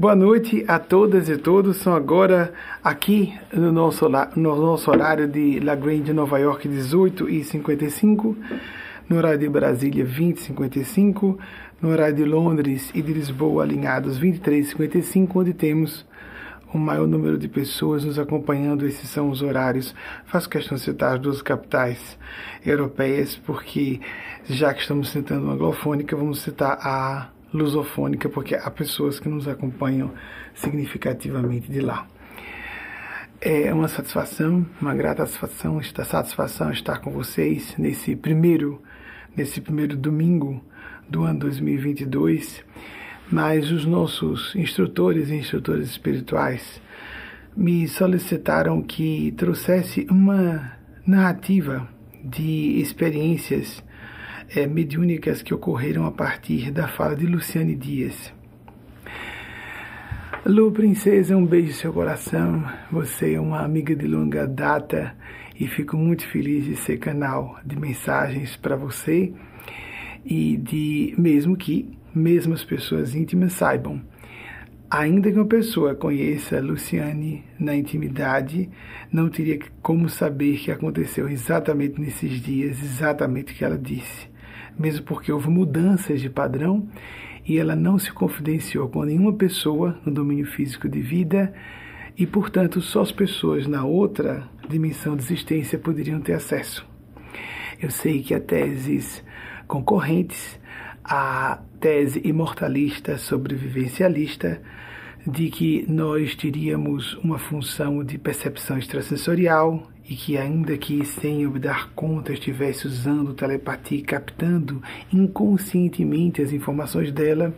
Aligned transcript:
Boa 0.00 0.14
noite 0.14 0.64
a 0.68 0.78
todas 0.78 1.28
e 1.28 1.36
todos. 1.36 1.78
São 1.78 1.92
agora 1.92 2.54
aqui 2.84 3.36
no 3.52 3.72
nosso, 3.72 4.08
no 4.36 4.54
nosso 4.54 4.88
horário 4.92 5.26
de 5.26 5.58
La 5.58 5.74
Grande, 5.74 6.12
Nova 6.12 6.38
York, 6.38 6.68
18 6.68 7.28
e 7.28 7.42
55 7.42 8.36
no 9.08 9.16
horário 9.16 9.40
de 9.40 9.48
Brasília, 9.48 10.04
20 10.04 10.36
e 10.36 10.40
55 10.40 11.36
no 11.82 11.88
horário 11.88 12.14
de 12.14 12.24
Londres 12.24 12.92
e 12.94 13.02
de 13.02 13.12
Lisboa, 13.12 13.64
alinhados 13.64 14.16
23 14.18 14.68
e 14.68 14.70
55 14.70 15.40
onde 15.40 15.52
temos 15.52 16.06
o 16.72 16.78
maior 16.78 17.08
número 17.08 17.36
de 17.36 17.48
pessoas 17.48 18.04
nos 18.04 18.20
acompanhando. 18.20 18.86
Esses 18.86 19.10
são 19.10 19.28
os 19.30 19.42
horários. 19.42 19.92
Faço 20.26 20.48
questão 20.48 20.76
de 20.76 20.84
citar 20.84 21.14
as 21.14 21.20
duas 21.20 21.42
capitais 21.42 22.16
europeias, 22.64 23.34
porque 23.34 24.00
já 24.48 24.72
que 24.72 24.80
estamos 24.80 25.08
citando 25.08 25.46
uma 25.46 25.56
glofônica, 25.56 26.14
vamos 26.14 26.40
citar 26.40 26.78
a 26.80 27.30
lusofônica, 27.52 28.28
porque 28.28 28.54
há 28.54 28.70
pessoas 28.70 29.18
que 29.18 29.28
nos 29.28 29.48
acompanham 29.48 30.12
significativamente 30.54 31.70
de 31.70 31.80
lá. 31.80 32.06
É 33.40 33.72
uma 33.72 33.88
satisfação, 33.88 34.66
uma 34.80 34.94
grata 34.94 35.24
satisfação, 35.24 35.78
esta 35.78 36.04
satisfação 36.04 36.72
estar 36.72 36.98
com 36.98 37.10
vocês 37.10 37.74
nesse 37.78 38.16
primeiro, 38.16 38.82
nesse 39.36 39.60
primeiro 39.60 39.96
domingo 39.96 40.62
do 41.08 41.22
ano 41.22 41.38
2022. 41.40 42.64
Mas 43.30 43.70
os 43.70 43.84
nossos 43.84 44.54
instrutores 44.56 45.28
e 45.30 45.34
instrutores 45.34 45.88
espirituais 45.88 46.80
me 47.56 47.86
solicitaram 47.86 48.82
que 48.82 49.32
trouxesse 49.36 50.06
uma 50.10 50.72
narrativa 51.06 51.88
de 52.24 52.80
experiências 52.80 53.82
é, 54.54 54.66
mediúnicas 54.66 55.42
que 55.42 55.52
ocorreram 55.52 56.06
a 56.06 56.10
partir 56.10 56.70
da 56.70 56.88
fala 56.88 57.14
de 57.14 57.26
Luciane 57.26 57.74
Dias. 57.74 58.32
Lu, 60.46 60.72
princesa, 60.72 61.36
um 61.36 61.44
beijo 61.44 61.68
no 61.68 61.74
seu 61.74 61.92
coração. 61.92 62.64
Você 62.90 63.34
é 63.34 63.40
uma 63.40 63.62
amiga 63.62 63.94
de 63.94 64.06
longa 64.06 64.46
data 64.46 65.14
e 65.58 65.66
fico 65.66 65.96
muito 65.96 66.26
feliz 66.26 66.64
de 66.64 66.76
ser 66.76 66.98
canal 66.98 67.58
de 67.64 67.78
mensagens 67.78 68.56
para 68.56 68.76
você 68.76 69.32
e 70.24 70.56
de 70.56 71.14
mesmo 71.18 71.56
que 71.56 71.90
mesmo 72.14 72.54
as 72.54 72.64
pessoas 72.64 73.14
íntimas 73.14 73.52
saibam. 73.52 74.00
Ainda 74.90 75.30
que 75.30 75.36
uma 75.36 75.44
pessoa 75.44 75.94
conheça 75.94 76.62
Luciane 76.62 77.44
na 77.60 77.76
intimidade, 77.76 78.70
não 79.12 79.28
teria 79.28 79.58
como 79.82 80.08
saber 80.08 80.56
que 80.56 80.70
aconteceu 80.70 81.28
exatamente 81.28 82.00
nesses 82.00 82.40
dias, 82.40 82.82
exatamente 82.82 83.52
o 83.52 83.56
que 83.56 83.64
ela 83.64 83.76
disse 83.76 84.28
mesmo 84.78 85.04
porque 85.04 85.32
houve 85.32 85.48
mudanças 85.48 86.20
de 86.20 86.30
padrão 86.30 86.86
e 87.44 87.58
ela 87.58 87.74
não 87.74 87.98
se 87.98 88.12
confidenciou 88.12 88.88
com 88.88 89.04
nenhuma 89.04 89.32
pessoa 89.32 89.98
no 90.04 90.12
domínio 90.12 90.46
físico 90.46 90.88
de 90.88 91.00
vida 91.00 91.52
e, 92.16 92.26
portanto, 92.26 92.80
só 92.80 93.00
as 93.00 93.12
pessoas 93.12 93.66
na 93.66 93.84
outra 93.84 94.48
dimensão 94.68 95.16
de 95.16 95.22
existência 95.22 95.78
poderiam 95.78 96.20
ter 96.20 96.34
acesso. 96.34 96.86
Eu 97.80 97.90
sei 97.90 98.22
que 98.22 98.34
há 98.34 98.40
teses 98.40 99.24
concorrentes, 99.66 100.58
a 101.04 101.62
tese 101.80 102.20
imortalista 102.24 103.16
sobrevivencialista, 103.16 104.60
de 105.26 105.48
que 105.50 105.84
nós 105.88 106.34
teríamos 106.34 107.14
uma 107.16 107.38
função 107.38 108.02
de 108.02 108.18
percepção 108.18 108.78
extrasensorial 108.78 109.88
e 110.08 110.16
que, 110.16 110.38
ainda 110.38 110.76
que 110.78 111.04
sem 111.04 111.42
eu 111.42 111.50
me 111.50 111.58
dar 111.58 111.90
conta, 111.90 112.32
estivesse 112.32 112.86
usando 112.86 113.34
telepatia, 113.34 114.02
captando 114.02 114.82
inconscientemente 115.12 116.40
as 116.40 116.50
informações 116.50 117.12
dela, 117.12 117.54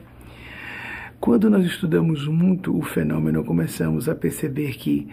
quando 1.21 1.49
nós 1.49 1.65
estudamos 1.65 2.27
muito 2.27 2.77
o 2.77 2.83
fenômeno, 2.83 3.45
começamos 3.45 4.09
a 4.09 4.15
perceber 4.15 4.73
que 4.73 5.07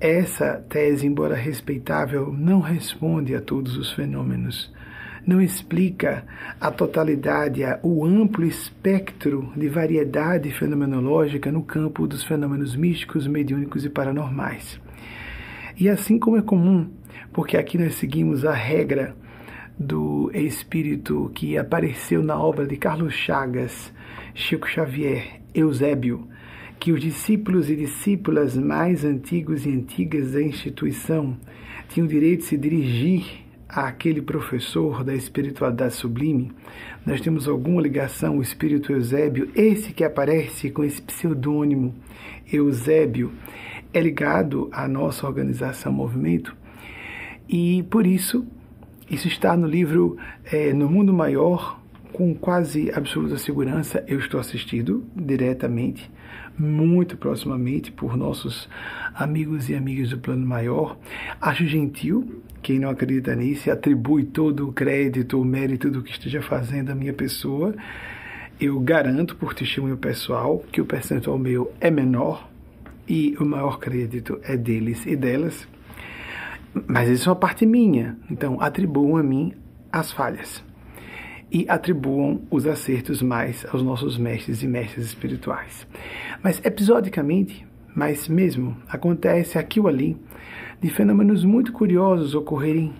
essa 0.00 0.64
tese, 0.68 1.06
embora 1.06 1.36
respeitável, 1.36 2.32
não 2.32 2.60
responde 2.60 3.34
a 3.36 3.40
todos 3.40 3.76
os 3.76 3.92
fenômenos. 3.92 4.72
Não 5.24 5.40
explica 5.40 6.24
a 6.58 6.70
totalidade, 6.70 7.60
o 7.82 8.06
amplo 8.06 8.46
espectro 8.46 9.52
de 9.54 9.68
variedade 9.68 10.50
fenomenológica 10.50 11.52
no 11.52 11.62
campo 11.62 12.06
dos 12.06 12.24
fenômenos 12.24 12.74
místicos, 12.74 13.26
mediúnicos 13.26 13.84
e 13.84 13.90
paranormais. 13.90 14.80
E 15.80 15.88
assim 15.88 16.18
como 16.18 16.36
é 16.36 16.42
comum, 16.42 16.90
porque 17.32 17.56
aqui 17.56 17.78
nós 17.78 17.94
seguimos 17.94 18.44
a 18.44 18.52
regra 18.52 19.16
do 19.78 20.30
espírito 20.34 21.32
que 21.34 21.56
apareceu 21.56 22.22
na 22.22 22.38
obra 22.38 22.66
de 22.66 22.76
Carlos 22.76 23.14
Chagas, 23.14 23.90
Chico 24.34 24.68
Xavier, 24.68 25.40
Eusébio, 25.54 26.28
que 26.78 26.92
os 26.92 27.00
discípulos 27.00 27.70
e 27.70 27.76
discípulas 27.76 28.58
mais 28.58 29.06
antigos 29.06 29.64
e 29.64 29.70
antigas 29.70 30.32
da 30.32 30.42
instituição 30.42 31.34
tinham 31.88 32.04
o 32.04 32.10
direito 32.10 32.40
de 32.40 32.44
se 32.44 32.58
dirigir 32.58 33.24
àquele 33.66 34.20
professor 34.20 35.02
da 35.02 35.14
espiritualidade 35.14 35.94
sublime, 35.94 36.52
nós 37.06 37.22
temos 37.22 37.48
alguma 37.48 37.80
ligação, 37.80 38.36
o 38.36 38.42
espírito 38.42 38.92
Eusébio, 38.92 39.50
esse 39.54 39.94
que 39.94 40.04
aparece 40.04 40.70
com 40.70 40.84
esse 40.84 41.00
pseudônimo 41.00 41.94
Eusébio, 42.52 43.32
é 43.92 44.00
ligado 44.00 44.68
à 44.72 44.86
nossa 44.86 45.26
organização 45.26 45.92
movimento 45.92 46.56
e 47.48 47.82
por 47.90 48.06
isso 48.06 48.46
isso 49.10 49.26
está 49.26 49.56
no 49.56 49.66
livro 49.66 50.16
é, 50.44 50.72
No 50.72 50.88
Mundo 50.88 51.12
Maior 51.12 51.80
com 52.12 52.34
quase 52.34 52.90
absoluta 52.92 53.38
segurança 53.38 54.04
eu 54.06 54.18
estou 54.18 54.38
assistido 54.38 55.04
diretamente 55.16 56.10
muito 56.60 57.16
proximamente 57.16 57.90
por 57.90 58.16
nossos 58.16 58.68
amigos 59.14 59.68
e 59.70 59.74
amigas 59.74 60.10
do 60.10 60.18
plano 60.18 60.46
maior. 60.46 60.96
Acho 61.40 61.66
gentil 61.66 62.42
quem 62.62 62.78
não 62.78 62.90
acredita 62.90 63.34
nisso 63.34 63.70
atribui 63.70 64.24
todo 64.24 64.68
o 64.68 64.72
crédito 64.72 65.40
o 65.40 65.44
mérito 65.44 65.90
do 65.90 66.02
que 66.02 66.12
esteja 66.12 66.42
fazendo 66.42 66.90
a 66.90 66.94
minha 66.94 67.14
pessoa. 67.14 67.74
Eu 68.60 68.78
garanto 68.78 69.36
por 69.36 69.54
testemunho 69.54 69.96
pessoal 69.96 70.62
que 70.70 70.80
o 70.80 70.84
percentual 70.84 71.38
meu 71.38 71.72
é 71.80 71.90
menor 71.90 72.48
e 73.10 73.36
o 73.40 73.44
maior 73.44 73.80
crédito 73.80 74.38
é 74.44 74.56
deles 74.56 75.04
e 75.04 75.16
delas. 75.16 75.66
Mas 76.86 77.08
isso 77.08 77.28
é 77.28 77.32
uma 77.32 77.36
parte 77.36 77.66
minha, 77.66 78.16
então 78.30 78.60
atribuam 78.60 79.16
a 79.16 79.22
mim 79.22 79.52
as 79.90 80.12
falhas 80.12 80.62
e 81.50 81.66
atribuam 81.68 82.42
os 82.48 82.64
acertos 82.68 83.20
mais 83.20 83.66
aos 83.72 83.82
nossos 83.82 84.16
mestres 84.16 84.62
e 84.62 84.68
mestres 84.68 85.06
espirituais. 85.06 85.84
Mas 86.40 86.64
episodicamente, 86.64 87.66
mas 87.96 88.28
mesmo, 88.28 88.76
acontece 88.88 89.58
aqui 89.58 89.80
ou 89.80 89.88
ali 89.88 90.16
de 90.80 90.88
fenômenos 90.88 91.44
muito 91.44 91.72
curiosos 91.72 92.36
ocorrerem 92.36 92.92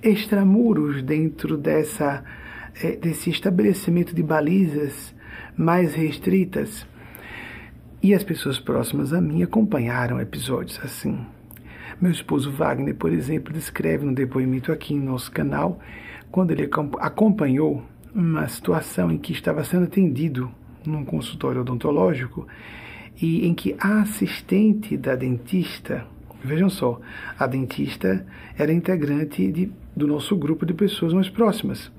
extramuros 0.00 1.02
dentro 1.02 1.56
dessa, 1.56 2.22
eh, 2.80 2.94
desse 2.94 3.28
estabelecimento 3.28 4.14
de 4.14 4.22
balizas 4.22 5.12
mais 5.56 5.92
restritas 5.92 6.86
e 8.02 8.14
as 8.14 8.24
pessoas 8.24 8.58
próximas 8.58 9.12
a 9.12 9.20
mim 9.20 9.42
acompanharam 9.42 10.20
episódios 10.20 10.80
assim. 10.82 11.18
Meu 12.00 12.10
esposo 12.10 12.50
Wagner, 12.50 12.94
por 12.94 13.12
exemplo, 13.12 13.52
descreve 13.52 14.06
no 14.06 14.14
depoimento 14.14 14.72
aqui 14.72 14.94
em 14.94 15.00
nosso 15.00 15.30
canal, 15.30 15.78
quando 16.30 16.50
ele 16.50 16.68
acompanhou 16.98 17.84
uma 18.14 18.48
situação 18.48 19.10
em 19.10 19.18
que 19.18 19.32
estava 19.32 19.62
sendo 19.64 19.84
atendido 19.84 20.50
num 20.86 21.04
consultório 21.04 21.60
odontológico 21.60 22.46
e 23.20 23.46
em 23.46 23.52
que 23.52 23.76
a 23.78 24.00
assistente 24.00 24.96
da 24.96 25.14
dentista, 25.14 26.06
vejam 26.42 26.70
só, 26.70 26.98
a 27.38 27.46
dentista 27.46 28.24
era 28.56 28.72
integrante 28.72 29.52
de, 29.52 29.70
do 29.94 30.06
nosso 30.06 30.34
grupo 30.36 30.64
de 30.64 30.72
pessoas 30.72 31.12
mais 31.12 31.28
próximas. 31.28 31.92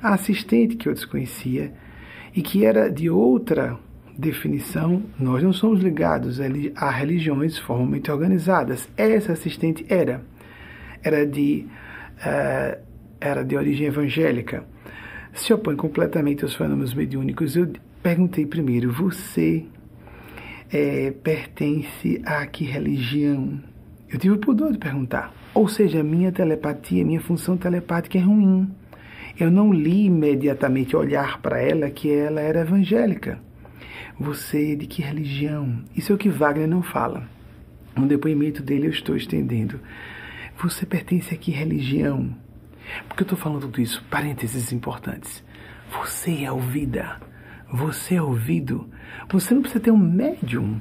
A 0.00 0.14
assistente 0.14 0.76
que 0.76 0.88
eu 0.88 0.94
desconhecia 0.94 1.72
e 2.32 2.42
que 2.42 2.64
era 2.64 2.88
de 2.88 3.10
outra 3.10 3.76
definição, 4.18 5.04
nós 5.16 5.44
não 5.44 5.52
somos 5.52 5.80
ligados 5.80 6.40
a 6.74 6.90
religiões 6.90 7.56
formalmente 7.56 8.10
organizadas. 8.10 8.88
Essa 8.96 9.32
assistente 9.32 9.86
era, 9.88 10.22
era 11.04 11.24
de, 11.24 11.64
uh, 12.18 12.82
era 13.20 13.44
de 13.44 13.56
origem 13.56 13.86
evangélica. 13.86 14.64
Se 15.32 15.52
opõe 15.52 15.76
completamente 15.76 16.42
aos 16.42 16.56
fenômenos 16.56 16.92
mediúnicos. 16.94 17.54
Eu 17.54 17.70
perguntei 18.02 18.44
primeiro, 18.44 18.92
você 18.92 19.64
é, 20.72 21.12
pertence 21.22 22.20
a 22.24 22.44
que 22.46 22.64
religião? 22.64 23.60
Eu 24.10 24.18
tive 24.18 24.34
o 24.34 24.38
pudor 24.38 24.72
de 24.72 24.78
perguntar. 24.78 25.32
Ou 25.54 25.68
seja, 25.68 26.02
minha 26.02 26.32
telepatia, 26.32 27.04
minha 27.04 27.20
função 27.20 27.56
telepática 27.56 28.18
é 28.18 28.20
ruim. 28.20 28.68
Eu 29.38 29.48
não 29.48 29.72
li 29.72 30.06
imediatamente 30.06 30.96
olhar 30.96 31.40
para 31.40 31.60
ela 31.60 31.88
que 31.88 32.12
ela 32.12 32.40
era 32.40 32.62
evangélica. 32.62 33.38
Você 34.20 34.74
de 34.74 34.86
que 34.88 35.00
religião? 35.00 35.84
Isso 35.94 36.10
é 36.10 36.14
o 36.14 36.18
que 36.18 36.28
Wagner 36.28 36.66
não 36.66 36.82
fala. 36.82 37.28
No 37.94 38.06
depoimento 38.06 38.62
dele 38.62 38.86
eu 38.86 38.90
estou 38.90 39.16
estendendo. 39.16 39.78
Você 40.60 40.84
pertence 40.84 41.32
a 41.32 41.36
que 41.36 41.52
religião? 41.52 42.34
Porque 43.06 43.22
eu 43.22 43.26
estou 43.26 43.38
falando 43.38 43.60
tudo 43.62 43.80
isso? 43.80 44.04
Parênteses 44.10 44.72
importantes. 44.72 45.44
Você 45.92 46.42
é 46.42 46.50
o 46.50 46.58
vida. 46.58 47.20
você 47.72 48.16
é 48.16 48.22
ouvido. 48.22 48.88
Você 49.30 49.54
não 49.54 49.62
precisa 49.62 49.84
ter 49.84 49.92
um 49.92 49.96
médium 49.96 50.80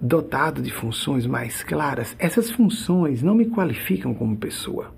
dotado 0.00 0.60
de 0.60 0.72
funções 0.72 1.24
mais 1.24 1.62
claras. 1.62 2.16
Essas 2.18 2.50
funções 2.50 3.22
não 3.22 3.36
me 3.36 3.46
qualificam 3.46 4.12
como 4.12 4.36
pessoa. 4.36 4.92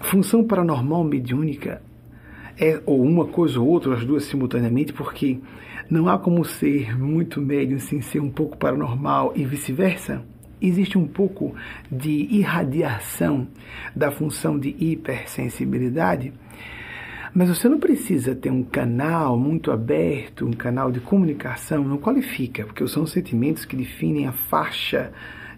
Função 0.00 0.42
paranormal 0.42 1.04
mediúnica 1.04 1.82
é 2.58 2.80
ou 2.86 3.02
uma 3.02 3.26
coisa 3.26 3.60
ou 3.60 3.68
outra, 3.68 3.94
as 3.94 4.04
duas 4.04 4.24
simultaneamente, 4.24 4.92
porque 4.92 5.40
não 5.90 6.08
há 6.08 6.18
como 6.18 6.44
ser 6.44 6.98
muito 6.98 7.40
médium 7.40 7.78
sem 7.78 8.00
ser 8.00 8.20
um 8.20 8.30
pouco 8.30 8.56
paranormal 8.56 9.32
e 9.36 9.44
vice-versa. 9.44 10.22
Existe 10.60 10.96
um 10.96 11.06
pouco 11.06 11.54
de 11.90 12.26
irradiação 12.30 13.46
da 13.94 14.10
função 14.10 14.58
de 14.58 14.74
hipersensibilidade, 14.78 16.32
mas 17.34 17.48
você 17.48 17.68
não 17.68 17.80
precisa 17.80 18.34
ter 18.34 18.50
um 18.50 18.62
canal 18.62 19.36
muito 19.36 19.72
aberto, 19.72 20.46
um 20.46 20.52
canal 20.52 20.92
de 20.92 21.00
comunicação, 21.00 21.82
não 21.82 21.98
qualifica, 21.98 22.64
porque 22.64 22.86
são 22.86 23.04
sentimentos 23.04 23.64
que 23.64 23.76
definem 23.76 24.26
a 24.26 24.32
faixa 24.32 25.12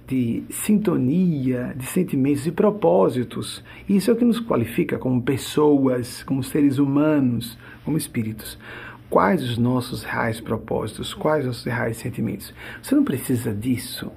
de 0.06 0.44
sintonia, 0.49 1.75
de 1.76 1.84
sentimentos 1.84 2.46
e 2.46 2.52
propósitos. 2.52 3.62
Isso 3.88 4.11
é 4.11 4.14
o 4.14 4.17
que 4.17 4.25
nos 4.25 4.40
qualifica 4.40 4.99
como 4.99 5.20
pessoas, 5.20 6.23
como 6.23 6.43
seres 6.43 6.78
humanos, 6.78 7.58
como 7.84 7.99
espíritos. 7.99 8.58
Quais 9.08 9.40
os 9.40 9.56
nossos 9.56 10.02
reais 10.02 10.40
propósitos? 10.40 11.14
Quais 11.14 11.42
os 11.42 11.46
nossos 11.46 11.64
reais 11.64 11.96
sentimentos? 11.96 12.52
Você 12.82 12.92
não 12.94 13.04
precisa 13.04 13.54
disso. 13.54 14.10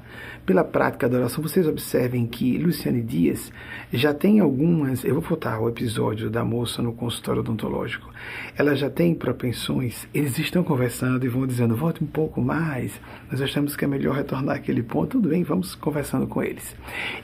Pela 0.48 0.64
prática 0.64 1.08
da 1.08 1.20
oração, 1.20 1.44
vocês 1.44 1.68
observem 1.68 2.26
que 2.26 2.58
Luciane 2.58 3.04
Dias 3.04 3.52
já 3.94 4.16
tem 4.16 4.40
algumas. 4.40 5.04
Eu 5.04 5.14
vou 5.14 5.22
botar 5.22 5.60
o 5.60 5.70
episódio 5.70 6.28
da 6.28 6.44
moça 6.44 6.82
no 6.82 6.92
consultório 6.92 7.42
odontológico. 7.42 8.10
Ela 8.58 8.76
já 8.76 8.90
tem 8.90 9.14
propensões. 9.14 10.08
Eles 10.12 10.40
estão 10.40 10.64
conversando 10.64 11.24
e 11.24 11.30
vão 11.30 11.46
dizendo: 11.46 11.76
volte 11.76 12.04
um 12.04 12.08
pouco 12.08 12.42
mais. 12.42 13.00
Nós 13.32 13.44
achamos 13.44 13.76
que 13.76 13.86
é 13.86 13.88
melhor 13.88 14.16
retornar 14.16 14.56
àquele 14.56 14.82
ponto. 14.82 15.12
Tudo 15.12 15.30
bem, 15.30 15.44
vamos 15.44 15.76
conversando 15.76 16.26
com 16.26 16.42
eles. 16.42 16.76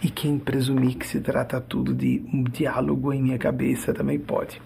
E 0.03 0.09
quem 0.12 0.38
presumir 0.38 0.95
que 0.95 1.07
se 1.07 1.19
trata 1.19 1.59
tudo 1.59 1.95
de 1.95 2.23
um 2.31 2.44
diálogo 2.44 3.12
em 3.12 3.23
minha 3.23 3.39
cabeça 3.39 3.91
também 3.91 4.19
pode. 4.19 4.62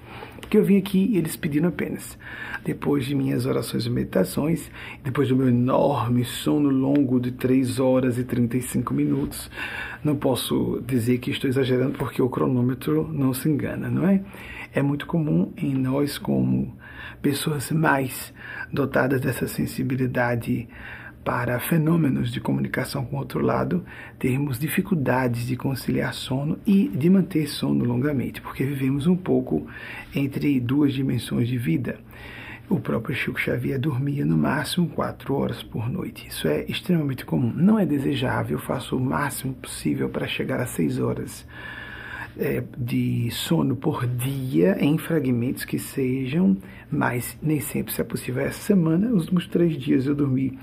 Porque 0.50 0.58
eu 0.58 0.66
vim 0.66 0.78
aqui 0.80 1.12
e 1.12 1.18
eles 1.20 1.36
pediram 1.36 1.70
apenas. 1.70 2.18
Depois 2.66 3.06
de 3.06 3.14
minhas 3.14 3.46
orações 3.46 3.86
e 3.86 3.90
meditações, 3.92 4.72
depois 5.04 5.30
do 5.30 5.36
meu 5.36 5.48
enorme 5.48 6.26
sono 6.26 6.72
longo 6.72 7.20
de 7.20 7.32
3 7.34 7.80
horas 7.80 8.18
e 8.18 8.24
35 8.24 8.92
minutos, 8.92 9.48
não 10.04 10.16
posso 10.16 10.82
dizer 10.88 11.20
que 11.20 11.30
estou 11.30 11.48
exagerando 11.48 12.00
porque 12.00 12.20
o 12.20 12.28
cronômetro 12.28 13.08
não 13.14 13.32
se 13.32 13.48
engana, 13.48 13.92
não 13.92 14.08
é? 14.08 14.24
É 14.74 14.82
muito 14.82 15.06
comum 15.06 15.54
em 15.56 15.76
nós, 15.76 16.18
como 16.18 16.76
pessoas 17.22 17.70
mais 17.70 18.34
dotadas 18.74 19.22
dessa 19.22 19.48
sensibilidade 19.48 20.68
para 21.24 21.60
fenômenos 21.60 22.32
de 22.32 22.40
comunicação 22.40 23.06
com 23.06 23.18
o 23.18 23.20
outro 23.20 23.40
lado, 23.40 23.84
termos 24.18 24.58
dificuldades 24.58 25.46
de 25.46 25.56
conciliar 25.56 26.14
sono 26.14 26.58
e 26.66 26.88
de 26.88 27.10
manter 27.10 27.48
sono 27.48 27.84
longamente, 27.86 28.42
porque 28.42 28.64
vivemos 28.64 29.06
um 29.06 29.16
pouco 29.16 29.68
entre 30.16 30.60
duas 30.60 30.94
dimensões 30.94 31.48
de 31.48 31.58
vida. 31.58 32.00
O 32.70 32.80
próprio 32.80 33.16
Chico 33.16 33.40
Xavier 33.40 33.80
dormia 33.80 34.24
no 34.24 34.38
máximo 34.38 34.88
quatro 34.90 35.34
horas 35.34 35.64
por 35.64 35.90
noite. 35.90 36.28
Isso 36.28 36.48
é 36.48 36.66
extremamente 36.68 37.26
comum. 37.26 37.52
Não 37.56 37.80
é 37.80 37.86
desejável, 37.86 38.60
faço 38.60 38.96
o 38.96 39.00
máximo 39.00 39.54
possível 39.56 40.08
para 40.08 40.28
chegar 40.28 40.60
a 40.60 40.68
seis 40.68 41.00
horas 41.00 41.48
é, 42.40 42.64
de 42.78 43.30
sono 43.32 43.76
por 43.76 44.08
dia 44.08 44.78
em 44.80 44.98
fragmentos 44.98 45.66
que 45.66 45.78
sejam, 45.78 46.56
mas 46.90 47.38
nem 47.44 47.60
sempre 47.60 47.94
se 47.94 48.00
é 48.00 48.04
possível. 48.04 48.42
Essa 48.42 48.62
semana, 48.62 49.10
os 49.10 49.24
últimos 49.24 49.48
três 49.48 49.78
dias 49.78 50.06
eu 50.06 50.16
dormi 50.16 50.58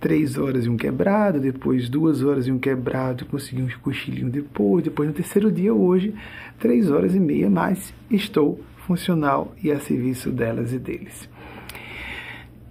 três 0.00 0.36
horas 0.36 0.66
e 0.66 0.68
um 0.68 0.76
quebrado, 0.76 1.38
depois 1.38 1.88
duas 1.88 2.22
horas 2.22 2.48
e 2.48 2.52
um 2.52 2.58
quebrado, 2.58 3.24
consegui 3.26 3.62
um 3.62 3.68
cochilinho 3.80 4.28
depois, 4.28 4.82
depois 4.82 5.08
no 5.08 5.14
terceiro 5.14 5.52
dia 5.52 5.72
hoje, 5.72 6.12
três 6.58 6.90
horas 6.90 7.14
e 7.14 7.20
meia, 7.20 7.48
mas 7.48 7.94
estou 8.10 8.60
funcional 8.86 9.54
e 9.62 9.70
a 9.70 9.78
serviço 9.78 10.30
delas 10.30 10.72
e 10.72 10.78
deles. 10.78 11.28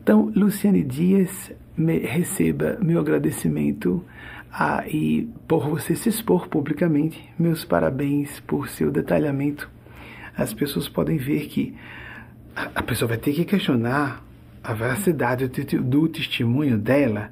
Então, 0.04 0.32
Luciane 0.36 0.84
Dias, 0.84 1.52
me, 1.78 2.00
receba 2.00 2.78
meu 2.82 3.00
agradecimento 3.00 4.04
ah, 4.52 4.84
e 4.88 5.30
por 5.48 5.68
você 5.68 5.96
se 5.96 6.10
expor 6.10 6.48
publicamente. 6.48 7.24
Meus 7.38 7.64
parabéns 7.64 8.40
por 8.42 8.68
seu 8.68 8.92
detalhamento. 8.92 9.70
As 10.36 10.54
pessoas 10.54 10.88
podem 10.88 11.18
ver 11.18 11.48
que 11.48 11.76
a 12.56 12.82
pessoa 12.82 13.10
vai 13.10 13.18
ter 13.18 13.34
que 13.34 13.46
questionar 13.46 14.24
a 14.64 14.74
veracidade 14.74 15.48
do 15.48 16.08
testemunho 16.08 16.78
dela 16.78 17.32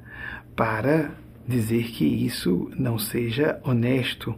para 0.56 1.10
dizer 1.46 1.84
que 1.90 2.04
isso 2.04 2.70
não 2.78 2.98
seja 2.98 3.60
honesto 3.64 4.34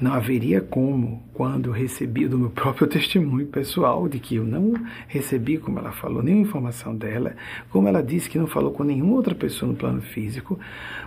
não 0.00 0.12
haveria 0.12 0.60
como, 0.60 1.22
quando 1.32 1.70
recebi 1.70 2.26
do 2.26 2.38
meu 2.38 2.50
próprio 2.50 2.86
testemunho 2.88 3.46
pessoal, 3.46 4.08
de 4.08 4.18
que 4.18 4.36
eu 4.36 4.44
não 4.44 4.74
recebi, 5.08 5.58
como 5.58 5.78
ela 5.78 5.92
falou, 5.92 6.22
nenhuma 6.22 6.42
informação 6.42 6.94
dela, 6.96 7.34
como 7.70 7.88
ela 7.88 8.02
disse 8.02 8.28
que 8.28 8.38
não 8.38 8.46
falou 8.46 8.72
com 8.72 8.84
nenhuma 8.84 9.14
outra 9.14 9.34
pessoa 9.34 9.70
no 9.70 9.76
plano 9.76 10.02
físico, 10.02 10.58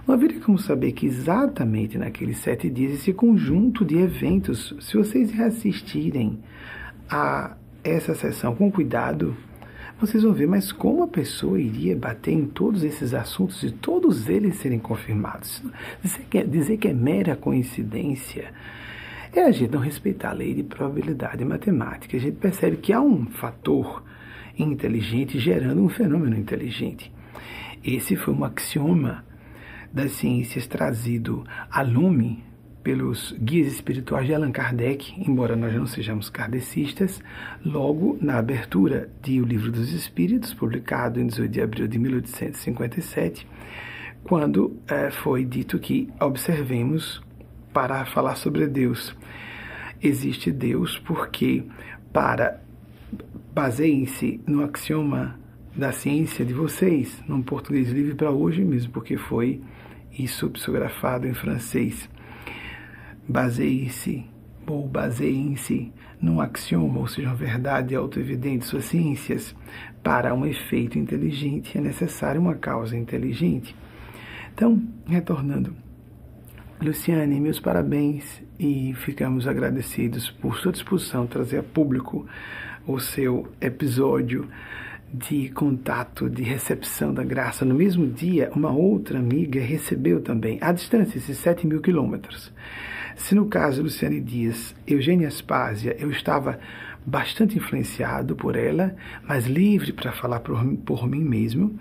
não 0.07 0.15
haveria 0.15 0.39
como 0.39 0.57
saber 0.57 0.91
que 0.91 1.06
exatamente 1.06 1.97
naqueles 1.97 2.38
sete 2.38 2.69
dias, 2.69 2.94
esse 2.94 3.13
conjunto 3.13 3.83
de 3.83 3.97
eventos, 3.97 4.75
se 4.79 4.95
vocês 4.95 5.38
assistirem 5.39 6.39
a 7.09 7.56
essa 7.83 8.15
sessão 8.15 8.56
com 8.56 8.71
cuidado, 8.71 9.35
vocês 10.00 10.24
vão 10.24 10.33
ver, 10.33 10.47
mas 10.47 10.71
como 10.71 11.03
a 11.03 11.07
pessoa 11.07 11.59
iria 11.59 11.95
bater 11.95 12.33
em 12.33 12.45
todos 12.45 12.83
esses 12.83 13.13
assuntos 13.13 13.63
e 13.63 13.71
todos 13.71 14.27
eles 14.27 14.57
serem 14.57 14.80
confirmados? 14.80 15.63
Dizer 16.03 16.25
que 16.30 16.38
é, 16.38 16.44
dizer 16.44 16.77
que 16.77 16.88
é 16.89 16.94
mera 16.94 17.36
coincidência 17.36 18.51
é 19.33 19.44
a 19.44 19.51
gente 19.51 19.71
não 19.71 19.81
respeitar 19.81 20.30
a 20.30 20.33
lei 20.33 20.53
de 20.53 20.63
probabilidade 20.63 21.44
matemática. 21.44 22.15
A 22.15 22.19
gente 22.19 22.38
percebe 22.38 22.77
que 22.77 22.94
há 22.94 23.01
um 23.01 23.25
fator 23.25 24.04
inteligente 24.57 25.40
gerando 25.40 25.81
um 25.81 25.90
fenômeno 25.90 26.37
inteligente. 26.37 27.11
Esse 27.83 28.16
foi 28.16 28.33
um 28.33 28.44
axioma 28.44 29.25
das 29.92 30.14
ciências 30.14 30.68
trazido 30.68 31.45
a 31.69 31.81
lume 31.81 32.44
pelos 32.85 33.35
guias 33.39 33.73
espirituais 33.73 34.27
de 34.27 34.35
Allan 34.35 34.51
Kardec, 34.51 35.19
embora 35.27 35.56
nós 35.56 35.73
não 35.73 35.87
sejamos 35.87 36.30
kardecistas, 36.30 37.19
logo 37.65 38.15
na 38.21 38.37
abertura 38.37 39.09
de 39.23 39.42
O 39.42 39.44
Livro 39.44 39.71
dos 39.71 39.92
Espíritos, 39.92 40.54
publicado 40.54 41.19
em 41.19 41.25
18 41.25 41.51
de 41.51 41.61
abril 41.61 41.87
de 41.87 41.97
1857, 41.97 43.47
quando 44.23 44.77
é, 44.87 45.09
foi 45.09 45.44
dito 45.44 45.80
que 45.80 46.07
observemos 46.19 47.23
para 47.73 48.06
falar 48.06 48.35
sobre 48.35 48.68
Deus. 48.68 49.15
Existe 49.99 50.51
Deus 50.51 50.99
porque, 50.99 51.63
para 52.13 52.61
baseiem-se 53.51 54.39
no 54.45 54.63
axioma 54.63 55.39
da 55.75 55.92
ciência 55.92 56.45
de 56.45 56.54
vocês, 56.54 57.19
num 57.27 57.42
português 57.42 57.89
livre 57.89 58.13
para 58.13 58.30
hoje 58.30 58.63
mesmo, 58.63 58.94
porque 58.94 59.18
foi 59.18 59.59
isso 60.11 60.51
psicografado 60.51 61.27
em 61.27 61.33
francês 61.33 62.07
baseie-se 63.27 64.25
ou 64.67 64.87
baseiem-se 64.87 65.91
num 66.21 66.41
axioma, 66.41 66.99
ou 66.99 67.07
seja, 67.07 67.29
uma 67.29 67.35
verdade 67.35 67.95
autoevidente, 67.95 68.65
suas 68.65 68.85
ciências, 68.85 69.55
para 70.01 70.33
um 70.33 70.45
efeito 70.45 70.97
inteligente 70.97 71.77
é 71.77 71.81
necessária 71.81 72.39
uma 72.39 72.55
causa 72.55 72.95
inteligente. 72.97 73.75
Então, 74.53 74.81
retornando, 75.05 75.75
Luciane, 76.81 77.39
meus 77.39 77.59
parabéns 77.59 78.41
e 78.59 78.94
ficamos 78.95 79.47
agradecidos 79.47 80.29
por 80.29 80.57
sua 80.57 80.71
disposição 80.71 81.27
trazer 81.27 81.59
a 81.59 81.63
público 81.63 82.25
o 82.87 82.99
seu 82.99 83.47
episódio 83.59 84.47
de 85.13 85.49
contato, 85.49 86.29
de 86.29 86.44
recepção 86.44 87.13
da 87.13 87.23
graça. 87.23 87.63
No 87.63 87.73
mesmo 87.73 88.05
dia, 88.07 88.51
uma 88.53 88.71
outra 88.71 89.19
amiga 89.19 89.61
recebeu 89.61 90.21
também, 90.21 90.57
à 90.61 90.71
distância, 90.71 91.17
esses 91.17 91.37
7 91.37 91.65
mil 91.65 91.81
quilômetros. 91.81 92.51
Se 93.16 93.34
no 93.34 93.45
caso 93.45 93.81
Luciane 93.81 94.19
Dias, 94.19 94.76
Eugênia 94.86 95.28
Aspásia, 95.28 95.95
eu 96.00 96.12
estava 96.12 96.60
bastante 97.06 97.57
influenciado 97.57 98.36
por 98.36 98.56
ela, 98.56 98.95
mas 99.28 99.45
livre 99.45 99.94
para 99.94 100.12
falar 100.12 100.42
por, 100.42 100.64
por 100.86 101.07
mim 101.07 101.24
mesmo, 101.24 101.80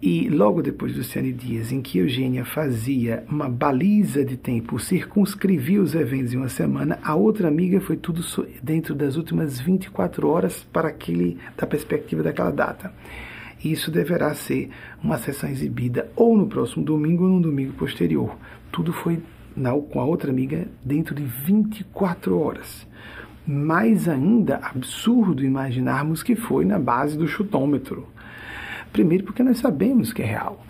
e 0.00 0.28
logo 0.28 0.60
depois 0.60 0.92
de 0.92 0.98
Luciane 0.98 1.32
Dias, 1.32 1.72
em 1.72 1.80
que 1.80 1.98
Eugênia 1.98 2.44
fazia 2.44 3.24
uma 3.28 3.48
baliza 3.48 4.24
de 4.24 4.36
tempo, 4.36 4.78
circunscrevia 4.78 5.80
os 5.80 5.94
eventos 5.94 6.34
em 6.34 6.36
uma 6.36 6.48
semana, 6.48 6.98
a 7.02 7.14
outra 7.14 7.48
amiga 7.48 7.80
foi 7.80 7.96
tudo 7.96 8.20
dentro 8.62 8.94
das 8.94 9.16
últimas 9.16 9.60
24 9.60 10.28
horas 10.28 10.66
para 10.72 10.88
aquele, 10.88 11.38
da 11.56 11.66
perspectiva 11.66 12.22
daquela 12.22 12.50
data. 12.50 12.92
Isso 13.64 13.92
deverá 13.92 14.34
ser 14.34 14.70
uma 15.02 15.18
sessão 15.18 15.48
exibida 15.48 16.10
ou 16.16 16.36
no 16.36 16.48
próximo 16.48 16.84
domingo 16.84 17.24
ou 17.24 17.30
no 17.30 17.40
domingo 17.40 17.72
posterior. 17.74 18.36
Tudo 18.72 18.92
foi 18.92 19.20
na, 19.56 19.72
com 19.72 20.00
a 20.00 20.04
outra 20.04 20.30
amiga 20.30 20.66
dentro 20.84 21.14
de 21.14 21.22
24 21.22 22.38
horas. 22.38 22.86
Mais 23.46 24.08
ainda 24.08 24.56
absurdo 24.56 25.44
imaginarmos 25.44 26.22
que 26.22 26.36
foi 26.36 26.64
na 26.64 26.78
base 26.78 27.16
do 27.16 27.26
chutômetro. 27.26 28.06
Primeiro, 28.92 29.24
porque 29.24 29.42
nós 29.42 29.58
sabemos 29.58 30.12
que 30.12 30.22
é 30.22 30.26
real. 30.26 30.64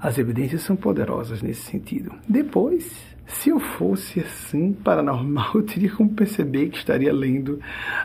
As 0.00 0.18
evidências 0.18 0.62
são 0.62 0.76
poderosas 0.76 1.42
nesse 1.42 1.62
sentido. 1.62 2.12
Depois, 2.28 2.92
se 3.26 3.50
eu 3.50 3.58
fosse 3.58 4.20
assim 4.20 4.72
paranormal, 4.72 5.52
eu 5.56 5.62
teria 5.62 5.90
como 5.90 6.10
perceber 6.10 6.68
que 6.68 6.78
estaria 6.78 7.12
lendo 7.12 7.60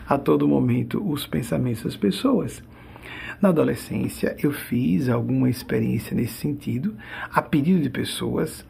a 0.07 0.17
todo 0.17 0.47
momento 0.47 1.03
os 1.03 1.27
pensamentos 1.27 1.83
das 1.83 1.95
pessoas. 1.95 2.63
Na 3.41 3.49
adolescência, 3.49 4.35
eu 4.41 4.51
fiz 4.51 5.09
alguma 5.09 5.49
experiência 5.49 6.15
nesse 6.15 6.33
sentido, 6.33 6.95
a 7.31 7.41
pedido 7.41 7.81
de 7.81 7.89
pessoas. 7.89 8.65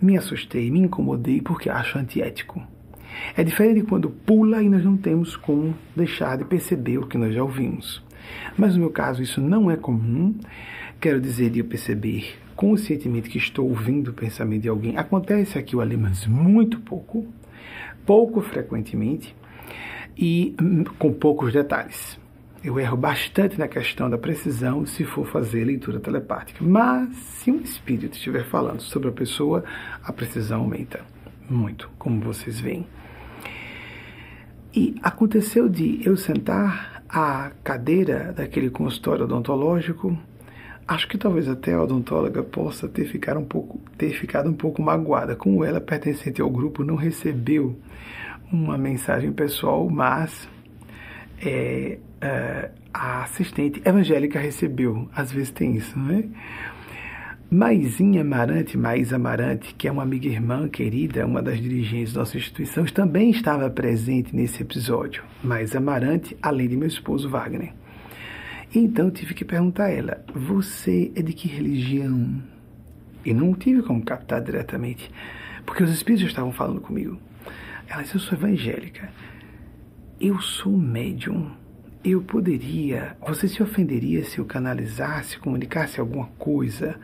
Me 0.00 0.16
assustei, 0.16 0.70
me 0.70 0.80
incomodei 0.80 1.40
porque 1.40 1.70
acho 1.70 1.98
antiético. 1.98 2.62
É 3.36 3.44
diferente 3.44 3.82
quando 3.82 4.10
pula 4.10 4.62
e 4.62 4.68
nós 4.68 4.84
não 4.84 4.96
temos 4.96 5.36
como 5.36 5.74
deixar 5.94 6.38
de 6.38 6.44
perceber 6.44 6.98
o 6.98 7.06
que 7.06 7.18
nós 7.18 7.34
já 7.34 7.42
ouvimos. 7.42 8.02
Mas 8.56 8.74
no 8.74 8.80
meu 8.80 8.90
caso, 8.90 9.22
isso 9.22 9.40
não 9.40 9.70
é 9.70 9.76
comum. 9.76 10.34
Quero 11.00 11.20
dizer, 11.20 11.50
de 11.50 11.58
eu 11.60 11.64
perceber 11.64 12.34
conscientemente 12.54 13.28
que 13.28 13.38
estou 13.38 13.68
ouvindo 13.68 14.08
o 14.08 14.14
pensamento 14.14 14.62
de 14.62 14.68
alguém. 14.68 14.96
Acontece 14.96 15.58
aqui 15.58 15.74
o 15.74 15.80
ali, 15.80 15.96
mas 15.96 16.26
muito 16.26 16.80
pouco, 16.80 17.26
pouco 18.06 18.40
frequentemente 18.40 19.34
e 20.16 20.54
hum, 20.60 20.84
com 20.98 21.12
poucos 21.12 21.52
detalhes. 21.52 22.18
Eu 22.64 22.78
erro 22.78 22.96
bastante 22.96 23.58
na 23.58 23.66
questão 23.66 24.08
da 24.08 24.16
precisão 24.16 24.86
se 24.86 25.04
for 25.04 25.26
fazer 25.26 25.64
leitura 25.64 25.98
telepática. 25.98 26.64
Mas 26.64 27.16
se 27.16 27.50
um 27.50 27.60
espírito 27.60 28.14
estiver 28.14 28.44
falando 28.44 28.80
sobre 28.80 29.08
a 29.08 29.12
pessoa, 29.12 29.64
a 30.00 30.12
precisão 30.12 30.60
aumenta 30.60 31.00
muito, 31.50 31.90
como 31.98 32.20
vocês 32.20 32.60
veem. 32.60 32.86
E 34.72 34.94
aconteceu 35.02 35.68
de 35.68 36.00
eu 36.06 36.16
sentar 36.16 37.02
à 37.08 37.50
cadeira 37.64 38.32
daquele 38.32 38.70
consultório 38.70 39.24
odontológico. 39.24 40.16
Acho 40.86 41.08
que 41.08 41.18
talvez 41.18 41.48
até 41.48 41.74
a 41.74 41.82
odontóloga 41.82 42.44
possa 42.44 42.88
ter 42.88 43.06
ficado 43.06 43.40
um 43.40 43.44
pouco, 43.44 43.80
ter 43.98 44.10
ficado 44.10 44.48
um 44.48 44.54
pouco 44.54 44.80
magoada. 44.80 45.34
Como 45.34 45.64
ela, 45.64 45.80
pertencente 45.80 46.40
ao 46.40 46.48
grupo, 46.48 46.84
não 46.84 46.94
recebeu 46.94 47.76
uma 48.52 48.78
mensagem 48.78 49.32
pessoal, 49.32 49.88
mas 49.90 50.48
é, 51.44 51.98
é, 52.22 52.70
a 52.94 53.24
assistente 53.24 53.82
evangélica 53.84 54.38
recebeu. 54.38 55.08
Às 55.14 55.32
vezes 55.32 55.50
tem 55.50 55.76
isso, 55.76 55.98
não 55.98 56.14
é? 56.14 56.24
Maisinha 57.50 58.22
Amarante, 58.22 58.78
Mais 58.78 59.12
Amarante, 59.12 59.74
que 59.74 59.86
é 59.86 59.92
uma 59.92 60.02
amiga 60.02 60.26
irmã 60.26 60.68
querida, 60.68 61.26
uma 61.26 61.42
das 61.42 61.60
dirigentes 61.60 62.14
da 62.14 62.20
nossa 62.20 62.38
instituição, 62.38 62.86
também 62.86 63.30
estava 63.30 63.68
presente 63.68 64.34
nesse 64.34 64.62
episódio. 64.62 65.22
Mais 65.44 65.76
Amarante, 65.76 66.34
além 66.40 66.68
de 66.68 66.76
meu 66.78 66.88
esposo 66.88 67.28
Wagner. 67.28 67.74
Então 68.74 69.10
tive 69.10 69.34
que 69.34 69.44
perguntar 69.44 69.84
a 69.84 69.90
ela: 69.90 70.24
Você 70.34 71.12
é 71.14 71.20
de 71.20 71.34
que 71.34 71.46
religião? 71.46 72.42
E 73.22 73.34
não 73.34 73.52
tive 73.52 73.82
como 73.82 74.02
captar 74.02 74.40
diretamente, 74.40 75.10
porque 75.66 75.82
os 75.82 75.90
espíritos 75.90 76.28
estavam 76.28 76.52
falando 76.52 76.80
comigo. 76.80 77.18
Ela 77.86 78.00
disse: 78.00 78.14
Eu 78.14 78.20
sou 78.20 78.38
evangélica. 78.38 79.10
Eu 80.18 80.40
sou 80.40 80.72
médium. 80.72 81.50
Eu 82.04 82.20
poderia. 82.20 83.16
Você 83.28 83.46
se 83.46 83.62
ofenderia 83.62 84.24
se 84.24 84.38
eu 84.38 84.44
canalizasse, 84.44 85.38
comunicasse 85.38 86.00
alguma 86.00 86.26
coisa? 86.36 86.96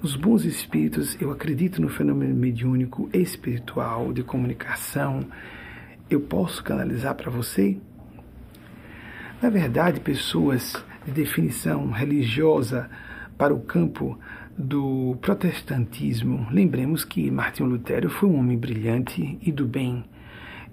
Os 0.00 0.14
bons 0.14 0.44
espíritos, 0.44 1.20
eu 1.20 1.32
acredito 1.32 1.82
no 1.82 1.88
fenômeno 1.88 2.32
mediúnico 2.32 3.10
espiritual 3.12 4.12
de 4.12 4.22
comunicação. 4.22 5.26
Eu 6.08 6.20
posso 6.20 6.62
canalizar 6.62 7.16
para 7.16 7.28
você? 7.28 7.76
Na 9.42 9.50
verdade, 9.50 9.98
pessoas 9.98 10.76
de 11.04 11.10
definição 11.10 11.90
religiosa 11.90 12.88
para 13.36 13.52
o 13.52 13.58
campo 13.58 14.16
do 14.56 15.18
protestantismo, 15.20 16.46
lembremos 16.52 17.04
que 17.04 17.30
Martinho 17.32 17.68
Lutero 17.68 18.08
foi 18.08 18.28
um 18.28 18.38
homem 18.38 18.56
brilhante 18.56 19.38
e 19.42 19.50
do 19.50 19.66
bem 19.66 20.04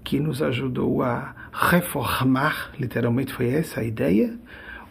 que 0.04 0.22
nos 0.22 0.42
ajudou 0.42 1.04
a 1.04 1.36
reformar, 1.60 2.72
literalmente 2.80 3.34
foi 3.34 3.50
essa 3.50 3.80
a 3.80 3.84
ideia, 3.84 4.38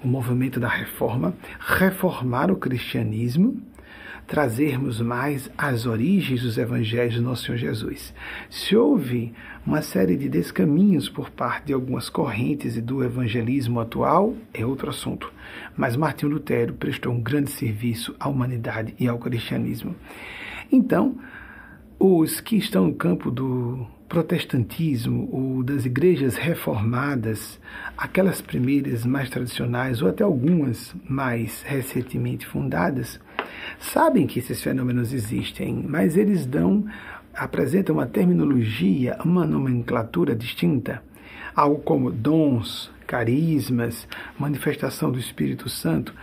o 0.02 0.08
movimento 0.08 0.58
da 0.58 0.68
reforma, 0.68 1.32
reformar 1.60 2.50
o 2.50 2.56
cristianismo, 2.56 3.62
trazermos 4.26 5.00
mais 5.00 5.48
as 5.56 5.86
origens 5.86 6.42
dos 6.42 6.58
evangelhos 6.58 7.14
do 7.14 7.22
nosso 7.22 7.44
Senhor 7.44 7.56
Jesus. 7.56 8.12
Se 8.50 8.74
houve 8.74 9.32
uma 9.64 9.80
série 9.80 10.16
de 10.16 10.28
descaminhos 10.28 11.08
por 11.08 11.30
parte 11.30 11.66
de 11.66 11.72
algumas 11.72 12.08
correntes 12.08 12.76
e 12.76 12.80
do 12.80 13.04
evangelismo 13.04 13.78
atual, 13.78 14.34
é 14.52 14.66
outro 14.66 14.90
assunto. 14.90 15.32
Mas 15.76 15.94
Martinho 15.94 16.32
Lutero 16.32 16.74
prestou 16.74 17.12
um 17.12 17.20
grande 17.20 17.50
serviço 17.50 18.16
à 18.18 18.28
humanidade 18.28 18.92
e 18.98 19.06
ao 19.06 19.18
cristianismo. 19.18 19.94
Então, 20.70 21.16
os 21.96 22.40
que 22.40 22.56
estão 22.56 22.88
no 22.88 22.94
campo 22.94 23.30
do 23.30 23.86
protestantismo 24.08 25.28
ou 25.32 25.62
das 25.62 25.84
igrejas 25.84 26.36
reformadas, 26.36 27.58
aquelas 27.96 28.40
primeiras 28.40 29.04
mais 29.04 29.28
tradicionais 29.28 30.00
ou 30.00 30.08
até 30.08 30.22
algumas 30.22 30.94
mais 31.08 31.62
recentemente 31.62 32.46
fundadas, 32.46 33.20
sabem 33.78 34.26
que 34.26 34.38
esses 34.38 34.62
fenômenos 34.62 35.12
existem, 35.12 35.84
mas 35.88 36.16
eles 36.16 36.46
dão 36.46 36.84
apresentam 37.36 37.96
uma 37.96 38.06
terminologia, 38.06 39.18
uma 39.22 39.46
nomenclatura 39.46 40.34
distinta, 40.34 41.02
algo 41.54 41.82
como 41.82 42.10
dons, 42.10 42.90
carismas, 43.06 44.08
manifestação 44.38 45.12
do 45.12 45.18
Espírito 45.18 45.68
Santo. 45.68 46.14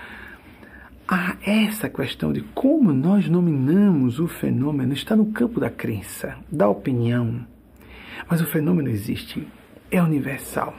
Há 1.08 1.36
essa 1.46 1.88
questão 1.88 2.34
de 2.34 2.42
como 2.56 2.92
nós 2.92 3.30
nominamos 3.30 4.20
o 4.20 4.28
fenômeno 4.28 4.94
está 4.94 5.16
no 5.16 5.28
campo 5.28 5.60
da 5.60 5.70
crença, 5.70 6.36
da 6.52 6.68
opinião, 6.68 7.46
mas 8.30 8.42
o 8.42 8.46
fenômeno 8.46 8.90
existe, 8.90 9.48
é 9.90 10.02
universal. 10.02 10.76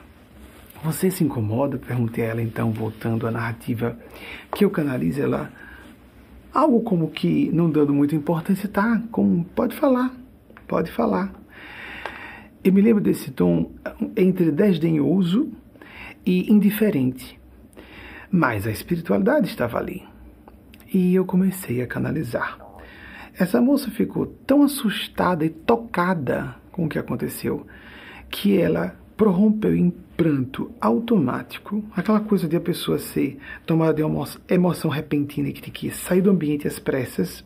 Você 0.82 1.10
se 1.10 1.24
incomoda? 1.24 1.78
Perguntei 1.78 2.24
a 2.24 2.28
ela 2.28 2.42
então, 2.42 2.70
voltando 2.70 3.26
à 3.26 3.30
narrativa, 3.30 3.98
que 4.54 4.64
eu 4.64 4.70
canalize 4.70 5.20
ela 5.20 5.50
algo 6.52 6.82
como 6.82 7.10
que 7.10 7.50
não 7.52 7.70
dando 7.70 7.92
muita 7.92 8.14
importância, 8.14 8.68
tá? 8.68 9.02
Como 9.10 9.44
pode 9.44 9.74
falar, 9.74 10.14
pode 10.68 10.90
falar. 10.92 11.32
Eu 12.62 12.72
me 12.72 12.80
lembro 12.80 13.02
desse 13.02 13.30
tom 13.30 13.72
entre 14.16 14.50
desdenhoso 14.50 15.50
e 16.24 16.50
indiferente. 16.52 17.38
Mas 18.30 18.66
a 18.66 18.70
espiritualidade 18.70 19.48
estava 19.48 19.78
ali. 19.78 20.02
E 20.92 21.14
eu 21.14 21.24
comecei 21.24 21.82
a 21.82 21.86
canalizar. 21.86 22.58
Essa 23.38 23.60
moça 23.60 23.90
ficou 23.90 24.26
tão 24.26 24.62
assustada 24.62 25.44
e 25.44 25.50
tocada 25.50 26.56
com 26.74 26.86
o 26.86 26.88
que 26.88 26.98
aconteceu, 26.98 27.64
que 28.28 28.58
ela 28.58 28.96
prorrompeu 29.16 29.76
em 29.76 29.90
pranto 30.16 30.72
automático, 30.80 31.84
aquela 31.94 32.18
coisa 32.18 32.48
de 32.48 32.56
a 32.56 32.60
pessoa 32.60 32.98
ser 32.98 33.38
tomada 33.64 33.94
de 33.94 34.02
uma 34.02 34.26
emoção 34.48 34.90
repentina 34.90 35.52
que 35.52 35.62
tem 35.62 35.72
que 35.72 35.90
sair 35.92 36.20
do 36.20 36.30
ambiente 36.30 36.66
às 36.66 36.80
pressas 36.80 37.44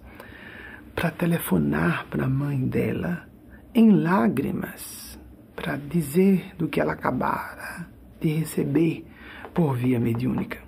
para 0.95 1.11
telefonar 1.11 2.07
para 2.09 2.25
a 2.25 2.29
mãe 2.29 2.59
dela 2.67 3.29
em 3.75 3.91
lágrimas 3.91 5.21
para 5.55 5.77
dizer 5.77 6.55
do 6.57 6.67
que 6.67 6.81
ela 6.81 6.95
acabara 6.95 7.87
de 8.19 8.29
receber 8.29 9.05
por 9.53 9.77
via 9.77 10.01
mediúnica. 10.01 10.59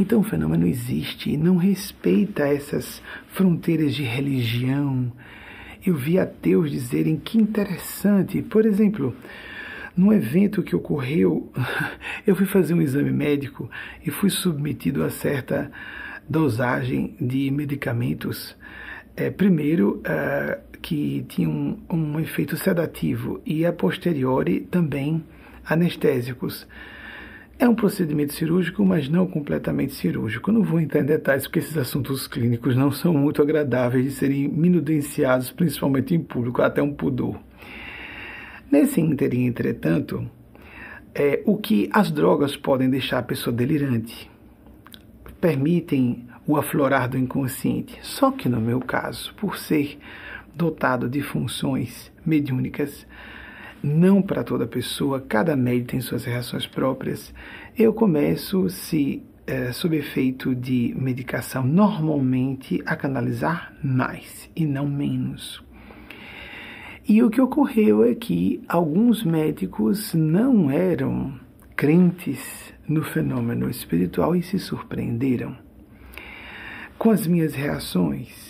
Então 0.00 0.20
o 0.20 0.24
fenômeno 0.24 0.66
existe 0.66 1.30
e 1.30 1.36
não 1.36 1.58
respeita 1.58 2.48
essas 2.48 3.02
fronteiras 3.28 3.94
de 3.94 4.04
religião, 4.04 5.12
eu 5.84 5.94
vi 5.94 6.18
ateus 6.18 6.70
dizerem 6.70 7.16
que 7.16 7.38
interessante. 7.38 8.40
Por 8.42 8.64
exemplo, 8.64 9.14
num 9.96 10.12
evento 10.12 10.62
que 10.62 10.74
ocorreu, 10.74 11.52
eu 12.26 12.34
fui 12.34 12.46
fazer 12.46 12.74
um 12.74 12.82
exame 12.82 13.10
médico 13.10 13.70
e 14.04 14.10
fui 14.10 14.30
submetido 14.30 15.04
a 15.04 15.10
certa 15.10 15.70
dosagem 16.28 17.14
de 17.20 17.50
medicamentos. 17.50 18.56
É, 19.16 19.30
primeiro, 19.30 20.00
é, 20.04 20.58
que 20.82 21.24
tinham 21.28 21.78
um, 21.90 21.96
um 21.96 22.20
efeito 22.20 22.56
sedativo 22.56 23.40
e 23.46 23.64
a 23.64 23.72
posteriori 23.72 24.60
também 24.60 25.22
anestésicos. 25.64 26.66
É 27.56 27.68
um 27.68 27.74
procedimento 27.74 28.32
cirúrgico, 28.32 28.84
mas 28.84 29.08
não 29.08 29.26
completamente 29.26 29.94
cirúrgico. 29.94 30.50
Eu 30.50 30.54
não 30.54 30.62
vou 30.62 30.80
entrar 30.80 31.00
em 31.00 31.04
detalhes, 31.04 31.44
porque 31.44 31.60
esses 31.60 31.76
assuntos 31.76 32.26
clínicos 32.26 32.74
não 32.74 32.90
são 32.90 33.14
muito 33.14 33.40
agradáveis 33.40 34.04
de 34.04 34.10
serem 34.10 34.48
minudenciados, 34.48 35.52
principalmente 35.52 36.14
em 36.14 36.20
público, 36.20 36.62
até 36.62 36.82
um 36.82 36.92
pudor. 36.92 37.38
Nesse 38.70 39.00
ínterim, 39.00 39.46
entretanto, 39.46 40.28
é, 41.14 41.42
o 41.46 41.56
que 41.56 41.88
as 41.92 42.10
drogas 42.10 42.56
podem 42.56 42.90
deixar 42.90 43.20
a 43.20 43.22
pessoa 43.22 43.54
delirante, 43.54 44.28
permitem 45.40 46.26
o 46.44 46.56
aflorar 46.56 47.08
do 47.08 47.16
inconsciente. 47.16 47.96
Só 48.02 48.32
que 48.32 48.48
no 48.48 48.60
meu 48.60 48.80
caso, 48.80 49.32
por 49.34 49.56
ser 49.56 49.96
dotado 50.54 51.08
de 51.08 51.22
funções 51.22 52.12
mediúnicas, 52.26 53.06
não 53.84 54.22
para 54.22 54.42
toda 54.42 54.66
pessoa, 54.66 55.20
cada 55.20 55.54
médium 55.54 55.84
tem 55.84 56.00
suas 56.00 56.24
reações 56.24 56.66
próprias. 56.66 57.34
Eu 57.76 57.92
começo, 57.92 58.70
se 58.70 59.22
é, 59.46 59.72
sob 59.72 59.94
efeito 59.94 60.54
de 60.54 60.94
medicação, 60.98 61.62
normalmente 61.66 62.82
a 62.86 62.96
canalizar 62.96 63.74
mais 63.82 64.48
e 64.56 64.64
não 64.64 64.88
menos. 64.88 65.62
E 67.06 67.22
o 67.22 67.28
que 67.28 67.40
ocorreu 67.40 68.02
é 68.02 68.14
que 68.14 68.62
alguns 68.66 69.22
médicos 69.22 70.14
não 70.14 70.70
eram 70.70 71.38
crentes 71.76 72.72
no 72.88 73.02
fenômeno 73.02 73.68
espiritual 73.68 74.34
e 74.34 74.42
se 74.42 74.58
surpreenderam 74.58 75.54
com 76.96 77.10
as 77.10 77.26
minhas 77.26 77.54
reações. 77.54 78.43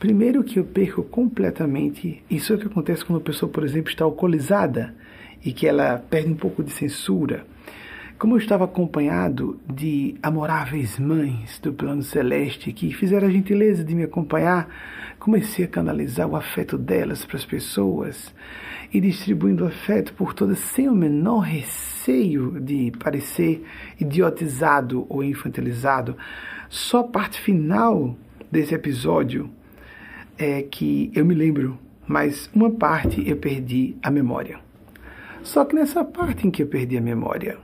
Primeiro 0.00 0.42
que 0.42 0.58
eu 0.58 0.64
perco 0.64 1.02
completamente, 1.02 2.24
isso 2.30 2.54
é 2.54 2.56
o 2.56 2.58
que 2.58 2.66
acontece 2.66 3.04
quando 3.04 3.18
a 3.18 3.22
pessoa, 3.22 3.52
por 3.52 3.62
exemplo, 3.62 3.90
está 3.90 4.02
alcoolizada 4.02 4.94
e 5.44 5.52
que 5.52 5.66
ela 5.66 5.98
perde 5.98 6.30
um 6.30 6.36
pouco 6.36 6.64
de 6.64 6.70
censura. 6.70 7.44
Como 8.18 8.32
eu 8.32 8.38
estava 8.38 8.64
acompanhado 8.64 9.60
de 9.70 10.14
amoráveis 10.22 10.98
mães 10.98 11.58
do 11.58 11.74
plano 11.74 12.02
celeste 12.02 12.72
que 12.72 12.94
fizeram 12.94 13.28
a 13.28 13.30
gentileza 13.30 13.84
de 13.84 13.94
me 13.94 14.04
acompanhar, 14.04 14.70
comecei 15.18 15.66
a 15.66 15.68
canalizar 15.68 16.26
o 16.26 16.34
afeto 16.34 16.78
delas 16.78 17.26
para 17.26 17.36
as 17.36 17.44
pessoas 17.44 18.34
e 18.90 19.02
distribuindo 19.02 19.66
afeto 19.66 20.14
por 20.14 20.32
todas 20.32 20.60
sem 20.60 20.88
o 20.88 20.94
menor 20.94 21.40
receio 21.40 22.58
de 22.58 22.90
parecer 22.98 23.62
idiotizado 24.00 25.04
ou 25.10 25.22
infantilizado. 25.22 26.16
Só 26.70 27.00
a 27.00 27.04
parte 27.04 27.38
final 27.38 28.16
desse 28.50 28.74
episódio 28.74 29.50
é 30.40 30.62
que 30.62 31.12
eu 31.14 31.24
me 31.24 31.34
lembro, 31.34 31.78
mas 32.06 32.50
uma 32.54 32.70
parte 32.70 33.28
eu 33.28 33.36
perdi 33.36 33.94
a 34.02 34.10
memória. 34.10 34.58
Só 35.42 35.66
que 35.66 35.74
nessa 35.74 36.02
parte 36.02 36.46
em 36.46 36.50
que 36.50 36.62
eu 36.62 36.66
perdi 36.66 36.96
a 36.96 37.00
memória, 37.00 37.58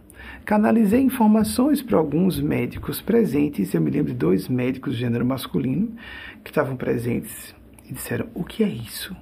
canalizei 0.44 1.00
informações 1.00 1.80
para 1.80 1.96
alguns 1.96 2.38
médicos 2.38 3.00
presentes. 3.00 3.72
Eu 3.72 3.80
me 3.80 3.90
lembro 3.90 4.12
de 4.12 4.18
dois 4.18 4.46
médicos 4.46 4.94
de 4.94 5.00
gênero 5.00 5.24
masculino 5.24 5.90
que 6.44 6.50
estavam 6.50 6.76
presentes 6.76 7.54
e 7.88 7.94
disseram: 7.94 8.28
O 8.34 8.44
que 8.44 8.62
é 8.62 8.68
isso? 8.68 9.16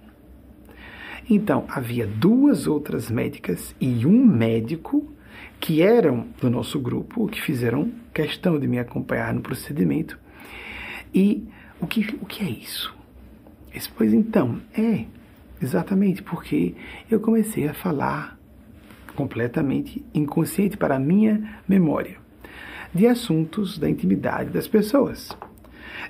Então, 1.31 1.65
havia 1.69 2.07
duas 2.07 2.67
outras 2.67 3.09
médicas 3.09 3.75
e 3.81 4.05
um 4.05 4.25
médico 4.25 5.13
que 5.61 5.81
eram 5.81 6.27
do 6.41 6.51
nosso 6.51 6.79
grupo, 6.79 7.29
que 7.29 7.41
fizeram 7.41 7.91
questão 8.13 8.59
de 8.59 8.67
me 8.67 8.79
acompanhar 8.79 9.33
no 9.33 9.41
procedimento. 9.41 10.19
E 11.15 11.47
o 11.81 11.87
que, 11.87 12.17
o 12.21 12.27
que 12.27 12.45
é 12.45 12.51
isso? 12.51 12.95
Pois 14.05 14.13
então, 14.13 14.61
é 14.77 15.07
exatamente 15.63 16.23
porque 16.23 16.75
eu 17.11 17.21
comecei 17.21 17.67
a 17.67 17.73
falar 17.73 18.39
completamente 19.15 20.05
inconsciente 20.13 20.77
para 20.77 20.97
a 20.97 20.99
minha 20.99 21.59
memória, 21.67 22.17
de 22.93 23.07
assuntos 23.07 23.79
da 23.79 23.89
intimidade 23.89 24.51
das 24.51 24.69
pessoas. 24.69 25.31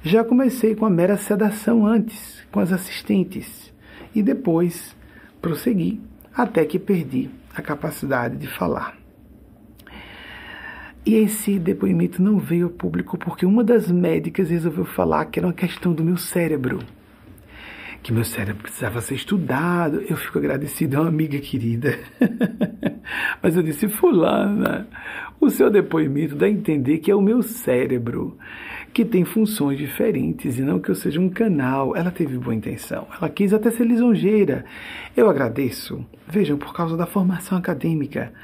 Já 0.03 0.25
comecei 0.25 0.75
com 0.75 0.87
a 0.87 0.91
mera 0.91 1.17
sedação 1.17 1.87
antes, 1.87 2.45
com 2.51 2.59
as 2.59 2.73
assistentes, 2.73 3.73
e 4.15 4.23
depois 4.23 4.97
prossegui 5.41 6.01
até 6.35 6.65
que 6.65 6.79
perdi 6.79 7.31
a 7.55 7.63
capacidade 7.63 8.37
de 8.37 8.49
falar. 8.49 8.99
E 11.07 11.15
esse 11.15 11.59
depoimento 11.59 12.21
não 12.21 12.39
veio 12.39 12.67
ao 12.67 12.73
público 12.73 13.17
porque 13.17 13.47
uma 13.47 13.63
das 13.63 13.91
médicas 13.91 14.51
resolveu 14.51 14.85
falar 14.85 15.27
que 15.27 15.39
era 15.39 15.47
uma 15.47 15.53
questão 15.53 15.93
do 15.93 16.03
meu 16.03 16.17
cérebro 16.17 16.81
que 18.05 18.13
meu 18.13 18.23
cérebro 18.23 18.63
precisava 18.63 19.01
ser 19.01 19.15
estudado. 19.15 20.03
Eu 20.07 20.15
fico 20.15 20.39
agradecido 20.39 20.99
a 20.99 21.01
uma 21.01 21.09
amiga 21.09 21.39
querida. 21.39 21.99
Mas 23.43 23.57
eu 23.57 23.63
disse, 23.63 23.89
fulana, 23.89 24.87
o 25.41 25.49
seu 25.49 25.71
depoimento 25.71 26.37
dá 26.37 26.45
a 26.45 26.51
entender 26.51 26.99
que 26.99 27.11
é 27.11 27.15
o 27.15 27.23
meu 27.23 27.43
cérebro 27.43 28.37
que 28.93 29.07
tem 29.07 29.25
funções 29.25 29.79
diferentes 29.79 30.59
e 30.59 30.63
não 30.63 30.79
que 30.79 30.91
eu 30.91 30.95
seja 30.95 31.19
um 31.19 31.31
canal. 31.31 31.97
Ela 31.97 32.11
teve 32.11 32.37
boa 32.37 32.55
intenção. 32.55 33.09
Ela 33.19 33.31
quis 33.31 33.55
até 33.55 33.71
ser 33.71 33.87
lisonjeira. 33.87 34.67
Eu 35.17 35.31
agradeço. 35.31 36.05
Vejam, 36.29 36.59
por 36.59 36.75
causa 36.75 36.99
da 36.99 37.07
formação 37.07 37.57
acadêmica. 37.57 38.35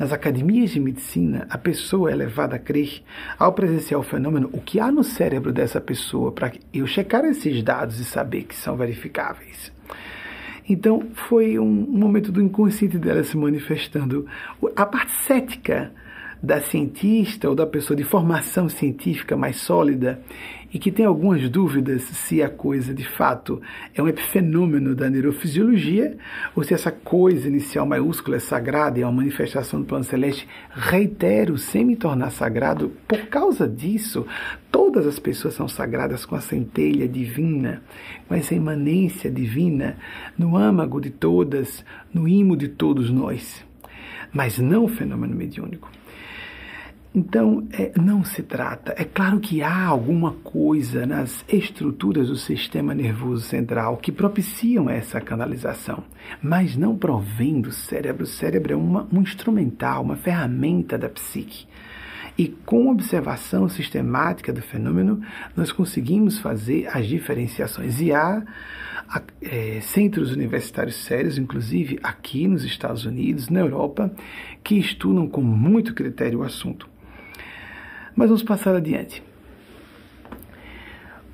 Nas 0.00 0.14
academias 0.14 0.70
de 0.70 0.80
medicina, 0.80 1.46
a 1.50 1.58
pessoa 1.58 2.10
é 2.10 2.14
levada 2.14 2.56
a 2.56 2.58
crer, 2.58 3.02
ao 3.38 3.52
presenciar 3.52 4.00
o 4.00 4.02
fenômeno, 4.02 4.48
o 4.50 4.58
que 4.58 4.80
há 4.80 4.90
no 4.90 5.04
cérebro 5.04 5.52
dessa 5.52 5.78
pessoa 5.78 6.32
para 6.32 6.52
eu 6.72 6.86
checar 6.86 7.22
esses 7.26 7.62
dados 7.62 8.00
e 8.00 8.04
saber 8.06 8.44
que 8.44 8.56
são 8.56 8.78
verificáveis. 8.78 9.70
Então, 10.66 11.06
foi 11.28 11.58
um, 11.58 11.66
momento 11.66 12.32
do 12.32 12.40
inconsciente 12.40 12.96
dela 12.96 13.22
se 13.22 13.36
manifestando. 13.36 14.26
A 14.74 14.86
parte 14.86 15.12
cética 15.12 15.92
da 16.42 16.60
cientista 16.60 17.48
ou 17.48 17.54
da 17.54 17.66
pessoa 17.66 17.96
de 17.96 18.04
formação 18.04 18.68
científica 18.68 19.36
mais 19.36 19.56
sólida 19.56 20.20
e 20.72 20.78
que 20.78 20.90
tem 20.90 21.04
algumas 21.04 21.48
dúvidas 21.48 22.02
se 22.02 22.42
a 22.42 22.48
coisa 22.48 22.94
de 22.94 23.06
fato 23.06 23.60
é 23.94 24.02
um 24.02 24.08
epifenômeno 24.08 24.94
da 24.94 25.10
neurofisiologia 25.10 26.16
ou 26.54 26.62
se 26.62 26.72
essa 26.72 26.92
coisa 26.92 27.48
inicial 27.48 27.84
maiúscula 27.84 28.36
é 28.36 28.40
sagrada 28.40 28.98
e 28.98 29.02
é 29.02 29.06
uma 29.06 29.12
manifestação 29.12 29.80
do 29.80 29.86
plano 29.86 30.04
celeste, 30.04 30.48
reitero, 30.70 31.58
sem 31.58 31.84
me 31.84 31.96
tornar 31.96 32.30
sagrado, 32.30 32.92
por 33.06 33.26
causa 33.26 33.68
disso, 33.68 34.26
todas 34.70 35.06
as 35.06 35.18
pessoas 35.18 35.54
são 35.54 35.68
sagradas 35.68 36.24
com 36.24 36.36
a 36.36 36.40
centelha 36.40 37.08
divina, 37.08 37.82
com 38.28 38.34
essa 38.34 38.54
imanência 38.54 39.30
divina 39.30 39.96
no 40.38 40.56
âmago 40.56 41.00
de 41.00 41.10
todas, 41.10 41.84
no 42.14 42.28
imo 42.28 42.56
de 42.56 42.68
todos 42.68 43.10
nós, 43.10 43.64
mas 44.32 44.58
não 44.58 44.84
o 44.84 44.88
fenômeno 44.88 45.34
mediúnico. 45.34 45.90
Então, 47.12 47.66
é, 47.72 47.90
não 48.00 48.24
se 48.24 48.40
trata. 48.40 48.94
É 48.96 49.04
claro 49.04 49.40
que 49.40 49.62
há 49.62 49.84
alguma 49.84 50.32
coisa 50.44 51.04
nas 51.04 51.44
estruturas 51.48 52.28
do 52.28 52.36
sistema 52.36 52.94
nervoso 52.94 53.42
central 53.42 53.96
que 53.96 54.12
propiciam 54.12 54.88
essa 54.88 55.20
canalização, 55.20 56.04
mas 56.40 56.76
não 56.76 56.96
provém 56.96 57.60
do 57.60 57.72
cérebro. 57.72 58.22
O 58.22 58.28
cérebro 58.28 58.72
é 58.72 58.76
uma, 58.76 59.08
um 59.12 59.22
instrumental, 59.22 60.04
uma 60.04 60.14
ferramenta 60.14 60.96
da 60.96 61.08
psique. 61.08 61.66
E 62.38 62.46
com 62.46 62.88
observação 62.88 63.68
sistemática 63.68 64.52
do 64.52 64.62
fenômeno, 64.62 65.20
nós 65.56 65.72
conseguimos 65.72 66.38
fazer 66.38 66.88
as 66.96 67.06
diferenciações. 67.06 68.00
E 68.00 68.12
há 68.12 68.42
é, 69.42 69.80
centros 69.82 70.30
universitários 70.30 70.94
sérios, 71.04 71.36
inclusive 71.36 71.98
aqui 72.04 72.46
nos 72.46 72.64
Estados 72.64 73.04
Unidos, 73.04 73.48
na 73.48 73.58
Europa, 73.58 74.12
que 74.62 74.76
estudam 74.76 75.28
com 75.28 75.42
muito 75.42 75.92
critério 75.92 76.38
o 76.38 76.42
assunto. 76.44 76.89
Mas 78.14 78.28
vamos 78.28 78.42
passar 78.42 78.74
adiante. 78.74 79.22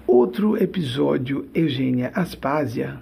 Outro 0.06 0.56
episódio, 0.56 1.48
Eugênia 1.54 2.12
Aspásia, 2.14 2.98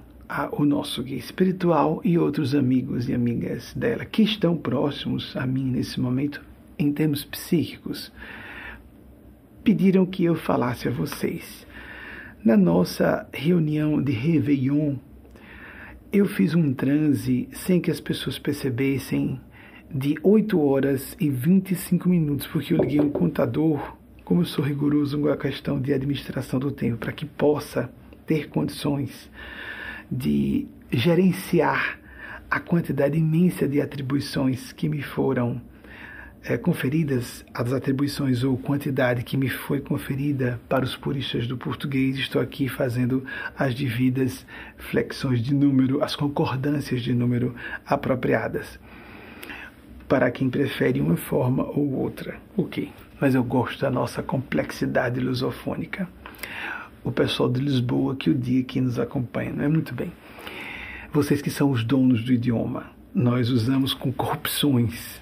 o 0.53 0.65
nosso 0.65 1.03
guia 1.03 1.19
espiritual 1.19 2.01
e 2.03 2.19
outros 2.19 2.55
amigos 2.55 3.09
e 3.09 3.15
amigas 3.15 3.75
dela 3.75 4.05
que 4.05 4.23
estão 4.23 4.57
próximos 4.57 5.37
a 5.37 5.47
mim 5.47 5.65
nesse 5.65 6.01
momento, 6.01 6.41
em 6.79 6.93
termos 6.93 7.25
psíquicos, 7.25 8.11
pediram 9.63 10.07
que 10.07 10.25
eu 10.25 10.35
falasse 10.35 10.89
a 10.89 10.91
vocês. 10.91 11.67
Na 12.45 12.57
nossa 12.57 13.29
reunião 13.33 14.03
de 14.03 14.13
Réveillon, 14.13 14.97
eu 16.13 16.27
fiz 16.27 16.55
um 16.55 16.73
transe 16.73 17.49
sem 17.53 17.81
que 17.81 17.91
as 17.91 18.01
pessoas 18.01 18.39
percebessem 18.39 19.41
de 19.95 20.17
8 20.25 20.61
horas 20.61 21.17
e 21.21 21.31
25 21.31 22.09
minutos, 22.09 22.49
porque 22.49 22.75
eu 22.75 22.79
liguei 22.79 23.01
um 23.01 23.11
contador, 23.11 23.97
como 24.25 24.41
eu 24.41 24.45
sou 24.45 24.65
rigoroso 24.65 25.21
com 25.21 25.29
a 25.29 25.37
questão 25.37 25.81
de 25.81 25.93
administração 25.93 26.59
do 26.59 26.73
tempo, 26.73 26.97
para 26.97 27.13
que 27.13 27.25
possa 27.25 27.89
ter 28.27 28.49
condições 28.49 29.31
de 30.11 30.67
gerenciar 30.91 32.01
a 32.51 32.59
quantidade 32.59 33.17
imensa 33.17 33.69
de 33.69 33.81
atribuições 33.81 34.73
que 34.73 34.89
me 34.89 35.01
foram 35.01 35.63
é, 36.43 36.59
conferidas, 36.59 37.45
as 37.55 37.73
atribuições 37.73 38.43
ou 38.43 38.59
quantidade 38.59 39.23
que 39.23 39.37
me 39.37 39.49
foi 39.49 39.81
conferida 39.81 40.61
para 40.69 40.85
os 40.85 40.97
puristas 40.97 41.47
do 41.47 41.57
português. 41.57 42.19
Estou 42.19 42.43
aqui 42.43 42.69
fazendo 42.69 43.25
as 43.57 43.73
devidas 43.77 44.45
flexões 44.77 45.41
de 45.41 45.55
número, 45.55 46.03
as 46.03 46.17
concordâncias 46.17 47.01
de 47.01 47.15
número 47.15 47.55
apropriadas 47.87 48.81
para 50.15 50.31
quem 50.31 50.49
prefere 50.49 51.01
uma 51.01 51.17
forma 51.17 51.65
ou 51.65 51.93
outra. 51.95 52.37
Ok, 52.57 52.93
mas 53.21 53.35
eu 53.35 53.43
gosto 53.43 53.81
da 53.81 53.91
nossa 53.91 54.23
complexidade 54.23 55.19
lusofônica. 55.19 56.09
O 57.03 57.11
pessoal 57.11 57.51
de 57.51 57.61
Lisboa 57.61 58.15
que 58.15 58.31
o 58.31 58.35
dia 58.35 58.63
que 58.63 58.81
nos 58.81 59.01
acompanha, 59.01 59.53
não 59.53 59.65
é 59.65 59.69
muito 59.69 59.93
bem. 59.93 60.13
Vocês 61.13 61.43
que 61.43 61.51
são 61.51 61.69
os 61.69 61.83
donos 61.83 62.23
do 62.23 62.33
idioma, 62.33 62.93
nós 63.13 63.51
usamos 63.51 63.93
com 63.93 64.13
corrupções 64.13 65.21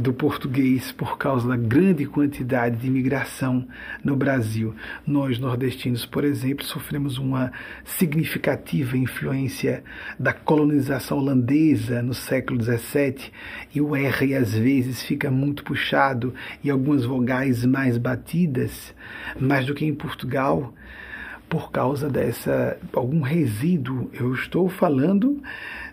do 0.00 0.14
português 0.14 0.90
por 0.90 1.18
causa 1.18 1.46
da 1.46 1.56
grande 1.56 2.06
quantidade 2.06 2.78
de 2.78 2.86
imigração 2.86 3.68
no 4.02 4.16
Brasil. 4.16 4.74
Nós, 5.06 5.38
nordestinos, 5.38 6.06
por 6.06 6.24
exemplo, 6.24 6.64
sofremos 6.64 7.18
uma 7.18 7.52
significativa 7.84 8.96
influência 8.96 9.84
da 10.18 10.32
colonização 10.32 11.18
holandesa 11.18 12.00
no 12.00 12.14
século 12.14 12.62
XVII 12.62 13.30
e 13.74 13.80
o 13.82 13.94
R 13.94 14.34
às 14.34 14.54
vezes 14.54 15.02
fica 15.02 15.30
muito 15.30 15.62
puxado 15.62 16.32
e 16.64 16.70
algumas 16.70 17.04
vogais 17.04 17.62
mais 17.66 17.98
batidas, 17.98 18.94
mais 19.38 19.66
do 19.66 19.74
que 19.74 19.84
em 19.84 19.94
Portugal 19.94 20.72
por 21.46 21.70
causa 21.70 22.08
dessa 22.08 22.78
algum 22.94 23.20
resíduo. 23.20 24.08
Eu 24.14 24.32
estou 24.32 24.66
falando 24.70 25.42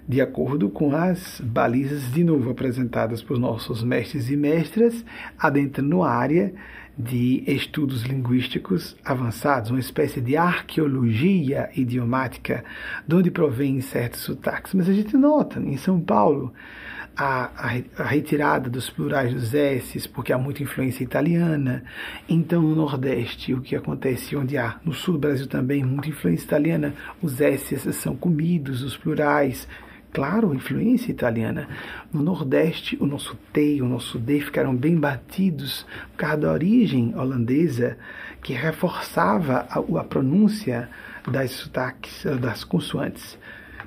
de 0.08 0.22
acordo 0.22 0.70
com 0.70 0.96
as 0.96 1.42
balizas 1.44 2.12
de 2.12 2.24
novo 2.24 2.50
apresentadas 2.50 3.22
por 3.22 3.38
nossos 3.38 3.84
mestres 3.84 4.30
e 4.30 4.38
mestras, 4.38 5.04
adentrando 5.38 6.02
a 6.02 6.10
área 6.10 6.54
de 6.98 7.44
estudos 7.46 8.04
linguísticos 8.04 8.96
avançados, 9.06 9.70
uma 9.70 9.80
espécie 9.80 10.20
de 10.20 10.36
arqueologia 10.36 11.70
idiomática, 11.76 12.64
de 13.08 13.16
onde 13.16 13.30
provém 13.30 13.82
certos 13.82 14.22
sotaques. 14.22 14.74
Mas 14.74 14.90
a 14.90 14.94
gente 14.94 15.16
nota 15.16 15.60
em 15.60 15.78
São 15.78 16.00
Paulo 16.00 16.52
a, 17.16 17.52
a, 17.56 18.04
a, 18.04 18.04
retirada 18.04 18.70
dos 18.70 18.90
plurais 18.90 19.32
dos 19.34 19.54
S's, 19.54 20.08
porque 20.08 20.34
há 20.34 20.38
muita 20.40 20.64
influência 20.64 21.04
italiana. 21.04 21.84
Então, 22.28 22.62
no 22.62 22.76
Nordeste, 22.76 23.54
o 23.54 23.62
que 23.62 23.76
acontece 23.76 24.36
onde 24.36 24.58
há, 24.58 24.80
no 24.84 24.94
Sul 24.94 25.16
do 25.16 25.20
Brasil 25.20 25.48
também, 25.48 25.84
muita 25.84 26.10
influência 26.10 26.46
italiana, 26.46 26.94
os 27.22 27.40
S's 27.40 27.96
são 27.96 28.16
comidos, 28.16 28.82
os 28.82 28.98
plurais. 28.98 29.68
Claro, 30.18 30.52
influência 30.52 31.12
italiana. 31.12 31.68
No 32.12 32.24
Nordeste, 32.24 32.98
o 33.00 33.06
nosso 33.06 33.38
T 33.54 33.80
o 33.84 33.86
nosso 33.86 34.18
D 34.18 34.42
ficaram 34.42 34.76
bem 34.76 34.96
batidos 34.96 35.86
por 36.14 36.18
causa 36.18 36.38
da 36.38 36.52
origem 36.52 37.14
holandesa, 37.16 38.00
que 38.42 38.52
reforçava 38.52 39.68
a, 39.70 39.78
a 39.78 40.04
pronúncia 40.04 40.90
das 41.32 41.52
sotaques, 41.52 42.26
das 42.42 42.64
consoantes. 42.64 43.38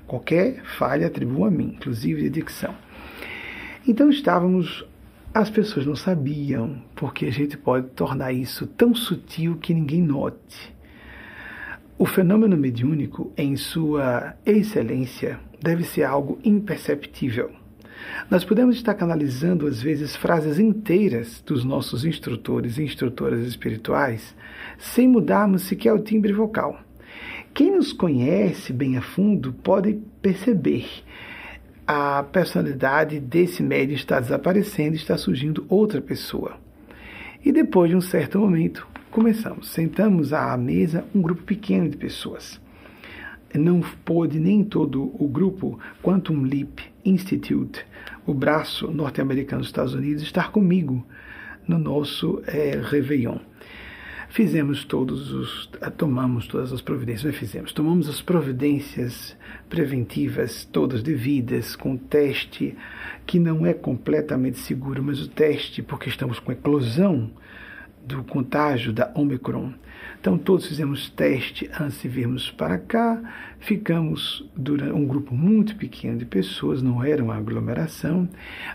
Qualquer 0.06 0.62
falha 0.78 1.08
atribuo 1.08 1.46
a 1.46 1.50
mim, 1.50 1.74
inclusive 1.76 2.22
de 2.22 2.30
dicção. 2.30 2.76
Então 3.84 4.08
estávamos, 4.08 4.86
as 5.34 5.50
pessoas 5.50 5.84
não 5.84 5.96
sabiam, 5.96 6.80
porque 6.94 7.26
a 7.26 7.32
gente 7.32 7.56
pode 7.58 7.88
tornar 7.88 8.32
isso 8.32 8.68
tão 8.68 8.94
sutil 8.94 9.56
que 9.56 9.74
ninguém 9.74 10.00
note. 10.00 10.72
O 11.98 12.06
fenômeno 12.06 12.56
mediúnico, 12.56 13.32
em 13.36 13.56
sua 13.56 14.36
excelência, 14.46 15.40
deve 15.62 15.84
ser 15.84 16.04
algo 16.04 16.38
imperceptível. 16.44 17.50
Nós 18.30 18.44
podemos 18.44 18.76
estar 18.76 18.94
canalizando, 18.94 19.66
às 19.66 19.82
vezes, 19.82 20.16
frases 20.16 20.58
inteiras 20.58 21.42
dos 21.44 21.64
nossos 21.64 22.04
instrutores 22.04 22.78
e 22.78 22.82
instrutoras 22.82 23.46
espirituais, 23.46 24.34
sem 24.78 25.06
mudarmos 25.06 25.62
sequer 25.62 25.92
o 25.92 26.02
timbre 26.02 26.32
vocal. 26.32 26.80
Quem 27.52 27.74
nos 27.74 27.92
conhece 27.92 28.72
bem 28.72 28.96
a 28.96 29.02
fundo 29.02 29.52
pode 29.52 29.98
perceber 30.22 30.86
a 31.92 32.22
personalidade 32.22 33.18
desse 33.18 33.64
médium 33.64 33.96
está 33.96 34.20
desaparecendo, 34.20 34.94
está 34.94 35.18
surgindo 35.18 35.66
outra 35.68 36.00
pessoa. 36.00 36.56
E 37.44 37.50
depois 37.50 37.90
de 37.90 37.96
um 37.96 38.00
certo 38.00 38.38
momento, 38.38 38.86
começamos. 39.10 39.70
Sentamos 39.70 40.32
à 40.32 40.56
mesa 40.56 41.04
um 41.12 41.20
grupo 41.20 41.42
pequeno 41.42 41.88
de 41.88 41.96
pessoas. 41.96 42.60
Não 43.54 43.80
pôde 44.04 44.38
nem 44.38 44.62
todo 44.62 45.12
o 45.22 45.28
grupo 45.28 45.78
Quantum 46.02 46.42
Leap 46.42 46.80
Institute, 47.04 47.84
o 48.26 48.32
braço 48.32 48.90
norte-americano 48.90 49.60
dos 49.60 49.68
Estados 49.68 49.94
Unidos, 49.94 50.22
estar 50.22 50.52
comigo 50.52 51.04
no 51.66 51.78
nosso 51.78 52.42
é, 52.46 52.80
Réveillon. 52.82 53.38
Fizemos 54.28 54.84
todos 54.84 55.32
os. 55.32 55.68
tomamos 55.96 56.46
todas 56.46 56.72
as 56.72 56.80
providências, 56.80 57.34
fizemos, 57.34 57.72
tomamos 57.72 58.08
as 58.08 58.22
providências 58.22 59.36
preventivas, 59.68 60.64
todas 60.64 61.02
devidas, 61.02 61.74
com 61.74 61.96
teste 61.96 62.76
que 63.26 63.40
não 63.40 63.66
é 63.66 63.74
completamente 63.74 64.60
seguro, 64.60 65.02
mas 65.02 65.20
o 65.20 65.28
teste, 65.28 65.82
porque 65.82 66.08
estamos 66.08 66.38
com 66.38 66.52
eclosão 66.52 67.28
do 68.06 68.22
contágio 68.22 68.92
da 68.92 69.10
Omicron. 69.16 69.72
Então, 70.20 70.36
todos 70.36 70.66
fizemos 70.66 71.08
teste 71.08 71.70
antes 71.80 72.02
de 72.02 72.06
virmos 72.06 72.50
para 72.50 72.76
cá. 72.76 73.18
Ficamos 73.58 74.46
durante 74.54 74.92
um 74.92 75.06
grupo 75.06 75.34
muito 75.34 75.74
pequeno 75.76 76.18
de 76.18 76.26
pessoas, 76.26 76.82
não 76.82 77.02
era 77.02 77.24
uma 77.24 77.36
aglomeração, 77.36 78.28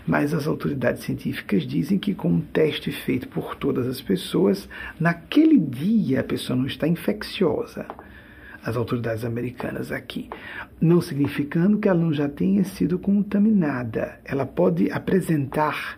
mas 0.04 0.34
as 0.34 0.48
autoridades 0.48 1.04
científicas 1.04 1.64
dizem 1.64 2.00
que, 2.00 2.14
com 2.16 2.30
um 2.30 2.40
teste 2.40 2.90
feito 2.90 3.28
por 3.28 3.54
todas 3.54 3.86
as 3.86 4.00
pessoas, 4.00 4.68
naquele 4.98 5.56
dia 5.56 6.18
a 6.18 6.24
pessoa 6.24 6.56
não 6.56 6.66
está 6.66 6.88
infecciosa. 6.88 7.86
As 8.64 8.76
autoridades 8.76 9.24
americanas 9.24 9.92
aqui. 9.92 10.28
Não 10.80 11.00
significando 11.00 11.78
que 11.78 11.88
ela 11.88 12.00
não 12.00 12.12
já 12.12 12.28
tenha 12.28 12.64
sido 12.64 12.98
contaminada. 12.98 14.18
Ela 14.24 14.44
pode 14.44 14.90
apresentar 14.90 15.96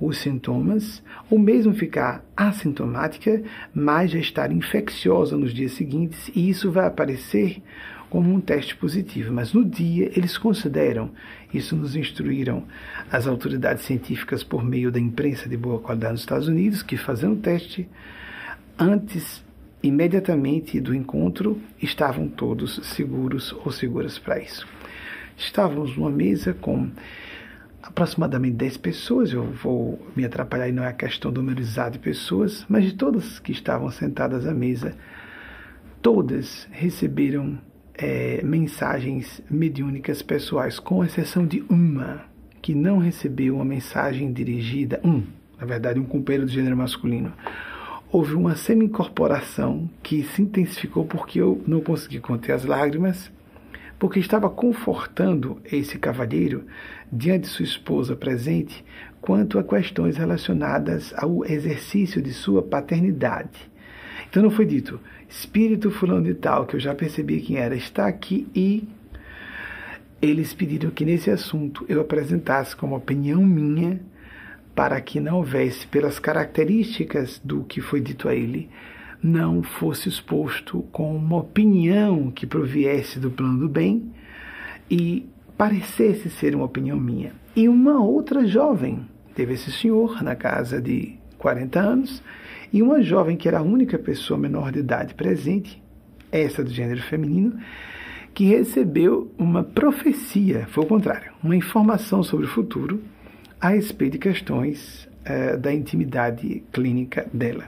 os 0.00 0.18
sintomas, 0.18 1.02
ou 1.30 1.38
mesmo 1.38 1.74
ficar 1.74 2.24
assintomática, 2.36 3.42
mas 3.74 4.10
já 4.10 4.18
estar 4.18 4.52
infecciosa 4.52 5.36
nos 5.36 5.52
dias 5.52 5.72
seguintes, 5.72 6.30
e 6.34 6.48
isso 6.48 6.70
vai 6.70 6.86
aparecer 6.86 7.62
como 8.08 8.32
um 8.32 8.40
teste 8.40 8.76
positivo. 8.76 9.32
Mas 9.32 9.52
no 9.52 9.64
dia 9.64 10.10
eles 10.16 10.38
consideram, 10.38 11.10
isso 11.52 11.76
nos 11.76 11.96
instruíram 11.96 12.64
as 13.10 13.26
autoridades 13.26 13.84
científicas 13.84 14.42
por 14.42 14.64
meio 14.64 14.90
da 14.90 15.00
imprensa 15.00 15.48
de 15.48 15.56
boa 15.56 15.78
qualidade 15.78 16.12
nos 16.12 16.20
Estados 16.20 16.48
Unidos, 16.48 16.82
que 16.82 16.96
fazendo 16.96 17.34
o 17.34 17.40
teste 17.40 17.88
antes 18.78 19.44
imediatamente 19.82 20.80
do 20.80 20.94
encontro 20.94 21.60
estavam 21.80 22.28
todos 22.28 22.80
seguros 22.94 23.52
ou 23.64 23.70
seguras 23.70 24.18
para 24.18 24.40
isso. 24.40 24.66
Estávamos 25.36 25.96
numa 25.96 26.10
mesa 26.10 26.52
com 26.52 26.90
aproximadamente 27.98 28.54
10 28.54 28.76
pessoas, 28.76 29.32
eu 29.32 29.42
vou 29.42 29.98
me 30.14 30.24
atrapalhar 30.24 30.68
e 30.68 30.72
não 30.72 30.84
é 30.84 30.88
a 30.88 30.92
questão 30.92 31.32
numerizada 31.32 31.90
de 31.90 31.98
pessoas, 31.98 32.64
mas 32.68 32.84
de 32.84 32.92
todas 32.92 33.40
que 33.40 33.50
estavam 33.50 33.90
sentadas 33.90 34.46
à 34.46 34.54
mesa, 34.54 34.94
todas 36.00 36.68
receberam 36.70 37.58
é, 37.94 38.40
mensagens 38.44 39.42
mediúnicas 39.50 40.22
pessoais, 40.22 40.78
com 40.78 41.04
exceção 41.04 41.44
de 41.44 41.64
uma 41.68 42.22
que 42.62 42.72
não 42.72 42.98
recebeu 42.98 43.56
uma 43.56 43.64
mensagem 43.64 44.32
dirigida, 44.32 45.00
um, 45.04 45.24
na 45.58 45.66
verdade, 45.66 45.98
um 45.98 46.04
companheiro 46.04 46.46
do 46.46 46.52
gênero 46.52 46.76
masculino. 46.76 47.32
Houve 48.12 48.34
uma 48.34 48.54
semi-incorporação 48.54 49.90
que 50.04 50.22
se 50.22 50.40
intensificou 50.40 51.04
porque 51.04 51.40
eu 51.40 51.60
não 51.66 51.80
consegui 51.80 52.20
conter 52.20 52.52
as 52.52 52.64
lágrimas 52.64 53.28
porque 53.98 54.20
estava 54.20 54.48
confortando 54.48 55.60
esse 55.64 55.98
cavalheiro 55.98 56.64
diante 57.12 57.42
de 57.42 57.48
sua 57.48 57.64
esposa 57.64 58.16
presente 58.16 58.84
quanto 59.20 59.58
a 59.58 59.64
questões 59.64 60.16
relacionadas 60.16 61.12
ao 61.16 61.44
exercício 61.44 62.22
de 62.22 62.32
sua 62.32 62.62
paternidade. 62.62 63.70
Então 64.28 64.42
não 64.42 64.50
foi 64.50 64.66
dito, 64.66 65.00
espírito 65.28 65.90
fulano 65.90 66.24
de 66.24 66.34
tal, 66.34 66.66
que 66.66 66.76
eu 66.76 66.80
já 66.80 66.94
percebi 66.94 67.40
quem 67.40 67.56
era, 67.56 67.74
está 67.74 68.06
aqui 68.06 68.46
e 68.54 68.86
eles 70.20 70.52
pediram 70.52 70.90
que 70.90 71.04
nesse 71.04 71.30
assunto 71.30 71.84
eu 71.88 72.00
apresentasse 72.00 72.74
como 72.74 72.96
opinião 72.96 73.44
minha, 73.44 74.00
para 74.74 75.00
que 75.00 75.18
não 75.18 75.38
houvesse, 75.38 75.86
pelas 75.86 76.18
características 76.18 77.40
do 77.42 77.64
que 77.64 77.80
foi 77.80 78.00
dito 78.00 78.28
a 78.28 78.34
ele, 78.34 78.68
não 79.22 79.62
fosse 79.62 80.08
exposto 80.08 80.82
com 80.92 81.16
uma 81.16 81.38
opinião 81.38 82.30
que 82.30 82.46
proviesse 82.46 83.18
do 83.18 83.30
plano 83.30 83.58
do 83.58 83.68
bem 83.68 84.12
e 84.88 85.26
parecesse 85.58 86.30
ser 86.30 86.54
uma 86.54 86.64
opinião 86.64 86.98
minha. 86.98 87.32
E 87.56 87.68
uma 87.68 88.00
outra 88.00 88.46
jovem, 88.46 89.04
teve 89.34 89.54
esse 89.54 89.72
senhor 89.72 90.22
na 90.22 90.36
casa 90.36 90.80
de 90.80 91.18
40 91.36 91.80
anos, 91.80 92.22
e 92.72 92.80
uma 92.80 93.02
jovem 93.02 93.36
que 93.36 93.48
era 93.48 93.58
a 93.58 93.62
única 93.62 93.98
pessoa 93.98 94.38
menor 94.38 94.70
de 94.70 94.78
idade 94.78 95.14
presente, 95.14 95.82
essa 96.30 96.62
do 96.62 96.70
gênero 96.70 97.02
feminino, 97.02 97.58
que 98.32 98.44
recebeu 98.44 99.32
uma 99.36 99.64
profecia, 99.64 100.68
foi 100.70 100.84
o 100.84 100.86
contrário, 100.86 101.32
uma 101.42 101.56
informação 101.56 102.22
sobre 102.22 102.46
o 102.46 102.48
futuro 102.48 103.02
a 103.60 103.70
respeito 103.70 104.12
de 104.12 104.18
questões 104.18 105.08
eh, 105.24 105.56
da 105.56 105.72
intimidade 105.72 106.62
clínica 106.72 107.26
dela. 107.32 107.64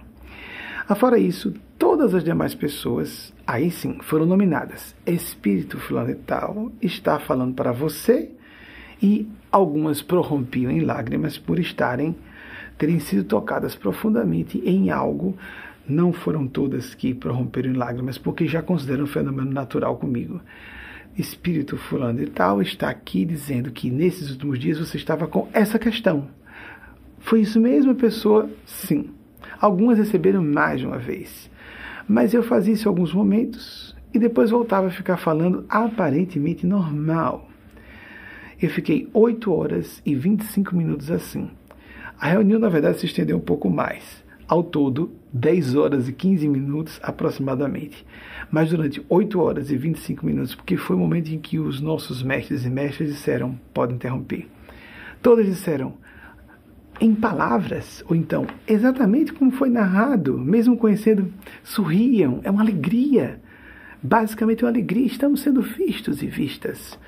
Afora 0.88 1.18
isso, 1.18 1.52
todas 1.76 2.14
as 2.14 2.22
demais 2.22 2.54
pessoas, 2.54 3.32
aí 3.50 3.68
sim, 3.70 3.98
foram 4.02 4.26
nominadas. 4.26 4.94
Espírito 5.04 5.76
fulano 5.76 6.10
e 6.10 6.14
tal 6.14 6.70
está 6.80 7.18
falando 7.18 7.52
para 7.54 7.72
você 7.72 8.30
e 9.02 9.28
algumas 9.50 10.00
prorrompiam 10.00 10.70
em 10.70 10.80
lágrimas 10.80 11.36
por 11.36 11.58
estarem, 11.58 12.14
terem 12.78 13.00
sido 13.00 13.24
tocadas 13.24 13.74
profundamente 13.74 14.62
em 14.64 14.90
algo. 14.90 15.36
Não 15.88 16.12
foram 16.12 16.46
todas 16.46 16.94
que 16.94 17.12
prorromperam 17.12 17.70
em 17.70 17.76
lágrimas, 17.76 18.16
porque 18.16 18.46
já 18.46 18.62
consideram 18.62 19.04
um 19.04 19.08
fenômeno 19.08 19.50
natural 19.50 19.96
comigo. 19.96 20.40
Espírito 21.18 21.76
fulano 21.76 22.22
e 22.22 22.26
tal 22.26 22.62
está 22.62 22.88
aqui 22.88 23.24
dizendo 23.24 23.72
que 23.72 23.90
nesses 23.90 24.30
últimos 24.30 24.60
dias 24.60 24.78
você 24.78 24.96
estava 24.96 25.26
com 25.26 25.48
essa 25.52 25.76
questão 25.76 26.28
Foi 27.18 27.40
isso 27.40 27.60
mesmo, 27.60 27.96
pessoa? 27.96 28.48
Sim. 28.64 29.10
Algumas 29.60 29.98
receberam 29.98 30.42
mais 30.42 30.78
de 30.78 30.86
uma 30.86 30.98
vez. 30.98 31.50
Mas 32.10 32.34
eu 32.34 32.42
fazia 32.42 32.74
isso 32.74 32.88
alguns 32.88 33.14
momentos 33.14 33.94
e 34.12 34.18
depois 34.18 34.50
voltava 34.50 34.88
a 34.88 34.90
ficar 34.90 35.16
falando 35.16 35.64
aparentemente 35.68 36.66
normal. 36.66 37.48
Eu 38.60 38.68
fiquei 38.68 39.08
8 39.14 39.52
horas 39.52 40.02
e 40.04 40.16
25 40.16 40.74
minutos 40.74 41.08
assim. 41.08 41.48
A 42.18 42.26
reunião, 42.26 42.58
na 42.58 42.68
verdade, 42.68 42.98
se 42.98 43.06
estendeu 43.06 43.36
um 43.36 43.40
pouco 43.40 43.70
mais. 43.70 44.24
Ao 44.48 44.60
todo, 44.60 45.12
10 45.32 45.76
horas 45.76 46.08
e 46.08 46.12
15 46.12 46.48
minutos 46.48 46.98
aproximadamente. 47.00 48.04
Mas 48.50 48.70
durante 48.70 49.00
8 49.08 49.40
horas 49.40 49.70
e 49.70 49.76
25 49.76 50.26
minutos, 50.26 50.56
porque 50.56 50.76
foi 50.76 50.96
o 50.96 50.98
momento 50.98 51.28
em 51.28 51.38
que 51.38 51.60
os 51.60 51.80
nossos 51.80 52.24
mestres 52.24 52.66
e 52.66 52.70
mestras 52.70 53.08
disseram: 53.08 53.56
pode 53.72 53.94
interromper. 53.94 54.48
Todos 55.22 55.46
disseram: 55.46 55.94
em 57.00 57.14
palavras, 57.14 58.04
ou 58.08 58.14
então 58.14 58.46
exatamente 58.68 59.32
como 59.32 59.50
foi 59.50 59.70
narrado, 59.70 60.36
mesmo 60.38 60.76
conhecendo, 60.76 61.32
sorriam, 61.64 62.40
é 62.44 62.50
uma 62.50 62.60
alegria. 62.60 63.40
Basicamente, 64.02 64.64
uma 64.64 64.70
alegria, 64.70 65.06
estamos 65.06 65.40
sendo 65.40 65.62
vistos 65.62 66.22
e 66.22 66.26
vistas. 66.26 66.98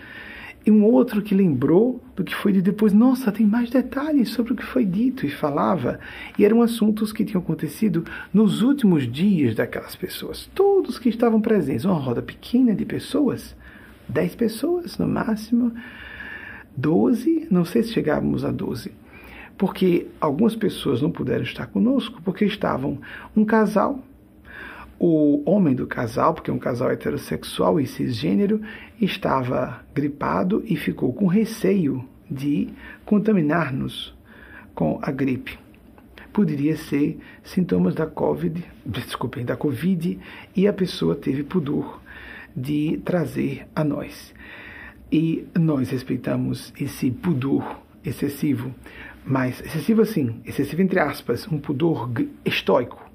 E 0.64 0.70
um 0.70 0.84
outro 0.84 1.22
que 1.22 1.34
lembrou 1.34 2.02
do 2.14 2.22
que 2.22 2.34
foi 2.34 2.52
dito 2.52 2.66
depois, 2.66 2.92
nossa, 2.92 3.32
tem 3.32 3.46
mais 3.46 3.68
detalhes 3.68 4.28
sobre 4.28 4.52
o 4.52 4.56
que 4.56 4.64
foi 4.64 4.84
dito, 4.84 5.26
e 5.26 5.30
falava. 5.30 5.98
E 6.38 6.44
eram 6.44 6.62
assuntos 6.62 7.12
que 7.12 7.24
tinham 7.24 7.40
acontecido 7.40 8.04
nos 8.32 8.62
últimos 8.62 9.10
dias 9.10 9.54
daquelas 9.54 9.96
pessoas. 9.96 10.48
Todos 10.54 10.98
que 10.98 11.08
estavam 11.08 11.40
presentes, 11.40 11.84
uma 11.84 11.98
roda 11.98 12.22
pequena 12.22 12.74
de 12.74 12.84
pessoas, 12.84 13.56
dez 14.08 14.34
pessoas 14.34 14.98
no 14.98 15.08
máximo, 15.08 15.72
doze, 16.76 17.48
não 17.50 17.64
sei 17.64 17.82
se 17.82 17.92
chegávamos 17.92 18.44
a 18.44 18.50
doze 18.52 18.92
porque 19.62 20.08
algumas 20.20 20.56
pessoas 20.56 21.00
não 21.00 21.08
puderam 21.08 21.44
estar 21.44 21.68
conosco 21.68 22.20
porque 22.24 22.44
estavam 22.44 22.98
um 23.36 23.44
casal, 23.44 24.00
o 24.98 25.40
homem 25.48 25.72
do 25.72 25.86
casal, 25.86 26.34
porque 26.34 26.50
é 26.50 26.52
um 26.52 26.58
casal 26.58 26.90
heterossexual 26.90 27.78
e 27.78 27.86
cisgênero, 27.86 28.60
estava 29.00 29.84
gripado 29.94 30.64
e 30.66 30.74
ficou 30.74 31.12
com 31.12 31.28
receio 31.28 32.04
de 32.28 32.70
contaminar-nos 33.04 34.12
com 34.74 34.98
a 35.00 35.12
gripe. 35.12 35.56
Poderia 36.32 36.76
ser 36.76 37.20
sintomas 37.44 37.94
da 37.94 38.04
COVID, 38.04 38.64
desculpem, 38.84 39.44
da 39.44 39.54
Covid, 39.54 40.18
e 40.56 40.66
a 40.66 40.72
pessoa 40.72 41.14
teve 41.14 41.44
pudor 41.44 42.02
de 42.56 43.00
trazer 43.04 43.68
a 43.76 43.84
nós. 43.84 44.34
E 45.12 45.46
nós 45.56 45.88
respeitamos 45.90 46.74
esse 46.76 47.12
pudor 47.12 47.80
excessivo, 48.04 48.74
mas 49.24 49.60
excessivo 49.60 50.02
assim, 50.02 50.40
excessivo 50.44 50.82
entre 50.82 50.98
aspas, 50.98 51.46
um 51.50 51.58
pudor 51.58 52.10
estoico. 52.44 53.10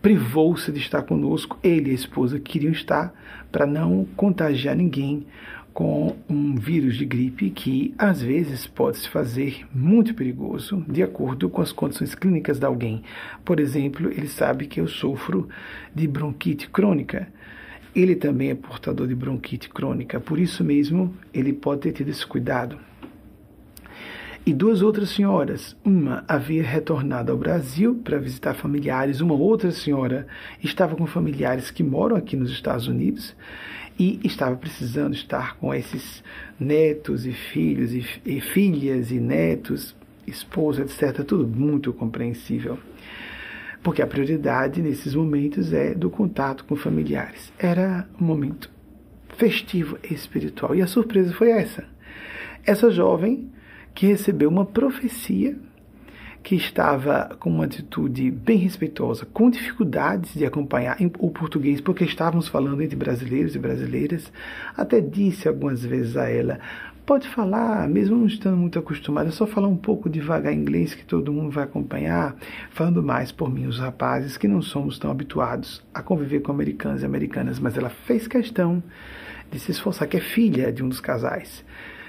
Privou-se 0.00 0.70
de 0.70 0.78
estar 0.78 1.02
conosco, 1.02 1.58
ele 1.62 1.88
e 1.88 1.92
a 1.92 1.94
esposa 1.94 2.38
queriam 2.38 2.72
estar 2.72 3.12
para 3.50 3.66
não 3.66 4.06
contagiar 4.16 4.76
ninguém 4.76 5.26
com 5.72 6.16
um 6.28 6.56
vírus 6.56 6.96
de 6.96 7.04
gripe 7.04 7.50
que 7.50 7.94
às 7.96 8.20
vezes 8.20 8.66
pode 8.66 8.98
se 8.98 9.08
fazer 9.08 9.64
muito 9.72 10.14
perigoso 10.14 10.84
de 10.88 11.02
acordo 11.02 11.48
com 11.48 11.62
as 11.62 11.70
condições 11.70 12.14
clínicas 12.14 12.58
de 12.58 12.66
alguém. 12.66 13.02
Por 13.44 13.60
exemplo, 13.60 14.10
ele 14.10 14.26
sabe 14.26 14.66
que 14.66 14.80
eu 14.80 14.88
sofro 14.88 15.48
de 15.94 16.08
bronquite 16.08 16.68
crônica. 16.68 17.28
Ele 17.94 18.16
também 18.16 18.50
é 18.50 18.54
portador 18.54 19.06
de 19.06 19.14
bronquite 19.14 19.68
crônica, 19.68 20.18
por 20.18 20.38
isso 20.38 20.64
mesmo 20.64 21.14
ele 21.32 21.52
pode 21.52 21.82
ter 21.82 21.92
tido 21.92 22.08
esse 22.10 22.26
cuidado 22.26 22.87
e 24.48 24.54
duas 24.54 24.80
outras 24.80 25.10
senhoras. 25.10 25.76
Uma 25.84 26.24
havia 26.26 26.62
retornado 26.62 27.30
ao 27.30 27.36
Brasil 27.36 28.00
para 28.02 28.16
visitar 28.16 28.54
familiares, 28.54 29.20
uma 29.20 29.34
outra 29.34 29.70
senhora 29.70 30.26
estava 30.64 30.96
com 30.96 31.06
familiares 31.06 31.70
que 31.70 31.82
moram 31.82 32.16
aqui 32.16 32.34
nos 32.34 32.50
Estados 32.50 32.88
Unidos 32.88 33.36
e 33.98 34.18
estava 34.24 34.56
precisando 34.56 35.12
estar 35.12 35.58
com 35.58 35.74
esses 35.74 36.24
netos 36.58 37.26
e 37.26 37.32
filhos 37.32 37.92
e, 37.92 38.06
e 38.24 38.40
filhas 38.40 39.10
e 39.10 39.20
netos, 39.20 39.94
esposa, 40.26 40.80
etc. 40.80 41.22
Tudo 41.24 41.46
muito 41.46 41.92
compreensível. 41.92 42.78
Porque 43.82 44.00
a 44.00 44.06
prioridade 44.06 44.80
nesses 44.80 45.14
momentos 45.14 45.74
é 45.74 45.92
do 45.92 46.08
contato 46.08 46.64
com 46.64 46.74
familiares. 46.74 47.52
Era 47.58 48.08
um 48.18 48.24
momento 48.24 48.70
festivo 49.36 49.98
e 50.02 50.14
espiritual. 50.14 50.74
E 50.74 50.80
a 50.80 50.86
surpresa 50.86 51.34
foi 51.34 51.50
essa. 51.50 51.84
Essa 52.64 52.90
jovem 52.90 53.50
que 53.98 54.06
recebeu 54.06 54.48
uma 54.48 54.64
profecia 54.64 55.58
que 56.40 56.54
estava 56.54 57.36
com 57.40 57.50
uma 57.50 57.64
atitude 57.64 58.30
bem 58.30 58.56
respeitosa, 58.56 59.26
com 59.26 59.50
dificuldades 59.50 60.34
de 60.34 60.46
acompanhar 60.46 60.96
o 61.18 61.30
português, 61.32 61.80
porque 61.80 62.04
estávamos 62.04 62.46
falando 62.46 62.80
entre 62.80 62.94
brasileiros 62.94 63.56
e 63.56 63.58
brasileiras. 63.58 64.32
Até 64.76 65.00
disse 65.00 65.48
algumas 65.48 65.84
vezes 65.84 66.16
a 66.16 66.30
ela: 66.30 66.60
pode 67.04 67.26
falar, 67.26 67.88
mesmo 67.88 68.16
não 68.16 68.28
estando 68.28 68.56
muito 68.56 68.78
acostumada, 68.78 69.32
só 69.32 69.48
falar 69.48 69.66
um 69.66 69.76
pouco 69.76 70.08
devagar 70.08 70.52
inglês 70.54 70.94
que 70.94 71.04
todo 71.04 71.32
mundo 71.32 71.50
vai 71.50 71.64
acompanhar, 71.64 72.36
falando 72.70 73.02
mais 73.02 73.32
por 73.32 73.52
mim, 73.52 73.66
os 73.66 73.80
rapazes 73.80 74.36
que 74.36 74.46
não 74.46 74.62
somos 74.62 74.96
tão 74.96 75.10
habituados 75.10 75.82
a 75.92 76.04
conviver 76.04 76.38
com 76.38 76.52
americanos 76.52 77.02
e 77.02 77.04
americanas, 77.04 77.58
mas 77.58 77.76
ela 77.76 77.90
fez 77.90 78.28
questão 78.28 78.80
de 79.50 79.58
se 79.58 79.72
esforçar, 79.72 80.06
que 80.06 80.18
é 80.18 80.20
filha 80.20 80.72
de 80.72 80.84
um 80.84 80.88
dos 80.88 81.00
casais 81.00 81.66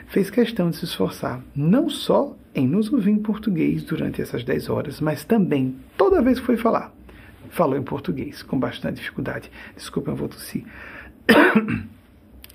fez 0.10 0.30
questão 0.30 0.70
de 0.70 0.78
se 0.78 0.86
esforçar 0.86 1.42
não 1.56 1.90
só 1.90 2.36
em 2.54 2.68
nos 2.68 2.92
ouvir 2.92 3.12
em 3.12 3.20
português 3.20 3.84
durante 3.84 4.22
essas 4.22 4.44
10 4.44 4.70
horas, 4.70 5.00
mas 5.00 5.24
também 5.24 5.76
toda 5.96 6.22
vez 6.22 6.40
que 6.40 6.46
foi 6.46 6.58
falar, 6.58 6.92
falou 7.50 7.78
em 7.78 7.84
português 7.84 8.44
com 8.44 8.60
bastante 8.60 8.98
dificuldade. 8.98 9.52
Desculpa, 9.76 10.12
eu 10.12 10.16
vou 10.16 10.28
tossir. 10.28 10.66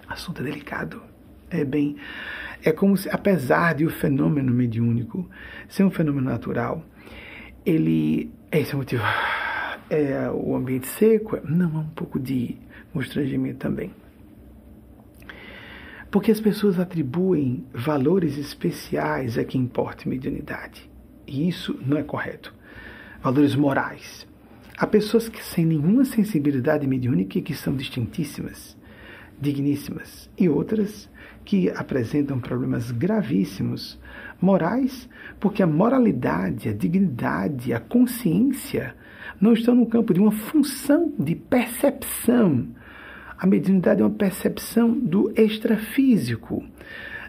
Assunto 0.09 0.43
é 0.43 0.45
delicado. 0.45 1.03
É 1.49 1.65
bem. 1.65 1.97
É 2.63 2.73
como 2.73 2.97
se, 2.97 3.09
apesar 3.09 3.75
de 3.75 3.85
o 3.85 3.91
fenômeno 3.91 4.53
mediúnico 4.53 5.29
ser 5.69 5.85
um 5.85 5.91
fenômeno 5.91 6.29
natural, 6.29 6.85
ele. 7.65 8.31
Esse 8.51 8.73
é 8.73 8.75
o 8.75 8.79
motivo. 8.79 9.03
É 9.89 10.31
o 10.31 10.57
ambiente 10.57 10.89
seco? 10.89 11.39
Não, 11.45 11.77
há 11.77 11.81
um 11.81 11.91
pouco 11.91 12.19
de 12.19 12.57
constrangimento 12.93 13.59
também. 13.59 13.93
Porque 16.15 16.31
as 16.31 16.41
pessoas 16.41 16.79
atribuem 16.79 17.65
valores 17.75 18.39
especiais 18.39 19.37
a 19.37 19.43
quem 19.43 19.63
importa 19.63 20.09
mediunidade. 20.09 20.89
E 21.27 21.49
isso 21.49 21.77
não 21.85 21.99
é 21.99 22.05
correto. 22.05 22.55
Valores 23.21 23.57
morais. 23.57 24.25
Há 24.79 24.87
pessoas 24.87 25.29
que 25.29 25.43
sem 25.43 25.67
nenhuma 25.67 26.05
sensibilidade 26.05 26.87
mediúnica 26.87 27.41
que 27.41 27.53
são 27.53 27.75
distintíssimas, 27.75 28.77
digníssimas, 29.41 30.31
e 30.39 30.49
outras 30.49 31.11
que 31.45 31.69
apresentam 31.71 32.39
problemas 32.39 32.93
gravíssimos 32.93 33.99
morais, 34.41 35.09
porque 35.41 35.65
a 35.65 35.67
moralidade, 35.67 36.69
a 36.69 36.73
dignidade, 36.73 37.73
a 37.73 37.81
consciência 37.81 38.95
não 39.41 39.53
estão 39.53 39.75
no 39.75 39.87
campo 39.87 40.15
de 40.15 40.21
uma 40.21 40.31
função 40.31 41.13
de 41.19 41.35
percepção 41.35 42.69
a 43.45 43.47
mediunidade 43.47 44.01
é 44.01 44.05
uma 44.05 44.11
percepção 44.11 44.91
do 44.91 45.31
extrafísico. 45.37 46.65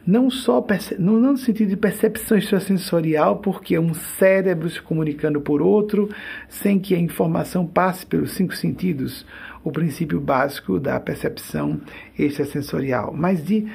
Não 0.08 0.30
só 0.30 0.66
não, 0.98 1.20
no 1.20 1.38
sentido 1.38 1.68
de 1.68 1.76
percepção 1.76 2.38
extrasensorial, 2.38 3.40
porque 3.40 3.76
é 3.76 3.82
um 3.82 3.94
cérebro 3.94 4.70
se 4.70 4.82
comunicando 4.82 5.42
por 5.42 5.62
outro, 5.62 6.10
sem 6.48 6.80
que 6.80 6.96
a 6.96 7.00
informação 7.00 7.68
passe 7.68 8.06
pelos 8.06 8.32
cinco 8.32 8.56
sentidos, 8.56 9.26
o 9.62 9.74
princípio 9.74 10.22
básico 10.22 10.80
da 10.80 10.98
percepção 11.02 11.82
extrasensorial, 12.18 13.14
mas 13.14 13.44
de 13.44 13.68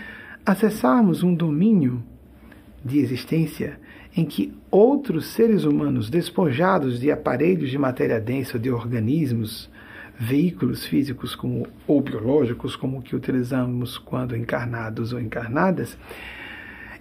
acessarmos 0.46 1.22
um 1.22 1.34
domínio 1.34 2.02
de 2.82 3.00
existência 3.00 3.78
em 4.16 4.24
que 4.24 4.54
outros 4.70 5.26
seres 5.26 5.64
humanos 5.64 6.08
despojados 6.08 7.00
de 7.00 7.10
aparelhos 7.10 7.68
de 7.68 7.76
matéria 7.76 8.18
densa, 8.18 8.58
de 8.58 8.70
organismos, 8.70 9.68
veículos 10.22 10.84
físicos 10.84 11.34
como, 11.34 11.66
ou 11.86 12.02
biológicos, 12.02 12.76
como 12.76 12.98
o 12.98 13.02
que 13.02 13.16
utilizamos 13.16 13.96
quando 13.96 14.36
encarnados 14.36 15.14
ou 15.14 15.20
encarnadas, 15.20 15.96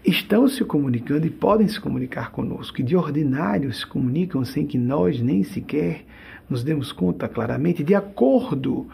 estão 0.05 0.47
se 0.47 0.63
comunicando 0.63 1.27
e 1.27 1.29
podem 1.29 1.67
se 1.67 1.81
comunicar 1.81 2.31
conosco, 2.31 2.79
e 2.79 2.83
de 2.83 2.95
ordinário 2.95 3.73
se 3.73 3.85
comunicam 3.85 4.45
sem 4.45 4.65
que 4.65 4.77
nós 4.77 5.19
nem 5.19 5.43
sequer 5.43 6.05
nos 6.49 6.63
demos 6.63 6.93
conta 6.93 7.27
claramente, 7.27 7.83
de 7.83 7.93
acordo 7.93 8.87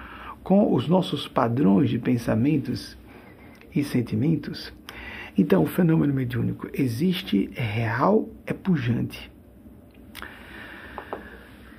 com 0.44 0.74
os 0.74 0.88
nossos 0.88 1.28
padrões 1.28 1.92
de 1.92 2.00
pensamentos 2.00 2.98
e 3.76 3.84
sentimentos. 3.84 4.74
Então, 5.38 5.62
o 5.62 5.68
fenômeno 5.68 6.14
mediúnico 6.14 6.68
existe, 6.74 7.52
é 7.56 7.62
real, 7.62 8.28
é 8.48 8.54
pujante. 8.54 9.35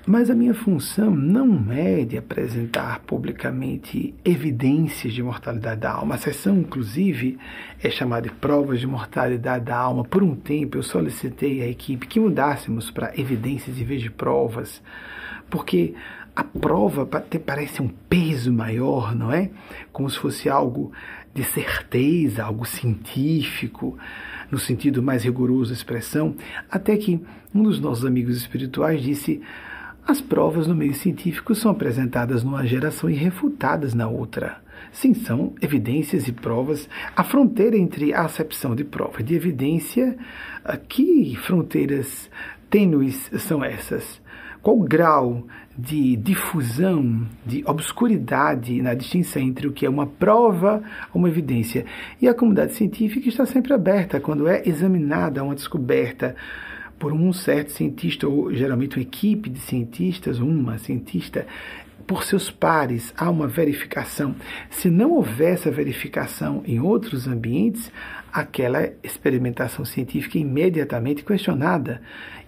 Mas 0.08 0.30
a 0.30 0.36
minha 0.36 0.54
função 0.54 1.10
não 1.16 1.72
é 1.72 2.04
de 2.04 2.16
apresentar 2.16 3.00
publicamente 3.00 4.14
evidências 4.24 5.12
de 5.12 5.20
mortalidade 5.20 5.80
da 5.80 5.90
alma. 5.90 6.14
A 6.14 6.18
sessão, 6.18 6.60
inclusive, 6.60 7.36
é 7.82 7.90
chamada 7.90 8.28
de 8.28 8.34
provas 8.36 8.78
de 8.78 8.86
mortalidade 8.86 9.64
da 9.64 9.76
alma. 9.76 10.04
Por 10.04 10.22
um 10.22 10.36
tempo, 10.36 10.78
eu 10.78 10.82
solicitei 10.84 11.60
à 11.60 11.66
equipe 11.66 12.06
que 12.06 12.20
mudássemos 12.20 12.88
para 12.88 13.18
evidências 13.18 13.80
em 13.80 13.84
vez 13.84 14.00
de 14.00 14.08
provas, 14.08 14.80
porque 15.50 15.92
a 16.36 16.44
prova 16.44 17.04
parece 17.44 17.82
um 17.82 17.88
peso 17.88 18.52
maior, 18.52 19.12
não 19.12 19.32
é? 19.32 19.50
Como 19.92 20.08
se 20.08 20.20
fosse 20.20 20.48
algo 20.48 20.92
de 21.34 21.42
certeza, 21.42 22.44
algo 22.44 22.64
científico, 22.64 23.98
no 24.52 24.58
sentido 24.58 25.02
mais 25.02 25.24
rigoroso 25.24 25.70
da 25.70 25.76
expressão, 25.76 26.36
até 26.70 26.96
que 26.96 27.20
um 27.52 27.64
dos 27.64 27.80
nossos 27.80 28.06
amigos 28.06 28.36
espirituais 28.36 29.02
disse 29.02 29.42
as 30.06 30.20
provas 30.20 30.68
no 30.68 30.74
meio 30.74 30.94
científico 30.94 31.54
são 31.54 31.70
apresentadas 31.70 32.44
numa 32.44 32.64
geração 32.64 33.10
e 33.10 33.14
refutadas 33.14 33.92
na 33.92 34.06
outra. 34.06 34.58
Sim, 34.92 35.14
são 35.14 35.52
evidências 35.60 36.28
e 36.28 36.32
provas. 36.32 36.88
A 37.16 37.24
fronteira 37.24 37.76
entre 37.76 38.14
a 38.14 38.22
acepção 38.22 38.76
de 38.76 38.84
prova 38.84 39.20
e 39.20 39.24
de 39.24 39.34
evidência, 39.34 40.16
que 40.88 41.36
fronteiras 41.36 42.30
tênues 42.70 43.30
são 43.38 43.64
essas? 43.64 44.20
Qual 44.62 44.78
o 44.78 44.84
grau 44.84 45.46
de 45.76 46.16
difusão, 46.16 47.26
de 47.44 47.62
obscuridade 47.66 48.80
na 48.80 48.94
distinção 48.94 49.42
entre 49.42 49.66
o 49.66 49.72
que 49.72 49.86
é 49.86 49.90
uma 49.90 50.06
prova 50.06 50.82
ou 51.12 51.20
uma 51.20 51.28
evidência? 51.28 51.84
E 52.20 52.28
a 52.28 52.34
comunidade 52.34 52.74
científica 52.74 53.28
está 53.28 53.44
sempre 53.44 53.74
aberta 53.74 54.20
quando 54.20 54.48
é 54.48 54.62
examinada 54.66 55.42
uma 55.42 55.54
descoberta 55.54 56.34
por 56.98 57.12
um 57.12 57.32
certo 57.32 57.72
cientista, 57.72 58.26
ou 58.26 58.52
geralmente 58.52 58.96
uma 58.96 59.02
equipe 59.02 59.50
de 59.50 59.58
cientistas, 59.58 60.38
uma 60.38 60.78
cientista, 60.78 61.46
por 62.06 62.22
seus 62.22 62.50
pares, 62.50 63.12
há 63.16 63.28
uma 63.28 63.48
verificação. 63.48 64.36
Se 64.70 64.88
não 64.88 65.12
houvesse 65.12 65.68
a 65.68 65.72
verificação 65.72 66.62
em 66.64 66.78
outros 66.78 67.26
ambientes, 67.26 67.90
aquela 68.32 68.92
experimentação 69.02 69.84
científica 69.84 70.38
é 70.38 70.42
imediatamente 70.42 71.24
questionada. 71.24 72.00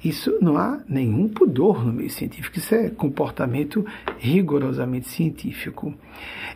Isso 0.04 0.38
não 0.40 0.56
há 0.56 0.80
nenhum 0.88 1.28
pudor 1.28 1.84
no 1.84 1.92
meio 1.92 2.10
científico, 2.10 2.56
isso 2.56 2.72
é 2.72 2.88
comportamento 2.88 3.84
rigorosamente 4.18 5.08
científico. 5.08 5.92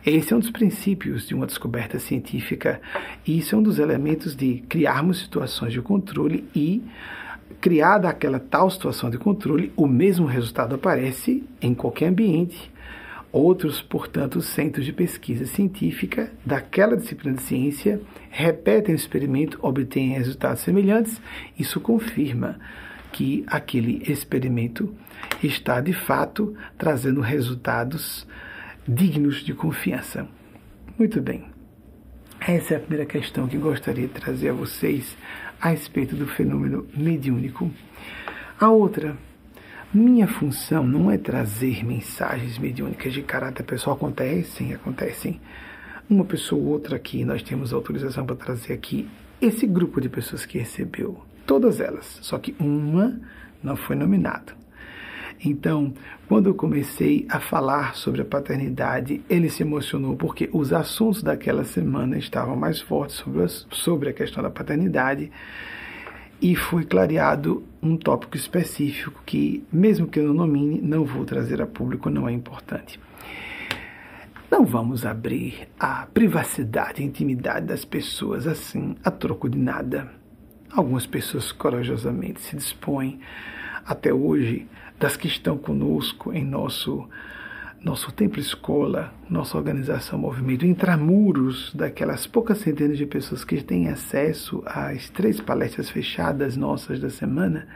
Esse 0.05 0.31
é 0.31 0.35
um 0.37 0.39
dos 0.39 0.51
princípios 0.51 1.27
de 1.27 1.35
uma 1.35 1.45
descoberta 1.45 1.99
científica, 1.99 2.79
e 3.27 3.39
isso 3.39 3.53
é 3.53 3.57
um 3.57 3.63
dos 3.63 3.79
elementos 3.79 4.33
de 4.33 4.63
criarmos 4.69 5.19
situações 5.19 5.73
de 5.73 5.81
controle 5.81 6.47
e 6.55 6.81
criada 7.63 8.09
aquela 8.09 8.41
tal 8.41 8.69
situação 8.69 9.09
de 9.09 9.17
controle, 9.17 9.71
o 9.77 9.87
mesmo 9.87 10.25
resultado 10.25 10.75
aparece 10.75 11.47
em 11.61 11.73
qualquer 11.73 12.07
ambiente. 12.07 12.69
Outros, 13.31 13.81
portanto, 13.81 14.41
centros 14.41 14.85
de 14.85 14.91
pesquisa 14.91 15.45
científica 15.45 16.29
daquela 16.45 16.97
disciplina 16.97 17.37
de 17.37 17.43
ciência 17.43 18.01
repetem 18.29 18.93
o 18.93 18.97
experimento, 18.97 19.57
obtêm 19.61 20.09
resultados 20.09 20.61
semelhantes. 20.61 21.21
Isso 21.57 21.79
confirma 21.79 22.59
que 23.13 23.45
aquele 23.47 24.03
experimento 24.11 24.93
está 25.41 25.79
de 25.79 25.93
fato 25.93 26.53
trazendo 26.77 27.21
resultados 27.21 28.27
dignos 28.85 29.37
de 29.37 29.53
confiança. 29.53 30.27
Muito 30.99 31.21
bem. 31.21 31.45
Essa 32.45 32.73
é 32.73 32.77
a 32.77 32.79
primeira 32.81 33.05
questão 33.05 33.47
que 33.47 33.57
gostaria 33.57 34.05
de 34.05 34.13
trazer 34.13 34.49
a 34.49 34.53
vocês 34.53 35.15
a 35.63 35.69
respeito 35.69 36.13
do 36.13 36.27
fenômeno 36.27 36.85
mediúnico. 36.93 37.71
A 38.59 38.69
outra, 38.69 39.15
minha 39.93 40.27
função 40.27 40.85
não 40.85 41.09
é 41.09 41.17
trazer 41.17 41.85
mensagens 41.85 42.57
mediúnicas 42.57 43.13
de 43.13 43.21
caráter 43.21 43.63
pessoal. 43.63 43.95
Acontecem, 43.95 44.73
acontecem. 44.73 45.39
Uma 46.09 46.25
pessoa 46.25 46.61
ou 46.61 46.67
outra 46.67 46.97
aqui, 46.97 47.23
nós 47.23 47.41
temos 47.41 47.71
autorização 47.71 48.25
para 48.25 48.35
trazer 48.35 48.73
aqui 48.73 49.07
esse 49.39 49.65
grupo 49.65 50.01
de 50.01 50.09
pessoas 50.09 50.45
que 50.45 50.57
recebeu. 50.57 51.23
Todas 51.45 51.79
elas, 51.79 52.19
só 52.21 52.37
que 52.37 52.53
uma 52.59 53.17
não 53.63 53.77
foi 53.77 53.95
nominada. 53.95 54.62
Então, 55.43 55.93
quando 56.27 56.47
eu 56.47 56.53
comecei 56.53 57.25
a 57.29 57.39
falar 57.39 57.95
sobre 57.95 58.21
a 58.21 58.25
paternidade, 58.25 59.21
ele 59.29 59.49
se 59.49 59.63
emocionou 59.63 60.15
porque 60.15 60.49
os 60.51 60.73
assuntos 60.73 61.21
daquela 61.21 61.63
semana 61.63 62.17
estavam 62.17 62.55
mais 62.55 62.81
fortes 62.81 63.17
sobre, 63.17 63.47
sobre 63.47 64.09
a 64.09 64.13
questão 64.13 64.41
da 64.41 64.49
paternidade 64.49 65.31
e 66.41 66.55
foi 66.55 66.83
clareado 66.83 67.63
um 67.81 67.95
tópico 67.95 68.35
específico 68.35 69.21
que, 69.25 69.63
mesmo 69.71 70.07
que 70.07 70.19
eu 70.19 70.27
não 70.27 70.33
nomine, 70.33 70.81
não 70.81 71.05
vou 71.05 71.23
trazer 71.23 71.61
a 71.61 71.67
público, 71.67 72.09
não 72.09 72.27
é 72.27 72.33
importante. 72.33 72.99
Não 74.51 74.65
vamos 74.65 75.05
abrir 75.05 75.67
a 75.79 76.05
privacidade 76.13 77.01
e 77.01 77.05
intimidade 77.05 77.65
das 77.65 77.85
pessoas 77.85 78.45
assim, 78.45 78.95
a 79.03 79.09
troco 79.09 79.49
de 79.49 79.57
nada. 79.57 80.11
Algumas 80.69 81.07
pessoas 81.07 81.51
corajosamente 81.51 82.41
se 82.41 82.55
dispõem 82.55 83.19
até 83.85 84.13
hoje 84.13 84.67
das 84.99 85.17
que 85.17 85.27
estão 85.27 85.57
conosco 85.57 86.31
em 86.33 86.43
nosso 86.43 87.07
nosso 87.83 88.13
templo 88.13 88.39
escola, 88.39 89.13
nossa 89.29 89.57
organização 89.57 90.17
movimento 90.17 90.65
intramuros 90.65 91.73
daquelas 91.75 92.25
poucas 92.25 92.59
centenas 92.59 92.97
de 92.97 93.05
pessoas 93.05 93.43
que 93.43 93.61
têm 93.61 93.89
acesso 93.89 94.63
às 94.65 95.09
três 95.09 95.41
palestras 95.41 95.89
fechadas 95.89 96.55
nossas 96.55 97.01
da 97.01 97.09
semana, 97.09 97.67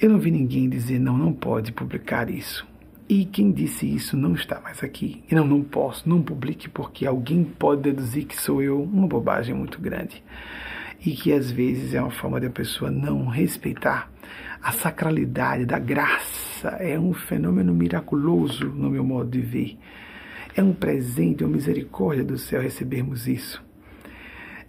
eu 0.00 0.08
não 0.08 0.18
vi 0.18 0.30
ninguém 0.30 0.66
dizer 0.66 0.98
não, 0.98 1.18
não 1.18 1.30
pode 1.30 1.72
publicar 1.72 2.30
isso. 2.30 2.66
E 3.06 3.26
quem 3.26 3.52
disse 3.52 3.92
isso 3.92 4.16
não 4.16 4.34
está 4.34 4.60
mais 4.60 4.82
aqui. 4.82 5.22
E 5.30 5.34
não, 5.34 5.46
não 5.46 5.62
posso, 5.62 6.08
não 6.08 6.22
publique 6.22 6.68
porque 6.68 7.04
alguém 7.04 7.44
pode 7.44 7.82
deduzir 7.82 8.24
que 8.24 8.40
sou 8.40 8.62
eu, 8.62 8.80
uma 8.80 9.06
bobagem 9.06 9.54
muito 9.54 9.78
grande. 9.78 10.22
E 11.04 11.10
que 11.10 11.32
às 11.32 11.50
vezes 11.50 11.92
é 11.92 12.00
uma 12.00 12.10
forma 12.10 12.40
de 12.40 12.46
a 12.46 12.50
pessoa 12.50 12.90
não 12.90 13.26
respeitar 13.26 14.10
a 14.62 14.72
sacralidade 14.72 15.64
da 15.64 15.78
graça 15.78 16.68
é 16.80 16.98
um 16.98 17.14
fenômeno 17.14 17.74
miraculoso 17.74 18.66
no 18.66 18.90
meu 18.90 19.02
modo 19.02 19.30
de 19.30 19.40
ver. 19.40 19.78
É 20.54 20.62
um 20.62 20.72
presente, 20.72 21.42
uma 21.42 21.54
misericórdia 21.54 22.22
do 22.22 22.36
céu 22.36 22.60
recebermos 22.60 23.26
isso. 23.26 23.62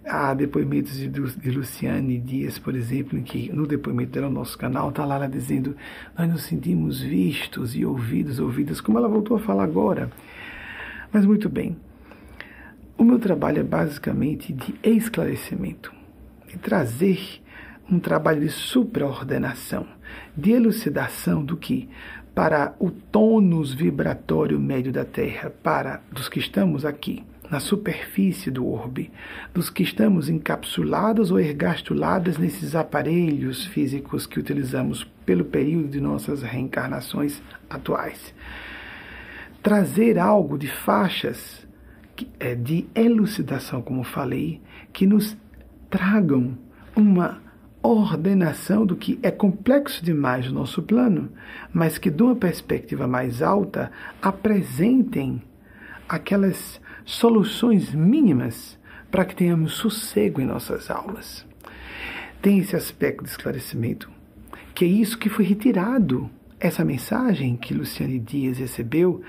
Há 0.04 0.34
depoimentos 0.34 0.96
de, 0.96 1.08
de 1.08 1.50
Luciane 1.50 2.18
Dias, 2.18 2.58
por 2.58 2.74
exemplo, 2.74 3.18
em 3.18 3.22
que 3.22 3.52
no 3.52 3.66
depoimento 3.66 4.12
dela 4.12 4.28
no 4.28 4.34
nosso 4.34 4.58
canal 4.58 4.88
está 4.88 5.04
lá 5.04 5.16
ela 5.16 5.28
dizendo: 5.28 5.76
Nós 6.18 6.28
nos 6.28 6.42
sentimos 6.42 7.00
vistos 7.00 7.76
e 7.76 7.84
ouvidos, 7.84 8.40
ouvidas, 8.40 8.80
como 8.80 8.98
ela 8.98 9.08
voltou 9.08 9.36
a 9.36 9.40
falar 9.40 9.64
agora. 9.64 10.10
Mas 11.12 11.26
muito 11.26 11.48
bem, 11.48 11.76
o 12.96 13.04
meu 13.04 13.18
trabalho 13.18 13.60
é 13.60 13.62
basicamente 13.62 14.52
de 14.52 14.74
esclarecimento, 14.82 15.92
de 16.48 16.56
trazer 16.58 17.41
um 17.92 18.00
trabalho 18.00 18.40
de 18.40 18.48
supraordenação, 18.48 19.86
de 20.34 20.52
elucidação 20.52 21.44
do 21.44 21.58
que, 21.58 21.90
para 22.34 22.74
o 22.78 22.90
tônus 22.90 23.74
vibratório 23.74 24.58
médio 24.58 24.90
da 24.90 25.04
Terra, 25.04 25.52
para 25.62 26.00
dos 26.10 26.26
que 26.26 26.38
estamos 26.38 26.86
aqui, 26.86 27.22
na 27.50 27.60
superfície 27.60 28.50
do 28.50 28.66
orbe, 28.66 29.10
dos 29.52 29.68
que 29.68 29.82
estamos 29.82 30.30
encapsulados 30.30 31.30
ou 31.30 31.38
ergastulados 31.38 32.38
nesses 32.38 32.74
aparelhos 32.74 33.66
físicos 33.66 34.26
que 34.26 34.40
utilizamos 34.40 35.04
pelo 35.26 35.44
período 35.44 35.88
de 35.88 36.00
nossas 36.00 36.40
reencarnações 36.40 37.42
atuais. 37.68 38.34
Trazer 39.62 40.18
algo 40.18 40.56
de 40.56 40.66
faixas 40.66 41.66
é, 42.40 42.54
de 42.54 42.86
elucidação, 42.94 43.82
como 43.82 44.02
falei, 44.02 44.62
que 44.94 45.06
nos 45.06 45.36
tragam 45.90 46.56
uma 46.96 47.41
ordenação 47.82 48.86
do 48.86 48.96
que 48.96 49.18
é 49.22 49.30
complexo 49.30 50.04
demais 50.04 50.46
no 50.46 50.60
nosso 50.60 50.82
plano, 50.82 51.30
mas 51.72 51.98
que, 51.98 52.10
de 52.10 52.22
uma 52.22 52.36
perspectiva 52.36 53.06
mais 53.06 53.42
alta, 53.42 53.90
apresentem 54.20 55.42
aquelas 56.08 56.80
soluções 57.04 57.92
mínimas 57.94 58.78
para 59.10 59.24
que 59.24 59.34
tenhamos 59.34 59.74
sossego 59.74 60.40
em 60.40 60.46
nossas 60.46 60.90
almas. 60.90 61.46
Tem 62.40 62.58
esse 62.58 62.74
aspecto 62.76 63.24
de 63.24 63.30
esclarecimento, 63.30 64.10
que 64.74 64.84
é 64.84 64.88
isso 64.88 65.18
que 65.18 65.28
foi 65.28 65.44
retirado. 65.44 66.30
Essa 66.58 66.84
mensagem 66.84 67.56
que 67.56 67.74
Luciane 67.74 68.18
Dias 68.18 68.58
recebeu 68.58 69.22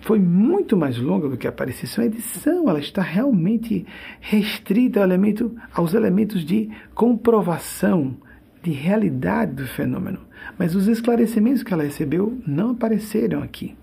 foi 0.00 0.18
muito 0.18 0.76
mais 0.76 0.98
longa 0.98 1.28
do 1.28 1.36
que 1.36 1.46
a 1.46 1.50
Aparecição. 1.50 2.02
A 2.02 2.06
edição 2.06 2.68
ela 2.68 2.80
está 2.80 3.02
realmente 3.02 3.86
restrita 4.20 5.00
ao 5.00 5.04
elemento, 5.04 5.54
aos 5.72 5.94
elementos 5.94 6.44
de 6.44 6.70
comprovação, 6.94 8.16
de 8.62 8.70
realidade 8.70 9.52
do 9.52 9.66
fenômeno. 9.66 10.20
Mas 10.58 10.74
os 10.74 10.88
esclarecimentos 10.88 11.62
que 11.62 11.72
ela 11.72 11.82
recebeu 11.82 12.38
não 12.46 12.70
apareceram 12.70 13.42
aqui. 13.42 13.76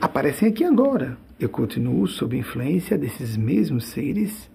Aparecem 0.00 0.48
aqui 0.48 0.64
agora. 0.64 1.16
Eu 1.38 1.48
continuo 1.48 2.06
sob 2.06 2.36
influência 2.36 2.96
desses 2.96 3.36
mesmos 3.36 3.86
seres 3.86 4.50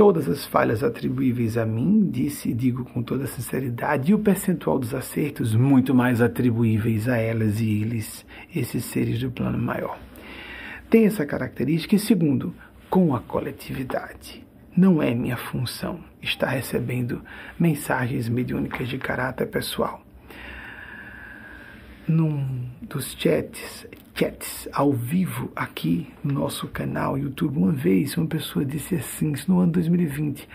todas 0.00 0.30
as 0.30 0.46
falhas 0.46 0.82
atribuíveis 0.82 1.58
a 1.58 1.66
mim, 1.66 2.08
disse 2.10 2.48
e 2.48 2.54
digo 2.54 2.86
com 2.86 3.02
toda 3.02 3.26
sinceridade, 3.26 4.10
e 4.10 4.14
o 4.14 4.18
percentual 4.18 4.78
dos 4.78 4.94
acertos 4.94 5.54
muito 5.54 5.94
mais 5.94 6.22
atribuíveis 6.22 7.06
a 7.06 7.18
elas 7.18 7.60
e 7.60 7.82
eles, 7.82 8.24
esses 8.56 8.82
seres 8.86 9.20
do 9.20 9.30
plano 9.30 9.58
maior. 9.58 9.98
Tem 10.88 11.04
essa 11.04 11.26
característica, 11.26 11.94
e 11.94 11.98
segundo, 11.98 12.54
com 12.88 13.14
a 13.14 13.20
coletividade. 13.20 14.42
Não 14.74 15.02
é 15.02 15.14
minha 15.14 15.36
função 15.36 16.00
estar 16.22 16.48
recebendo 16.48 17.20
mensagens 17.58 18.26
mediúnicas 18.26 18.88
de 18.88 18.96
caráter 18.96 19.48
pessoal. 19.48 20.02
Num 22.08 22.70
dos 22.80 23.14
chats, 23.18 23.86
chats 24.20 24.68
ao 24.74 24.92
vivo 24.92 25.50
aqui 25.56 26.06
no 26.22 26.34
nosso 26.34 26.68
canal 26.68 27.16
YouTube. 27.16 27.56
Uma 27.56 27.72
vez 27.72 28.18
uma 28.18 28.26
pessoa 28.26 28.62
disse 28.66 28.96
assim, 28.96 29.32
no 29.48 29.60
ano 29.60 29.72
2020, 29.72 30.46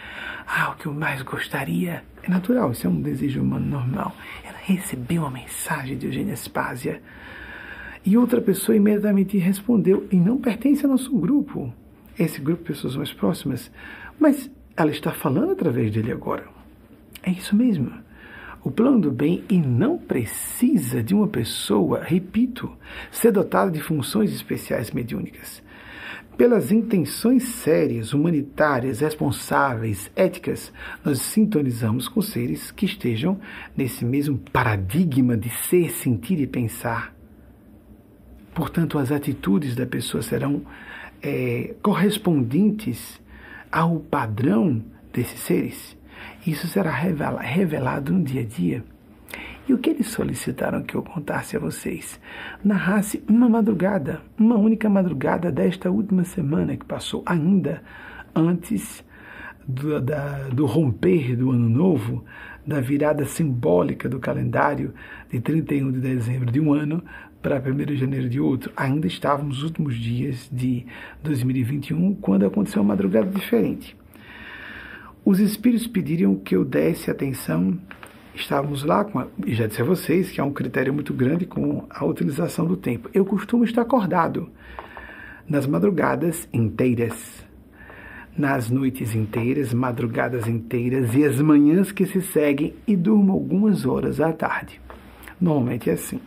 ah, 0.45 0.69
o 0.69 0.75
que 0.75 0.85
eu 0.85 0.93
mais 0.93 1.23
gostaria, 1.23 2.03
é 2.21 2.29
natural, 2.29 2.71
isso 2.71 2.85
é 2.85 2.89
um 2.91 3.01
desejo 3.01 3.41
humano 3.41 3.65
normal, 3.65 4.15
era 4.43 4.57
receber 4.59 5.17
uma 5.17 5.31
mensagem 5.31 5.97
de 5.97 6.05
Eugênia 6.05 6.35
Spásia. 6.35 7.01
E 8.05 8.15
outra 8.15 8.39
pessoa 8.39 8.75
imediatamente 8.75 9.35
respondeu, 9.39 10.07
e 10.11 10.15
não 10.15 10.37
pertence 10.37 10.85
ao 10.85 10.91
nosso 10.91 11.17
grupo, 11.17 11.73
esse 12.19 12.39
grupo 12.39 12.61
de 12.61 12.67
pessoas 12.67 12.95
mais 12.95 13.11
próximas, 13.11 13.71
mas 14.19 14.47
ela 14.77 14.91
está 14.91 15.11
falando 15.11 15.53
através 15.53 15.91
dele 15.91 16.11
agora. 16.11 16.47
É 17.23 17.31
isso 17.31 17.55
mesmo 17.55 18.05
o 18.65 18.71
plano 18.71 18.99
do 18.99 19.11
bem 19.11 19.43
e 19.47 19.59
não 19.59 19.95
precisa 19.95 21.03
de 21.03 21.13
uma 21.13 21.27
pessoa, 21.27 22.01
repito, 22.03 22.75
ser 23.11 23.31
dotada 23.31 23.69
de 23.69 23.79
funções 23.79 24.33
especiais 24.33 24.89
mediúnicas. 24.89 25.61
Pelas 26.35 26.71
intenções 26.71 27.43
sérias, 27.43 28.11
humanitárias, 28.11 29.01
responsáveis, 29.01 30.11
éticas, 30.15 30.73
nós 31.03 31.21
sintonizamos 31.21 32.07
com 32.07 32.23
seres 32.23 32.71
que 32.71 32.87
estejam 32.87 33.39
nesse 33.77 34.03
mesmo 34.03 34.39
paradigma 34.51 35.37
de 35.37 35.49
ser, 35.49 35.91
sentir 35.91 36.39
e 36.39 36.47
pensar. 36.47 37.15
Portanto, 38.55 38.97
as 38.97 39.11
atitudes 39.11 39.75
da 39.75 39.85
pessoa 39.85 40.23
serão 40.23 40.63
é, 41.21 41.75
correspondentes 41.83 43.21
ao 43.71 43.99
padrão 43.99 44.83
desses 45.13 45.39
seres. 45.41 45.94
Isso 46.45 46.67
será 46.67 46.91
revelado 46.91 48.13
no 48.13 48.23
dia 48.23 48.41
a 48.41 48.45
dia. 48.45 48.83
E 49.67 49.73
o 49.73 49.79
que 49.79 49.89
eles 49.89 50.07
solicitaram 50.07 50.83
que 50.83 50.93
eu 50.93 51.01
contasse 51.01 51.57
a 51.57 51.59
vocês? 51.59 52.19
Narrasse 52.63 53.23
uma 53.27 53.49
madrugada, 53.49 54.21
uma 54.37 54.55
única 54.55 54.87
madrugada 54.87 55.51
desta 55.51 55.89
última 55.89 56.23
semana 56.23 56.77
que 56.77 56.85
passou, 56.85 57.23
ainda 57.25 57.81
antes 58.35 59.03
do, 59.67 59.99
da, 59.99 60.49
do 60.49 60.67
romper 60.67 61.35
do 61.35 61.49
ano 61.49 61.67
novo, 61.67 62.23
da 62.65 62.79
virada 62.79 63.25
simbólica 63.25 64.07
do 64.07 64.19
calendário 64.19 64.93
de 65.31 65.39
31 65.39 65.91
de 65.93 65.99
dezembro 65.99 66.51
de 66.51 66.59
um 66.59 66.71
ano 66.71 67.03
para 67.41 67.57
1 67.57 67.75
de 67.85 67.95
janeiro 67.95 68.29
de 68.29 68.39
outro. 68.39 68.71
Ainda 68.77 69.07
estávamos 69.07 69.57
nos 69.57 69.63
últimos 69.63 69.95
dias 69.95 70.47
de 70.51 70.85
2021, 71.23 72.13
quando 72.15 72.45
aconteceu 72.45 72.83
uma 72.83 72.89
madrugada 72.89 73.31
diferente. 73.31 73.97
Os 75.25 75.39
espíritos 75.39 75.87
pediram 75.87 76.35
que 76.35 76.55
eu 76.55 76.63
desse 76.63 77.09
atenção. 77.09 77.75
Estávamos 78.35 78.83
lá, 78.83 79.03
com 79.03 79.17
a, 79.17 79.25
e 79.43 79.55
já 79.55 79.65
disse 79.65 79.81
a 79.81 79.85
vocês 79.85 80.29
que 80.29 80.39
há 80.39 80.43
um 80.43 80.53
critério 80.53 80.93
muito 80.93 81.15
grande 81.15 81.47
com 81.47 81.83
a 81.89 82.05
utilização 82.05 82.63
do 82.67 82.77
tempo. 82.77 83.09
Eu 83.11 83.25
costumo 83.25 83.63
estar 83.63 83.81
acordado 83.81 84.47
nas 85.49 85.65
madrugadas 85.65 86.47
inteiras, 86.53 87.43
nas 88.37 88.69
noites 88.69 89.15
inteiras, 89.15 89.73
madrugadas 89.73 90.47
inteiras 90.47 91.15
e 91.15 91.25
as 91.25 91.41
manhãs 91.41 91.91
que 91.91 92.05
se 92.05 92.21
seguem 92.21 92.75
e 92.85 92.95
durmo 92.95 93.33
algumas 93.33 93.83
horas 93.83 94.21
à 94.21 94.31
tarde. 94.31 94.79
Normalmente 95.41 95.89
é 95.89 95.93
assim. 95.93 96.19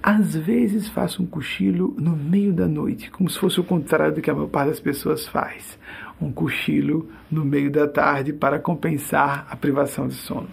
Às 0.00 0.36
vezes 0.36 0.86
faço 0.86 1.24
um 1.24 1.26
cochilo 1.26 1.92
no 1.98 2.14
meio 2.14 2.52
da 2.52 2.68
noite, 2.68 3.10
como 3.10 3.28
se 3.28 3.38
fosse 3.38 3.58
o 3.58 3.64
contrário 3.64 4.14
do 4.14 4.22
que 4.22 4.30
a 4.30 4.34
maior 4.34 4.48
parte 4.48 4.68
das 4.68 4.80
pessoas 4.80 5.26
faz. 5.26 5.76
Um 6.22 6.30
cochilo 6.30 7.10
no 7.30 7.44
meio 7.44 7.70
da 7.70 7.86
tarde 7.86 8.32
para 8.32 8.58
compensar 8.58 9.46
a 9.50 9.56
privação 9.56 10.08
de 10.08 10.14
sono. 10.14 10.48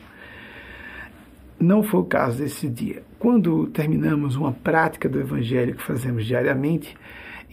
Não 1.60 1.82
foi 1.82 2.02
o 2.02 2.06
caso 2.06 2.38
desse 2.38 2.70
dia. 2.70 3.04
Quando 3.18 3.68
terminamos 3.68 4.36
uma 4.36 4.52
prática 4.52 5.10
do 5.10 5.20
Evangelho 5.20 5.76
que 5.76 5.82
fazemos 5.82 6.26
diariamente, 6.26 6.96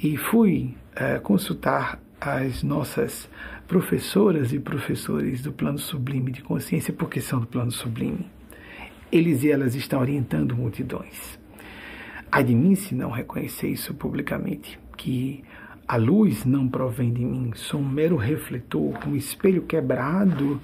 e 0.03 0.17
fui 0.17 0.75
uh, 0.97 1.21
consultar 1.23 2.01
as 2.21 2.63
nossas 2.63 3.29
professoras 3.67 4.53
e 4.53 4.59
professores 4.59 5.43
do 5.43 5.53
plano 5.53 5.79
sublime 5.79 6.31
de 6.31 6.43
consciência, 6.43 6.93
porque 6.93 7.21
são 7.21 7.41
do 7.41 7.47
plano 7.47 7.71
sublime. 7.71 8.27
Eles 9.13 9.43
e 9.45 9.51
elas 9.51 9.75
estão 9.75 10.01
orientando 10.01 10.57
multidões. 10.57 11.39
Ai 12.31 12.43
de 12.43 12.55
mim 12.55 12.75
se 12.75 12.95
não 12.95 13.11
reconhecer 13.11 13.69
isso 13.69 13.95
publicamente, 13.95 14.79
que 14.97 15.45
a 15.87 15.97
luz 15.97 16.45
não 16.45 16.69
provém 16.69 17.13
de 17.13 17.25
mim, 17.25 17.53
sou 17.55 17.81
um 17.81 17.89
mero 17.89 18.17
refletor, 18.17 18.99
um 19.07 19.15
espelho 19.15 19.63
quebrado, 19.63 20.61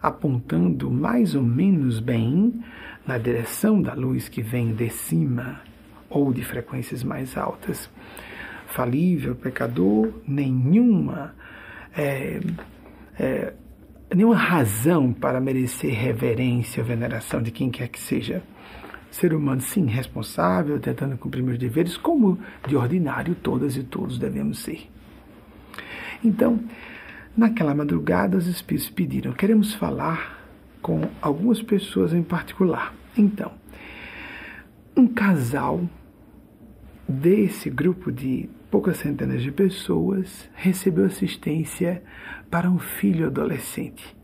apontando 0.00 0.90
mais 0.90 1.34
ou 1.34 1.42
menos 1.42 2.00
bem 2.00 2.62
na 3.06 3.18
direção 3.18 3.82
da 3.82 3.94
luz 3.94 4.28
que 4.28 4.42
vem 4.42 4.72
de 4.72 4.88
cima 4.88 5.60
ou 6.08 6.32
de 6.32 6.44
frequências 6.44 7.02
mais 7.02 7.36
altas. 7.36 7.90
Falível, 8.68 9.34
pecador, 9.34 10.12
nenhuma, 10.26 11.34
é, 11.96 12.40
é, 13.18 13.52
nenhuma 14.14 14.36
razão 14.36 15.12
para 15.12 15.40
merecer 15.40 15.92
reverência 15.92 16.80
ou 16.80 16.86
veneração 16.86 17.42
de 17.42 17.50
quem 17.50 17.70
quer 17.70 17.88
que 17.88 17.98
seja 17.98 18.42
ser 19.10 19.34
humano, 19.34 19.60
sim, 19.60 19.86
responsável, 19.86 20.78
tentando 20.78 21.16
cumprir 21.18 21.42
meus 21.42 21.58
deveres, 21.58 21.96
como 21.96 22.38
de 22.66 22.76
ordinário 22.76 23.34
todas 23.34 23.76
e 23.76 23.82
todos 23.82 24.18
devemos 24.18 24.60
ser. 24.60 24.88
Então, 26.24 26.60
naquela 27.36 27.74
madrugada, 27.74 28.36
os 28.36 28.46
espíritos 28.46 28.90
pediram: 28.90 29.32
queremos 29.32 29.74
falar 29.74 30.38
com 30.80 31.08
algumas 31.20 31.62
pessoas 31.62 32.12
em 32.12 32.22
particular. 32.22 32.94
Então, 33.16 33.52
um 34.96 35.06
casal 35.06 35.82
desse 37.08 37.68
grupo 37.68 38.12
de 38.12 38.48
poucas 38.70 38.98
centenas 38.98 39.42
de 39.42 39.50
pessoas 39.50 40.48
recebeu 40.54 41.06
assistência 41.06 42.02
para 42.50 42.70
um 42.70 42.78
filho 42.78 43.26
adolescente. 43.26 44.16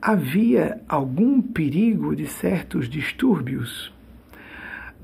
Havia 0.00 0.80
algum 0.88 1.40
perigo 1.40 2.16
de 2.16 2.26
certos 2.26 2.88
distúrbios 2.88 3.93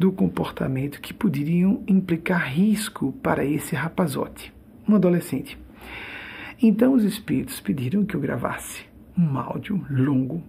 do 0.01 0.11
comportamento 0.11 0.98
que 0.98 1.12
poderiam 1.12 1.84
implicar 1.86 2.51
risco 2.51 3.12
para 3.22 3.44
esse 3.44 3.76
rapazote, 3.76 4.51
um 4.88 4.94
adolescente. 4.94 5.59
Então 6.62 6.94
os 6.94 7.05
espíritos 7.05 7.61
pediram 7.61 8.07
que 8.07 8.16
eu 8.16 8.20
gravasse 8.20 8.86
um 9.14 9.36
áudio 9.36 9.84
longo, 9.90 10.42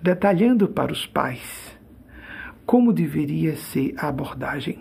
detalhando 0.00 0.68
para 0.68 0.92
os 0.92 1.04
pais 1.04 1.76
como 2.64 2.92
deveria 2.92 3.56
ser 3.56 3.92
a 3.98 4.06
abordagem, 4.06 4.78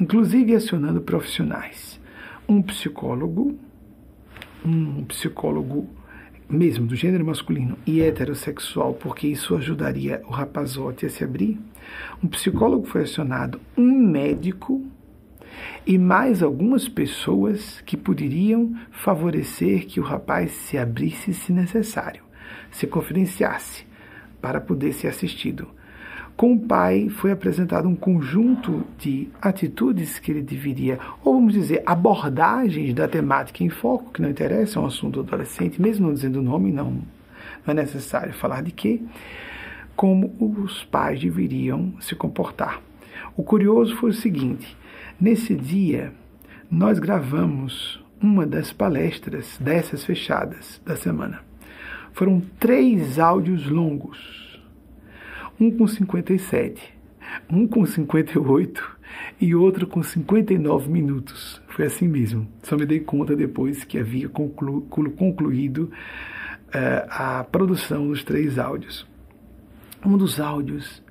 inclusive 0.00 0.54
acionando 0.54 1.02
profissionais, 1.02 2.00
um 2.48 2.62
psicólogo, 2.62 3.54
um 4.64 5.04
psicólogo 5.04 5.86
mesmo 6.48 6.86
do 6.86 6.96
gênero 6.96 7.26
masculino 7.26 7.76
e 7.86 8.00
heterossexual, 8.00 8.94
porque 8.94 9.26
isso 9.28 9.54
ajudaria 9.54 10.22
o 10.26 10.30
rapazote 10.30 11.04
a 11.04 11.10
se 11.10 11.22
abrir. 11.22 11.58
Um 12.22 12.28
psicólogo 12.28 12.86
foi 12.86 13.02
acionado, 13.02 13.60
um 13.76 13.92
médico 13.92 14.84
e 15.86 15.98
mais 15.98 16.42
algumas 16.42 16.88
pessoas 16.88 17.80
que 17.86 17.96
poderiam 17.96 18.74
favorecer 18.90 19.86
que 19.86 20.00
o 20.00 20.02
rapaz 20.02 20.52
se 20.52 20.76
abrisse 20.76 21.32
se 21.32 21.52
necessário, 21.52 22.22
se 22.70 22.86
confidenciasse, 22.86 23.86
para 24.40 24.60
poder 24.60 24.92
ser 24.92 25.08
assistido. 25.08 25.68
Com 26.36 26.52
o 26.52 26.60
pai 26.60 27.08
foi 27.08 27.32
apresentado 27.32 27.88
um 27.88 27.96
conjunto 27.96 28.84
de 28.98 29.28
atitudes 29.40 30.18
que 30.18 30.30
ele 30.30 30.42
deveria, 30.42 30.98
ou 31.24 31.34
vamos 31.34 31.54
dizer, 31.54 31.82
abordagens 31.86 32.92
da 32.92 33.08
temática 33.08 33.64
em 33.64 33.70
foco, 33.70 34.12
que 34.12 34.20
não 34.20 34.28
interessa, 34.28 34.78
é 34.78 34.82
um 34.82 34.86
assunto 34.86 35.20
adolescente, 35.20 35.80
mesmo 35.80 36.06
não 36.06 36.14
dizendo 36.14 36.40
o 36.40 36.42
nome, 36.42 36.70
não, 36.70 36.90
não 36.90 37.68
é 37.68 37.74
necessário 37.74 38.34
falar 38.34 38.62
de 38.62 38.70
quê, 38.70 39.00
como 39.96 40.32
os 40.38 40.84
pais 40.84 41.18
deveriam 41.20 41.94
se 42.00 42.14
comportar. 42.14 42.82
O 43.36 43.42
curioso 43.42 43.96
foi 43.96 44.10
o 44.10 44.14
seguinte: 44.14 44.76
nesse 45.20 45.54
dia, 45.54 46.12
nós 46.70 46.98
gravamos 46.98 48.04
uma 48.20 48.46
das 48.46 48.72
palestras 48.72 49.58
dessas 49.58 50.04
fechadas 50.04 50.80
da 50.84 50.96
semana. 50.96 51.40
Foram 52.12 52.40
três 52.58 53.18
áudios 53.18 53.68
longos 53.68 54.46
um 55.58 55.70
com 55.70 55.86
57, 55.86 56.94
um 57.50 57.66
com 57.66 57.84
58 57.86 58.96
e 59.40 59.54
outro 59.54 59.86
com 59.86 60.02
59 60.02 60.90
minutos. 60.90 61.62
Foi 61.68 61.86
assim 61.86 62.06
mesmo. 62.06 62.46
Só 62.62 62.76
me 62.76 62.84
dei 62.84 63.00
conta 63.00 63.34
depois 63.34 63.84
que 63.84 63.98
havia 63.98 64.28
conclu 64.28 64.82
concluído 64.82 65.90
uh, 66.68 67.06
a 67.08 67.44
produção 67.44 68.08
dos 68.08 68.22
três 68.22 68.58
áudios. 68.58 69.06
Um 70.04 70.16
dos 70.16 70.40
áudios 70.40 71.02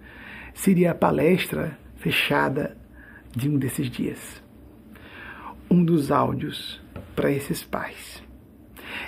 seria 0.54 0.92
a 0.92 0.96
palestra 0.96 1.78
fechada 1.98 2.78
de 3.36 3.50
um 3.50 3.58
desses 3.58 3.90
dias. 3.90 4.42
Um 5.70 5.84
dos 5.84 6.12
áudios 6.12 6.82
para 7.16 7.32
esses 7.32 7.64
pais. 7.64 8.24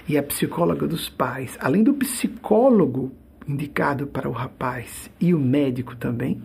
E 0.08 0.18
a 0.18 0.24
psicóloga 0.24 0.88
dos 0.88 1.10
pais, 1.10 1.58
além 1.62 1.84
do 1.84 1.94
psicólogo 1.94 3.12
indicado 3.48 4.08
para 4.08 4.28
o 4.28 4.34
rapaz 4.34 5.10
e 5.22 5.34
o 5.34 5.40
médico 5.40 5.96
também, 5.96 6.42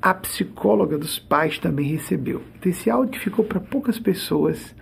a 0.00 0.12
psicóloga 0.14 0.98
dos 0.98 1.18
pais 1.18 1.58
também 1.58 1.86
recebeu. 1.86 2.42
Então, 2.58 2.70
esse 2.70 2.90
áudio 2.90 3.20
ficou 3.20 3.44
para 3.44 3.60
poucas 3.60 3.98
pessoas 3.98 4.74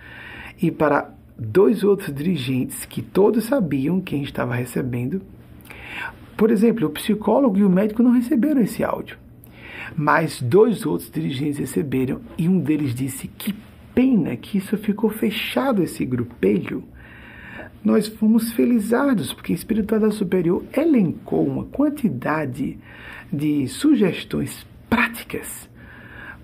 e 0.61 0.71
para 0.71 1.13
dois 1.37 1.83
outros 1.83 2.13
dirigentes 2.13 2.85
que 2.85 3.01
todos 3.01 3.45
sabiam 3.45 4.01
quem 4.01 4.23
estava 4.23 4.55
recebendo. 4.55 5.21
Por 6.37 6.51
exemplo, 6.51 6.87
o 6.87 6.91
psicólogo 6.91 7.57
e 7.57 7.63
o 7.63 7.69
médico 7.69 8.01
não 8.01 8.11
receberam 8.11 8.61
esse 8.61 8.83
áudio, 8.83 9.17
mas 9.95 10.41
dois 10.41 10.85
outros 10.85 11.09
dirigentes 11.11 11.57
receberam 11.57 12.21
e 12.37 12.47
um 12.47 12.59
deles 12.59 12.95
disse 12.95 13.27
que 13.27 13.55
pena 13.93 14.35
que 14.35 14.57
isso 14.57 14.77
ficou 14.77 15.09
fechado 15.09 15.83
esse 15.83 16.05
grupelho. 16.05 16.83
Nós 17.83 18.07
fomos 18.07 18.51
felizados 18.53 19.33
porque 19.33 19.51
a 19.51 19.55
espiritualidade 19.55 20.15
superior 20.15 20.63
elencou 20.75 21.45
uma 21.45 21.65
quantidade 21.65 22.77
de 23.31 23.67
sugestões 23.67 24.65
práticas 24.89 25.69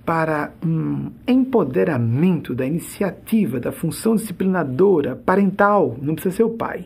para 0.06 0.54
um 0.66 1.12
empoderamento 1.28 2.56
da 2.56 2.66
iniciativa, 2.66 3.60
da 3.60 3.74
função 3.74 4.16
disciplinadora, 4.16 5.18
parental, 5.18 5.98
não 6.02 6.16
precisa 6.16 6.38
ser 6.38 6.44
o 6.44 6.52
pai, 6.52 6.86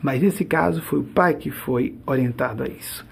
mas 0.00 0.22
nesse 0.22 0.44
caso 0.44 0.82
foi 0.82 1.00
o 1.00 1.04
pai 1.04 1.34
que 1.34 1.50
foi 1.50 1.94
orientado 2.06 2.62
a 2.62 2.66
isso. 2.66 3.06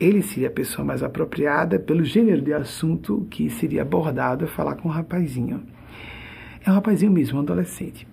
Ele 0.00 0.22
seria 0.22 0.48
a 0.48 0.52
pessoa 0.52 0.84
mais 0.84 1.02
apropriada 1.02 1.78
pelo 1.78 2.04
gênero 2.04 2.42
de 2.42 2.52
assunto 2.52 3.26
que 3.30 3.48
seria 3.50 3.82
abordado 3.82 4.44
a 4.44 4.48
falar 4.48 4.74
com 4.76 4.88
o 4.88 4.92
rapazinho. 4.92 5.62
É 6.64 6.70
um 6.70 6.74
rapazinho 6.74 7.12
mesmo, 7.12 7.38
um 7.38 7.42
adolescente. 7.42 8.06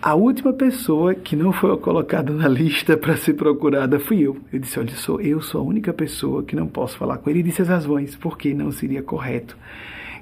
A 0.00 0.14
última 0.14 0.52
pessoa 0.52 1.12
que 1.12 1.34
não 1.34 1.52
foi 1.52 1.76
colocada 1.78 2.32
na 2.32 2.46
lista 2.46 2.96
para 2.96 3.16
ser 3.16 3.34
procurada 3.34 3.98
fui 3.98 4.20
eu. 4.20 4.36
Eu 4.52 4.60
disse: 4.60 4.78
Olha, 4.78 4.94
sou, 4.94 5.20
eu 5.20 5.40
sou 5.40 5.60
a 5.60 5.64
única 5.64 5.92
pessoa 5.92 6.44
que 6.44 6.54
não 6.54 6.68
posso 6.68 6.96
falar 6.96 7.18
com 7.18 7.28
ele. 7.28 7.40
E 7.40 7.42
disse 7.42 7.62
as 7.62 7.68
razões, 7.68 8.14
porque 8.14 8.54
não 8.54 8.70
seria 8.70 9.02
correto 9.02 9.56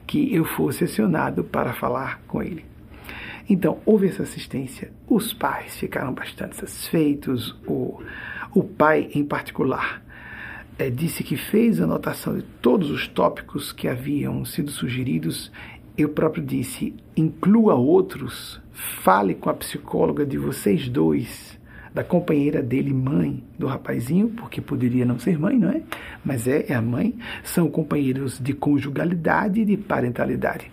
que 0.07 0.34
eu 0.34 0.44
fosse 0.44 0.84
acionado 0.84 1.44
para 1.44 1.74
falar 1.74 2.22
com 2.26 2.42
ele. 2.42 2.64
Então, 3.49 3.78
houve 3.84 4.09
essa 4.09 4.22
assistência. 4.22 4.90
Os 5.09 5.32
pais 5.32 5.76
ficaram 5.76 6.12
bastante 6.12 6.57
satisfeitos. 6.57 7.57
O, 7.66 8.03
o 8.55 8.64
pai, 8.64 9.11
em 9.14 9.24
particular, 9.24 10.03
é, 10.78 10.90
disse 10.90 11.22
que 11.22 11.36
fez 11.36 11.80
anotação 11.80 12.36
de 12.36 12.42
todos 12.61 12.90
os 12.90 13.07
tópicos 13.07 13.72
que 13.72 13.88
haviam 13.88 14.44
sido 14.44 14.70
sugeridos 14.70 15.51
eu 15.97 16.11
próprio 16.11 16.44
disse, 16.44 16.94
inclua 17.16 17.74
outros, 17.74 18.61
fale 19.03 19.34
com 19.34 19.49
a 19.49 19.55
psicóloga 19.55 20.26
de 20.26 20.36
vocês 20.36 20.90
dois, 20.90 21.59
da 21.94 22.05
companheira 22.05 22.62
dele, 22.62 22.92
mãe 22.92 23.42
do 23.59 23.66
rapazinho, 23.66 24.28
porque 24.28 24.61
poderia 24.61 25.07
não 25.07 25.18
ser 25.18 25.38
mãe, 25.38 25.59
não 25.59 25.70
é? 25.70 25.80
Mas 26.22 26.47
é, 26.47 26.66
é 26.68 26.74
a 26.74 26.82
mãe. 26.82 27.16
São 27.42 27.70
companheiros 27.70 28.38
de 28.38 28.53
conjugalidade 28.53 29.62
e 29.62 29.64
de 29.64 29.78
parentalidade. 29.78 30.70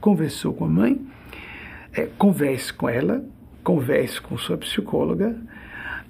Conversou 0.00 0.54
com 0.54 0.66
a 0.66 0.68
mãe, 0.68 1.04
é, 1.92 2.06
converse 2.18 2.72
com 2.72 2.88
ela, 2.88 3.24
converse 3.62 4.20
com 4.20 4.36
sua 4.38 4.56
psicóloga. 4.56 5.36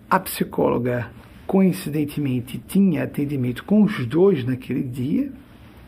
A 0.09 0.18
psicóloga, 0.18 1.11
coincidentemente, 1.47 2.59
tinha 2.59 3.05
atendimento 3.05 3.64
com 3.64 3.83
os 3.83 4.07
dois 4.07 4.45
naquele 4.45 4.83
dia. 4.83 5.31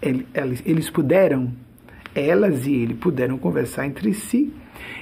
Eles, 0.00 0.62
eles 0.64 0.90
puderam 0.90 1.52
elas 2.14 2.66
e 2.66 2.72
ele 2.72 2.94
puderam 2.94 3.38
conversar 3.38 3.86
entre 3.86 4.12
si, 4.12 4.52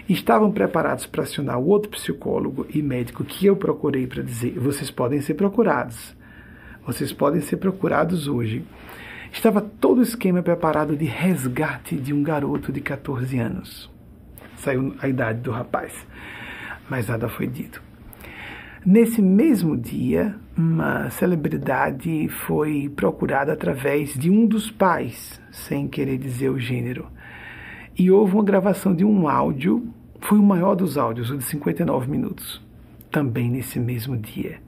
estavam 0.09 0.51
preparados 0.53 1.07
para 1.07 1.22
acionar 1.22 1.59
o 1.59 1.66
outro 1.66 1.91
psicólogo 1.91 2.66
e 2.72 2.82
médico 2.82 3.24
que 3.24 3.47
eu 3.47 3.57
procurei 3.57 4.07
para 4.07 4.22
dizer: 4.22 4.59
vocês 4.59 4.91
podem 4.91 5.20
ser 5.20 5.34
procurados, 5.34 6.14
vocês 6.86 7.12
podem 7.12 7.41
ser 7.41 7.57
procurados 7.57 8.28
hoje. 8.28 8.64
Estava 9.32 9.61
todo 9.61 9.99
o 9.99 10.03
esquema 10.03 10.43
preparado 10.43 10.97
de 10.97 11.05
resgate 11.05 11.97
de 11.97 12.12
um 12.12 12.22
garoto 12.22 12.72
de 12.72 12.80
14 12.80 13.38
anos. 13.38 13.89
Saiu 14.61 14.95
a 15.01 15.09
idade 15.09 15.41
do 15.41 15.51
rapaz, 15.51 15.93
mas 16.89 17.09
nada 17.09 17.29
foi 17.29 17.47
dito. 17.47 17.83
Nesse 18.85 19.23
mesmo 19.23 19.77
dia, 19.77 20.37
uma 20.57 21.09
celebridade 21.11 22.29
foi 22.29 22.91
procurada 22.95 23.53
através 23.53 24.15
de 24.15 24.31
um 24.31 24.47
dos 24.47 24.71
pais, 24.71 25.41
sem 25.51 25.89
querer 25.89 26.19
dizer 26.19 26.51
o 26.51 26.59
gênero. 26.59 27.07
E 27.99 28.11
houve 28.11 28.35
uma 28.35 28.45
gravação 28.45 28.95
de 28.95 29.05
um 29.05 29.29
áudio, 29.29 29.87
foi 30.21 30.39
o 30.39 30.43
maior 30.43 30.75
dos 30.75 30.99
áudios, 30.99 31.31
o 31.31 31.39
de 31.39 31.45
59 31.45 32.11
minutos, 32.11 32.63
também 33.11 33.51
nesse 33.51 33.81
mesmo 33.81 34.17
dia. 34.17 34.61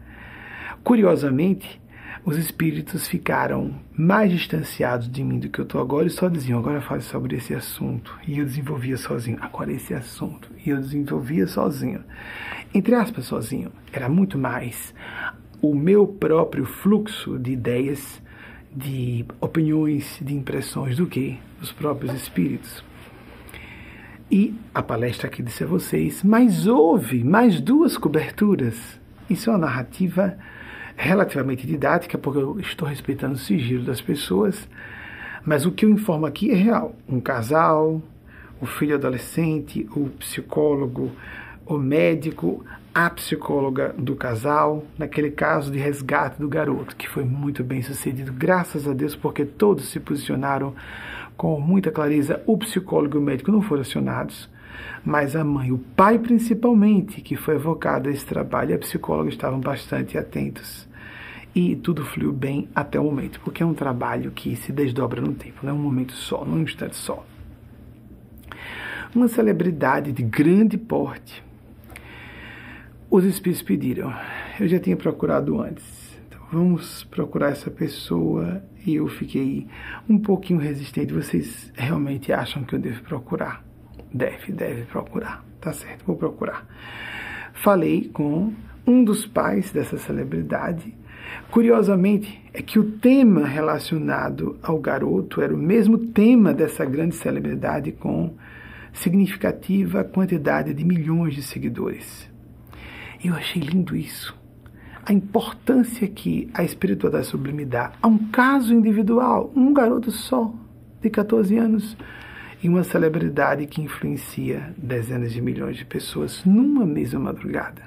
Curiosamente, 0.82 1.80
os 2.24 2.36
espíritos 2.36 3.08
ficaram 3.08 3.74
mais 3.96 4.30
distanciados 4.30 5.10
de 5.10 5.24
mim 5.24 5.38
do 5.38 5.48
que 5.48 5.58
eu 5.58 5.64
estou 5.64 5.80
agora 5.80 6.06
e 6.06 6.10
só 6.10 6.28
diziam: 6.28 6.58
agora 6.58 6.80
fale 6.80 7.02
sobre 7.02 7.36
esse 7.36 7.54
assunto. 7.54 8.16
E 8.26 8.38
eu 8.38 8.44
desenvolvia 8.44 8.96
sozinho. 8.96 9.38
Agora 9.40 9.72
esse 9.72 9.92
assunto. 9.92 10.50
E 10.64 10.70
eu 10.70 10.78
desenvolvia 10.78 11.46
sozinho 11.46 12.04
entre 12.74 12.94
aspas, 12.94 13.26
sozinho. 13.26 13.70
Era 13.92 14.08
muito 14.08 14.38
mais 14.38 14.94
o 15.60 15.74
meu 15.74 16.06
próprio 16.06 16.64
fluxo 16.64 17.38
de 17.38 17.52
ideias, 17.52 18.20
de 18.74 19.24
opiniões, 19.40 20.18
de 20.20 20.34
impressões 20.34 20.96
do 20.96 21.06
que 21.06 21.38
os 21.60 21.70
próprios 21.70 22.12
espíritos. 22.14 22.82
E 24.30 24.54
a 24.74 24.82
palestra 24.82 25.28
que 25.28 25.42
disse 25.42 25.62
a 25.62 25.66
vocês, 25.66 26.22
mas 26.22 26.66
houve 26.66 27.22
mais 27.22 27.60
duas 27.60 27.98
coberturas. 27.98 28.98
Isso 29.28 29.50
é 29.50 29.52
uma 29.52 29.66
narrativa 29.66 30.38
relativamente 30.96 31.66
didática, 31.66 32.18
porque 32.18 32.38
eu 32.38 32.60
estou 32.60 32.88
respeitando 32.88 33.34
o 33.34 33.38
sigilo 33.38 33.84
das 33.84 34.00
pessoas, 34.00 34.68
mas 35.44 35.66
o 35.66 35.72
que 35.72 35.84
eu 35.84 35.90
informo 35.90 36.26
aqui 36.26 36.50
é 36.50 36.54
real. 36.54 36.94
Um 37.08 37.20
casal, 37.20 38.00
o 38.60 38.66
filho 38.66 38.94
adolescente, 38.94 39.88
o 39.96 40.08
psicólogo, 40.10 41.10
o 41.66 41.78
médico, 41.78 42.64
a 42.94 43.08
psicóloga 43.08 43.94
do 43.96 44.14
casal, 44.14 44.84
naquele 44.98 45.30
caso 45.30 45.72
de 45.72 45.78
resgate 45.78 46.38
do 46.38 46.48
garoto, 46.48 46.94
que 46.94 47.08
foi 47.08 47.24
muito 47.24 47.64
bem 47.64 47.82
sucedido, 47.82 48.32
graças 48.32 48.86
a 48.86 48.92
Deus, 48.92 49.16
porque 49.16 49.44
todos 49.44 49.88
se 49.88 49.98
posicionaram 49.98 50.74
com 51.36 51.58
muita 51.58 51.90
clareza. 51.90 52.42
O 52.46 52.58
psicólogo 52.58 53.16
e 53.16 53.18
o 53.18 53.22
médico 53.22 53.50
não 53.50 53.62
foram 53.62 53.82
acionados, 53.82 54.48
mas 55.04 55.34
a 55.34 55.44
mãe, 55.44 55.72
o 55.72 55.78
pai 55.78 56.18
principalmente, 56.18 57.20
que 57.20 57.36
foi 57.36 57.56
evocado 57.56 58.08
a 58.08 58.12
esse 58.12 58.24
trabalho, 58.24 58.70
e 58.70 58.74
a 58.74 58.78
psicóloga 58.78 59.28
estavam 59.28 59.60
bastante 59.60 60.16
atentos. 60.16 60.88
E 61.54 61.76
tudo 61.76 62.04
fluiu 62.04 62.32
bem 62.32 62.68
até 62.74 62.98
o 62.98 63.04
momento, 63.04 63.40
porque 63.40 63.62
é 63.62 63.66
um 63.66 63.74
trabalho 63.74 64.30
que 64.30 64.56
se 64.56 64.72
desdobra 64.72 65.20
no 65.20 65.34
tempo, 65.34 65.60
não 65.62 65.70
é 65.70 65.72
um 65.74 65.82
momento 65.82 66.12
só, 66.12 66.44
num 66.44 66.62
instante 66.62 66.96
só. 66.96 67.24
Uma 69.14 69.28
celebridade 69.28 70.12
de 70.12 70.22
grande 70.22 70.78
porte, 70.78 71.44
os 73.12 73.24
espíritos 73.24 73.62
pediram. 73.62 74.10
Eu 74.58 74.66
já 74.66 74.78
tinha 74.78 74.96
procurado 74.96 75.60
antes. 75.60 75.84
Então, 76.26 76.40
vamos 76.50 77.04
procurar 77.04 77.50
essa 77.50 77.70
pessoa. 77.70 78.64
E 78.86 78.94
eu 78.94 79.06
fiquei 79.06 79.66
um 80.08 80.18
pouquinho 80.18 80.58
resistente. 80.58 81.12
Vocês 81.12 81.70
realmente 81.74 82.32
acham 82.32 82.64
que 82.64 82.74
eu 82.74 82.78
devo 82.78 83.02
procurar? 83.02 83.62
Deve, 84.12 84.52
deve 84.52 84.82
procurar. 84.82 85.44
Tá 85.60 85.72
certo, 85.72 86.04
vou 86.06 86.16
procurar. 86.16 86.66
Falei 87.54 88.10
com 88.12 88.52
um 88.86 89.04
dos 89.04 89.26
pais 89.26 89.70
dessa 89.70 89.96
celebridade. 89.96 90.94
Curiosamente, 91.50 92.42
é 92.52 92.60
que 92.60 92.78
o 92.78 92.84
tema 92.98 93.46
relacionado 93.46 94.58
ao 94.62 94.78
garoto 94.78 95.40
era 95.40 95.54
o 95.54 95.58
mesmo 95.58 95.98
tema 95.98 96.52
dessa 96.52 96.84
grande 96.84 97.14
celebridade 97.14 97.92
com 97.92 98.34
significativa 98.92 100.04
quantidade 100.04 100.74
de 100.74 100.84
milhões 100.84 101.34
de 101.34 101.42
seguidores. 101.42 102.28
Eu 103.24 103.34
achei 103.34 103.62
lindo 103.62 103.96
isso. 103.96 104.36
A 105.04 105.12
importância 105.12 106.06
que 106.06 106.50
a 106.54 106.62
espiritualidade 106.62 107.26
sublime 107.26 107.64
dá 107.64 107.92
a 108.00 108.06
um 108.06 108.18
caso 108.30 108.74
individual, 108.74 109.50
um 109.56 109.72
garoto 109.72 110.10
só, 110.10 110.52
de 111.00 111.10
14 111.10 111.56
anos, 111.56 111.96
e 112.62 112.68
uma 112.68 112.84
celebridade 112.84 113.66
que 113.66 113.82
influencia 113.82 114.72
dezenas 114.76 115.32
de 115.32 115.42
milhões 115.42 115.76
de 115.76 115.84
pessoas 115.84 116.44
numa 116.44 116.86
mesma 116.86 117.18
madrugada. 117.18 117.82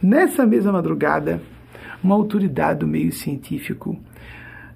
Nessa 0.00 0.46
mesma 0.46 0.72
madrugada, 0.72 1.40
uma 2.02 2.14
autoridade 2.14 2.80
do 2.80 2.86
meio 2.86 3.12
científico 3.12 3.98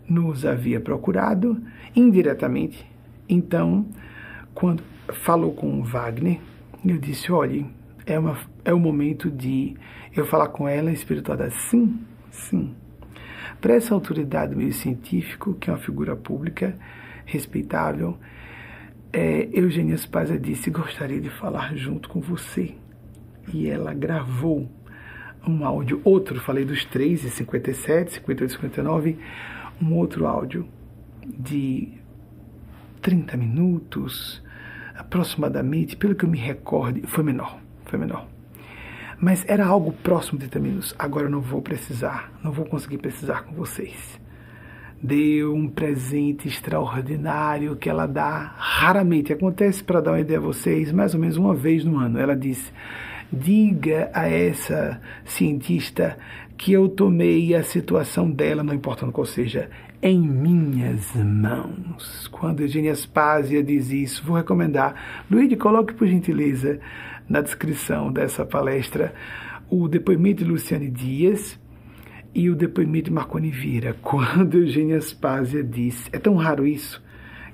nos 0.08 0.44
havia 0.44 0.80
procurado 0.80 1.60
indiretamente. 1.94 2.84
Então, 3.28 3.86
quando 4.54 4.82
falou 5.12 5.52
com 5.52 5.78
o 5.78 5.84
Wagner, 5.84 6.40
eu 6.84 6.98
disse, 6.98 7.30
olhe, 7.30 7.66
é, 8.06 8.14
é 8.64 8.74
o 8.74 8.78
momento 8.78 9.30
de 9.30 9.76
eu 10.16 10.24
falar 10.24 10.48
com 10.48 10.66
ela 10.66 10.90
em 10.90 10.94
espiritualidade. 10.94 11.54
Sim, 11.54 12.00
sim. 12.30 12.74
Para 13.60 13.74
essa 13.74 13.94
autoridade 13.94 14.56
meio 14.56 14.72
científico, 14.72 15.54
que 15.54 15.68
é 15.68 15.72
uma 15.72 15.78
figura 15.78 16.16
pública 16.16 16.74
respeitável, 17.26 18.16
é, 19.12 19.48
Eugênia 19.52 19.96
Spazia 19.96 20.38
disse, 20.38 20.70
gostaria 20.70 21.20
de 21.20 21.30
falar 21.30 21.74
junto 21.76 22.08
com 22.08 22.20
você. 22.20 22.74
E 23.52 23.68
ela 23.68 23.94
gravou 23.94 24.68
um 25.46 25.64
áudio, 25.64 26.00
outro, 26.04 26.38
falei 26.40 26.64
dos 26.64 26.84
três, 26.84 27.20
57, 27.20 28.12
58, 28.14 28.52
59, 28.52 29.18
um 29.80 29.94
outro 29.94 30.26
áudio 30.26 30.68
de 31.26 31.92
30 33.00 33.36
minutos, 33.36 34.42
aproximadamente, 34.94 35.96
pelo 35.96 36.14
que 36.14 36.24
eu 36.24 36.28
me 36.28 36.38
recorde, 36.38 37.02
foi 37.06 37.24
menor, 37.24 37.58
foi 37.86 37.98
menor. 37.98 38.28
Mas 39.20 39.44
era 39.48 39.66
algo 39.66 39.92
próximo 39.92 40.38
de 40.38 40.48
30 40.48 40.68
minutos. 40.68 40.94
Agora 40.98 41.26
eu 41.26 41.30
não 41.30 41.40
vou 41.40 41.62
precisar, 41.62 42.32
não 42.42 42.52
vou 42.52 42.66
conseguir 42.66 42.98
precisar 42.98 43.42
com 43.42 43.54
vocês. 43.54 44.17
Deu 45.00 45.54
um 45.54 45.68
presente 45.68 46.48
extraordinário 46.48 47.76
que 47.76 47.88
ela 47.88 48.06
dá 48.06 48.54
raramente. 48.56 49.32
Acontece, 49.32 49.82
para 49.82 50.00
dar 50.00 50.12
uma 50.12 50.20
ideia 50.20 50.38
a 50.38 50.42
vocês, 50.42 50.90
mais 50.90 51.14
ou 51.14 51.20
menos 51.20 51.36
uma 51.36 51.54
vez 51.54 51.84
no 51.84 51.98
ano. 51.98 52.18
Ela 52.18 52.34
disse: 52.34 52.72
diga 53.32 54.10
a 54.12 54.28
essa 54.28 55.00
cientista 55.24 56.18
que 56.56 56.72
eu 56.72 56.88
tomei 56.88 57.54
a 57.54 57.62
situação 57.62 58.28
dela, 58.28 58.64
não 58.64 58.74
importando 58.74 59.12
qual 59.12 59.24
seja, 59.24 59.70
em 60.02 60.18
minhas 60.18 61.14
mãos. 61.14 62.26
Quando 62.28 62.60
Eugênia 62.60 62.94
Spásia 62.94 63.62
diz 63.62 63.90
isso, 63.90 64.24
vou 64.24 64.36
recomendar. 64.36 65.24
Luiz, 65.30 65.56
coloque 65.56 65.94
por 65.94 66.08
gentileza 66.08 66.80
na 67.28 67.40
descrição 67.40 68.12
dessa 68.12 68.44
palestra 68.44 69.14
o 69.70 69.86
depoimento 69.86 70.42
de 70.42 70.50
Luciane 70.50 70.90
Dias 70.90 71.58
e 72.34 72.50
o 72.50 72.56
depoimento 72.56 73.06
de 73.06 73.12
Marconi 73.12 73.50
Vieira. 73.50 73.94
Quando 74.02 74.58
Eugênia 74.58 75.00
Spásia 75.00 75.62
disse, 75.62 76.08
é 76.12 76.18
tão 76.18 76.34
raro 76.36 76.66
isso, 76.66 77.02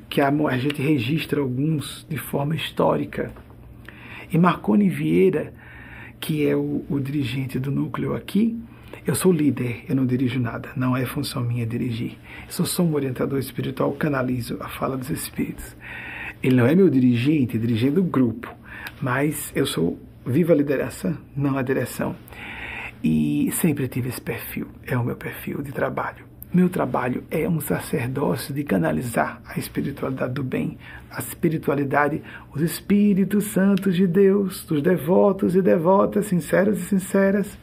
que 0.09 0.21
a, 0.21 0.29
a 0.29 0.59
gente 0.59 0.81
registra 0.81 1.41
alguns 1.41 2.07
de 2.09 2.17
forma 2.17 2.55
histórica. 2.55 3.33
E 4.33 4.39
Marconi 4.39 4.89
Vieira, 4.89 5.53
que 6.21 6.47
é 6.47 6.57
o, 6.57 6.85
o 6.89 7.01
dirigente 7.01 7.59
do 7.59 7.71
núcleo 7.71 8.15
aqui, 8.15 8.59
eu 9.07 9.15
sou 9.15 9.33
líder, 9.33 9.85
eu 9.89 9.95
não 9.95 10.07
dirijo 10.07 10.41
nada, 10.41 10.71
não 10.75 10.97
é 10.97 11.05
função 11.05 11.43
minha 11.43 11.67
dirigir. 11.67 12.13
Eu 12.47 12.53
sou 12.53 12.65
só 12.65 12.83
um 12.83 12.95
orientador 12.95 13.39
espiritual, 13.39 13.93
canalizo 13.93 14.57
a 14.61 14.69
fala 14.69 14.97
dos 14.97 15.11
espíritos. 15.11 15.77
Ele 16.43 16.57
não 16.57 16.67
é 16.67 16.75
meu 16.75 16.89
dirigente, 16.89 17.59
dirigindo 17.59 18.01
o 18.01 18.05
grupo, 18.05 18.55
mas 19.03 19.53
eu 19.55 19.67
sou 19.67 19.99
viva 20.25 20.55
a 20.55 20.57
liderança, 20.57 21.17
não 21.37 21.59
a 21.59 21.63
direção. 21.63 22.17
E 23.05 23.51
sempre 23.53 23.87
tive 23.87 24.09
esse 24.09 24.21
perfil, 24.21 24.67
é 24.87 24.97
o 24.97 25.05
meu 25.05 25.15
perfil 25.15 25.61
de 25.63 25.71
trabalho. 25.71 26.25
Meu 26.53 26.71
trabalho 26.71 27.25
é 27.31 27.49
um 27.49 27.61
sacerdócio 27.61 28.55
de 28.55 28.65
canalizar 28.65 29.43
a 29.45 29.59
espiritualidade 29.59 30.33
do 30.33 30.43
bem, 30.43 30.79
a 31.11 31.19
espiritualidade, 31.19 32.23
os 32.55 32.63
espíritos 32.63 33.45
santos 33.45 33.95
de 33.95 34.07
Deus, 34.07 34.65
dos 34.65 34.81
devotos 34.81 35.55
e 35.55 35.61
devotas, 35.61 36.27
sinceros 36.27 36.79
e 36.79 36.85
sinceras, 36.87 37.59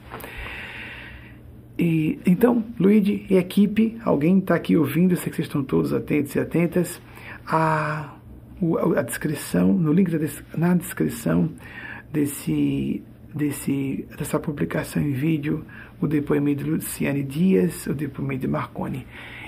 e, 1.82 2.20
então, 2.28 2.64
Luigi 2.80 3.26
e 3.28 3.38
equipe, 3.38 3.98
alguém 4.06 4.38
está 4.38 4.54
aqui 4.54 4.78
ouvindo, 4.78 5.16
sei 5.16 5.32
que 5.32 5.38
vocês 5.38 5.48
estão 5.48 5.64
todos 5.64 5.92
atentos 5.92 6.36
e 6.36 6.40
atentas, 6.40 7.02
a, 7.44 8.14
a 8.96 9.02
descrição, 9.02 9.74
no 9.74 9.92
link 9.92 10.12
da, 10.12 10.20
na 10.56 10.76
descrição 10.76 11.50
desse, 12.14 13.04
desse, 13.34 14.06
dessa 14.18 14.40
publicação 14.40 15.02
em 15.02 15.12
vídeo, 15.12 15.66
o 16.00 16.08
depoimento 16.08 16.64
de 16.64 16.70
Luciane 16.70 17.24
Dias, 17.24 17.88
o 17.88 17.94
depoimento 17.94 18.42
de 18.42 18.48
Marconi. 18.48 19.06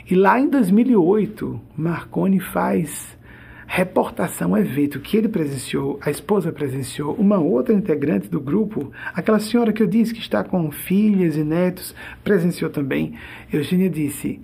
E 0.09 0.15
lá 0.15 0.39
em 0.39 0.49
2008, 0.49 1.61
Marconi 1.77 2.39
faz 2.39 3.17
reportação, 3.65 4.57
evento 4.57 4.99
que 4.99 5.17
ele 5.17 5.27
presenciou, 5.27 5.97
a 6.01 6.11
esposa 6.11 6.51
presenciou, 6.51 7.15
uma 7.15 7.39
outra 7.39 7.73
integrante 7.73 8.29
do 8.29 8.39
grupo, 8.39 8.91
aquela 9.13 9.39
senhora 9.39 9.73
que 9.73 9.81
eu 9.81 9.87
disse 9.87 10.13
que 10.13 10.19
está 10.19 10.43
com 10.43 10.69
filhas 10.71 11.35
e 11.35 11.43
netos, 11.43 11.95
presenciou 12.23 12.69
também. 12.69 13.15
Eugênia 13.51 13.89
disse: 13.89 14.39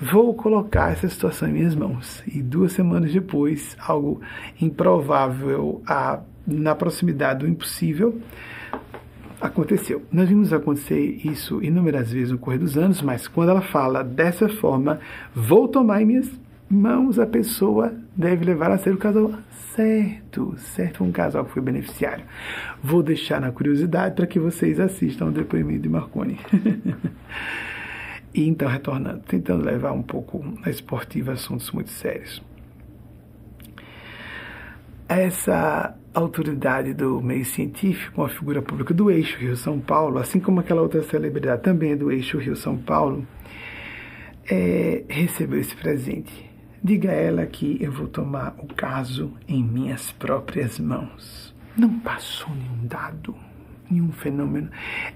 Vou 0.00 0.34
colocar 0.34 0.92
essa 0.92 1.08
situação 1.08 1.48
em 1.48 1.52
minhas 1.52 1.74
mãos. 1.74 2.22
E 2.26 2.42
duas 2.42 2.72
semanas 2.72 3.12
depois, 3.12 3.76
algo 3.80 4.20
improvável 4.60 5.80
a, 5.86 6.20
na 6.46 6.74
proximidade 6.74 7.40
do 7.40 7.48
impossível 7.48 8.20
aconteceu. 9.44 10.02
Nós 10.10 10.28
vimos 10.28 10.52
acontecer 10.52 11.20
isso 11.22 11.62
inúmeras 11.62 12.10
vezes 12.10 12.30
no 12.30 12.38
correr 12.38 12.58
dos 12.58 12.78
anos, 12.78 13.02
mas 13.02 13.28
quando 13.28 13.50
ela 13.50 13.60
fala 13.60 14.02
dessa 14.02 14.48
forma, 14.48 14.98
vou 15.34 15.68
tomar 15.68 16.00
em 16.00 16.06
minhas 16.06 16.30
mãos, 16.68 17.18
a 17.18 17.26
pessoa 17.26 17.94
deve 18.16 18.44
levar 18.44 18.70
a 18.70 18.78
ser 18.78 18.94
o 18.94 18.96
casal 18.96 19.30
certo, 19.76 20.54
certo, 20.56 21.04
um 21.04 21.12
casal 21.12 21.44
que 21.44 21.52
foi 21.52 21.62
beneficiário. 21.62 22.24
Vou 22.82 23.02
deixar 23.02 23.40
na 23.40 23.52
curiosidade 23.52 24.14
para 24.14 24.26
que 24.26 24.38
vocês 24.38 24.80
assistam 24.80 25.26
o 25.26 25.30
depoimento 25.30 25.82
de 25.82 25.88
Marconi. 25.90 26.38
e 28.32 28.48
então, 28.48 28.68
retornando, 28.68 29.20
tentando 29.26 29.64
levar 29.64 29.92
um 29.92 30.02
pouco 30.02 30.42
na 30.64 30.70
esportiva 30.70 31.32
assuntos 31.32 31.70
muito 31.70 31.90
sérios. 31.90 32.42
Essa 35.16 35.96
autoridade 36.12 36.92
do 36.94 37.20
meio 37.20 37.44
científico, 37.44 38.20
uma 38.22 38.28
figura 38.28 38.62
pública 38.62 38.92
do 38.92 39.10
eixo 39.10 39.38
Rio-São 39.38 39.80
Paulo, 39.80 40.18
assim 40.18 40.40
como 40.40 40.60
aquela 40.60 40.82
outra 40.82 41.02
celebridade 41.02 41.62
também 41.62 41.96
do 41.96 42.10
eixo 42.10 42.38
Rio-São 42.38 42.76
Paulo, 42.76 43.26
é, 44.50 45.04
recebeu 45.08 45.58
esse 45.58 45.74
presente 45.74 46.54
Diga 46.86 47.12
a 47.12 47.14
ela 47.14 47.46
que 47.46 47.78
eu 47.80 47.90
vou 47.90 48.06
tomar 48.06 48.54
o 48.58 48.66
caso 48.66 49.32
em 49.48 49.64
minhas 49.64 50.12
próprias 50.12 50.78
mãos. 50.78 51.54
Não 51.74 51.98
passou 52.00 52.54
nenhum 52.54 52.86
dado, 52.86 53.34
nenhum 53.90 54.12
fenômeno. 54.12 54.68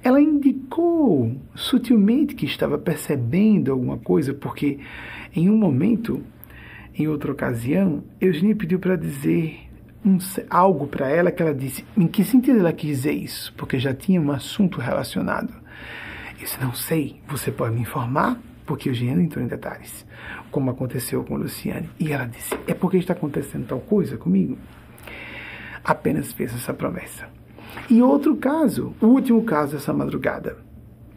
Ela 0.03 0.19
indicou 0.19 1.37
sutilmente 1.55 2.35
que 2.35 2.47
estava 2.47 2.79
percebendo 2.79 3.71
alguma 3.71 3.99
coisa, 3.99 4.33
porque 4.33 4.79
em 5.37 5.51
um 5.51 5.59
momento, 5.59 6.25
em 6.95 7.07
outra 7.07 7.33
ocasião, 7.33 8.03
Eugênia 8.19 8.57
pediu 8.57 8.79
para 8.79 8.97
dizer 8.97 9.68
um, 10.05 10.19
algo 10.49 10.87
para 10.87 11.09
ela 11.09 11.31
que 11.31 11.43
ela 11.43 11.55
disse. 11.55 11.85
Em 11.97 12.07
que 12.07 12.25
sentido 12.25 12.61
ela 12.61 12.73
quis 12.73 12.99
dizer 12.99 13.13
isso? 13.13 13.53
Porque 13.57 13.79
já 13.79 13.95
tinha 13.95 14.21
um 14.21 14.31
assunto 14.31 14.81
relacionado. 14.81 15.53
Eu 16.33 16.45
disse, 16.45 16.61
não 16.61 16.75
sei, 16.75 17.21
você 17.29 17.51
pode 17.51 17.75
me 17.75 17.83
informar? 17.83 18.39
Porque 18.65 18.89
Eugênia 18.89 19.17
não 19.17 19.23
entrou 19.23 19.45
em 19.45 19.49
detalhes 19.49 20.07
como 20.51 20.71
aconteceu 20.71 21.23
com 21.25 21.37
Luciane. 21.37 21.89
E 21.99 22.13
ela 22.13 22.27
disse: 22.27 22.55
É 22.67 22.75
porque 22.75 22.97
está 22.97 23.13
acontecendo 23.13 23.67
tal 23.67 23.81
coisa 23.81 24.17
comigo? 24.17 24.59
Apenas 25.83 26.33
fez 26.33 26.55
essa 26.55 26.75
promessa. 26.75 27.29
E 27.89 28.03
outro 28.03 28.37
caso, 28.37 28.95
o 29.01 29.07
último 29.07 29.43
caso 29.45 29.73
dessa 29.73 29.93
madrugada, 29.93 30.59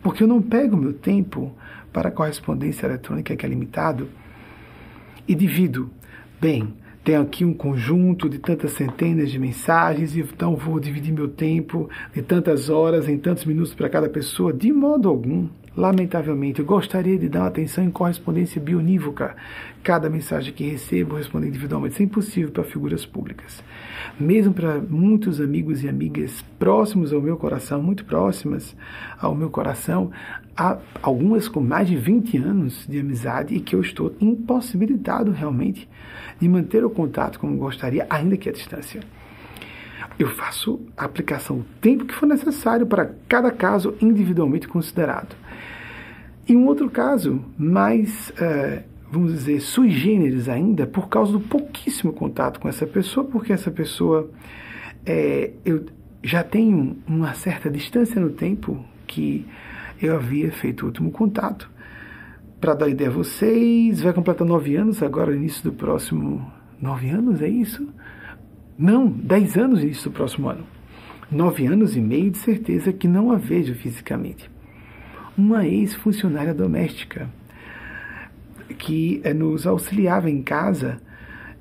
porque 0.02 0.24
eu 0.24 0.28
não 0.28 0.42
pego 0.42 0.78
meu 0.78 0.94
tempo 0.94 1.56
para 1.92 2.12
correspondência 2.12 2.86
eletrônica 2.86 3.36
que 3.36 3.46
é 3.46 3.50
limitado 3.50 4.10
e 5.28 5.36
divido. 5.36 5.90
Bem, 6.40 6.74
tenho 7.04 7.22
aqui 7.22 7.44
um 7.44 7.54
conjunto 7.54 8.30
de 8.30 8.38
tantas 8.38 8.72
centenas 8.74 9.32
de 9.32 9.40
mensagens, 9.40 10.16
então 10.16 10.56
vou 10.56 10.80
dividir 10.80 11.12
meu 11.12 11.28
tempo 11.28 11.90
de 12.14 12.22
tantas 12.22 12.70
horas 12.70 13.10
em 13.10 13.18
tantos 13.18 13.44
minutos 13.44 13.74
para 13.74 13.90
cada 13.90 14.08
pessoa, 14.08 14.54
de 14.54 14.72
modo 14.72 15.10
algum. 15.10 15.48
Lamentavelmente, 15.76 16.60
eu 16.60 16.66
gostaria 16.66 17.18
de 17.18 17.30
dar 17.30 17.48
atenção 17.48 17.82
em 17.84 17.90
correspondência 17.90 18.62
bionívoca. 18.62 19.38
Cada 19.82 20.10
mensagem 20.10 20.54
que 20.54 20.70
recebo 20.70 21.16
responder 21.16 21.48
individualmente. 21.48 21.94
Isso 21.94 22.02
é 22.02 22.06
impossível 22.06 22.52
para 22.52 22.64
figuras 22.66 23.06
públicas. 23.06 23.64
Mesmo 24.20 24.54
para 24.54 24.80
muitos 24.80 25.40
amigos 25.40 25.82
e 25.82 25.88
amigas 25.88 26.44
próximos 26.60 27.14
ao 27.14 27.22
meu 27.22 27.38
coração, 27.38 27.82
muito 27.82 28.04
próximas 28.04 28.76
ao 29.18 29.34
meu 29.34 29.50
coração, 29.50 30.12
há 30.56 30.78
algumas 31.02 31.48
com 31.48 31.62
mais 31.62 31.88
de 31.88 31.96
20 31.96 32.38
anos 32.38 32.86
de 32.88 33.00
amizade 33.00 33.56
e 33.56 33.60
que 33.60 33.76
eu 33.76 33.82
estou 33.82 34.16
impossibilitado 34.20 35.32
realmente 35.32 35.88
de 36.40 36.48
manter 36.48 36.84
o 36.84 36.90
contato 36.90 37.40
como 37.40 37.58
gostaria, 37.58 38.06
ainda 38.10 38.38
que 38.38 38.50
à 38.50 38.52
distância 38.52 39.02
eu 40.20 40.28
faço 40.28 40.80
a 40.96 41.06
aplicação 41.06 41.58
o 41.58 41.66
tempo 41.80 42.06
que 42.06 42.14
for 42.14 42.28
necessário 42.28 42.86
para 42.86 43.12
cada 43.28 43.52
caso 43.52 43.96
individualmente 44.02 44.68
considerado. 44.68 45.36
E 46.48 46.56
um 46.56 46.68
outro 46.68 46.90
caso, 46.90 47.44
mais, 47.58 48.32
é, 48.40 48.84
vamos 49.12 49.32
dizer, 49.32 49.62
sui 49.62 49.90
generis 49.90 50.50
ainda, 50.50 50.86
por 50.86 51.08
causa 51.08 51.32
do 51.32 51.40
pouquíssimo 51.40 52.14
contato 52.14 52.60
com 52.60 52.68
essa 52.68 52.86
pessoa, 52.86 53.26
porque 53.26 53.54
essa 53.54 53.72
pessoa, 53.72 54.30
é, 55.06 55.52
eu 55.64 55.86
já 56.24 56.44
tenho 56.44 56.98
uma 57.08 57.34
certa 57.34 57.70
distância 57.70 58.20
no 58.20 58.32
tempo 58.32 58.84
que 59.08 59.46
eu 60.02 60.16
havia 60.16 60.52
feito 60.52 60.84
o 60.84 60.86
último 60.88 61.12
contato. 61.12 61.70
Para 62.60 62.74
dar 62.74 62.90
ideia 62.90 63.10
a 63.10 63.14
vocês, 63.14 64.02
vai 64.02 64.14
completar 64.14 64.46
nove 64.46 64.76
anos 64.76 65.02
agora, 65.02 65.36
início 65.36 65.64
do 65.64 65.72
próximo. 65.72 66.52
Nove 66.80 67.10
anos, 67.10 67.42
é 67.42 67.48
isso? 67.48 67.88
Não, 68.78 69.08
dez 69.08 69.58
anos 69.58 69.84
início 69.84 70.10
do 70.10 70.14
próximo 70.14 70.50
ano. 70.50 70.66
Nove 71.32 71.66
anos 71.66 71.96
e 71.96 72.02
meio 72.02 72.32
de 72.32 72.38
certeza 72.38 72.92
que 72.92 73.08
não 73.08 73.32
a 73.32 73.38
vejo 73.38 73.74
fisicamente. 73.76 74.50
Uma 75.38 75.66
ex-funcionária 75.66 76.54
doméstica 76.54 77.30
que 78.78 79.22
é, 79.24 79.34
nos 79.34 79.66
auxiliava 79.68 80.30
em 80.30 80.42
casa 80.42 80.98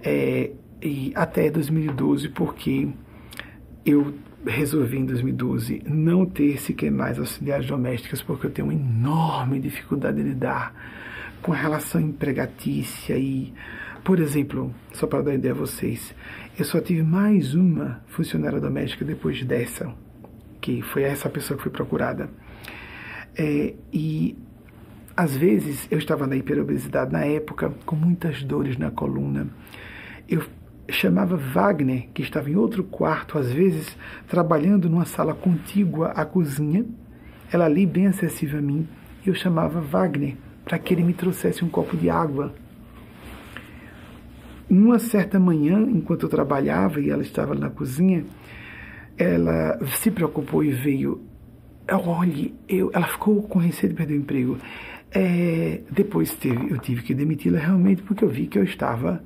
é, 0.02 0.50
e 0.82 1.12
até 1.14 1.50
2012, 1.50 2.28
porque 2.30 2.88
eu 3.84 4.14
resolvi 4.46 4.98
em 4.98 5.04
2012 5.04 5.82
não 5.86 6.24
ter 6.24 6.58
sequer 6.60 6.90
mais 6.90 7.18
auxiliares 7.18 7.66
domésticas, 7.66 8.22
porque 8.22 8.46
eu 8.46 8.50
tenho 8.50 8.68
uma 8.68 8.74
enorme 8.74 9.58
dificuldade 9.60 10.16
de 10.16 10.28
lidar 10.28 10.74
com 11.42 11.52
a 11.52 11.56
relação 11.56 12.00
empregatícia 12.00 13.16
e, 13.16 13.52
por 14.04 14.18
exemplo, 14.18 14.74
só 14.92 15.06
para 15.06 15.22
dar 15.22 15.34
ideia 15.34 15.52
a 15.52 15.56
vocês, 15.56 16.14
eu 16.58 16.64
só 16.64 16.80
tive 16.80 17.02
mais 17.02 17.54
uma 17.54 18.02
funcionária 18.08 18.60
doméstica 18.60 19.04
depois 19.04 19.42
dessa, 19.44 19.92
que 20.60 20.82
foi 20.82 21.02
essa 21.02 21.28
pessoa 21.28 21.56
que 21.56 21.62
foi 21.62 21.72
procurada. 21.72 22.28
É, 23.36 23.74
e 23.92 24.36
às 25.16 25.36
vezes 25.36 25.86
eu 25.90 25.98
estava 25.98 26.26
na 26.26 26.36
hiperobesidade 26.36 27.12
na 27.12 27.24
época, 27.24 27.72
com 27.84 27.96
muitas 27.96 28.42
dores 28.42 28.76
na 28.76 28.90
coluna. 28.90 29.48
Eu 30.28 30.42
chamava 30.90 31.36
Wagner, 31.36 32.08
que 32.14 32.22
estava 32.22 32.50
em 32.50 32.56
outro 32.56 32.84
quarto, 32.84 33.38
às 33.38 33.52
vezes 33.52 33.96
trabalhando 34.28 34.88
numa 34.88 35.04
sala 35.04 35.34
contígua 35.34 36.08
à 36.08 36.24
cozinha, 36.24 36.84
ela 37.52 37.64
ali 37.64 37.86
bem 37.86 38.06
acessível 38.06 38.58
a 38.58 38.62
mim, 38.62 38.86
e 39.24 39.28
eu 39.28 39.34
chamava 39.34 39.80
Wagner 39.80 40.36
para 40.64 40.78
que 40.78 40.94
ele 40.94 41.02
me 41.02 41.12
trouxesse 41.12 41.64
um 41.64 41.68
copo 41.68 41.96
de 41.96 42.08
água. 42.08 42.54
Numa 44.68 45.00
certa 45.00 45.40
manhã, 45.40 45.80
enquanto 45.80 46.22
eu 46.22 46.28
trabalhava 46.28 47.00
e 47.00 47.10
ela 47.10 47.22
estava 47.22 47.54
na 47.56 47.68
cozinha, 47.68 48.24
ela 49.18 49.78
se 49.86 50.10
preocupou 50.10 50.62
e 50.62 50.70
veio. 50.70 51.20
Olhe, 52.06 52.54
eu, 52.68 52.88
ela 52.94 53.08
ficou 53.08 53.42
com 53.42 53.58
receio 53.58 53.90
de 53.90 53.96
perder 53.96 54.14
o 54.14 54.18
emprego. 54.18 54.58
É, 55.10 55.80
depois 55.90 56.32
teve, 56.34 56.70
eu 56.70 56.78
tive 56.78 57.02
que 57.02 57.14
demiti-la 57.14 57.58
realmente 57.58 58.00
porque 58.02 58.24
eu 58.24 58.28
vi 58.28 58.46
que 58.46 58.56
eu 58.56 58.62
estava 58.62 59.20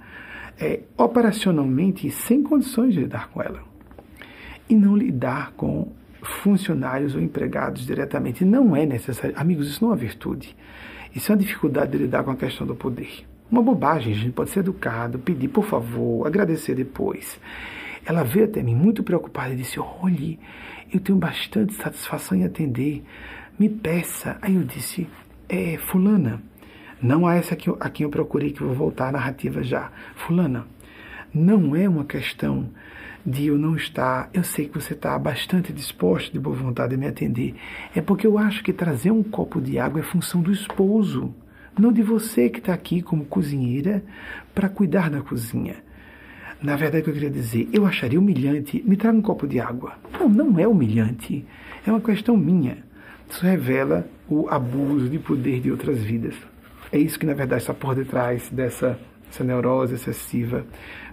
é, 0.58 0.80
operacionalmente 0.96 2.10
sem 2.10 2.42
condições 2.42 2.94
de 2.94 3.00
lidar 3.00 3.28
com 3.30 3.42
ela. 3.42 3.62
E 4.68 4.74
não 4.74 4.96
lidar 4.96 5.52
com 5.52 5.92
funcionários 6.22 7.14
ou 7.14 7.20
empregados 7.20 7.86
diretamente. 7.86 8.44
Não 8.44 8.74
é 8.74 8.86
necessário. 8.86 9.34
Amigos, 9.38 9.68
isso 9.68 9.84
não 9.84 9.92
é 9.92 9.96
virtude. 9.96 10.56
Isso 11.14 11.30
é 11.30 11.34
uma 11.34 11.40
dificuldade 11.40 11.92
de 11.92 11.98
lidar 11.98 12.24
com 12.24 12.30
a 12.30 12.36
questão 12.36 12.66
do 12.66 12.74
poder. 12.74 13.24
Uma 13.50 13.62
bobagem, 13.62 14.12
a 14.12 14.16
gente 14.16 14.32
pode 14.32 14.50
ser 14.50 14.60
educado, 14.60 15.18
pedir 15.18 15.48
por 15.48 15.64
favor, 15.64 16.26
agradecer 16.26 16.74
depois. 16.74 17.38
Ela 18.04 18.24
veio 18.24 18.46
até 18.46 18.62
mim 18.62 18.74
muito 18.74 19.02
preocupada 19.02 19.52
e 19.52 19.56
disse: 19.56 19.78
Olhe, 19.78 20.38
eu 20.92 20.98
tenho 20.98 21.18
bastante 21.18 21.74
satisfação 21.74 22.36
em 22.36 22.44
atender, 22.44 23.04
me 23.58 23.68
peça. 23.68 24.38
Aí 24.42 24.56
eu 24.56 24.64
disse: 24.64 25.06
É, 25.48 25.76
Fulana, 25.78 26.42
não 27.04 27.26
a 27.26 27.34
essa 27.34 27.54
a 27.80 27.90
quem 27.90 28.04
eu 28.04 28.10
procurei, 28.10 28.50
que 28.50 28.62
eu 28.62 28.68
vou 28.68 28.76
voltar 28.76 29.08
à 29.08 29.12
narrativa 29.12 29.62
já. 29.62 29.92
Fulana, 30.16 30.66
não 31.34 31.76
é 31.76 31.86
uma 31.86 32.06
questão 32.06 32.70
de 33.26 33.48
eu 33.48 33.58
não 33.58 33.76
estar. 33.76 34.30
Eu 34.32 34.42
sei 34.42 34.66
que 34.66 34.80
você 34.80 34.94
está 34.94 35.18
bastante 35.18 35.70
disposta, 35.70 36.32
de 36.32 36.38
boa 36.38 36.56
vontade, 36.56 36.92
de 36.92 36.96
me 36.96 37.06
atender. 37.06 37.56
É 37.94 38.00
porque 38.00 38.26
eu 38.26 38.38
acho 38.38 38.64
que 38.64 38.72
trazer 38.72 39.10
um 39.10 39.22
copo 39.22 39.60
de 39.60 39.78
água 39.78 40.00
é 40.00 40.02
função 40.02 40.40
do 40.40 40.50
esposo, 40.50 41.34
não 41.78 41.92
de 41.92 42.02
você 42.02 42.48
que 42.48 42.58
está 42.58 42.72
aqui 42.72 43.02
como 43.02 43.26
cozinheira 43.26 44.02
para 44.54 44.70
cuidar 44.70 45.10
da 45.10 45.20
cozinha. 45.20 45.76
Na 46.62 46.74
verdade, 46.74 47.02
o 47.02 47.04
que 47.04 47.10
eu 47.10 47.14
queria 47.14 47.30
dizer, 47.30 47.68
eu 47.70 47.84
acharia 47.84 48.18
humilhante 48.18 48.82
me 48.86 48.96
traga 48.96 49.18
um 49.18 49.22
copo 49.22 49.46
de 49.46 49.60
água. 49.60 49.92
Não, 50.18 50.26
não 50.26 50.58
é 50.58 50.66
humilhante. 50.66 51.44
É 51.86 51.90
uma 51.90 52.00
questão 52.00 52.34
minha. 52.34 52.78
Isso 53.28 53.44
revela 53.44 54.08
o 54.26 54.48
abuso 54.48 55.10
de 55.10 55.18
poder 55.18 55.60
de 55.60 55.70
outras 55.70 55.98
vidas. 55.98 56.53
É 56.94 56.98
isso 56.98 57.18
que, 57.18 57.26
na 57.26 57.34
verdade, 57.34 57.60
está 57.60 57.74
por 57.74 57.92
detrás 57.92 58.48
dessa, 58.50 58.96
dessa 59.26 59.42
neurose 59.42 59.96
excessiva 59.96 60.64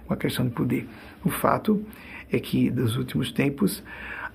com 0.06 0.14
a 0.14 0.16
questão 0.16 0.46
de 0.46 0.52
poder. 0.52 0.88
O 1.24 1.28
fato 1.28 1.84
é 2.30 2.38
que, 2.38 2.70
nos 2.70 2.96
últimos 2.96 3.32
tempos, 3.32 3.82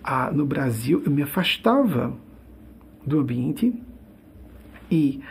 ah, 0.03 0.29
no 0.29 0.45
Brasil, 0.45 1.01
eu 1.05 1.09
me 1.09 1.23
afastava 1.23 2.13
do 3.05 3.21
ambiente 3.21 3.73
e 4.91 5.21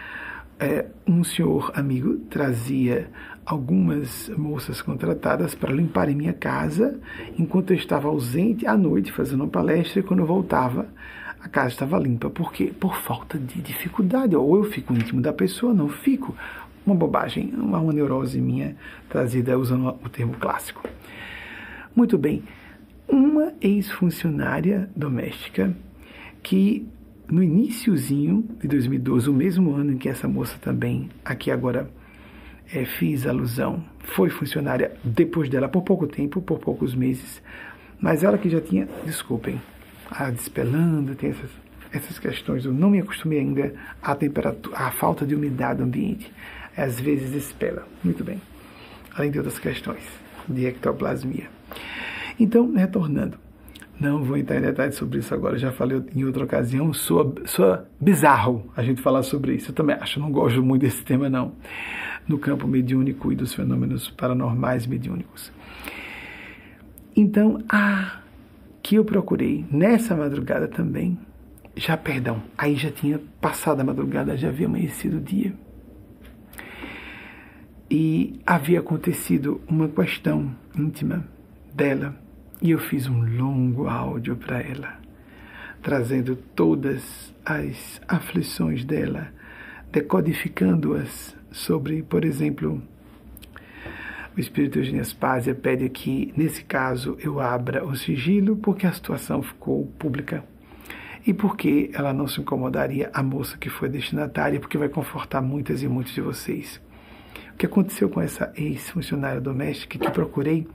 é, 0.59 0.87
um 1.07 1.23
senhor 1.23 1.71
amigo 1.75 2.17
trazia 2.31 3.11
algumas 3.45 4.31
moças 4.31 4.81
contratadas 4.81 5.55
para 5.55 5.71
limpar 5.71 6.09
em 6.09 6.14
minha 6.14 6.33
casa 6.33 6.99
enquanto 7.39 7.75
eu 7.75 7.77
estava 7.77 8.09
ausente 8.09 8.67
à 8.67 8.75
noite 8.75 9.12
fazendo 9.12 9.43
uma 9.43 9.51
palestra 9.51 10.01
e 10.01 10.03
quando 10.03 10.21
eu 10.21 10.27
voltava 10.27 10.89
a 11.47 11.49
casa 11.49 11.68
estava 11.68 11.99
limpa. 11.99 12.28
Por 12.28 12.53
quê? 12.53 12.72
Por 12.78 12.97
falta 12.97 13.38
de 13.38 13.61
dificuldade. 13.62 14.36
Ou 14.36 14.57
eu 14.57 14.64
fico 14.64 14.92
íntimo 14.92 15.20
da 15.20 15.32
pessoa, 15.32 15.72
não 15.72 15.88
fico. 15.88 16.36
Uma 16.84 16.94
bobagem, 16.94 17.53
uma, 17.57 17.78
uma 17.78 17.92
neurose 17.92 18.40
minha 18.40 18.76
trazida 19.09 19.59
usando 19.59 19.88
o 20.05 20.09
termo 20.09 20.34
clássico. 20.34 20.88
Muito 21.94 22.18
bem. 22.18 22.42
Uma 23.09 23.53
ex-funcionária 23.61 24.90
doméstica 24.94 25.74
que 26.42 26.86
no 27.28 27.42
iníciozinho 27.42 28.44
de 28.61 28.68
2012, 28.68 29.30
o 29.30 29.32
mesmo 29.32 29.72
ano 29.72 29.92
em 29.92 29.99
que 29.99 30.09
essa 30.09 30.28
moça 30.28 30.57
também, 30.61 31.09
aqui 31.24 31.51
agora 31.51 31.90
é, 32.72 32.84
fiz 32.84 33.26
alusão, 33.26 33.84
foi 33.99 34.30
funcionária 34.30 34.92
depois 35.03 35.49
dela 35.49 35.68
por 35.68 35.82
pouco 35.82 36.07
tempo, 36.07 36.40
por 36.40 36.59
poucos 36.59 36.94
meses, 36.94 37.42
mas 38.01 38.22
ela 38.22 38.38
que 38.38 38.49
já 38.49 38.61
tinha, 38.61 38.88
desculpem, 39.05 39.61
a 40.11 40.30
despelando, 40.30 41.14
tem 41.14 41.30
essas, 41.30 41.50
essas 41.92 42.18
questões. 42.18 42.64
Eu 42.64 42.72
não 42.72 42.90
me 42.90 43.00
acostumei 43.00 43.40
ainda 43.40 43.74
à 44.02 44.14
temperatura, 44.14 44.76
à 44.78 44.90
falta 44.90 45.26
de 45.26 45.34
umidade 45.34 45.78
do 45.78 45.84
ambiente. 45.84 46.32
Às 46.76 47.00
vezes 47.00 47.34
espela. 47.34 47.86
Muito 48.04 48.22
bem. 48.22 48.40
Além 49.14 49.30
de 49.30 49.38
outras 49.38 49.59
questões 49.59 50.02
de 50.48 50.66
ectoplasmia. 50.66 51.48
Então, 52.38 52.72
retornando. 52.74 53.38
Não 53.98 54.22
vou 54.22 54.36
entrar 54.36 54.59
em 54.59 54.61
detalhes 54.61 54.94
sobre 54.94 55.20
isso 55.20 55.32
agora, 55.32 55.57
já 55.57 55.72
falei 55.72 56.02
em 56.14 56.24
outra 56.24 56.44
ocasião. 56.44 56.92
Soa, 56.92 57.34
soa 57.46 57.88
bizarro 57.98 58.70
a 58.76 58.82
gente 58.82 59.00
falar 59.00 59.22
sobre 59.22 59.54
isso. 59.54 59.70
Eu 59.70 59.74
também 59.74 59.96
acho, 59.98 60.20
não 60.20 60.30
gosto 60.30 60.62
muito 60.62 60.82
desse 60.82 61.02
tema, 61.02 61.30
não. 61.30 61.52
No 62.28 62.38
campo 62.38 62.68
mediúnico 62.68 63.32
e 63.32 63.36
dos 63.36 63.54
fenômenos 63.54 64.11
paranormais 64.11 64.86
mediúnicos. 64.86 65.50
Então, 67.16 67.64
a 67.70 68.20
que 68.87 68.95
eu 68.95 69.05
procurei 69.05 69.66
nessa 69.68 70.14
madrugada 70.14 70.68
também, 70.68 71.18
já 71.74 71.97
perdão, 71.97 72.41
aí 72.57 72.76
já 72.76 72.89
tinha 72.89 73.20
passado 73.41 73.80
a 73.80 73.84
madrugada, 73.84 74.37
já 74.37 74.47
havia 74.47 74.68
amanhecido 74.68 75.16
o 75.16 75.20
dia. 75.20 75.53
E 77.91 78.39
havia 78.47 78.78
acontecido 78.78 79.61
uma 79.66 79.89
questão 79.89 80.55
íntima 80.78 81.26
dela, 81.74 82.14
e 82.62 82.70
eu 82.70 82.78
fiz 82.78 83.09
um 83.09 83.22
longo 83.37 83.89
áudio 83.89 84.37
para 84.37 84.61
ela, 84.61 85.01
trazendo 85.82 86.37
todas 86.37 87.34
as 87.45 88.01
aflições 88.07 88.84
dela, 88.84 89.32
decodificando-as 89.91 91.37
sobre, 91.51 92.05
por 92.05 92.24
exemplo, 92.24 92.80
o 94.37 94.41
espírito 94.41 94.78
Eugênio 94.78 95.01
Aspásia 95.01 95.55
pede 95.55 95.89
que, 95.89 96.32
nesse 96.37 96.62
caso, 96.62 97.16
eu 97.20 97.41
abra 97.41 97.84
o 97.84 97.97
sigilo 97.97 98.57
porque 98.57 98.87
a 98.87 98.93
situação 98.93 99.43
ficou 99.43 99.87
pública 99.99 100.45
e 101.26 101.32
porque 101.32 101.91
ela 101.95 102.12
não 102.12 102.28
se 102.28 102.41
incomodaria 102.41 103.11
a 103.14 103.22
moça 103.22 103.57
que 103.57 103.70
foi 103.70 103.89
destinatária, 103.89 104.61
porque 104.61 104.76
vai 104.76 104.91
confortar 104.91 105.41
muitas 105.41 105.82
e 105.82 105.89
muitos 105.89 106.12
de 106.12 106.20
vocês. 106.20 106.80
O 107.55 107.57
que 107.57 107.64
aconteceu 107.64 108.11
com 108.11 108.20
essa 108.20 108.53
ex-funcionária 108.55 109.41
doméstica 109.41 109.99
que 109.99 110.11
procurei 110.11 110.68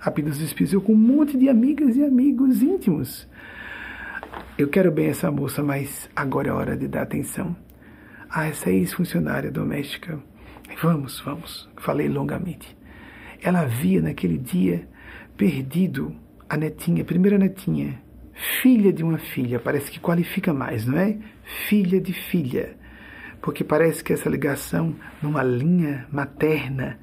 a 0.00 0.12
pedido 0.12 0.30
dos 0.30 0.40
espíritos, 0.40 0.72
eu 0.72 0.80
com 0.80 0.92
um 0.92 0.96
monte 0.96 1.36
de 1.36 1.48
amigas 1.48 1.96
e 1.96 2.04
amigos 2.04 2.62
íntimos. 2.62 3.26
Eu 4.56 4.68
quero 4.68 4.92
bem 4.92 5.08
essa 5.08 5.28
moça, 5.28 5.60
mas 5.60 6.08
agora 6.14 6.50
é 6.50 6.52
hora 6.52 6.76
de 6.76 6.86
dar 6.86 7.02
atenção 7.02 7.56
a 8.30 8.46
essa 8.46 8.70
ex-funcionária 8.70 9.50
doméstica. 9.50 10.20
Vamos, 10.80 11.18
vamos, 11.20 11.68
falei 11.76 12.08
longamente. 12.08 12.77
Ela 13.42 13.60
havia 13.60 14.00
naquele 14.00 14.38
dia 14.38 14.88
perdido 15.36 16.14
a 16.48 16.56
netinha, 16.56 17.02
a 17.02 17.04
primeira 17.04 17.38
netinha, 17.38 18.00
filha 18.60 18.92
de 18.92 19.02
uma 19.02 19.18
filha, 19.18 19.60
parece 19.60 19.90
que 19.90 20.00
qualifica 20.00 20.52
mais, 20.52 20.86
não 20.86 20.98
é? 20.98 21.16
Filha 21.68 22.00
de 22.00 22.12
filha, 22.12 22.76
porque 23.42 23.62
parece 23.62 24.02
que 24.02 24.12
essa 24.12 24.28
ligação 24.28 24.94
numa 25.22 25.42
linha 25.42 26.06
materna 26.10 26.98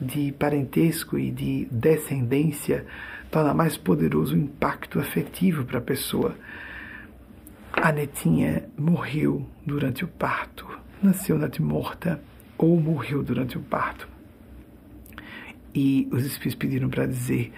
de 0.00 0.32
parentesco 0.32 1.18
e 1.18 1.30
de 1.30 1.66
descendência 1.70 2.84
torna 3.30 3.54
mais 3.54 3.76
poderoso 3.76 4.34
o 4.34 4.38
impacto 4.38 4.98
afetivo 4.98 5.64
para 5.64 5.78
a 5.78 5.82
pessoa. 5.82 6.36
A 7.72 7.90
netinha 7.90 8.68
morreu 8.76 9.48
durante 9.64 10.04
o 10.04 10.08
parto, 10.08 10.66
nasceu 11.02 11.38
morta 11.60 12.22
ou 12.58 12.78
morreu 12.80 13.22
durante 13.22 13.56
o 13.56 13.60
parto. 13.60 14.11
E 15.74 16.08
os 16.10 16.24
espíritos 16.24 16.54
pediram 16.54 16.88
para 16.88 17.06
dizer: 17.06 17.52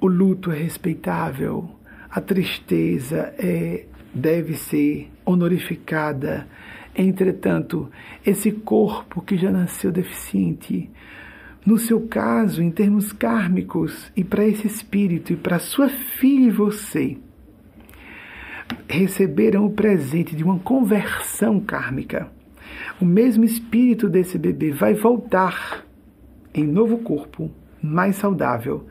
o 0.00 0.06
luto 0.06 0.50
é 0.50 0.58
respeitável, 0.58 1.70
a 2.10 2.20
tristeza 2.20 3.34
é 3.38 3.86
deve 4.12 4.54
ser 4.54 5.10
honorificada. 5.24 6.46
Entretanto, 6.94 7.88
esse 8.26 8.50
corpo 8.50 9.22
que 9.22 9.36
já 9.36 9.50
nasceu 9.50 9.92
deficiente, 9.92 10.90
no 11.64 11.78
seu 11.78 12.00
caso, 12.08 12.62
em 12.62 12.70
termos 12.70 13.12
kármicos, 13.12 14.10
e 14.16 14.24
para 14.24 14.46
esse 14.46 14.66
espírito, 14.66 15.32
e 15.32 15.36
para 15.36 15.58
sua 15.58 15.88
filha 15.88 16.48
e 16.48 16.50
você, 16.50 17.16
receberam 18.88 19.64
o 19.64 19.70
presente 19.70 20.34
de 20.34 20.42
uma 20.42 20.58
conversão 20.58 21.60
kármica. 21.60 22.30
O 23.00 23.04
mesmo 23.04 23.44
espírito 23.44 24.08
desse 24.08 24.36
bebê 24.36 24.72
vai 24.72 24.94
voltar 24.94 25.86
em 26.54 26.64
novo 26.64 26.98
corpo, 26.98 27.50
mais 27.82 28.16
saudável, 28.16 28.86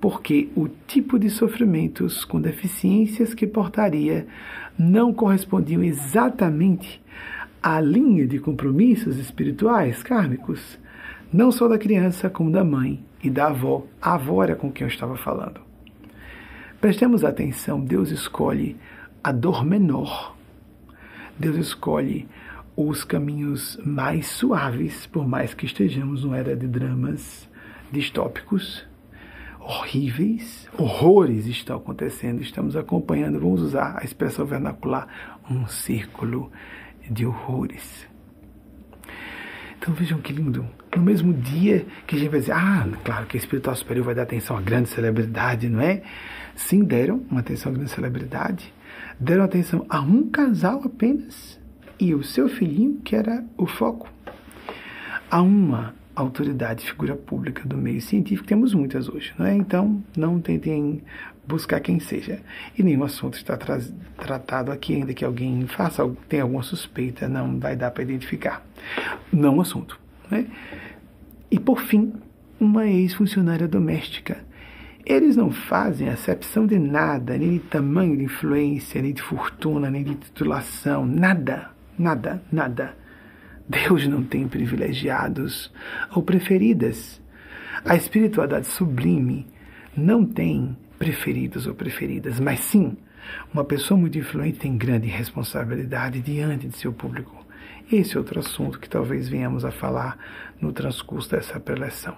porque 0.00 0.50
o 0.56 0.68
tipo 0.68 1.18
de 1.18 1.30
sofrimentos 1.30 2.24
com 2.24 2.40
deficiências 2.40 3.32
que 3.32 3.46
portaria 3.46 4.26
não 4.78 5.12
correspondiam 5.12 5.82
exatamente 5.82 7.02
à 7.62 7.80
linha 7.80 8.26
de 8.26 8.38
compromissos 8.38 9.16
espirituais 9.18 10.02
kármicos, 10.02 10.78
não 11.32 11.50
só 11.50 11.66
da 11.66 11.78
criança, 11.78 12.28
como 12.28 12.50
da 12.50 12.62
mãe 12.62 13.02
e 13.22 13.30
da 13.30 13.46
avó. 13.46 13.86
A 14.00 14.14
avó 14.14 14.42
era 14.42 14.54
com 14.54 14.70
quem 14.70 14.84
eu 14.84 14.92
estava 14.92 15.16
falando. 15.16 15.60
Prestemos 16.80 17.24
atenção, 17.24 17.80
Deus 17.80 18.10
escolhe 18.10 18.76
a 19.22 19.32
dor 19.32 19.64
menor. 19.64 20.36
Deus 21.38 21.56
escolhe 21.56 22.28
os 22.76 23.04
caminhos 23.04 23.78
mais 23.84 24.26
suaves, 24.26 25.06
por 25.06 25.26
mais 25.26 25.54
que 25.54 25.66
estejamos 25.66 26.24
numa 26.24 26.38
era 26.38 26.56
de 26.56 26.66
dramas 26.66 27.48
distópicos 27.92 28.84
horríveis, 29.60 30.68
horrores 30.76 31.46
estão 31.46 31.76
acontecendo, 31.76 32.42
estamos 32.42 32.76
acompanhando, 32.76 33.40
vamos 33.40 33.62
usar 33.62 33.98
a 33.98 34.04
expressão 34.04 34.44
vernacular, 34.44 35.38
um 35.48 35.66
círculo 35.66 36.50
de 37.08 37.24
horrores. 37.24 38.06
Então 39.78 39.94
vejam 39.94 40.18
que 40.18 40.32
lindo. 40.32 40.66
No 40.94 41.02
mesmo 41.02 41.32
dia 41.32 41.86
que 42.06 42.16
a 42.16 42.18
gente 42.18 42.30
vai 42.30 42.40
dizer, 42.40 42.52
ah, 42.52 42.86
claro 43.04 43.26
que 43.26 43.36
a 43.36 43.40
espiritual 43.40 43.76
superior 43.76 44.04
vai 44.04 44.14
dar 44.14 44.22
atenção 44.22 44.56
à 44.56 44.60
grande 44.60 44.88
celebridade, 44.88 45.68
não 45.68 45.80
é? 45.80 46.02
Sim, 46.54 46.84
deram 46.84 47.24
uma 47.30 47.40
atenção 47.40 47.70
à 47.70 47.74
grande 47.74 47.90
celebridade. 47.90 48.72
Deram 49.18 49.44
atenção 49.44 49.84
a 49.88 50.00
um 50.00 50.28
casal 50.30 50.82
apenas 50.84 51.53
e 51.98 52.14
o 52.14 52.22
seu 52.22 52.48
filhinho, 52.48 53.00
que 53.04 53.14
era 53.16 53.44
o 53.56 53.66
foco. 53.66 54.08
A 55.30 55.40
uma 55.42 55.94
autoridade, 56.14 56.86
figura 56.86 57.16
pública 57.16 57.66
do 57.66 57.76
meio 57.76 58.00
científico, 58.00 58.46
temos 58.46 58.72
muitas 58.72 59.08
hoje, 59.08 59.34
não 59.38 59.46
é? 59.46 59.54
Então, 59.54 60.02
não 60.16 60.40
tentem 60.40 61.02
buscar 61.46 61.80
quem 61.80 61.98
seja. 61.98 62.40
E 62.78 62.82
nenhum 62.82 63.04
assunto 63.04 63.36
está 63.36 63.56
tra 63.56 63.80
tratado 64.16 64.70
aqui, 64.70 64.94
ainda 64.94 65.12
que 65.12 65.24
alguém 65.24 65.66
faça, 65.66 66.08
tenha 66.28 66.42
alguma 66.42 66.62
suspeita, 66.62 67.28
não 67.28 67.58
vai 67.58 67.76
dar 67.76 67.90
para 67.90 68.02
identificar. 68.02 68.64
Não 69.32 69.60
assunto. 69.60 69.98
Né? 70.30 70.46
E, 71.50 71.58
por 71.58 71.80
fim, 71.80 72.12
uma 72.58 72.86
ex-funcionária 72.86 73.68
doméstica. 73.68 74.38
Eles 75.04 75.36
não 75.36 75.50
fazem 75.50 76.08
acepção 76.08 76.66
de 76.66 76.78
nada, 76.78 77.36
nem 77.36 77.54
de 77.54 77.58
tamanho 77.58 78.16
de 78.16 78.24
influência, 78.24 79.02
nem 79.02 79.12
de 79.12 79.20
fortuna, 79.20 79.90
nem 79.90 80.02
de 80.02 80.14
titulação, 80.14 81.04
nada, 81.04 81.73
nada, 81.98 82.42
nada 82.50 82.94
Deus 83.68 84.06
não 84.06 84.22
tem 84.22 84.46
privilegiados 84.46 85.72
ou 86.14 86.22
preferidas. 86.22 87.20
A 87.84 87.96
espiritualidade 87.96 88.66
sublime 88.66 89.46
não 89.96 90.24
tem 90.24 90.76
preferidos 90.98 91.66
ou 91.66 91.74
preferidas, 91.74 92.38
mas 92.38 92.60
sim, 92.60 92.96
uma 93.52 93.64
pessoa 93.64 93.98
muito 93.98 94.18
influente 94.18 94.58
tem 94.58 94.76
grande 94.76 95.08
responsabilidade 95.08 96.20
diante 96.20 96.68
de 96.68 96.76
seu 96.76 96.92
público. 96.92 97.44
Esse 97.90 98.16
é 98.16 98.18
outro 98.18 98.38
assunto 98.38 98.78
que 98.78 98.88
talvez 98.88 99.28
venhamos 99.28 99.64
a 99.64 99.70
falar 99.70 100.18
no 100.60 100.72
transcurso 100.72 101.30
dessa 101.30 101.58
preleção. 101.58 102.16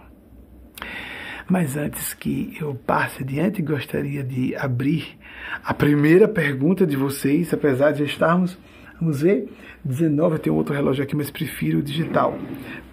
Mas 1.49 1.77
antes 1.77 2.13
que 2.13 2.57
eu 2.61 2.75
passe 2.75 3.23
adiante, 3.23 3.63
gostaria 3.63 4.25
de 4.25 4.55
abrir 4.57 5.17
a 5.65 5.73
primeira 5.73 6.27
pergunta 6.27 6.85
de 6.85 6.97
vocês, 6.97 7.55
apesar 7.55 7.93
de 7.93 8.03
estarmos 8.03 8.59
Vamos 9.01 9.21
ver. 9.21 9.49
19, 9.85 10.35
eu 10.35 10.39
tenho 10.39 10.57
outro 10.57 10.75
relógio 10.75 11.05
aqui, 11.05 11.15
mas 11.15 11.31
prefiro 11.31 11.79
o 11.79 11.83
digital. 11.83 12.37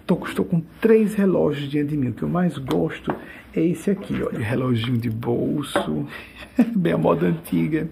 Tô, 0.06 0.18
estou 0.26 0.44
com 0.44 0.60
três 0.80 1.14
relógios 1.14 1.68
diante 1.68 1.90
de 1.90 1.96
mim. 1.96 2.08
O 2.08 2.12
que 2.12 2.22
eu 2.22 2.28
mais 2.28 2.56
gosto 2.58 3.12
é 3.54 3.64
esse 3.64 3.90
aqui, 3.90 4.22
olha, 4.22 4.38
reloginho 4.38 4.98
de 4.98 5.10
bolso, 5.10 6.06
bem 6.76 6.92
a 6.92 6.98
moda 6.98 7.26
antiga. 7.26 7.88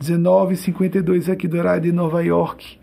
19,52 0.00 1.30
aqui 1.30 1.46
do 1.48 1.58
horário 1.58 1.82
de 1.82 1.92
Nova 1.92 2.22
York. 2.22 2.78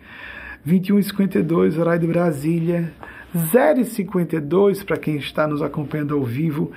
21,52 0.67 1.79
horário 1.79 2.01
de 2.01 2.07
Brasília. 2.07 2.93
0,52 3.35 4.83
para 4.83 4.97
quem 4.97 5.17
está 5.17 5.47
nos 5.47 5.61
acompanhando 5.61 6.15
ao 6.15 6.23
vivo 6.23 6.71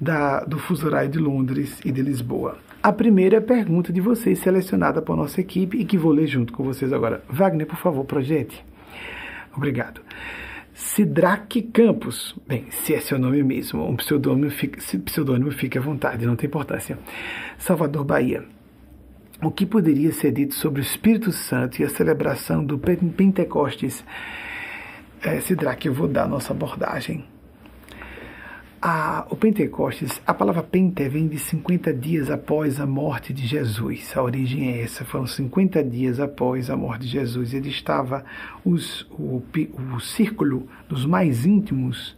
da, 0.00 0.40
do 0.44 0.58
fuso 0.58 0.86
horário 0.86 1.10
de 1.10 1.18
Londres 1.18 1.80
e 1.84 1.90
de 1.90 2.02
Lisboa 2.02 2.58
a 2.82 2.92
primeira 2.92 3.40
pergunta 3.40 3.92
de 3.92 4.00
vocês, 4.00 4.38
selecionada 4.38 5.02
por 5.02 5.16
nossa 5.16 5.40
equipe 5.40 5.78
e 5.78 5.84
que 5.84 5.98
vou 5.98 6.12
ler 6.12 6.26
junto 6.26 6.52
com 6.52 6.64
vocês 6.64 6.92
agora. 6.92 7.22
Wagner, 7.28 7.66
por 7.66 7.76
favor, 7.76 8.04
projete. 8.04 8.64
Obrigado. 9.54 10.00
Sidraque 10.72 11.60
Campos. 11.60 12.34
Bem, 12.46 12.70
se 12.70 12.94
é 12.94 13.00
seu 13.00 13.18
nome 13.18 13.42
mesmo, 13.42 13.86
um 13.86 13.96
pseudônimo 13.96 14.50
fica, 14.50 14.80
pseudônimo 15.04 15.50
fica 15.50 15.78
à 15.78 15.82
vontade, 15.82 16.24
não 16.24 16.36
tem 16.36 16.46
importância. 16.46 16.98
Salvador, 17.58 18.04
Bahia. 18.04 18.44
O 19.42 19.50
que 19.50 19.66
poderia 19.66 20.12
ser 20.12 20.32
dito 20.32 20.54
sobre 20.54 20.80
o 20.80 20.82
Espírito 20.82 21.32
Santo 21.32 21.80
e 21.80 21.84
a 21.84 21.88
celebração 21.88 22.64
do 22.64 22.78
Pentecostes? 22.78 24.04
É, 25.22 25.38
Sidraque, 25.40 25.88
eu 25.88 25.94
vou 25.94 26.08
dar 26.08 26.24
a 26.24 26.28
nossa 26.28 26.52
abordagem. 26.52 27.24
A, 28.82 29.26
o 29.28 29.36
Pentecostes, 29.36 30.22
a 30.26 30.32
palavra 30.32 30.62
Pente 30.62 31.06
vem 31.06 31.28
de 31.28 31.38
50 31.38 31.92
dias 31.92 32.30
após 32.30 32.80
a 32.80 32.86
morte 32.86 33.30
de 33.30 33.46
Jesus. 33.46 34.10
A 34.16 34.22
origem 34.22 34.70
é 34.70 34.82
essa, 34.82 35.04
foram 35.04 35.26
50 35.26 35.84
dias 35.84 36.18
após 36.18 36.70
a 36.70 36.76
morte 36.78 37.02
de 37.02 37.08
Jesus. 37.08 37.52
Ele 37.52 37.68
estava, 37.68 38.24
os, 38.64 39.02
o, 39.10 39.42
o 39.94 40.00
círculo 40.00 40.66
dos 40.88 41.04
mais 41.04 41.44
íntimos 41.44 42.16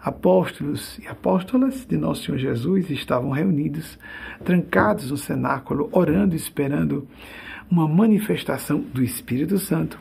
apóstolos 0.00 1.00
e 1.00 1.08
apóstolas 1.08 1.84
de 1.84 1.96
Nosso 1.96 2.26
Senhor 2.26 2.38
Jesus 2.38 2.90
estavam 2.90 3.30
reunidos, 3.30 3.98
trancados 4.44 5.10
no 5.10 5.16
cenáculo, 5.16 5.88
orando, 5.90 6.36
esperando 6.36 7.08
uma 7.68 7.88
manifestação 7.88 8.78
do 8.78 9.02
Espírito 9.02 9.58
Santo 9.58 9.98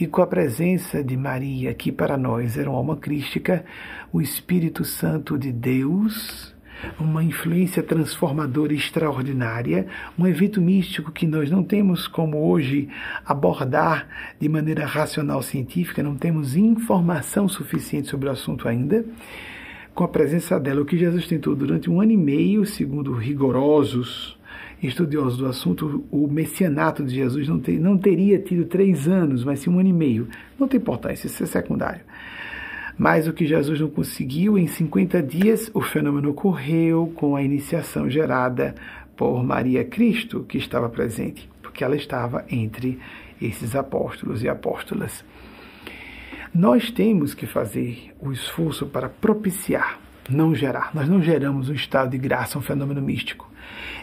e 0.00 0.06
com 0.06 0.22
a 0.22 0.26
presença 0.26 1.04
de 1.04 1.14
Maria, 1.14 1.74
que 1.74 1.92
para 1.92 2.16
nós 2.16 2.56
era 2.56 2.70
uma 2.70 2.78
alma 2.78 2.96
crística, 2.96 3.62
o 4.10 4.22
Espírito 4.22 4.82
Santo 4.82 5.36
de 5.36 5.52
Deus, 5.52 6.54
uma 6.98 7.22
influência 7.22 7.82
transformadora 7.82 8.72
extraordinária, 8.72 9.86
um 10.18 10.26
evento 10.26 10.58
místico 10.58 11.12
que 11.12 11.26
nós 11.26 11.50
não 11.50 11.62
temos 11.62 12.08
como 12.08 12.38
hoje 12.50 12.88
abordar 13.26 14.08
de 14.40 14.48
maneira 14.48 14.86
racional 14.86 15.42
científica, 15.42 16.02
não 16.02 16.16
temos 16.16 16.56
informação 16.56 17.46
suficiente 17.46 18.08
sobre 18.08 18.26
o 18.26 18.32
assunto 18.32 18.66
ainda. 18.66 19.04
Com 19.94 20.02
a 20.02 20.08
presença 20.08 20.58
dela, 20.58 20.80
o 20.80 20.86
que 20.86 20.96
Jesus 20.96 21.26
tentou 21.26 21.54
durante 21.54 21.90
um 21.90 22.00
ano 22.00 22.12
e 22.12 22.16
meio, 22.16 22.64
segundo 22.64 23.12
rigorosos 23.12 24.39
estudiosos 24.82 25.38
do 25.38 25.46
assunto, 25.46 26.04
o 26.10 26.26
messianato 26.26 27.04
de 27.04 27.14
Jesus 27.14 27.48
não, 27.48 27.58
ter, 27.58 27.78
não 27.78 27.98
teria 27.98 28.38
tido 28.38 28.64
três 28.64 29.06
anos, 29.06 29.44
mas 29.44 29.60
sim 29.60 29.70
um 29.70 29.78
ano 29.78 29.88
e 29.88 29.92
meio. 29.92 30.28
Não 30.58 30.66
tem 30.66 30.80
importância, 30.80 31.26
isso 31.26 31.42
é 31.42 31.46
secundário. 31.46 32.02
Mas 32.96 33.26
o 33.26 33.32
que 33.32 33.46
Jesus 33.46 33.80
não 33.80 33.88
conseguiu, 33.88 34.58
em 34.58 34.66
50 34.66 35.22
dias, 35.22 35.70
o 35.72 35.80
fenômeno 35.80 36.30
ocorreu 36.30 37.12
com 37.14 37.34
a 37.36 37.42
iniciação 37.42 38.10
gerada 38.10 38.74
por 39.16 39.42
Maria 39.42 39.84
Cristo, 39.84 40.44
que 40.44 40.58
estava 40.58 40.88
presente, 40.88 41.48
porque 41.62 41.84
ela 41.84 41.96
estava 41.96 42.44
entre 42.50 42.98
esses 43.40 43.74
apóstolos 43.74 44.42
e 44.42 44.48
apóstolas. 44.48 45.24
Nós 46.54 46.90
temos 46.90 47.32
que 47.32 47.46
fazer 47.46 48.12
o 48.20 48.32
esforço 48.32 48.86
para 48.86 49.08
propiciar, 49.08 49.98
não 50.28 50.54
gerar. 50.54 50.90
Nós 50.94 51.08
não 51.08 51.22
geramos 51.22 51.68
um 51.68 51.74
estado 51.74 52.10
de 52.10 52.18
graça, 52.18 52.58
um 52.58 52.62
fenômeno 52.62 53.00
místico. 53.00 53.49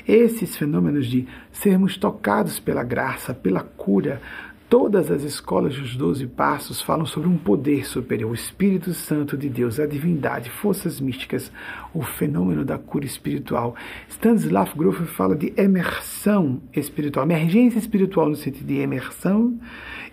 Esses 0.07 0.55
fenômenos 0.55 1.07
de 1.07 1.27
sermos 1.51 1.97
tocados 1.97 2.59
pela 2.59 2.83
graça, 2.83 3.33
pela 3.33 3.61
cura, 3.61 4.21
Todas 4.69 5.09
as 5.09 5.23
escolas 5.23 5.77
dos 5.77 5.95
Doze 5.95 6.27
Passos 6.27 6.81
falam 6.81 7.05
sobre 7.05 7.29
um 7.29 7.37
poder 7.37 7.85
superior, 7.87 8.31
o 8.31 8.35
Espírito 8.35 8.93
Santo 8.93 9.37
de 9.37 9.47
Deus, 9.47 9.79
a 9.79 9.85
divindade, 9.85 10.49
forças 10.49 10.99
místicas, 10.99 11.49
o 11.93 12.01
fenômeno 12.01 12.65
da 12.65 12.77
cura 12.77 13.05
espiritual. 13.05 13.77
Stanislav 14.09 14.75
Grof 14.75 14.99
fala 15.05 15.37
de 15.37 15.53
emersão 15.55 16.61
espiritual, 16.73 17.25
emergência 17.25 17.79
espiritual 17.79 18.27
no 18.27 18.35
sentido 18.35 18.67
de 18.67 18.79
emersão 18.79 19.57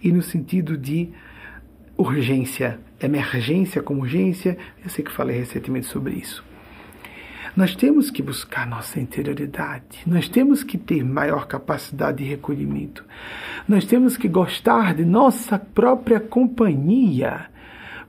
e 0.01 0.13
no 0.13 0.23
sentido 0.23 0.79
de 0.79 1.09
urgência, 1.97 2.79
emergência 3.01 3.83
como 3.83 4.03
urgência. 4.03 4.57
Eu 4.85 4.89
sei 4.89 5.05
que 5.05 5.11
falei 5.11 5.37
recentemente 5.37 5.87
sobre 5.87 6.15
isso. 6.15 6.45
Nós 7.57 7.77
temos 7.77 8.11
que 8.11 8.21
buscar 8.21 8.67
nossa 8.67 8.99
interioridade, 8.99 10.01
nós 10.07 10.29
temos 10.29 10.65
que 10.65 10.77
ter 10.77 11.05
maior 11.05 11.47
capacidade 11.47 12.19
de 12.19 12.29
recolhimento, 12.29 13.05
nós 13.69 13.85
temos 13.85 14.17
que 14.17 14.29
gostar 14.29 14.95
de 14.95 15.05
nossa 15.05 15.57
própria 15.59 16.19
companhia, 16.19 17.47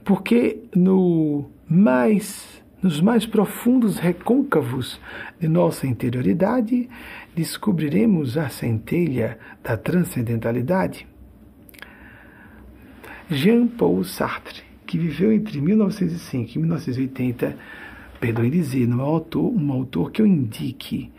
porque 0.03 0.63
no 0.75 1.45
mais 1.69 2.63
nos 2.81 3.01
mais 3.01 3.25
profundos 3.25 3.97
recôncavos 3.97 4.99
de 5.39 5.47
nossa 5.47 5.87
interioridade, 5.87 6.87
descobriremos 7.35 8.37
a 8.37 8.47
centelha 8.47 9.39
da 9.63 9.75
transcendentalidade. 9.75 11.07
Jean-Paul 13.27 14.03
Sartre, 14.03 14.61
que 14.85 14.99
viveu 14.99 15.33
entre 15.33 15.59
1905 15.59 16.51
e 16.53 16.59
1980, 16.59 17.57
perdoe 18.25 18.49
dizer, 18.49 18.87
não 18.87 19.01
é 19.01 19.03
um 19.03 19.05
autor, 19.05 19.53
um 19.53 19.71
autor 19.71 20.11
que 20.11 20.19
eu 20.19 20.25
indique, 20.25 21.11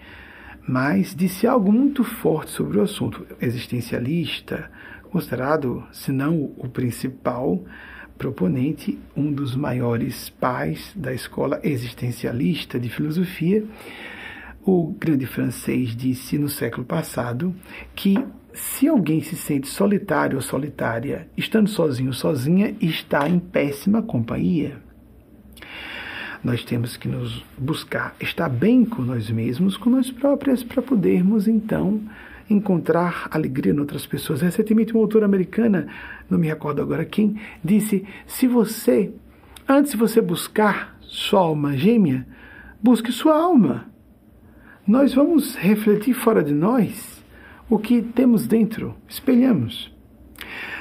mas 0.67 1.15
disse 1.15 1.47
algo 1.47 1.71
muito 1.71 2.03
forte 2.03 2.51
sobre 2.51 2.79
o 2.79 2.83
assunto. 2.83 3.25
Existencialista, 3.41 4.69
considerado, 5.09 5.85
se 5.93 6.11
não 6.11 6.51
o 6.57 6.69
principal, 6.69 7.63
proponente, 8.19 8.99
um 9.17 9.31
dos 9.33 9.55
maiores 9.55 10.31
pais 10.31 10.93
da 10.97 11.15
escola 11.15 11.61
existencialista 11.63 12.77
de 12.81 12.89
filosofia. 12.89 13.65
O 14.65 14.93
grande 14.99 15.27
francês 15.27 15.95
disse 15.95 16.37
no 16.37 16.49
século 16.49 16.85
passado 16.85 17.55
que 17.95 18.19
se 18.53 18.89
alguém 18.89 19.23
se 19.23 19.37
sente 19.37 19.69
solitário 19.69 20.39
ou 20.39 20.43
solitária, 20.43 21.29
estando 21.37 21.71
sozinho 21.71 22.09
ou 22.09 22.15
sozinha, 22.15 22.75
está 22.81 23.29
em 23.29 23.39
péssima 23.39 24.03
companhia. 24.03 24.85
Nós 26.43 26.65
temos 26.65 26.97
que 26.97 27.09
nos 27.09 27.45
buscar 27.59 28.15
estar 28.21 28.49
bem 28.49 28.85
com 28.85 29.03
nós 29.03 29.31
mesmos, 29.31 29.77
com 29.77 29.91
nós 29.91 30.11
próprias, 30.11 30.63
para 30.63 30.83
podermos 30.83 31.49
então 31.49 32.01
encontrar 32.49 33.29
alegria 33.31 33.73
em 33.73 33.81
outras 33.81 34.07
pessoas. 34.07 34.41
Recentemente, 34.41 34.93
uma 34.93 35.03
autora 35.03 35.27
americana, 35.27 35.89
não 36.31 36.39
me 36.39 36.47
recordo 36.47 36.81
agora 36.81 37.05
quem, 37.05 37.37
disse: 37.65 38.07
se 38.27 38.47
você, 38.47 39.13
antes 39.69 39.93
de 39.93 39.99
você 39.99 40.21
buscar 40.21 40.97
sua 41.01 41.41
alma 41.41 41.77
gêmea, 41.77 42.27
busque 42.83 43.11
sua 43.11 43.37
alma. 43.37 43.87
Nós 44.87 45.15
vamos 45.15 45.57
refletir 45.57 46.15
fora 46.15 46.45
de 46.45 46.55
nós 46.55 47.25
o 47.69 47.79
que 47.79 48.01
temos 48.01 48.47
dentro, 48.47 48.95
espelhamos. 49.09 49.93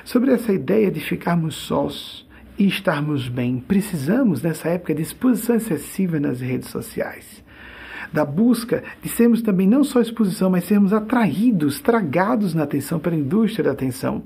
Sobre 0.03 0.31
essa 0.31 0.53
ideia 0.53 0.91
de 0.91 0.99
ficarmos 0.99 1.55
sós 1.55 2.24
e 2.57 2.67
estarmos 2.67 3.27
bem, 3.27 3.59
precisamos, 3.59 4.41
nessa 4.41 4.69
época 4.69 4.95
de 4.95 5.01
exposição 5.01 5.55
excessiva 5.55 6.19
nas 6.19 6.39
redes 6.39 6.69
sociais, 6.69 7.43
da 8.13 8.23
busca 8.23 8.83
de 9.01 9.09
sermos 9.09 9.41
também 9.41 9.67
não 9.67 9.83
só 9.83 9.99
exposição, 9.99 10.49
mas 10.49 10.63
sermos 10.63 10.93
atraídos, 10.93 11.79
tragados 11.79 12.53
na 12.53 12.63
atenção 12.63 12.99
pela 12.99 13.15
indústria 13.15 13.65
da 13.65 13.71
atenção, 13.71 14.23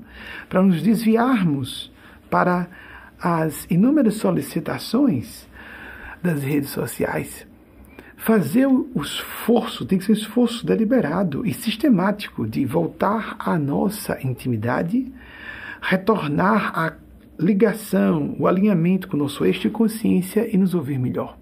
para 0.48 0.62
nos 0.62 0.82
desviarmos 0.82 1.92
para 2.30 2.68
as 3.20 3.66
inúmeras 3.68 4.14
solicitações 4.14 5.46
das 6.22 6.42
redes 6.42 6.70
sociais. 6.70 7.46
Fazer 8.16 8.66
o 8.66 8.90
esforço, 8.96 9.86
tem 9.86 9.98
que 9.98 10.04
ser 10.04 10.12
um 10.12 10.14
esforço 10.14 10.64
deliberado 10.64 11.44
e 11.46 11.54
sistemático 11.54 12.46
de 12.46 12.66
voltar 12.66 13.34
à 13.38 13.58
nossa 13.58 14.18
intimidade, 14.22 15.10
retornar 15.80 16.78
à 16.78 16.92
ligação, 17.40 18.36
o 18.38 18.46
alinhamento 18.46 19.08
com 19.08 19.16
o 19.16 19.20
nosso 19.20 19.44
eixo 19.44 19.62
de 19.62 19.70
consciência 19.70 20.48
e 20.52 20.56
nos 20.56 20.74
ouvir 20.74 20.98
melhor. 20.98 21.38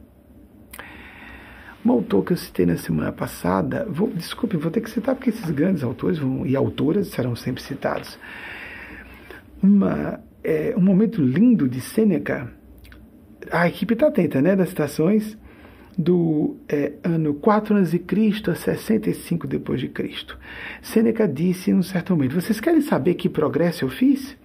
Um 1.85 1.91
autor 1.91 2.25
que 2.25 2.33
eu 2.33 2.37
citei 2.37 2.67
na 2.67 2.77
semana 2.77 3.13
passada, 3.13 3.87
vou, 3.89 4.09
desculpe, 4.09 4.57
vou 4.57 4.71
ter 4.71 4.81
que 4.81 4.91
citar 4.91 5.15
porque 5.15 5.31
esses 5.31 5.51
grandes 5.51 5.83
autores 5.83 6.19
vão, 6.19 6.47
e 6.47 6.55
autoras 6.55 7.09
serão 7.09 7.35
sempre 7.35 7.63
citados. 7.63 8.19
Uma, 9.63 10.21
é, 10.45 10.75
um 10.77 10.81
momento 10.81 11.21
lindo 11.21 11.69
de 11.69 11.81
Sêneca, 11.81 12.53
a 13.51 13.67
equipe 13.67 13.95
está 13.95 14.09
atenta, 14.09 14.41
né, 14.41 14.55
das 14.55 14.69
citações, 14.69 15.37
do 15.97 16.57
é, 16.69 16.93
ano 17.03 17.35
4 17.35 17.77
a.C. 17.77 18.05
a 18.51 18.55
65 18.55 19.49
depois 19.49 19.81
de 19.81 19.89
Cristo. 19.89 20.39
Sêneca 20.81 21.27
disse 21.27 21.73
em 21.73 21.75
um 21.75 21.83
certo 21.83 22.13
momento: 22.13 22.41
Vocês 22.41 22.61
querem 22.61 22.81
saber 22.81 23.15
que 23.15 23.29
progresso 23.29 23.85
eu 23.85 23.89
fiz? 23.89 24.37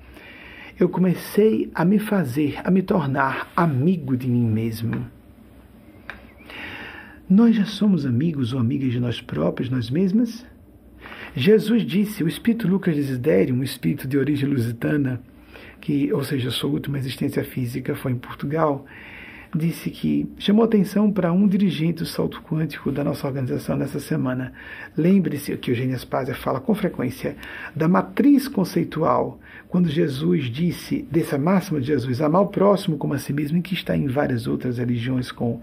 Eu 0.79 0.89
comecei 0.89 1.69
a 1.73 1.85
me 1.85 1.99
fazer, 1.99 2.59
a 2.63 2.71
me 2.71 2.81
tornar 2.81 3.51
amigo 3.55 4.17
de 4.17 4.27
mim 4.27 4.45
mesmo. 4.45 5.05
Nós 7.29 7.55
já 7.55 7.65
somos 7.65 8.05
amigos 8.05 8.53
ou 8.53 8.59
amigas 8.59 8.91
de 8.91 8.99
nós 8.99 9.21
próprios, 9.21 9.69
nós 9.69 9.89
mesmas? 9.89 10.45
Jesus 11.35 11.83
disse, 11.83 12.23
o 12.23 12.27
espírito 12.27 12.67
Lucas 12.67 12.95
Desidério, 12.95 13.55
um 13.55 13.63
espírito 13.63 14.07
de 14.07 14.17
origem 14.17 14.49
lusitana, 14.49 15.21
que, 15.79 16.11
ou 16.13 16.23
seja, 16.23 16.51
sua 16.51 16.69
última 16.69 16.97
existência 16.97 17.43
física 17.43 17.95
foi 17.95 18.11
em 18.11 18.17
Portugal, 18.17 18.85
disse 19.55 19.89
que 19.89 20.27
chamou 20.37 20.65
atenção 20.65 21.11
para 21.11 21.31
um 21.31 21.47
dirigente 21.47 21.99
do 21.99 22.05
salto 22.05 22.41
quântico 22.41 22.91
da 22.91 23.03
nossa 23.03 23.27
organização 23.27 23.77
nessa 23.77 23.99
semana. 23.99 24.53
Lembre-se 24.97 25.55
que 25.57 25.71
Eugênia 25.71 25.97
Spazia 25.97 26.33
fala 26.33 26.59
com 26.59 26.73
frequência 26.73 27.35
da 27.75 27.87
matriz 27.87 28.47
conceitual, 28.47 29.39
quando 29.73 29.89
Jesus 29.89 30.51
disse 30.51 31.01
dessa 31.09 31.35
máxima 31.35 31.81
de 31.81 31.87
Jesus, 31.87 32.21
amar 32.21 32.43
o 32.43 32.47
próximo 32.47 32.95
como 32.95 33.15
a 33.15 33.17
si 33.17 33.33
mesmo, 33.33 33.59
que 33.59 33.73
está 33.73 33.97
em 33.97 34.05
várias 34.05 34.45
outras 34.45 34.77
religiões 34.77 35.31
com 35.31 35.61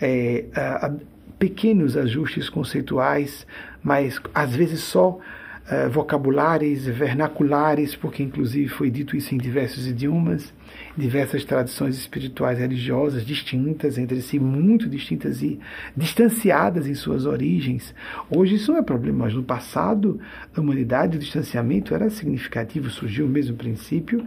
é, 0.00 0.44
a, 0.54 0.86
a, 0.86 0.92
pequenos 1.36 1.96
ajustes 1.96 2.48
conceituais, 2.48 3.44
mas 3.82 4.20
às 4.32 4.54
vezes 4.54 4.78
só 4.82 5.18
uh, 5.66 5.90
vocabulares, 5.90 6.86
vernaculares, 6.86 7.94
porque 7.94 8.22
inclusive 8.22 8.68
foi 8.68 8.90
dito 8.90 9.16
isso 9.16 9.34
em 9.34 9.38
diversos 9.38 9.86
idiomas, 9.86 10.52
diversas 10.96 11.44
tradições 11.44 11.96
espirituais 11.96 12.58
religiosas 12.58 13.24
distintas 13.24 13.98
entre 13.98 14.20
si, 14.22 14.38
muito 14.38 14.88
distintas 14.88 15.42
e 15.42 15.58
distanciadas 15.96 16.86
em 16.86 16.94
suas 16.94 17.26
origens. 17.26 17.94
Hoje 18.30 18.56
isso 18.56 18.72
não 18.72 18.78
é 18.78 18.82
problema, 18.82 19.24
mas 19.24 19.34
no 19.34 19.42
passado 19.42 20.20
da 20.54 20.62
humanidade 20.62 21.16
o 21.16 21.20
distanciamento 21.20 21.94
era 21.94 22.10
significativo, 22.10 22.90
surgiu 22.90 23.26
o 23.26 23.28
mesmo 23.28 23.56
princípio 23.56 24.24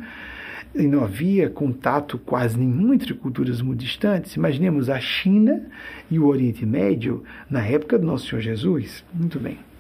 e 0.76 0.88
não 0.88 1.04
havia 1.04 1.50
contato 1.50 2.18
quase 2.18 2.58
nenhum 2.58 2.94
entre 2.94 3.14
culturas 3.14 3.62
muito 3.62 3.80
distantes. 3.80 4.36
Imaginemos 4.36 4.90
a 4.90 5.00
China 5.00 5.62
e 6.10 6.18
o 6.18 6.26
Oriente 6.26 6.66
Médio 6.66 7.24
na 7.50 7.66
época 7.66 7.98
do 8.00 8.06
nosso 8.06 8.28
Senhor 8.28 8.42
Jesus. 8.42 9.04
Muito 9.14 9.40
bem. 9.40 9.73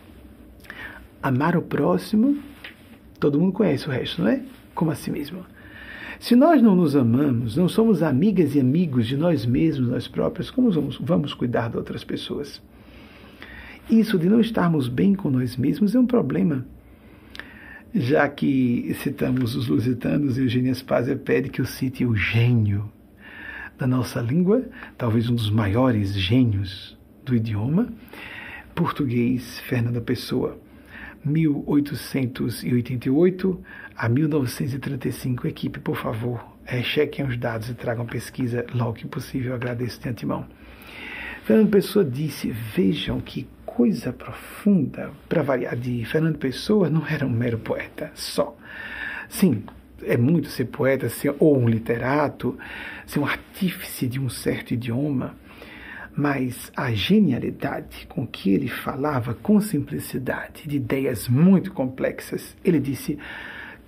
Amar 1.23 1.55
o 1.55 1.61
próximo, 1.61 2.37
todo 3.19 3.39
mundo 3.39 3.53
conhece 3.53 3.87
o 3.87 3.91
resto, 3.91 4.21
não 4.21 4.27
é? 4.27 4.43
Como 4.75 4.91
a 4.91 4.95
si 4.95 5.09
mesmo. 5.09 5.45
Se 6.19 6.35
nós 6.35 6.61
não 6.61 6.75
nos 6.75 6.95
amamos, 6.95 7.57
não 7.57 7.67
somos 7.67 8.03
amigas 8.03 8.55
e 8.55 8.59
amigos 8.59 9.07
de 9.07 9.17
nós 9.17 9.45
mesmos, 9.45 9.89
nós 9.89 10.07
próprios, 10.07 10.51
como 10.51 10.69
vamos, 10.69 10.97
vamos 10.97 11.33
cuidar 11.33 11.69
de 11.69 11.77
outras 11.77 12.03
pessoas? 12.03 12.61
Isso 13.89 14.17
de 14.17 14.29
não 14.29 14.39
estarmos 14.39 14.87
bem 14.87 15.15
com 15.15 15.29
nós 15.29 15.57
mesmos 15.57 15.95
é 15.95 15.99
um 15.99 16.05
problema. 16.05 16.65
Já 17.93 18.27
que 18.27 18.95
citamos 19.01 19.55
os 19.55 19.67
lusitanos, 19.67 20.37
Eugênia 20.37 20.73
Spazia 20.73 21.15
pede 21.15 21.49
que 21.49 21.61
eu 21.61 21.65
cite 21.65 22.05
o 22.05 22.15
gênio 22.15 22.89
da 23.77 23.85
nossa 23.85 24.21
língua, 24.21 24.63
talvez 24.97 25.29
um 25.29 25.35
dos 25.35 25.49
maiores 25.49 26.13
gênios 26.13 26.97
do 27.25 27.35
idioma, 27.35 27.87
português, 28.73 29.59
Fernanda 29.59 30.01
Pessoa. 30.01 30.62
1888 31.25 33.63
a 33.95 34.09
1935. 34.09 35.47
Equipe, 35.47 35.79
por 35.79 35.95
favor, 35.95 36.45
é, 36.65 36.81
chequem 36.81 37.25
os 37.25 37.37
dados 37.37 37.69
e 37.69 37.73
tragam 37.73 38.05
pesquisa 38.05 38.65
logo 38.73 38.93
que 38.93 39.07
possível. 39.07 39.53
agradeço 39.53 40.01
de 40.01 40.09
antemão. 40.09 40.45
Fernando 41.43 41.69
Pessoa 41.69 42.05
disse: 42.05 42.51
Vejam 42.51 43.19
que 43.19 43.47
coisa 43.65 44.13
profunda. 44.13 45.11
Para 45.27 45.41
variar, 45.41 45.75
de 45.75 46.05
Fernando 46.05 46.37
Pessoa 46.37 46.89
não 46.89 47.05
era 47.07 47.25
um 47.25 47.29
mero 47.29 47.57
poeta 47.57 48.11
só. 48.13 48.55
Sim, 49.27 49.63
é 50.03 50.17
muito 50.17 50.49
ser 50.49 50.65
poeta, 50.65 51.09
ser 51.09 51.35
ou 51.39 51.57
um 51.57 51.67
literato, 51.67 52.57
ser 53.05 53.19
um 53.19 53.25
artífice 53.25 54.07
de 54.07 54.19
um 54.19 54.29
certo 54.29 54.73
idioma 54.73 55.35
mas 56.15 56.71
a 56.75 56.91
genialidade 56.91 58.05
com 58.07 58.25
que 58.25 58.51
ele 58.51 58.67
falava 58.67 59.33
com 59.33 59.59
simplicidade 59.59 60.67
de 60.67 60.77
ideias 60.77 61.27
muito 61.27 61.71
complexas. 61.71 62.55
Ele 62.63 62.79
disse: 62.79 63.17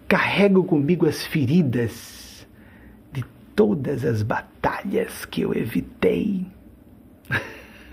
carrego 0.07 0.63
comigo 0.63 1.05
as 1.05 1.25
feridas 1.25 2.47
de 3.11 3.23
todas 3.55 4.03
as 4.03 4.23
batalhas 4.23 5.25
que 5.25 5.41
eu 5.41 5.53
evitei. 5.53 6.45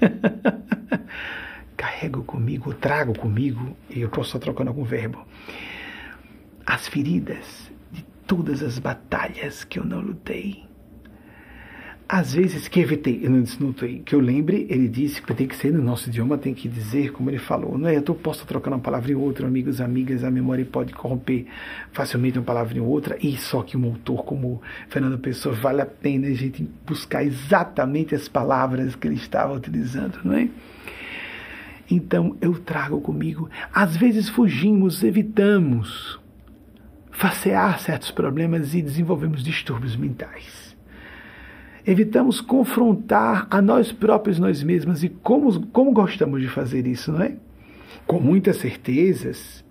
carrego 1.77 2.23
comigo, 2.25 2.73
trago 2.73 3.19
comigo, 3.19 3.77
e 3.91 4.01
eu 4.01 4.09
posso 4.09 4.31
estar 4.31 4.39
trocando 4.39 4.71
algum 4.71 4.85
verbo, 4.85 5.27
as 6.65 6.89
feridas 6.89 7.71
de 7.91 8.03
todas 8.27 8.63
as 8.63 8.79
batalhas 8.79 9.65
que 9.65 9.79
eu 9.79 9.85
não 9.85 10.01
lutei 10.01 10.72
às 12.13 12.35
vezes 12.35 12.69
que 12.69 12.79
evitei, 12.79 13.21
eu 13.23 13.31
não 13.31 13.41
desnotei, 13.41 14.03
que 14.05 14.15
eu 14.15 14.21
lembre, 14.21 14.67
ele 14.69 14.87
disse 14.87 15.23
que 15.23 15.33
tem 15.33 15.49
que 15.49 15.57
ser 15.57 15.73
no 15.73 15.83
nosso 15.83 16.11
idioma, 16.11 16.37
tem 16.37 16.53
que 16.53 16.69
dizer 16.69 17.11
como 17.11 17.31
ele 17.31 17.39
falou. 17.39 17.79
Não 17.79 17.89
é, 17.89 17.97
eu 17.97 18.15
posso 18.15 18.45
trocar 18.45 18.71
uma 18.71 18.79
palavra 18.79 19.11
em 19.11 19.15
outra, 19.15 19.47
amigos, 19.47 19.81
amigas, 19.81 20.23
a 20.23 20.31
memória 20.31 20.63
pode 20.63 20.93
corromper 20.93 21.47
facilmente 21.91 22.39
uma 22.39 22.45
palavra 22.45 22.77
em 22.77 22.83
outra, 22.83 23.17
e 23.19 23.35
só 23.39 23.63
que 23.63 23.79
um 23.79 23.87
autor 23.87 24.27
como 24.27 24.61
Fernando 24.91 25.19
Pessoa 25.21 25.55
vale 25.55 25.81
a 25.81 25.87
pena 25.87 26.27
a 26.27 26.35
gente 26.35 26.69
buscar 26.87 27.25
exatamente 27.25 28.15
as 28.15 28.29
palavras 28.29 28.95
que 28.95 29.09
ele 29.09 29.17
estava 29.17 29.55
utilizando, 29.55 30.19
não 30.23 30.35
é? 30.35 30.51
Então 31.91 32.37
eu 32.43 32.53
trago 32.59 33.01
comigo. 33.01 33.49
Às 33.73 33.97
vezes 33.97 34.29
fugimos, 34.29 35.03
evitamos 35.03 36.21
facear 37.11 37.79
certos 37.79 38.11
problemas 38.11 38.75
e 38.75 38.83
desenvolvemos 38.83 39.43
distúrbios 39.43 39.97
mentais 39.97 40.62
evitamos 41.87 42.41
confrontar 42.41 43.47
a 43.51 43.61
nós 43.61 43.93
próprios, 43.93 44.39
nós 44.39 44.63
mesmos, 44.63 45.03
e 45.03 45.09
como, 45.09 45.67
como 45.69 45.93
gostamos 45.93 46.41
de 46.41 46.49
fazer 46.49 46.87
isso, 46.87 47.13
não 47.13 47.23
é? 47.23 47.37
Com 48.07 48.21
muitas 48.21 48.57
certezas. 48.57 49.65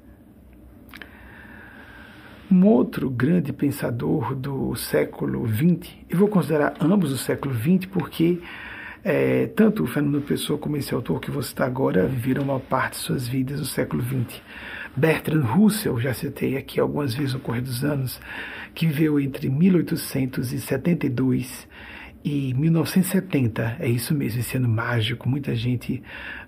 Um 2.51 2.66
outro 2.66 3.09
grande 3.09 3.53
pensador 3.53 4.36
do 4.36 4.76
século 4.76 5.47
XX, 5.47 5.95
eu 6.09 6.18
vou 6.18 6.28
considerar 6.28 6.74
ambos 6.82 7.12
do 7.12 7.18
século 7.18 7.55
XX, 7.55 7.86
porque 7.86 8.39
é, 9.03 9.47
tanto 9.47 9.84
o 9.84 9.88
Fernando 9.88 10.22
Pessoa 10.22 10.59
como 10.59 10.78
esse 10.78 10.93
autor 10.93 11.20
que 11.22 11.32
você 11.32 11.47
está 11.47 11.66
agora 11.66 12.05
viram 12.05 12.43
uma 12.43 12.59
parte 12.59 12.91
de 12.93 12.99
suas 12.99 13.28
vidas 13.28 13.59
no 13.59 13.66
século 13.66 14.03
XX. 14.03 14.39
Bertrand 14.95 15.43
Russell, 15.43 15.99
já 15.99 16.14
citei 16.14 16.55
aqui 16.57 16.80
algumas 16.80 17.16
vezes 17.16 17.34
no 17.34 17.39
correr 17.39 17.62
dos 17.62 17.84
anos, 17.86 18.20
que 18.76 18.86
viveu 18.86 19.20
entre 19.20 19.49
1872 19.49 21.68
e 22.24 22.54
1970, 22.54 23.78
é 23.80 23.88
isso 23.90 24.14
mesmo, 24.14 24.40
esse 24.40 24.58
ano 24.58 24.70
mágico, 24.70 25.28
muita 25.28 25.56
gente 25.56 26.04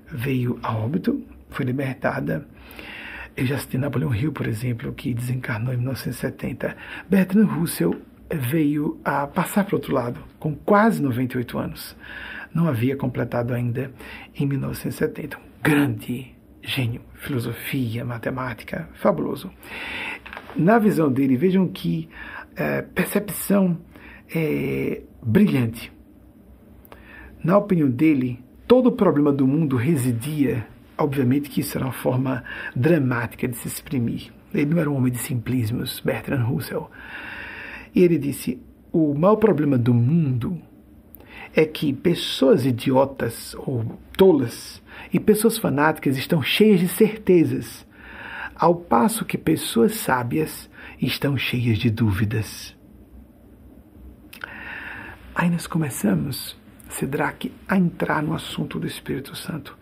veio 0.08 0.60
a 0.62 0.76
óbito, 0.76 1.24
foi 1.50 1.66
libertada. 1.66 2.48
Eu 3.36 3.46
já 3.46 3.58
citei 3.58 3.80
Napoleão 3.80 4.14
Hill, 4.14 4.32
por 4.32 4.48
exemplo, 4.48 4.94
que 4.94 5.14
desencarnou 5.14 5.74
em 5.74 5.78
1970. 5.78 6.76
Bertrand 7.10 7.46
Russell 7.46 8.00
veio 8.32 9.00
a 9.04 9.26
passar 9.26 9.64
para 9.64 9.76
o 9.76 9.78
outro 9.78 9.94
lado, 9.94 10.20
com 10.40 10.56
quase 10.56 11.02
98 11.02 11.58
anos. 11.58 11.96
Não 12.54 12.68
havia 12.68 12.96
completado 12.96 13.54
ainda 13.54 13.92
em 14.36 14.46
1970. 14.46 15.38
Um 15.38 15.42
grande 15.64 16.36
gênio, 16.62 17.02
filosofia, 17.16 18.06
matemática, 18.06 18.88
fabuloso. 18.94 19.52
Na 20.56 20.78
visão 20.78 21.12
dele, 21.12 21.36
vejam 21.36 21.68
que 21.68 22.08
é, 22.56 22.84
percepção 22.84 23.80
é, 24.34 25.02
brilhante. 25.26 25.92
Na 27.44 27.58
opinião 27.58 27.90
dele, 27.90 28.40
todo 28.68 28.88
o 28.88 28.92
problema 28.92 29.32
do 29.32 29.46
mundo 29.46 29.76
residia, 29.76 30.66
obviamente 30.98 31.50
que 31.50 31.62
isso 31.62 31.78
era 31.78 31.86
uma 31.86 31.94
forma 31.94 32.44
dramática 32.76 33.48
de 33.48 33.56
se 33.58 33.68
exprimir. 33.68 34.32
Ele 34.54 34.68
não 34.68 34.80
era 34.80 34.90
um 34.90 34.96
homem 34.96 35.12
de 35.12 35.18
simplismos, 35.18 36.00
Bertrand 36.00 36.44
Russell. 36.44 36.90
E 37.94 38.02
ele 38.02 38.18
disse: 38.18 38.62
o 38.92 39.14
maior 39.14 39.38
problema 39.38 39.78
do 39.78 39.94
mundo 39.94 40.62
é 41.56 41.66
que 41.66 41.94
pessoas 41.94 42.66
idiotas 42.66 43.56
ou 43.58 43.84
tolas 44.16 44.82
e 45.12 45.20
pessoas 45.20 45.58
fanáticas 45.58 46.18
estão 46.18 46.42
cheias 46.42 46.80
de 46.80 46.88
certezas, 46.88 47.86
ao 48.56 48.76
passo 48.76 49.26
que 49.26 49.38
pessoas 49.38 49.96
sábias 49.96 50.70
estão 51.02 51.36
cheias 51.36 51.78
de 51.78 51.90
dúvidas. 51.90 52.76
Aí 55.36 55.50
nós 55.50 55.66
começamos, 55.66 56.56
Sidraque, 56.90 57.52
a 57.68 57.76
entrar 57.76 58.22
no 58.22 58.36
assunto 58.36 58.80
do 58.80 58.86
Espírito 58.86 59.36
Santo. 59.36 59.76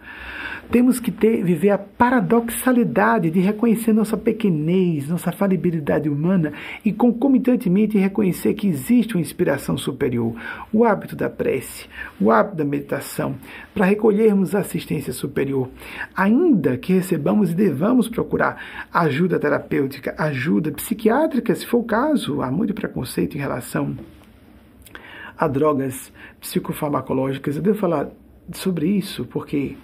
Temos 0.71 0.97
que 0.97 1.11
ter, 1.11 1.43
viver 1.43 1.71
a 1.71 1.77
paradoxalidade 1.77 3.29
de 3.29 3.41
reconhecer 3.41 3.91
nossa 3.91 4.15
pequenez, 4.15 5.09
nossa 5.09 5.29
falibilidade 5.29 6.07
humana 6.07 6.53
e 6.85 6.93
concomitantemente 6.93 7.97
reconhecer 7.97 8.53
que 8.53 8.67
existe 8.67 9.15
uma 9.15 9.21
inspiração 9.21 9.77
superior, 9.77 10.33
o 10.71 10.85
hábito 10.85 11.13
da 11.13 11.29
prece, 11.29 11.85
o 12.17 12.31
hábito 12.31 12.55
da 12.55 12.63
meditação, 12.63 13.35
para 13.73 13.85
recolhermos 13.85 14.55
assistência 14.55 15.11
superior, 15.11 15.69
ainda 16.15 16.77
que 16.77 16.93
recebamos 16.93 17.51
e 17.51 17.55
devamos 17.55 18.07
procurar 18.07 18.87
ajuda 18.93 19.37
terapêutica, 19.37 20.15
ajuda 20.17 20.71
psiquiátrica, 20.71 21.53
se 21.53 21.65
for 21.65 21.79
o 21.79 21.83
caso, 21.83 22.41
há 22.41 22.49
muito 22.49 22.73
preconceito 22.73 23.35
em 23.35 23.41
relação 23.41 23.97
a 25.41 25.47
drogas 25.47 26.13
psicofarmacológicas. 26.39 27.55
Eu 27.55 27.63
devo 27.63 27.79
falar 27.79 28.11
sobre 28.53 28.87
isso 28.87 29.25
porque 29.25 29.75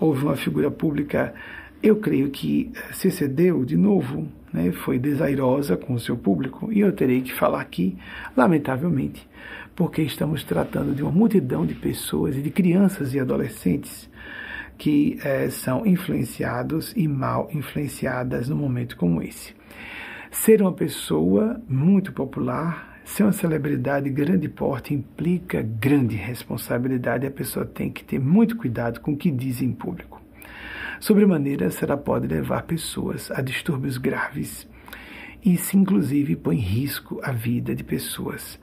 houve 0.00 0.24
uma 0.24 0.36
figura 0.36 0.70
pública, 0.70 1.34
eu 1.82 1.96
creio 1.96 2.30
que 2.30 2.72
se 2.92 3.08
excedeu 3.08 3.62
de 3.62 3.76
novo, 3.76 4.26
né, 4.50 4.72
foi 4.72 4.98
desairosa 4.98 5.76
com 5.76 5.92
o 5.92 6.00
seu 6.00 6.16
público, 6.16 6.72
e 6.72 6.80
eu 6.80 6.90
terei 6.92 7.20
que 7.20 7.34
falar 7.34 7.60
aqui, 7.60 7.98
lamentavelmente, 8.34 9.28
porque 9.74 10.00
estamos 10.00 10.42
tratando 10.44 10.94
de 10.94 11.02
uma 11.02 11.12
multidão 11.12 11.66
de 11.66 11.74
pessoas 11.74 12.34
e 12.34 12.40
de 12.40 12.50
crianças 12.50 13.12
e 13.12 13.20
adolescentes 13.20 14.08
que 14.78 15.18
eh, 15.22 15.50
são 15.50 15.86
influenciados 15.86 16.94
e 16.96 17.06
mal 17.06 17.50
influenciadas 17.52 18.48
num 18.48 18.56
momento 18.56 18.96
como 18.96 19.22
esse. 19.22 19.54
Ser 20.30 20.62
uma 20.62 20.72
pessoa 20.72 21.60
muito 21.68 22.12
popular 22.12 22.95
Ser 23.06 23.22
uma 23.22 23.32
celebridade 23.32 24.06
de 24.06 24.10
grande 24.10 24.48
porte 24.48 24.92
implica 24.92 25.62
grande 25.62 26.16
responsabilidade 26.16 27.24
e 27.24 27.28
a 27.28 27.30
pessoa 27.30 27.64
tem 27.64 27.88
que 27.88 28.04
ter 28.04 28.18
muito 28.18 28.56
cuidado 28.56 29.00
com 29.00 29.12
o 29.12 29.16
que 29.16 29.30
diz 29.30 29.62
em 29.62 29.72
público. 29.72 30.20
Sobremaneira, 30.98 31.68
ela 31.80 31.96
pode 31.96 32.26
levar 32.26 32.64
pessoas 32.64 33.30
a 33.30 33.40
distúrbios 33.40 33.96
graves 33.96 34.68
e 35.42 35.56
se 35.56 35.76
inclusive 35.76 36.34
põe 36.34 36.56
em 36.56 36.60
risco 36.60 37.20
a 37.22 37.30
vida 37.30 37.76
de 37.76 37.84
pessoas 37.84 38.58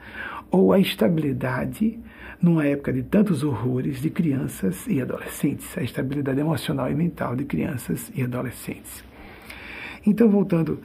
ou 0.52 0.74
a 0.74 0.78
estabilidade 0.78 1.98
numa 2.41 2.68
época 2.68 2.91
de 2.91 3.02
tantos 3.02 3.46
horrores 3.46 4.02
de 4.02 4.10
crianças 4.10 4.86
e 4.88 5.02
adolescentes, 5.02 5.76
a 5.78 5.82
estabilidade 5.82 6.41
emocional 6.41 6.91
e 6.91 6.94
mental 6.94 7.34
de 7.34 7.46
crianças 7.46 8.12
e 8.14 8.22
adolescentes. 8.22 9.06
Então, 10.06 10.30
voltando, 10.30 10.82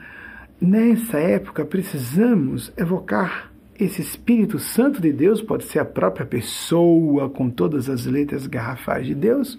nessa 0.61 1.19
época 1.19 1.65
precisamos 1.65 2.71
evocar 2.77 3.49
esse 3.79 4.01
Espírito 4.01 4.59
Santo 4.59 4.99
de 4.99 5.13
Deus 5.13 5.41
pode 5.41 5.63
ser 5.63 5.79
a 5.79 5.85
própria 5.85 6.25
pessoa 6.25 7.29
com 7.29 7.49
todas 7.49 7.89
as 7.89 8.05
letras 8.05 8.45
garrafais 8.45 9.07
de 9.07 9.15
Deus, 9.15 9.57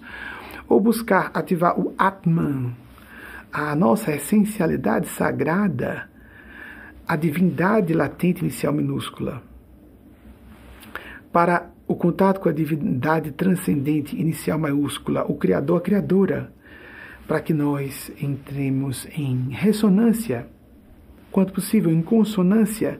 ou 0.67 0.79
buscar 0.79 1.31
ativar 1.33 1.79
o 1.79 1.91
Atman, 1.97 2.75
a 3.51 3.75
nossa 3.75 4.13
essencialidade 4.13 5.07
sagrada, 5.07 6.07
a 7.07 7.15
divindade 7.15 7.95
latente 7.95 8.41
inicial 8.41 8.71
minúscula, 8.71 9.41
para 11.31 11.71
o 11.87 11.95
contato 11.95 12.39
com 12.39 12.47
a 12.47 12.53
divindade 12.53 13.31
transcendente 13.31 14.15
inicial 14.15 14.59
maiúscula, 14.59 15.25
o 15.27 15.33
Criador, 15.33 15.79
a 15.79 15.81
Criadora, 15.81 16.53
para 17.27 17.41
que 17.41 17.55
nós 17.55 18.11
entremos 18.21 19.07
em 19.17 19.49
ressonância, 19.49 20.47
quanto 21.31 21.53
possível, 21.53 21.91
em 21.91 22.01
consonância 22.01 22.99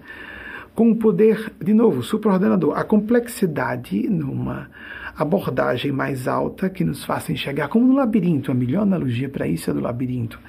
com 0.74 0.90
o 0.90 0.96
poder, 0.96 1.52
de 1.62 1.74
novo, 1.74 2.02
supraordenador, 2.02 2.78
a 2.78 2.84
complexidade 2.84 4.08
numa 4.10 4.70
abordagem 5.16 5.92
mais 5.92 6.28
alta 6.28 6.70
que 6.70 6.84
nos 6.84 7.04
faça 7.04 7.32
enxergar 7.32 7.68
como 7.68 7.86
no 7.86 7.94
labirinto. 7.94 8.52
A 8.52 8.56
melhor 8.56 8.84
analogia 8.84 9.30
para 9.30 9.48
isso 9.48 9.70
é 9.70 9.74
do 9.74 9.82
labirinto. 9.82 10.40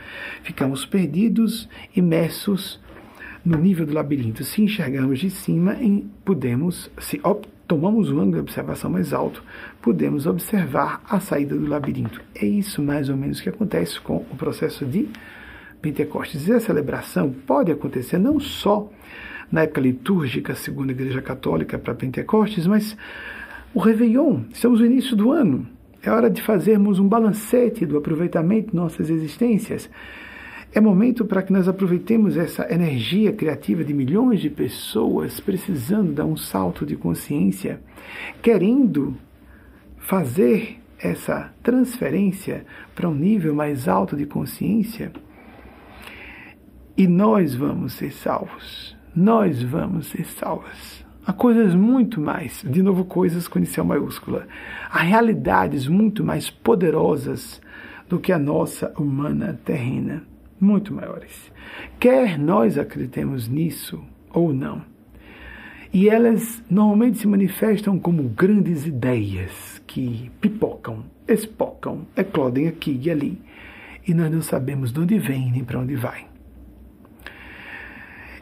Ficamos 0.42 0.86
perdidos, 0.86 1.68
imersos 1.94 2.80
no 3.44 3.58
nível 3.58 3.84
do 3.84 3.92
labirinto. 3.92 4.44
Se 4.44 4.62
enxergamos 4.62 5.18
de 5.18 5.30
cima, 5.30 5.74
em, 5.74 6.08
podemos, 6.24 6.90
se 6.98 7.20
tomamos 7.66 8.10
o 8.10 8.20
ângulo 8.20 8.32
de 8.32 8.40
observação 8.40 8.90
mais 8.90 9.12
alto, 9.12 9.42
podemos 9.80 10.26
observar 10.26 11.02
a 11.08 11.18
saída 11.18 11.56
do 11.56 11.66
labirinto. 11.66 12.20
É 12.34 12.46
isso 12.46 12.80
mais 12.80 13.08
ou 13.08 13.16
menos 13.16 13.40
que 13.40 13.48
acontece 13.48 14.00
com 14.00 14.18
o 14.30 14.36
processo 14.36 14.84
de 14.86 15.08
Pentecostes. 15.82 16.46
E 16.46 16.52
a 16.52 16.60
celebração 16.60 17.34
pode 17.46 17.72
acontecer 17.72 18.16
não 18.16 18.38
só 18.38 18.88
na 19.50 19.62
época 19.62 19.82
litúrgica, 19.82 20.54
segundo 20.54 20.90
a 20.90 20.92
Igreja 20.92 21.20
Católica, 21.20 21.78
para 21.78 21.94
Pentecostes, 21.94 22.66
mas 22.66 22.96
o 23.74 23.80
Réveillon, 23.80 24.44
estamos 24.50 24.80
no 24.80 24.86
início 24.86 25.14
do 25.14 25.30
ano, 25.30 25.66
é 26.02 26.10
hora 26.10 26.30
de 26.30 26.40
fazermos 26.40 26.98
um 26.98 27.06
balancete 27.06 27.84
do 27.84 27.98
aproveitamento 27.98 28.70
de 28.70 28.76
nossas 28.76 29.10
existências. 29.10 29.90
É 30.74 30.80
momento 30.80 31.26
para 31.26 31.42
que 31.42 31.52
nós 31.52 31.68
aproveitemos 31.68 32.38
essa 32.38 32.66
energia 32.72 33.32
criativa 33.32 33.84
de 33.84 33.92
milhões 33.92 34.40
de 34.40 34.48
pessoas 34.48 35.38
precisando 35.38 36.12
dar 36.12 36.24
um 36.24 36.36
salto 36.36 36.86
de 36.86 36.96
consciência, 36.96 37.78
querendo 38.40 39.14
fazer 39.98 40.80
essa 40.98 41.52
transferência 41.62 42.64
para 42.94 43.08
um 43.08 43.14
nível 43.14 43.54
mais 43.54 43.86
alto 43.86 44.16
de 44.16 44.24
consciência. 44.24 45.12
E 47.02 47.08
nós 47.08 47.54
vamos 47.54 47.94
ser 47.94 48.12
salvos 48.12 48.92
nós 49.14 49.62
vamos 49.62 50.06
ser 50.06 50.24
salvos. 50.24 51.04
a 51.24 51.32
coisas 51.32 51.74
muito 51.74 52.20
mais, 52.20 52.64
de 52.68 52.82
novo, 52.82 53.04
coisas 53.04 53.46
com 53.46 53.58
inicial 53.58 53.86
maiúscula, 53.86 54.46
a 54.90 55.02
realidades 55.02 55.86
muito 55.86 56.24
mais 56.24 56.50
poderosas 56.50 57.60
do 58.08 58.18
que 58.18 58.32
a 58.32 58.38
nossa 58.38 58.92
humana 58.98 59.60
terrena, 59.64 60.24
muito 60.58 60.94
maiores. 60.94 61.52
Quer 62.00 62.38
nós 62.38 62.78
acreditemos 62.78 63.48
nisso 63.48 64.02
ou 64.32 64.52
não. 64.52 64.82
E 65.92 66.08
elas 66.08 66.62
normalmente 66.70 67.18
se 67.18 67.28
manifestam 67.28 67.98
como 67.98 68.30
grandes 68.30 68.86
ideias 68.86 69.80
que 69.86 70.30
pipocam, 70.40 71.04
espocam, 71.28 72.06
eclodem 72.16 72.66
aqui 72.66 72.98
e 73.00 73.10
ali. 73.10 73.40
E 74.08 74.14
nós 74.14 74.32
não 74.32 74.42
sabemos 74.42 74.90
de 74.90 74.98
onde 74.98 75.18
vem 75.18 75.52
nem 75.52 75.62
para 75.62 75.78
onde 75.78 75.94
vai. 75.94 76.31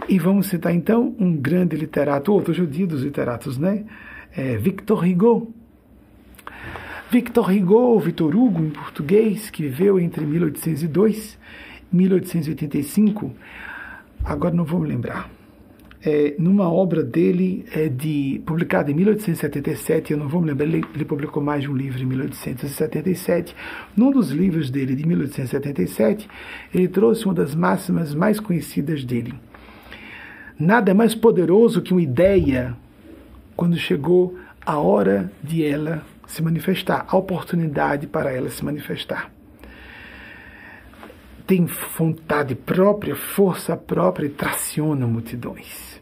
E 0.09 0.19
vamos 0.19 0.49
citar 0.49 0.75
então 0.75 1.15
um 1.19 1.37
grande 1.37 1.77
literato, 1.77 2.33
outro 2.33 2.53
judio 2.53 2.87
dos 2.87 3.03
literatos, 3.03 3.59
né? 3.59 3.85
É 4.37 4.57
Victor 4.57 5.05
Hugo. 5.05 5.55
Victor 7.11 7.51
Hugo, 7.51 7.99
Victor 7.99 8.35
Hugo 8.35 8.65
em 8.65 8.71
português, 8.71 9.51
que 9.51 9.63
viveu 9.63 9.99
entre 9.99 10.25
1802 10.25 11.39
e 11.93 11.97
1885. 11.97 13.33
Agora 14.25 14.55
não 14.55 14.65
vou 14.65 14.81
me 14.81 14.89
lembrar. 14.89 15.29
É, 16.03 16.35
numa 16.39 16.71
obra 16.73 17.03
dele 17.03 17.67
é 17.75 17.87
de 17.87 18.41
publicada 18.47 18.91
em 18.91 18.95
1877, 18.95 20.13
eu 20.13 20.19
não 20.19 20.29
vou 20.29 20.41
me 20.41 20.47
lembrar, 20.47 20.65
ele, 20.65 20.83
ele, 20.95 21.05
publicou 21.05 21.43
mais 21.43 21.63
de 21.63 21.71
um 21.71 21.77
livro 21.77 22.01
em 22.01 22.07
1877. 22.07 23.55
Num 23.95 24.11
dos 24.11 24.31
livros 24.31 24.71
dele 24.71 24.95
de 24.95 25.07
1877, 25.07 26.27
ele 26.73 26.89
trouxe 26.89 27.27
uma 27.27 27.35
das 27.35 27.55
máximas 27.55 28.15
mais 28.15 28.41
conhecidas 28.41 29.05
dele. 29.05 29.35
Nada 30.61 30.91
é 30.91 30.95
mais 30.95 31.15
poderoso 31.15 31.81
que 31.81 31.91
uma 31.91 32.03
ideia 32.03 32.77
quando 33.57 33.79
chegou 33.79 34.39
a 34.61 34.79
hora 34.79 35.33
de 35.43 35.65
ela 35.65 36.03
se 36.27 36.43
manifestar, 36.43 37.07
a 37.09 37.17
oportunidade 37.17 38.07
para 38.07 38.31
ela 38.31 38.51
se 38.51 38.63
manifestar. 38.63 39.33
Tem 41.47 41.65
vontade 41.97 42.55
própria, 42.55 43.17
força 43.17 43.75
própria 43.75 44.27
e 44.27 44.31
traciona 44.31 45.07
multidões. 45.07 45.99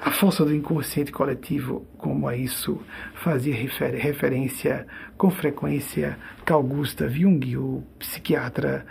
A 0.00 0.12
força 0.12 0.44
do 0.44 0.54
inconsciente 0.54 1.10
coletivo, 1.10 1.84
como 1.98 2.28
a 2.28 2.36
isso 2.36 2.80
fazia 3.14 3.56
refer 3.56 3.96
referência 3.96 4.86
com 5.18 5.30
frequência 5.30 6.16
Carl 6.44 6.62
Gustav 6.62 7.12
Jung, 7.12 7.56
o 7.56 7.82
psiquiatra, 7.98 8.86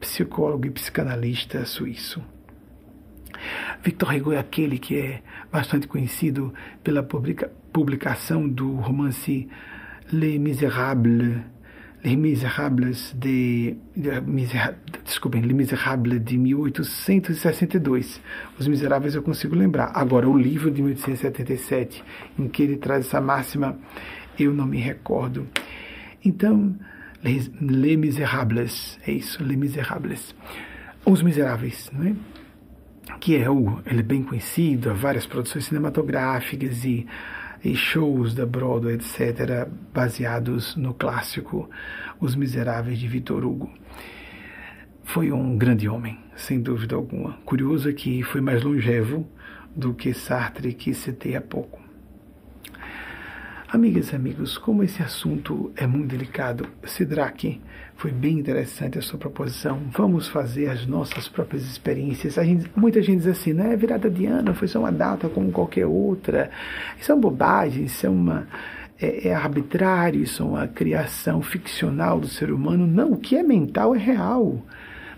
psicólogo 0.00 0.66
e 0.66 0.70
psicanalista 0.70 1.66
suíço. 1.66 2.37
Victor 3.82 4.14
Hugo 4.14 4.32
é 4.32 4.38
aquele 4.38 4.78
que 4.78 4.96
é 4.96 5.22
bastante 5.52 5.86
conhecido 5.86 6.52
pela 6.82 7.02
publica, 7.02 7.50
publicação 7.72 8.48
do 8.48 8.74
romance 8.76 9.48
Les 10.12 10.38
Misérables, 10.38 11.38
Les 12.02 12.16
Misérables 12.16 13.14
de, 13.14 13.76
de 13.96 14.10
desculpem, 15.04 15.42
Les 15.42 15.52
Misérables 15.52 16.24
de 16.24 16.38
1862. 16.38 18.20
Os 18.58 18.68
Miseráveis 18.68 19.14
eu 19.14 19.22
consigo 19.22 19.54
lembrar. 19.54 19.92
Agora, 19.94 20.28
o 20.28 20.36
livro 20.36 20.70
de 20.70 20.82
1877, 20.82 22.04
em 22.38 22.48
que 22.48 22.62
ele 22.62 22.76
traz 22.76 23.06
essa 23.06 23.20
máxima, 23.20 23.78
eu 24.38 24.52
não 24.52 24.66
me 24.66 24.78
recordo. 24.78 25.46
Então, 26.24 26.74
Les, 27.22 27.50
Les 27.60 27.96
Misérables, 27.96 28.98
é 29.06 29.12
isso, 29.12 29.42
Les 29.42 29.58
Misérables. 29.58 30.34
Os 31.04 31.22
Miseráveis, 31.22 31.90
não 31.92 32.06
é? 32.06 32.14
Que 33.18 33.36
é 33.36 33.50
o, 33.50 33.80
ele 33.84 34.00
é 34.00 34.02
bem 34.02 34.22
conhecido, 34.22 34.90
há 34.90 34.92
várias 34.92 35.26
produções 35.26 35.66
cinematográficas 35.66 36.84
e, 36.84 37.06
e 37.64 37.74
shows 37.74 38.34
da 38.34 38.46
Broadway, 38.46 38.94
etc., 38.94 39.68
baseados 39.92 40.76
no 40.76 40.94
clássico 40.94 41.68
Os 42.20 42.34
Miseráveis 42.34 42.98
de 42.98 43.08
Victor 43.08 43.44
Hugo. 43.44 43.70
Foi 45.04 45.32
um 45.32 45.56
grande 45.56 45.88
homem, 45.88 46.18
sem 46.36 46.60
dúvida 46.60 46.94
alguma. 46.94 47.34
Curioso 47.44 47.88
é 47.88 47.92
que 47.92 48.22
foi 48.22 48.40
mais 48.40 48.62
longevo 48.62 49.28
do 49.74 49.94
que 49.94 50.12
Sartre, 50.12 50.74
que 50.74 50.92
citei 50.92 51.34
há 51.34 51.40
pouco. 51.40 51.77
Amigas 53.70 54.12
e 54.12 54.16
amigos, 54.16 54.56
como 54.56 54.82
esse 54.82 55.02
assunto 55.02 55.70
é 55.76 55.86
muito 55.86 56.08
delicado, 56.08 56.66
Sidraque 56.86 57.60
foi 57.96 58.10
bem 58.10 58.38
interessante 58.38 58.98
a 58.98 59.02
sua 59.02 59.18
proposição. 59.18 59.82
Vamos 59.92 60.26
fazer 60.26 60.70
as 60.70 60.86
nossas 60.86 61.28
próprias 61.28 61.64
experiências. 61.64 62.36
Gente, 62.36 62.70
muita 62.74 63.02
gente 63.02 63.18
diz 63.18 63.26
assim, 63.26 63.60
é 63.60 63.76
virada 63.76 64.08
de 64.08 64.24
ano, 64.24 64.54
foi 64.54 64.68
só 64.68 64.78
uma 64.78 64.90
data 64.90 65.28
como 65.28 65.52
qualquer 65.52 65.84
outra. 65.84 66.50
Isso 66.98 67.12
é 67.12 67.14
uma 67.14 67.20
bobagem, 67.20 67.84
isso 67.84 68.06
é 68.06 68.08
uma 68.08 68.48
é, 68.98 69.28
é 69.28 69.34
arbitrário, 69.34 70.22
isso 70.22 70.42
é 70.42 70.46
uma 70.46 70.66
criação 70.66 71.42
ficcional 71.42 72.18
do 72.18 72.26
ser 72.26 72.50
humano. 72.50 72.86
Não, 72.86 73.12
o 73.12 73.18
que 73.18 73.36
é 73.36 73.42
mental 73.42 73.94
é 73.94 73.98
real 73.98 74.62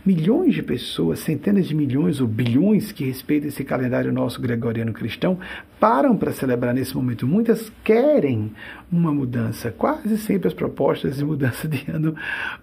milhões 0.05 0.55
de 0.55 0.63
pessoas, 0.63 1.21
centenas 1.21 1.67
de 1.67 1.75
milhões 1.75 2.21
ou 2.21 2.27
bilhões 2.27 2.91
que 2.91 3.05
respeitam 3.05 3.49
esse 3.49 3.65
calendário 3.65 4.13
nosso 4.13 4.41
gregoriano 4.41 4.93
cristão, 4.93 5.39
param 5.79 6.17
para 6.17 6.33
celebrar 6.33 6.75
nesse 6.75 6.95
momento. 6.95 7.27
Muitas 7.27 7.71
querem 7.85 8.53
uma 8.91 9.13
mudança. 9.13 9.71
Quase 9.71 10.17
sempre 10.19 10.49
as 10.49 10.55
propostas 10.55 11.17
de 11.17 11.25
mudança 11.25 11.69
de 11.69 11.91
ano 11.91 12.15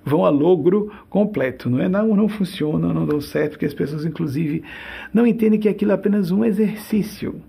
vão 0.03 0.25
a 0.25 0.29
logro 0.29 0.91
completo, 1.09 1.69
não 1.69 1.79
é? 1.79 1.87
Não, 1.87 2.15
não 2.15 2.27
funciona, 2.27 2.93
não 2.93 3.05
dão 3.05 3.21
certo, 3.21 3.51
porque 3.51 3.65
as 3.65 3.73
pessoas, 3.73 4.05
inclusive, 4.05 4.63
não 5.13 5.25
entendem 5.25 5.59
que 5.59 5.69
aquilo 5.69 5.91
é 5.91 5.95
apenas 5.95 6.31
um 6.31 6.43
exercício 6.43 7.41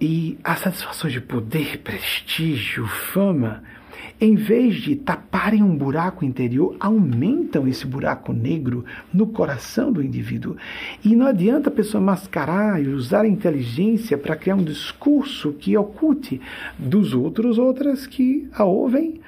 e 0.00 0.38
as 0.42 0.60
satisfações 0.60 1.12
de 1.12 1.20
poder, 1.20 1.78
prestígio, 1.82 2.86
fama, 2.86 3.62
em 4.20 4.34
vez 4.34 4.76
de 4.76 4.96
taparem 4.96 5.62
um 5.62 5.76
buraco 5.76 6.24
interior, 6.24 6.76
aumentam 6.78 7.66
esse 7.66 7.86
buraco 7.86 8.32
negro 8.32 8.84
no 9.12 9.26
coração 9.26 9.92
do 9.92 10.02
indivíduo. 10.02 10.56
E 11.04 11.16
não 11.16 11.26
adianta 11.26 11.68
a 11.68 11.72
pessoa 11.72 12.02
mascarar 12.02 12.82
e 12.82 12.88
usar 12.88 13.22
a 13.22 13.28
inteligência 13.28 14.18
para 14.18 14.36
criar 14.36 14.56
um 14.56 14.64
discurso 14.64 15.52
que 15.52 15.76
oculte 15.76 16.40
dos 16.78 17.14
outros 17.14 17.58
outras 17.58 18.06
que 18.06 18.48
a 18.52 18.64
ouvem, 18.64 19.20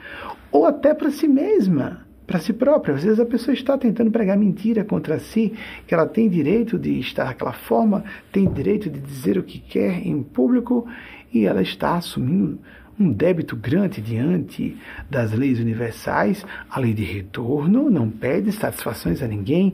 ou 0.51 0.66
até 0.66 0.94
para 0.94 1.11
si 1.11 1.27
mesma 1.27 2.03
para 2.27 2.39
si 2.39 2.53
própria. 2.53 2.94
Às 2.94 3.05
vezes 3.05 3.20
a 3.20 3.27
pessoa 3.27 3.55
está 3.55 3.77
tentando 3.77 4.11
pregar 4.11 4.39
mentira 4.39 4.85
contra 4.85 5.19
si, 5.19 5.53
que 5.86 5.93
ela 5.93 6.07
tem 6.07 6.28
direito 6.28 6.78
de 6.78 6.99
estar 6.99 7.24
daquela 7.24 7.53
forma, 7.53 8.05
tem 8.32 8.51
direito 8.51 8.89
de 8.89 8.99
dizer 8.99 9.36
o 9.36 9.43
que 9.43 9.59
quer 9.59 10.07
em 10.07 10.23
público 10.23 10.86
e 11.32 11.44
ela 11.44 11.62
está 11.62 11.97
assumindo 11.97 12.59
um 12.98 13.12
débito 13.12 13.56
grande 13.56 14.01
diante 14.01 14.77
das 15.10 15.32
leis 15.32 15.59
universais. 15.59 16.44
A 16.70 16.78
lei 16.78 16.93
de 16.93 17.02
retorno 17.02 17.90
não 17.90 18.09
pede 18.10 18.52
satisfações 18.52 19.23
a 19.23 19.28
ninguém. 19.28 19.73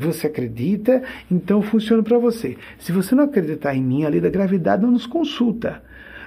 Você 0.00 0.26
acredita, 0.26 1.02
então 1.30 1.62
funciona 1.62 2.02
para 2.02 2.18
você. 2.18 2.56
Se 2.78 2.92
você 2.92 3.14
não 3.14 3.24
acreditar 3.24 3.74
em 3.74 3.82
mim, 3.82 4.04
a 4.04 4.08
lei 4.08 4.20
da 4.20 4.30
gravidade 4.30 4.82
não 4.82 4.90
nos 4.90 5.06
consulta 5.06 5.82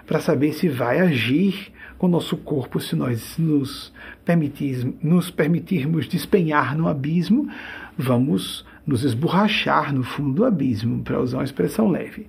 para 0.05 0.19
saber 0.19 0.53
se 0.53 0.69
vai 0.69 0.99
agir 0.99 1.73
com 1.97 2.07
o 2.07 2.09
nosso 2.09 2.37
corpo 2.37 2.79
se 2.79 2.95
nós 2.95 3.37
nos, 3.37 3.91
permitir, 4.23 4.93
nos 5.01 5.31
permitirmos 5.31 6.07
despenhar 6.07 6.77
no 6.77 6.87
abismo, 6.87 7.49
vamos 7.97 8.65
nos 8.85 9.03
esborrachar 9.03 9.93
no 9.93 10.03
fundo 10.03 10.33
do 10.33 10.45
abismo, 10.45 11.01
para 11.03 11.19
usar 11.19 11.37
uma 11.37 11.43
expressão 11.43 11.89
leve. 11.89 12.27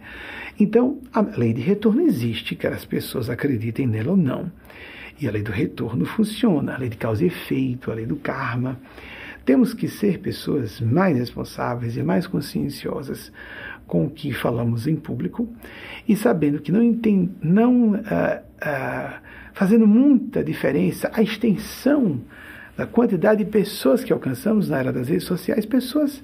Então, 0.58 1.00
a 1.12 1.20
lei 1.20 1.52
de 1.52 1.60
retorno 1.60 2.02
existe, 2.02 2.54
quer 2.54 2.72
as 2.72 2.84
pessoas 2.84 3.28
acreditem 3.28 3.86
nela 3.86 4.12
ou 4.12 4.16
não. 4.16 4.50
E 5.20 5.28
a 5.28 5.30
lei 5.30 5.42
do 5.42 5.52
retorno 5.52 6.04
funciona, 6.04 6.74
a 6.74 6.78
lei 6.78 6.88
de 6.88 6.96
causa 6.96 7.24
e 7.24 7.26
efeito, 7.26 7.90
a 7.90 7.94
lei 7.94 8.06
do 8.06 8.16
karma. 8.16 8.78
Temos 9.44 9.72
que 9.72 9.88
ser 9.88 10.18
pessoas 10.18 10.80
mais 10.80 11.16
responsáveis 11.16 11.96
e 11.96 12.02
mais 12.02 12.26
conscienciosas 12.26 13.32
com 13.86 14.06
o 14.06 14.10
que 14.10 14.32
falamos 14.32 14.86
em 14.86 14.96
público 14.96 15.48
e 16.08 16.16
sabendo 16.16 16.60
que 16.60 16.72
não, 16.72 16.82
entend, 16.82 17.30
não 17.40 17.92
uh, 17.92 17.96
uh, 17.96 19.14
fazendo 19.52 19.86
muita 19.86 20.42
diferença 20.42 21.10
a 21.14 21.22
extensão 21.22 22.20
da 22.76 22.86
quantidade 22.86 23.44
de 23.44 23.50
pessoas 23.50 24.04
que 24.04 24.12
alcançamos 24.12 24.68
na 24.68 24.78
era 24.78 24.92
das 24.92 25.08
redes 25.08 25.24
sociais, 25.24 25.64
pessoas 25.64 26.22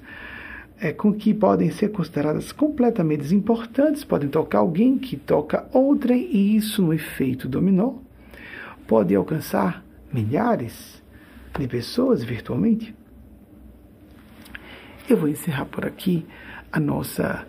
é, 0.83 0.91
com 0.91 1.13
que 1.13 1.33
podem 1.33 1.71
ser 1.71 1.93
consideradas 1.93 2.51
completamente 2.51 3.21
desimportantes, 3.21 4.03
podem 4.03 4.27
tocar 4.27 4.57
alguém 4.57 4.97
que 4.97 5.15
toca 5.15 5.65
outra, 5.71 6.13
e 6.13 6.57
isso, 6.57 6.81
no 6.81 6.93
efeito 6.93 7.47
dominó, 7.47 7.93
pode 8.85 9.15
alcançar 9.15 9.81
milhares 10.11 11.01
de 11.57 11.69
pessoas 11.69 12.21
virtualmente. 12.21 12.93
Eu 15.09 15.15
vou 15.15 15.29
encerrar 15.29 15.65
por 15.65 15.85
aqui 15.85 16.25
a 16.69 16.81
nossa 16.81 17.47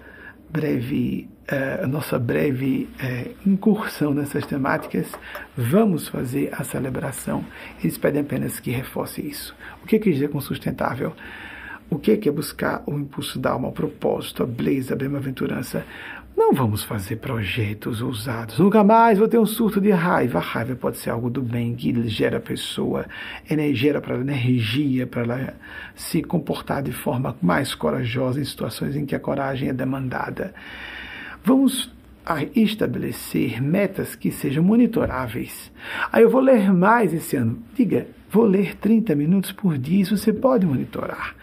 breve, 0.48 1.28
uh, 1.50 1.82
a 1.82 1.86
nossa 1.88 2.20
breve 2.20 2.88
uh, 3.00 3.48
incursão 3.48 4.14
nessas 4.14 4.46
temáticas. 4.46 5.10
Vamos 5.56 6.06
fazer 6.06 6.50
a 6.52 6.62
celebração. 6.62 7.44
Eles 7.82 7.98
pedem 7.98 8.22
apenas 8.22 8.60
que 8.60 8.70
reforce 8.70 9.26
isso. 9.26 9.56
O 9.82 9.86
que 9.88 9.98
quer 9.98 10.10
dizer 10.10 10.30
com 10.30 10.40
sustentável? 10.40 11.12
O 11.90 11.98
que 11.98 12.28
é 12.28 12.32
buscar 12.32 12.82
o 12.86 12.98
impulso 12.98 13.38
da 13.38 13.50
alma, 13.50 13.68
o 13.68 13.72
propósito, 13.72 14.42
a 14.42 14.46
blaze, 14.46 14.92
a 14.92 14.96
bem-aventurança? 14.96 15.84
Não 16.36 16.52
vamos 16.52 16.82
fazer 16.82 17.16
projetos 17.16 18.02
ousados. 18.02 18.58
Nunca 18.58 18.82
mais 18.82 19.18
vou 19.18 19.28
ter 19.28 19.38
um 19.38 19.46
surto 19.46 19.80
de 19.80 19.92
raiva. 19.92 20.38
A 20.38 20.42
raiva 20.42 20.74
pode 20.74 20.96
ser 20.96 21.10
algo 21.10 21.30
do 21.30 21.40
bem 21.40 21.76
que 21.76 22.08
gera 22.08 22.38
a 22.38 22.40
pessoa, 22.40 23.06
gera 23.72 24.00
para 24.00 24.14
ela 24.14 24.22
energia, 24.22 25.06
para 25.06 25.22
ela 25.22 25.54
se 25.94 26.22
comportar 26.24 26.82
de 26.82 26.90
forma 26.90 27.36
mais 27.40 27.72
corajosa 27.72 28.40
em 28.40 28.44
situações 28.44 28.96
em 28.96 29.06
que 29.06 29.14
a 29.14 29.20
coragem 29.20 29.68
é 29.68 29.72
demandada. 29.72 30.52
Vamos 31.44 31.94
estabelecer 32.56 33.62
metas 33.62 34.16
que 34.16 34.32
sejam 34.32 34.64
monitoráveis. 34.64 35.70
Aí 36.10 36.22
eu 36.22 36.30
vou 36.30 36.40
ler 36.40 36.72
mais 36.72 37.14
esse 37.14 37.36
ano. 37.36 37.62
Diga, 37.76 38.08
vou 38.28 38.44
ler 38.44 38.74
30 38.76 39.14
minutos 39.14 39.52
por 39.52 39.78
dia. 39.78 40.02
Isso 40.02 40.16
você 40.16 40.32
pode 40.32 40.66
monitorar. 40.66 41.36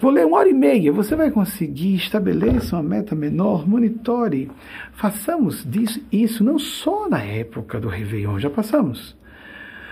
Vou 0.00 0.12
ler 0.12 0.26
uma 0.26 0.38
hora 0.38 0.48
e 0.48 0.54
meia. 0.54 0.92
Você 0.92 1.16
vai 1.16 1.30
conseguir. 1.30 1.96
Estabeleça 1.96 2.76
uma 2.76 2.82
meta 2.82 3.16
menor. 3.16 3.68
Monitore. 3.68 4.50
Façamos 4.92 5.68
disso, 5.68 6.00
isso 6.12 6.44
não 6.44 6.58
só 6.58 7.08
na 7.08 7.20
época 7.20 7.80
do 7.80 7.88
Réveillon, 7.88 8.38
já 8.38 8.48
passamos. 8.48 9.16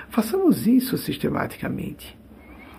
Façamos 0.08 0.66
isso 0.66 0.96
sistematicamente. 0.96 2.16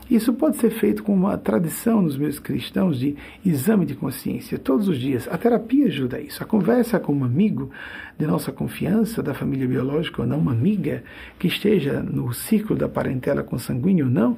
Isso 0.09 0.31
pode 0.31 0.55
ser 0.55 0.69
feito 0.69 1.03
com 1.03 1.13
uma 1.13 1.37
tradição 1.37 2.01
nos 2.01 2.15
meus 2.15 2.39
cristãos 2.39 2.97
de 2.97 3.17
exame 3.45 3.85
de 3.85 3.93
consciência 3.93 4.57
todos 4.57 4.87
os 4.87 4.97
dias. 4.97 5.27
A 5.29 5.37
terapia 5.37 5.87
ajuda 5.87 6.15
a 6.15 6.21
isso. 6.21 6.41
A 6.41 6.45
conversa 6.45 6.97
com 6.97 7.13
um 7.13 7.25
amigo 7.25 7.69
de 8.17 8.25
nossa 8.25 8.49
confiança, 8.53 9.21
da 9.21 9.33
família 9.33 9.67
biológica 9.67 10.21
ou 10.21 10.27
não, 10.27 10.39
uma 10.39 10.53
amiga 10.53 11.03
que 11.37 11.47
esteja 11.47 12.01
no 12.01 12.33
círculo 12.33 12.79
da 12.79 12.87
parentela 12.87 13.43
consanguínea 13.43 14.05
ou 14.05 14.09
não, 14.09 14.37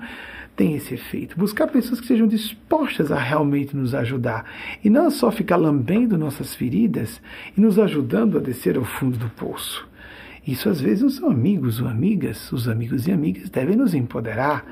tem 0.60 0.76
esse 0.76 0.94
efeito. 0.94 1.40
Buscar 1.40 1.68
pessoas 1.68 2.02
que 2.02 2.08
sejam 2.08 2.28
dispostas 2.28 3.14
a 3.14 3.18
realmente 3.18 3.78
nos 3.78 3.96
ajudar 3.96 4.44
e 4.84 4.90
não 4.90 5.10
só 5.10 5.32
ficar 5.32 5.56
lambendo 5.56 6.18
nossas 6.18 6.54
feridas 6.54 7.22
e 7.58 7.62
nos 7.62 7.80
ajudando 7.80 8.38
a 8.38 8.42
descer 8.42 8.76
ao 8.76 8.84
fundo 8.84 9.18
do 9.18 9.30
poço. 9.30 9.88
Isso 10.46 10.68
às 10.68 10.82
vezes 10.82 11.02
não 11.02 11.10
são 11.10 11.30
amigos 11.30 11.80
ou 11.80 11.88
amigas. 11.88 12.52
Os 12.52 12.68
amigos 12.68 13.08
e 13.08 13.12
amigas 13.14 13.50
devem 13.50 13.78
nos 13.78 13.94
empoderar 13.94 14.66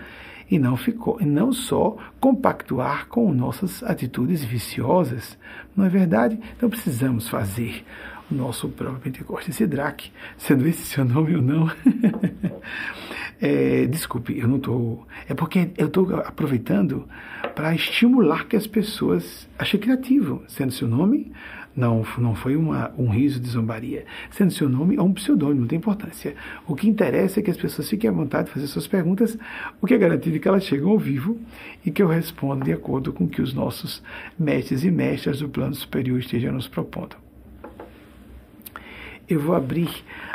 e 0.52 0.60
não, 0.60 0.76
ficou, 0.76 1.22
e 1.22 1.26
não 1.26 1.54
só 1.54 1.96
compactuar 2.20 3.08
com 3.08 3.34
nossas 3.34 3.82
atitudes 3.82 4.44
viciosas. 4.44 5.38
Não 5.74 5.86
é 5.86 5.90
verdade? 5.90 6.38
Então 6.58 6.70
precisamos 6.70 7.30
fazer 7.30 7.86
nosso 8.30 8.70
próprio 8.70 9.00
Pentecostes 9.00 9.56
Sidraque, 9.56 10.12
sendo 10.38 10.68
esse 10.68 10.84
seu 10.84 11.06
nome 11.06 11.36
ou 11.36 11.42
não. 11.42 11.72
é, 13.40 13.86
desculpe, 13.86 14.38
eu 14.38 14.48
não 14.48 14.58
estou. 14.58 15.08
É 15.28 15.34
porque 15.34 15.70
eu 15.78 15.88
estou 15.88 16.16
aproveitando 16.16 17.08
para 17.56 17.74
estimular 17.74 18.46
que 18.46 18.56
as 18.56 18.68
pessoas 18.68 19.48
achem 19.58 19.80
criativo, 19.80 20.44
sendo 20.48 20.72
seu 20.72 20.88
nome. 20.88 21.32
Não, 21.76 22.04
não 22.18 22.34
foi 22.34 22.56
uma, 22.56 22.92
um 22.98 23.08
riso 23.08 23.40
de 23.40 23.48
zombaria. 23.48 24.04
Sendo 24.32 24.52
seu 24.52 24.68
nome 24.68 24.98
ou 24.98 25.06
um 25.06 25.14
pseudônimo, 25.14 25.62
não 25.62 25.68
tem 25.68 25.78
importância. 25.78 26.36
O 26.68 26.76
que 26.76 26.90
interessa 26.90 27.40
é 27.40 27.44
que 27.44 27.52
as 27.52 27.58
pessoas 27.58 27.88
fiquem 27.88 28.10
à 28.10 28.14
vontade 28.14 28.48
de 28.48 28.54
fazer 28.54 28.66
suas 28.66 28.88
perguntas, 28.88 29.38
o 29.80 29.86
que 29.86 29.94
é 29.94 29.98
garantido 29.98 30.40
que 30.40 30.48
elas 30.48 30.64
chegam 30.64 30.90
ao 30.90 30.98
vivo 30.98 31.40
e 31.86 31.92
que 31.92 32.02
eu 32.02 32.08
respondo 32.08 32.66
de 32.66 32.74
acordo 32.74 33.14
com 33.14 33.26
o 33.26 33.30
que 33.30 33.44
os 33.44 33.54
nossos 33.54 34.02
mestres 34.40 34.84
e 34.84 34.90
mestras 34.90 35.40
do 35.40 35.50
plano 35.50 35.76
superior 35.76 36.18
estejam 36.18 36.52
nos 36.52 36.68
propondo 36.68 37.27
eu 39.30 39.42
vou 39.42 39.56
abrir 39.56 39.90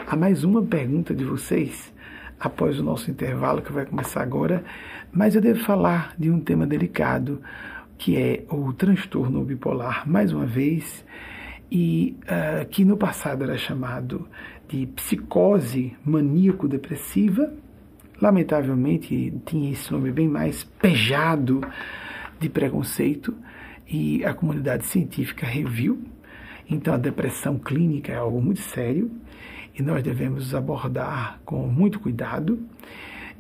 a 0.06 0.14
mais 0.14 0.44
uma 0.44 0.62
pergunta 0.62 1.14
de 1.14 1.24
vocês 1.24 1.93
após 2.39 2.78
o 2.78 2.82
nosso 2.82 3.10
intervalo 3.10 3.62
que 3.62 3.73
vai 3.73 3.86
começar 3.86 4.20
agora, 4.20 4.62
mas 5.10 5.35
eu 5.35 5.40
devo 5.40 5.60
falar 5.60 6.14
de 6.19 6.31
um 6.31 6.39
tema 6.39 6.66
delicado 6.66 7.40
que 7.97 8.16
é 8.19 8.44
o 8.51 8.73
transtorno 8.73 9.44
bipolar, 9.44 10.06
mais 10.06 10.32
uma 10.32 10.44
vez, 10.44 11.05
e 11.70 12.16
uh, 12.24 12.66
que 12.69 12.85
no 12.85 12.97
passado 12.97 13.44
era 13.44 13.56
chamado 13.56 14.28
de 14.69 14.86
psicose 14.89 15.97
maníaco-depressiva. 16.05 17.52
Lamentavelmente 18.20 19.32
tinha 19.47 19.70
esse 19.70 19.90
nome 19.90 20.10
bem 20.10 20.28
mais 20.28 20.64
pejado 20.64 21.62
de 22.39 22.48
preconceito 22.48 23.35
e 23.89 24.24
a 24.24 24.35
comunidade 24.35 24.85
científica 24.85 25.47
reviu 25.47 26.02
então, 26.69 26.95
a 26.95 26.99
depressão 26.99 27.59
clínica 27.59 28.13
é 28.13 28.17
algo 28.17 28.41
muito 28.41 28.61
sério 28.61 29.11
e 29.75 29.83
nós 29.83 30.03
devemos 30.03 30.55
abordar 30.55 31.41
com 31.45 31.67
muito 31.67 31.99
cuidado. 32.01 32.59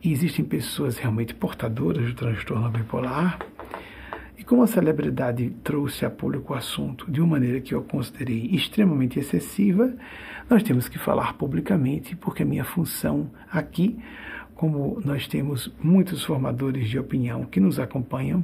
E 0.02 0.10
existem 0.10 0.44
pessoas 0.44 0.98
realmente 0.98 1.34
portadoras 1.34 2.04
do 2.06 2.14
transtorno 2.14 2.68
bipolar. 2.70 3.38
E 4.36 4.42
como 4.42 4.62
a 4.62 4.66
celebridade 4.66 5.50
trouxe 5.62 6.04
a 6.04 6.10
público 6.10 6.52
o 6.52 6.56
assunto 6.56 7.08
de 7.10 7.20
uma 7.20 7.30
maneira 7.30 7.60
que 7.60 7.72
eu 7.72 7.82
considerei 7.82 8.46
extremamente 8.46 9.18
excessiva, 9.18 9.94
nós 10.50 10.64
temos 10.64 10.88
que 10.88 10.98
falar 10.98 11.34
publicamente, 11.34 12.16
porque 12.16 12.42
a 12.42 12.46
minha 12.46 12.64
função 12.64 13.30
aqui, 13.50 13.96
como 14.56 15.00
nós 15.04 15.28
temos 15.28 15.72
muitos 15.80 16.24
formadores 16.24 16.88
de 16.88 16.98
opinião 16.98 17.44
que 17.44 17.60
nos 17.60 17.78
acompanham, 17.78 18.42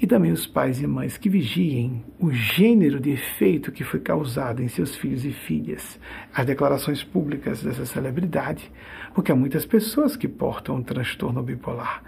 e 0.00 0.06
também 0.06 0.30
os 0.30 0.46
pais 0.46 0.80
e 0.80 0.86
mães 0.86 1.16
que 1.16 1.28
vigiem 1.28 2.04
o 2.18 2.30
gênero 2.30 3.00
de 3.00 3.10
efeito 3.10 3.72
que 3.72 3.82
foi 3.82 4.00
causado 4.00 4.62
em 4.62 4.68
seus 4.68 4.94
filhos 4.94 5.24
e 5.24 5.32
filhas, 5.32 5.98
as 6.34 6.44
declarações 6.44 7.02
públicas 7.02 7.62
dessa 7.62 7.86
celebridade, 7.86 8.70
porque 9.14 9.32
há 9.32 9.36
muitas 9.36 9.64
pessoas 9.64 10.16
que 10.16 10.28
portam 10.28 10.76
um 10.76 10.82
transtorno 10.82 11.42
bipolar, 11.42 12.02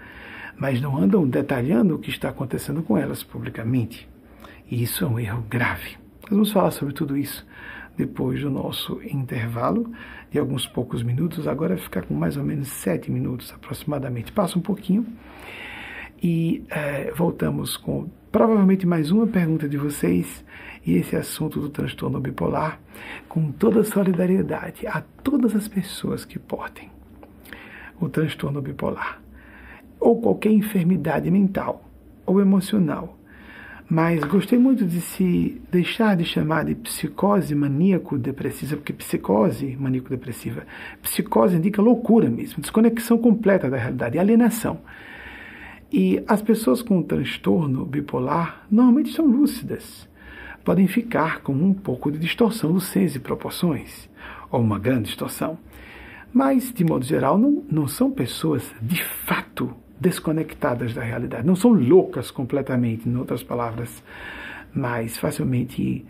mas 0.57 0.79
não 0.79 0.97
andam 0.97 1.27
detalhando 1.27 1.95
o 1.95 1.99
que 1.99 2.09
está 2.09 2.29
acontecendo 2.29 2.83
com 2.83 2.97
elas 2.97 3.23
publicamente. 3.23 4.07
E 4.69 4.83
isso 4.83 5.03
é 5.03 5.07
um 5.07 5.19
erro 5.19 5.43
grave. 5.49 5.97
Nós 6.23 6.31
vamos 6.31 6.51
falar 6.51 6.71
sobre 6.71 6.93
tudo 6.93 7.17
isso 7.17 7.45
depois 7.97 8.39
do 8.39 8.49
nosso 8.49 9.01
intervalo 9.03 9.91
de 10.31 10.37
alguns 10.37 10.67
poucos 10.67 11.01
minutos. 11.01 11.47
Agora 11.47 11.75
ficar 11.75 12.03
com 12.03 12.13
mais 12.13 12.37
ou 12.37 12.43
menos 12.43 12.67
sete 12.67 13.09
minutos 13.09 13.51
aproximadamente. 13.51 14.31
Passa 14.31 14.59
um 14.59 14.61
pouquinho 14.61 15.05
e 16.21 16.63
é, 16.69 17.11
voltamos 17.15 17.77
com 17.77 18.09
provavelmente 18.31 18.85
mais 18.85 19.11
uma 19.11 19.25
pergunta 19.25 19.67
de 19.67 19.77
vocês 19.77 20.45
e 20.85 20.93
esse 20.93 21.15
assunto 21.15 21.59
do 21.59 21.69
transtorno 21.69 22.19
bipolar, 22.19 22.79
com 23.27 23.51
toda 23.51 23.81
a 23.81 23.83
solidariedade 23.83 24.85
a 24.87 25.01
todas 25.23 25.55
as 25.55 25.67
pessoas 25.67 26.25
que 26.25 26.37
portem 26.37 26.89
o 27.99 28.07
transtorno 28.07 28.61
bipolar. 28.61 29.21
ou 29.99 30.21
qualquer 30.21 30.51
enfermidade 30.51 31.29
mental 31.29 31.83
ou 32.25 32.39
emocional. 32.39 33.17
Mas 33.89 34.23
gostei 34.23 34.57
muito 34.57 34.85
de 34.85 35.01
se 35.01 35.59
deixar 35.71 36.15
de 36.15 36.23
chamar 36.23 36.63
de 36.63 36.75
psicose 36.75 37.55
maníaco-depressiva, 37.55 38.77
porque 38.77 38.93
psicose 38.93 39.75
maníaco-depressiva, 39.75 40.63
psicose 41.01 41.57
indica 41.57 41.81
loucura 41.81 42.29
mesmo, 42.29 42.61
desconexão 42.61 43.17
completa 43.17 43.69
da 43.69 43.77
realidade, 43.77 44.19
alienação. 44.19 44.79
E 45.91 46.23
as 46.27 46.41
pessoas 46.41 46.81
com 46.81 47.01
transtorno 47.01 47.85
bipolar 47.85 48.65
normalmente 48.69 49.11
são 49.11 49.25
lúcidas, 49.25 50.07
podem 50.63 50.87
ficar 50.87 51.41
com 51.41 51.53
um 51.53 51.73
pouco 51.73 52.11
de 52.11 52.19
distorção 52.19 52.71
do 52.71 52.79
senso 52.79 53.17
e 53.17 53.19
proporções, 53.19 54.09
ou 54.51 54.61
uma 54.61 54.77
grande 54.77 55.05
distorção. 55.05 55.57
Mas, 56.31 56.71
de 56.71 56.85
modo 56.85 57.03
geral, 57.03 57.39
não, 57.39 57.63
não 57.71 57.87
são 57.87 58.11
pessoas 58.11 58.71
de 58.79 59.03
fato 59.03 59.73
desconectadas 59.99 60.93
da 60.93 61.01
realidade. 61.01 61.45
Não 61.45 61.55
são 61.55 61.71
loucas 61.71 62.29
completamente, 62.31 63.09
em 63.09 63.15
outras 63.17 63.43
palavras, 63.43 64.03
mas 64.73 65.17
facilmente 65.17 66.05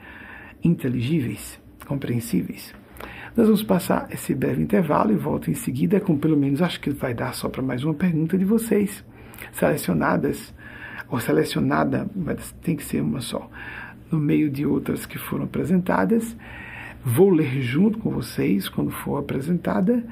inteligíveis, 0.63 1.59
compreensíveis. 1.87 2.73
Nós 3.35 3.47
vamos 3.47 3.63
passar 3.63 4.09
esse 4.11 4.35
breve 4.35 4.61
intervalo 4.61 5.13
e 5.13 5.15
volto 5.15 5.49
em 5.49 5.53
seguida 5.53 5.99
com 5.99 6.17
pelo 6.17 6.35
menos, 6.35 6.61
acho 6.61 6.79
que 6.81 6.89
vai 6.89 7.13
dar 7.13 7.33
só 7.33 7.47
para 7.47 7.61
mais 7.61 7.83
uma 7.83 7.93
pergunta 7.93 8.37
de 8.37 8.43
vocês, 8.43 9.03
selecionadas, 9.51 10.53
ou 11.09 11.19
selecionada, 11.19 12.07
mas 12.15 12.51
tem 12.61 12.75
que 12.75 12.83
ser 12.83 13.01
uma 13.01 13.21
só, 13.21 13.49
no 14.11 14.19
meio 14.19 14.49
de 14.49 14.65
outras 14.65 15.05
que 15.05 15.17
foram 15.17 15.45
apresentadas. 15.45 16.35
Vou 17.03 17.29
ler 17.29 17.61
junto 17.61 17.97
com 17.97 18.11
vocês 18.11 18.67
quando 18.67 18.91
for 18.91 19.17
apresentada 19.17 20.03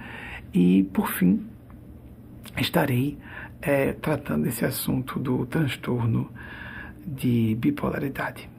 e, 0.53 0.83
por 0.93 1.11
fim, 1.11 1.45
estarei 2.57 3.17
é, 3.61 3.93
tratando 3.93 4.47
esse 4.47 4.65
assunto 4.65 5.19
do 5.19 5.45
transtorno 5.45 6.31
de 7.05 7.55
bipolaridade. 7.59 8.49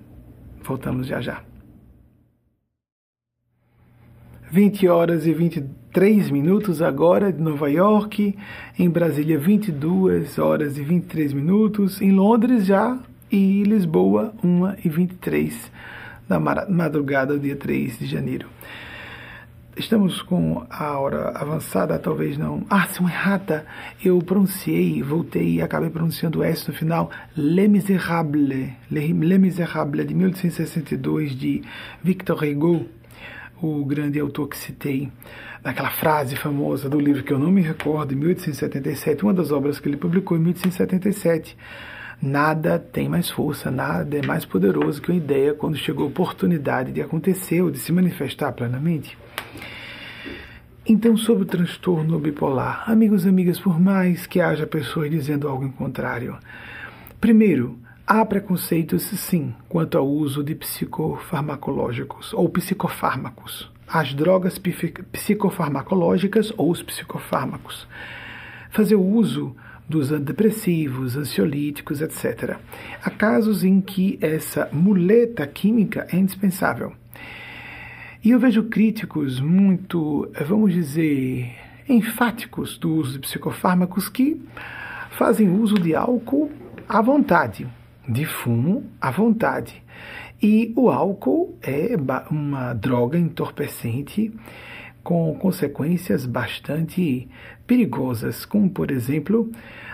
Voltamos 0.63 1.07
já 1.07 1.21
já. 1.21 1.48
20 4.51 4.89
horas 4.89 5.27
e 5.27 5.33
23 5.33 6.31
minutos 6.31 6.81
agora 6.81 7.31
de 7.31 7.39
Nova 7.39 7.71
York, 7.71 8.35
em 8.79 8.89
Brasília 8.89 9.39
22 9.39 10.39
horas 10.39 10.79
e 10.79 10.83
23 10.83 11.35
minutos, 11.35 12.01
em 12.01 12.13
Londres 12.13 12.65
já 12.65 12.99
e 13.31 13.63
Lisboa 13.63 14.33
1 14.43 14.87
e 14.87 14.89
23 14.89 15.71
da 16.27 16.41
madrugada 16.41 17.39
dia 17.39 17.57
3 17.57 17.99
de 17.99 18.07
janeiro. 18.07 18.49
Estamos 19.77 20.23
com 20.23 20.67
a 20.69 20.99
hora 20.99 21.29
avançada, 21.37 21.99
talvez 21.99 22.37
não. 22.37 22.67
Ah, 22.69 22.89
são 22.89 23.09
errada. 23.09 23.65
Eu 24.05 24.19
pronunciei, 24.19 25.01
voltei 25.03 25.57
e 25.57 25.63
acabei 25.63 25.89
pronunciando 25.89 26.41
o 26.41 26.43
S 26.43 26.67
no 26.67 26.75
final. 26.75 27.11
Les 27.37 27.69
Miserables. 27.69 28.73
Les 28.91 29.13
Miserables, 29.13 30.07
de 30.07 30.15
1862, 30.15 31.37
de 31.37 31.63
Victor 32.03 32.43
Hugo, 32.43 32.87
o 33.63 33.85
grande 33.85 34.19
autor 34.21 34.49
que 34.49 34.57
citei. 34.57 35.11
Naquela 35.63 35.91
frase 35.91 36.37
famosa 36.37 36.89
do 36.89 37.01
livro 37.01 37.23
que 37.23 37.33
eu 37.33 37.39
não 37.39 37.51
me 37.51 37.61
recordo, 37.61 38.11
de 38.11 38.17
1877, 38.17 39.23
uma 39.23 39.35
das 39.35 39.51
obras 39.51 39.81
que 39.81 39.89
ele 39.89 39.97
publicou 39.97 40.37
em 40.37 40.41
1877. 40.41 41.57
Nada 42.21 42.79
tem 42.79 43.09
mais 43.09 43.31
força, 43.31 43.71
nada 43.71 44.17
é 44.17 44.27
mais 44.27 44.45
poderoso 44.45 45.01
que 45.01 45.11
uma 45.11 45.17
ideia 45.17 45.55
quando 45.55 45.77
chegou 45.77 46.05
a 46.05 46.09
oportunidade 46.09 46.91
de 46.93 47.01
acontecer 47.01 47.63
ou 47.63 47.71
de 47.71 47.79
se 47.79 47.93
manifestar 47.93 48.53
plenamente. 48.53 49.17
Então, 50.85 51.17
sobre 51.17 51.43
o 51.43 51.47
transtorno 51.47 52.19
bipolar, 52.19 52.91
amigos 52.91 53.25
e 53.25 53.29
amigas, 53.29 53.61
por 53.61 53.79
mais 53.79 54.27
que 54.27 54.41
haja 54.41 54.67
pessoas 54.67 55.11
dizendo 55.11 55.47
algo 55.47 55.65
em 55.65 55.71
contrário, 55.71 56.39
primeiro, 57.21 57.79
há 58.09 58.25
preconceitos, 58.25 59.03
sim, 59.03 59.55
quanto 59.69 59.99
ao 59.99 60.09
uso 60.09 60.43
de 60.43 60.55
psicofarmacológicos 60.55 62.33
ou 62.33 62.49
psicofármacos, 62.49 63.71
as 63.87 64.15
drogas 64.15 64.59
psicofarmacológicas 65.13 66.51
ou 66.57 66.71
os 66.71 66.83
psicofármacos. 66.83 67.87
Fazer 68.71 68.95
o 68.95 69.05
uso 69.05 69.55
dos 69.87 70.11
antidepressivos, 70.11 71.17
ansiolíticos, 71.17 72.01
etc. 72.01 72.57
Há 73.03 73.11
casos 73.11 73.63
em 73.63 73.79
que 73.79 74.19
essa 74.23 74.71
muleta 74.73 75.47
química 75.47 76.07
é 76.11 76.17
indispensável. 76.17 76.95
E 78.25 78.31
eu 78.31 78.41
vejo 78.41 78.65
críticos 78.65 79.39
muito, 79.39 80.31
vamos 80.47 80.73
dizer, 80.73 81.55
enfáticos 81.87 82.79
do 82.79 82.91
uso 82.95 83.13
de 83.13 83.19
psicofármacos 83.19 84.09
que 84.09 84.41
fazem 85.11 85.51
uso 85.51 85.75
de 85.75 85.95
álcool 85.95 86.51
à 86.89 87.03
vontade, 87.03 87.67
de 88.09 88.25
fumo 88.25 88.85
à 89.01 89.11
vontade. 89.11 89.83
E 90.43 90.73
o 90.77 90.89
álcool 90.89 91.59
é 91.63 91.97
uma 92.31 92.73
droga 92.73 93.19
entorpecente 93.19 94.33
com 95.03 95.35
consequências 95.35 96.27
bastante 96.27 97.29
perigosas, 97.67 98.45
como, 98.45 98.71
por 98.71 98.91
exemplo, 98.91 99.51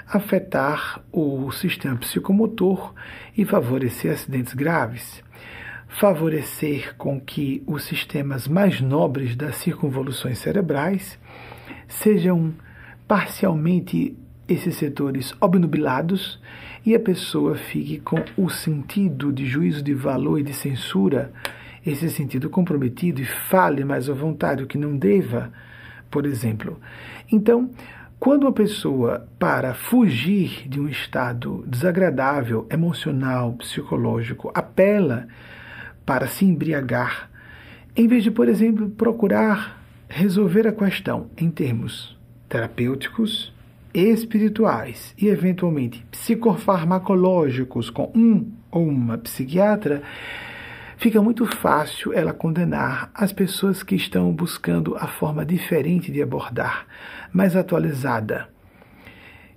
afetar 0.06 1.02
o 1.12 1.50
sistema 1.50 1.96
psicomotor 1.96 2.92
e 3.36 3.44
favorecer 3.44 4.12
acidentes 4.12 4.54
graves, 4.54 5.22
favorecer 5.88 6.94
com 6.96 7.20
que 7.20 7.62
os 7.66 7.84
sistemas 7.84 8.48
mais 8.48 8.80
nobres 8.80 9.36
das 9.36 9.56
circunvoluções 9.56 10.38
cerebrais 10.38 11.18
sejam 11.86 12.52
parcialmente 13.06 14.16
esses 14.48 14.76
setores 14.76 15.34
obnubilados 15.40 16.40
e 16.84 16.94
a 16.94 17.00
pessoa 17.00 17.54
fique 17.54 17.98
com 18.00 18.22
o 18.36 18.50
sentido 18.50 19.32
de 19.32 19.46
juízo 19.46 19.82
de 19.82 19.94
valor 19.94 20.38
e 20.38 20.42
de 20.42 20.52
censura 20.52 21.32
esse 21.84 22.08
sentido 22.10 22.48
comprometido 22.48 23.20
e 23.20 23.24
fale 23.24 23.84
mais 23.84 24.08
à 24.08 24.14
vontade 24.14 24.62
o 24.62 24.66
que 24.66 24.78
não 24.78 24.96
deva, 24.96 25.52
por 26.10 26.24
exemplo. 26.24 26.80
Então, 27.30 27.70
quando 28.18 28.44
uma 28.44 28.52
pessoa, 28.52 29.28
para 29.38 29.74
fugir 29.74 30.66
de 30.66 30.80
um 30.80 30.88
estado 30.88 31.62
desagradável, 31.66 32.66
emocional, 32.70 33.52
psicológico, 33.52 34.50
apela 34.54 35.26
para 36.06 36.26
se 36.26 36.44
embriagar, 36.44 37.30
em 37.94 38.08
vez 38.08 38.24
de, 38.24 38.30
por 38.30 38.48
exemplo, 38.48 38.88
procurar 38.90 39.82
resolver 40.08 40.66
a 40.66 40.72
questão 40.72 41.28
em 41.36 41.50
termos 41.50 42.16
terapêuticos, 42.48 43.53
espirituais 43.94 45.14
e, 45.16 45.28
eventualmente, 45.28 46.04
psicofarmacológicos 46.10 47.88
com 47.88 48.10
um 48.14 48.50
ou 48.70 48.88
uma 48.88 49.16
psiquiatra, 49.16 50.02
fica 50.96 51.22
muito 51.22 51.46
fácil 51.46 52.12
ela 52.12 52.34
condenar 52.34 53.10
as 53.14 53.32
pessoas 53.32 53.84
que 53.84 53.94
estão 53.94 54.32
buscando 54.32 54.96
a 54.96 55.06
forma 55.06 55.46
diferente 55.46 56.10
de 56.10 56.20
abordar, 56.20 56.86
mais 57.32 57.54
atualizada. 57.54 58.48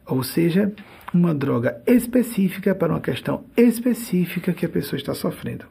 Ou 0.06 0.22
seja, 0.22 0.72
uma 1.14 1.34
droga 1.34 1.82
específica 1.88 2.76
para 2.76 2.94
uma 2.94 3.02
questão 3.02 3.46
específica 3.58 4.54
que 4.54 4.66
a 4.66 4.70
pessoa 4.70 4.98
está 4.98 5.14
sofrendo. 5.14 5.66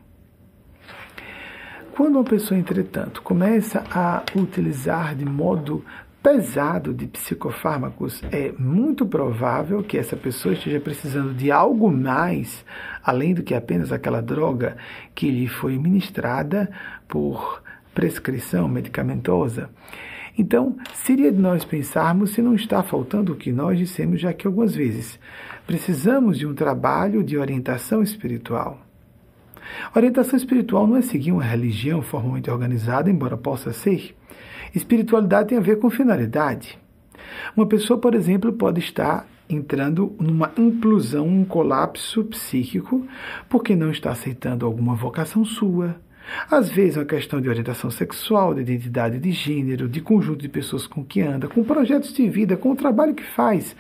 Quando 1.96 2.16
uma 2.16 2.24
pessoa, 2.24 2.60
entretanto, 2.60 3.22
começa 3.22 3.82
a 3.90 4.22
utilizar 4.34 5.14
de 5.14 5.24
modo 5.24 5.82
pesado 6.26 6.92
de 6.92 7.06
psicofármacos, 7.06 8.20
é 8.32 8.50
muito 8.58 9.06
provável 9.06 9.80
que 9.80 9.96
essa 9.96 10.16
pessoa 10.16 10.54
esteja 10.54 10.80
precisando 10.80 11.32
de 11.32 11.52
algo 11.52 11.88
mais, 11.88 12.64
além 13.00 13.32
do 13.32 13.44
que 13.44 13.54
apenas 13.54 13.92
aquela 13.92 14.20
droga 14.20 14.76
que 15.14 15.30
lhe 15.30 15.46
foi 15.46 15.78
ministrada 15.78 16.68
por 17.06 17.62
prescrição 17.94 18.66
medicamentosa. 18.66 19.70
Então, 20.36 20.76
seria 20.94 21.30
de 21.30 21.38
nós 21.38 21.64
pensarmos 21.64 22.30
se 22.30 22.42
não 22.42 22.56
está 22.56 22.82
faltando 22.82 23.32
o 23.32 23.36
que 23.36 23.52
nós 23.52 23.78
dissemos 23.78 24.20
já 24.20 24.32
que 24.32 24.48
algumas 24.48 24.74
vezes. 24.74 25.20
Precisamos 25.64 26.36
de 26.40 26.44
um 26.44 26.56
trabalho 26.56 27.22
de 27.22 27.38
orientação 27.38 28.02
espiritual. 28.02 28.80
Orientação 29.94 30.36
espiritual 30.36 30.88
não 30.88 30.96
é 30.96 31.02
seguir 31.02 31.30
uma 31.30 31.44
religião 31.44 32.02
formalmente 32.02 32.50
organizada, 32.50 33.08
embora 33.08 33.36
possa 33.36 33.72
ser. 33.72 34.16
Espiritualidade 34.76 35.48
tem 35.48 35.58
a 35.58 35.62
ver 35.62 35.78
com 35.78 35.88
finalidade. 35.88 36.78
Uma 37.56 37.64
pessoa, 37.64 37.98
por 37.98 38.14
exemplo, 38.14 38.52
pode 38.52 38.78
estar 38.78 39.26
entrando 39.48 40.14
numa 40.20 40.52
implosão, 40.58 41.26
um 41.26 41.46
colapso 41.46 42.22
psíquico, 42.24 43.06
porque 43.48 43.74
não 43.74 43.90
está 43.90 44.10
aceitando 44.10 44.66
alguma 44.66 44.94
vocação 44.94 45.46
sua. 45.46 45.96
Às 46.50 46.68
vezes 46.68 46.98
é 46.98 47.00
uma 47.00 47.06
questão 47.06 47.40
de 47.40 47.48
orientação 47.48 47.90
sexual, 47.90 48.52
de 48.52 48.60
identidade 48.60 49.18
de 49.18 49.32
gênero, 49.32 49.88
de 49.88 50.02
conjunto 50.02 50.42
de 50.42 50.48
pessoas 50.48 50.86
com 50.86 51.02
que 51.02 51.22
anda, 51.22 51.48
com 51.48 51.64
projetos 51.64 52.12
de 52.12 52.28
vida, 52.28 52.54
com 52.54 52.72
o 52.72 52.76
trabalho 52.76 53.14
que 53.14 53.24
faz. 53.24 53.74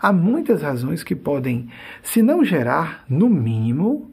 Há 0.00 0.12
muitas 0.12 0.62
razões 0.62 1.04
que 1.04 1.14
podem, 1.14 1.68
se 2.02 2.20
não 2.20 2.44
gerar, 2.44 3.04
no 3.08 3.28
mínimo, 3.28 4.10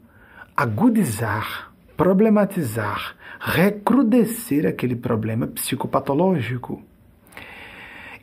agudizar, 0.56 1.69
problematizar 2.00 3.14
recrudescer 3.38 4.66
aquele 4.66 4.96
problema 4.96 5.46
psicopatológico. 5.46 6.82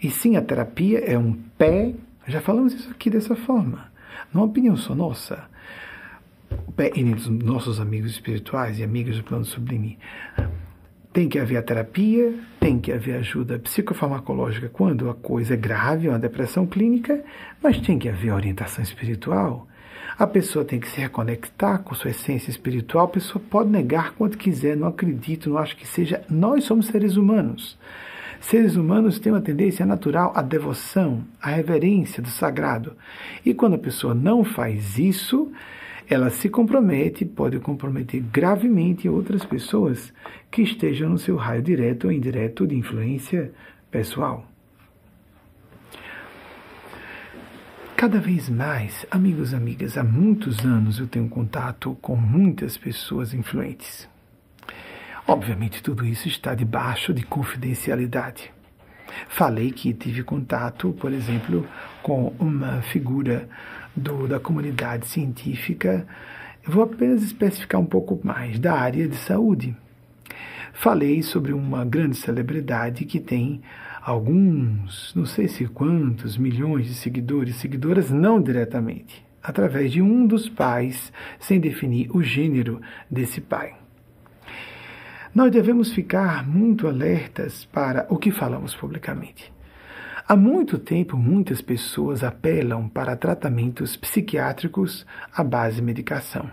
E 0.01 0.09
sim, 0.09 0.35
a 0.35 0.41
terapia 0.41 0.97
é 0.97 1.15
um 1.15 1.33
pé 1.59 1.93
Já 2.27 2.41
falamos 2.41 2.73
isso 2.73 2.89
aqui 2.89 3.11
dessa 3.11 3.35
forma. 3.35 3.91
Não 4.33 4.41
é 4.41 4.45
opinião 4.45 4.75
só 4.75 4.95
nossa. 4.95 5.47
E 6.95 7.03
dos 7.03 7.27
nossos 7.27 7.79
amigos 7.79 8.09
espirituais 8.09 8.79
e 8.79 8.83
amigas 8.83 9.15
do 9.17 9.23
plano 9.23 9.45
sublime. 9.45 9.99
Tem 11.13 11.29
que 11.29 11.37
haver 11.37 11.57
a 11.57 11.61
terapia, 11.61 12.33
tem 12.59 12.79
que 12.79 12.91
haver 12.91 13.17
ajuda 13.17 13.59
psicofarmacológica 13.59 14.69
quando 14.69 15.07
a 15.07 15.13
coisa 15.13 15.53
é 15.53 15.57
grave, 15.57 16.09
uma 16.09 16.17
depressão 16.17 16.65
clínica, 16.65 17.23
mas 17.61 17.79
tem 17.79 17.99
que 17.99 18.09
haver 18.09 18.33
orientação 18.33 18.83
espiritual. 18.83 19.67
A 20.19 20.25
pessoa 20.25 20.65
tem 20.65 20.79
que 20.79 20.89
se 20.89 20.99
reconectar 20.99 21.83
com 21.83 21.93
sua 21.93 22.09
essência 22.09 22.49
espiritual. 22.49 23.05
A 23.05 23.09
pessoa 23.09 23.43
pode 23.51 23.69
negar 23.69 24.15
quanto 24.15 24.35
quiser, 24.35 24.75
não 24.75 24.87
acredito, 24.87 25.47
não 25.47 25.59
acho 25.59 25.77
que 25.77 25.87
seja. 25.87 26.23
Nós 26.27 26.63
somos 26.63 26.87
seres 26.87 27.17
humanos. 27.17 27.77
Seres 28.41 28.75
humanos 28.75 29.19
têm 29.19 29.31
uma 29.31 29.41
tendência 29.41 29.85
natural 29.85 30.31
à 30.35 30.41
devoção, 30.41 31.23
à 31.39 31.51
reverência 31.51 32.21
do 32.21 32.29
sagrado. 32.29 32.93
E 33.45 33.53
quando 33.53 33.75
a 33.75 33.79
pessoa 33.79 34.15
não 34.15 34.43
faz 34.43 34.97
isso, 34.97 35.51
ela 36.09 36.31
se 36.31 36.49
compromete, 36.49 37.23
pode 37.23 37.59
comprometer 37.59 38.19
gravemente 38.21 39.07
outras 39.07 39.45
pessoas 39.45 40.11
que 40.49 40.63
estejam 40.63 41.11
no 41.11 41.19
seu 41.19 41.35
raio 41.35 41.61
direto 41.61 42.05
ou 42.05 42.11
indireto 42.11 42.65
de 42.65 42.75
influência 42.75 43.51
pessoal. 43.91 44.47
Cada 47.97 48.19
vez 48.19 48.47
mais, 48.47 49.07
amigos 49.09 49.53
e 49.53 49.55
amigas, 49.55 49.97
há 49.97 50.03
muitos 50.03 50.63
anos 50.63 50.99
eu 50.99 51.07
tenho 51.07 51.27
contato 51.27 51.97
com 51.99 52.15
muitas 52.15 52.77
pessoas 52.77 53.33
influentes. 53.33 54.07
Obviamente, 55.27 55.81
tudo 55.81 56.05
isso 56.05 56.27
está 56.27 56.53
debaixo 56.53 57.11
de 57.11 57.23
confidencialidade. 57.23 58.53
Falei 59.27 59.71
que 59.71 59.95
tive 59.95 60.21
contato, 60.21 60.95
por 61.01 61.11
exemplo, 61.11 61.67
com 62.03 62.35
uma 62.37 62.83
figura 62.83 63.49
do, 63.95 64.27
da 64.27 64.39
comunidade 64.39 65.07
científica, 65.07 66.05
vou 66.63 66.83
apenas 66.83 67.23
especificar 67.23 67.81
um 67.81 67.85
pouco 67.87 68.19
mais 68.23 68.59
da 68.59 68.75
área 68.75 69.07
de 69.07 69.15
saúde. 69.15 69.75
Falei 70.71 71.23
sobre 71.23 71.51
uma 71.51 71.83
grande 71.83 72.15
celebridade 72.15 73.05
que 73.05 73.19
tem 73.19 73.59
alguns, 74.07 75.13
não 75.13 75.25
sei 75.25 75.49
se 75.49 75.67
quantos, 75.67 76.37
milhões 76.37 76.85
de 76.85 76.93
seguidores, 76.93 77.57
seguidoras 77.57 78.09
não 78.09 78.41
diretamente, 78.41 79.25
através 79.43 79.91
de 79.91 80.01
um 80.01 80.25
dos 80.25 80.47
pais, 80.47 81.11
sem 81.37 81.59
definir 81.59 82.09
o 82.15 82.23
gênero 82.23 82.79
desse 83.11 83.41
pai. 83.41 83.75
Nós 85.35 85.51
devemos 85.51 85.91
ficar 85.91 86.47
muito 86.47 86.87
alertas 86.87 87.65
para 87.65 88.07
o 88.09 88.15
que 88.15 88.31
falamos 88.31 88.73
publicamente. 88.73 89.51
Há 90.25 90.37
muito 90.37 90.79
tempo, 90.79 91.17
muitas 91.17 91.61
pessoas 91.61 92.23
apelam 92.23 92.87
para 92.87 93.17
tratamentos 93.17 93.97
psiquiátricos 93.97 95.05
à 95.33 95.43
base 95.43 95.75
de 95.75 95.81
medicação. 95.81 96.49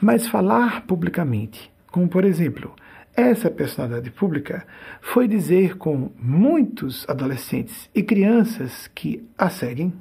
Mas 0.00 0.28
falar 0.28 0.82
publicamente, 0.86 1.72
como 1.90 2.06
por 2.08 2.24
exemplo, 2.24 2.72
essa 3.16 3.50
personalidade 3.50 4.10
pública 4.10 4.66
foi 5.00 5.28
dizer 5.28 5.76
com 5.76 6.10
muitos 6.20 7.08
adolescentes 7.08 7.88
e 7.94 8.02
crianças 8.02 8.88
que 8.88 9.24
a 9.38 9.48
seguem, 9.48 9.92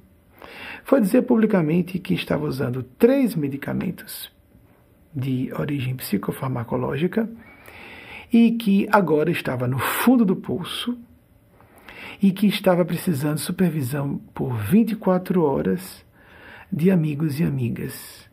foi 0.83 0.99
dizer 0.99 1.21
publicamente 1.21 1.99
que 1.99 2.13
estava 2.13 2.45
usando 2.45 2.83
três 2.83 3.35
medicamentos 3.35 4.31
de 5.15 5.51
origem 5.53 5.95
psicofarmacológica 5.95 7.29
e 8.31 8.51
que 8.51 8.87
agora 8.91 9.29
estava 9.29 9.67
no 9.67 9.77
fundo 9.77 10.25
do 10.25 10.35
poço 10.35 10.97
e 12.21 12.31
que 12.31 12.47
estava 12.47 12.83
precisando 12.83 13.35
de 13.35 13.41
supervisão 13.41 14.17
por 14.33 14.57
24 14.57 15.43
horas 15.43 16.03
de 16.71 16.89
amigos 16.89 17.39
e 17.39 17.43
amigas 17.43 18.27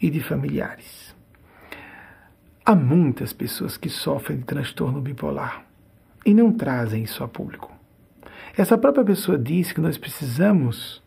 e 0.00 0.08
de 0.08 0.20
familiares. 0.20 0.99
Há 2.64 2.74
muitas 2.74 3.32
pessoas 3.32 3.76
que 3.76 3.88
sofrem 3.88 4.38
de 4.38 4.44
transtorno 4.44 5.00
bipolar 5.00 5.64
e 6.24 6.34
não 6.34 6.52
trazem 6.52 7.02
isso 7.02 7.24
a 7.24 7.28
público. 7.28 7.72
Essa 8.56 8.76
própria 8.76 9.04
pessoa 9.04 9.38
diz 9.38 9.72
que 9.72 9.80
nós 9.80 9.96
precisamos 9.96 11.02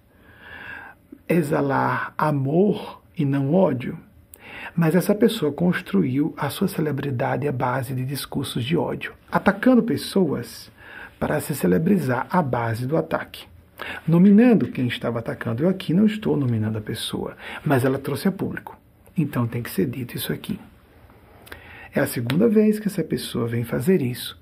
exalar 1.28 2.14
amor 2.18 3.02
e 3.18 3.24
não 3.24 3.54
ódio. 3.54 3.98
Mas 4.76 4.96
essa 4.96 5.14
pessoa 5.14 5.52
construiu 5.52 6.34
a 6.38 6.50
sua 6.50 6.68
celebridade 6.68 7.48
à 7.48 7.52
base 7.52 7.94
de 7.94 8.04
discursos 8.06 8.64
de 8.64 8.76
ódio, 8.76 9.14
atacando 9.32 9.84
pessoas 9.84 10.72
para 11.20 11.40
se 11.40 11.54
celebrizar 11.56 12.28
a 12.30 12.42
base 12.42 12.88
do 12.88 12.98
ataque. 12.98 13.46
Nominando 14.08 14.68
quem 14.68 14.88
estava 14.88 15.20
atacando. 15.20 15.64
Eu 15.64 15.70
aqui 15.70 15.94
não 15.94 16.06
estou 16.06 16.36
nominando 16.38 16.78
a 16.78 16.82
pessoa, 16.82 17.36
mas 17.64 17.86
ela 17.86 18.00
trouxe 18.00 18.28
a 18.28 18.32
público. 18.32 18.78
Então 19.16 19.48
tem 19.48 19.62
que 19.62 19.70
ser 19.70 19.86
dito 19.86 20.16
isso 20.16 20.34
aqui. 20.34 20.60
É 21.96 22.00
a 22.00 22.08
segunda 22.08 22.48
vez 22.48 22.80
que 22.80 22.88
essa 22.88 23.04
pessoa 23.04 23.48
vem 23.48 23.64
fazer 23.64 24.02
isso. 24.02 24.42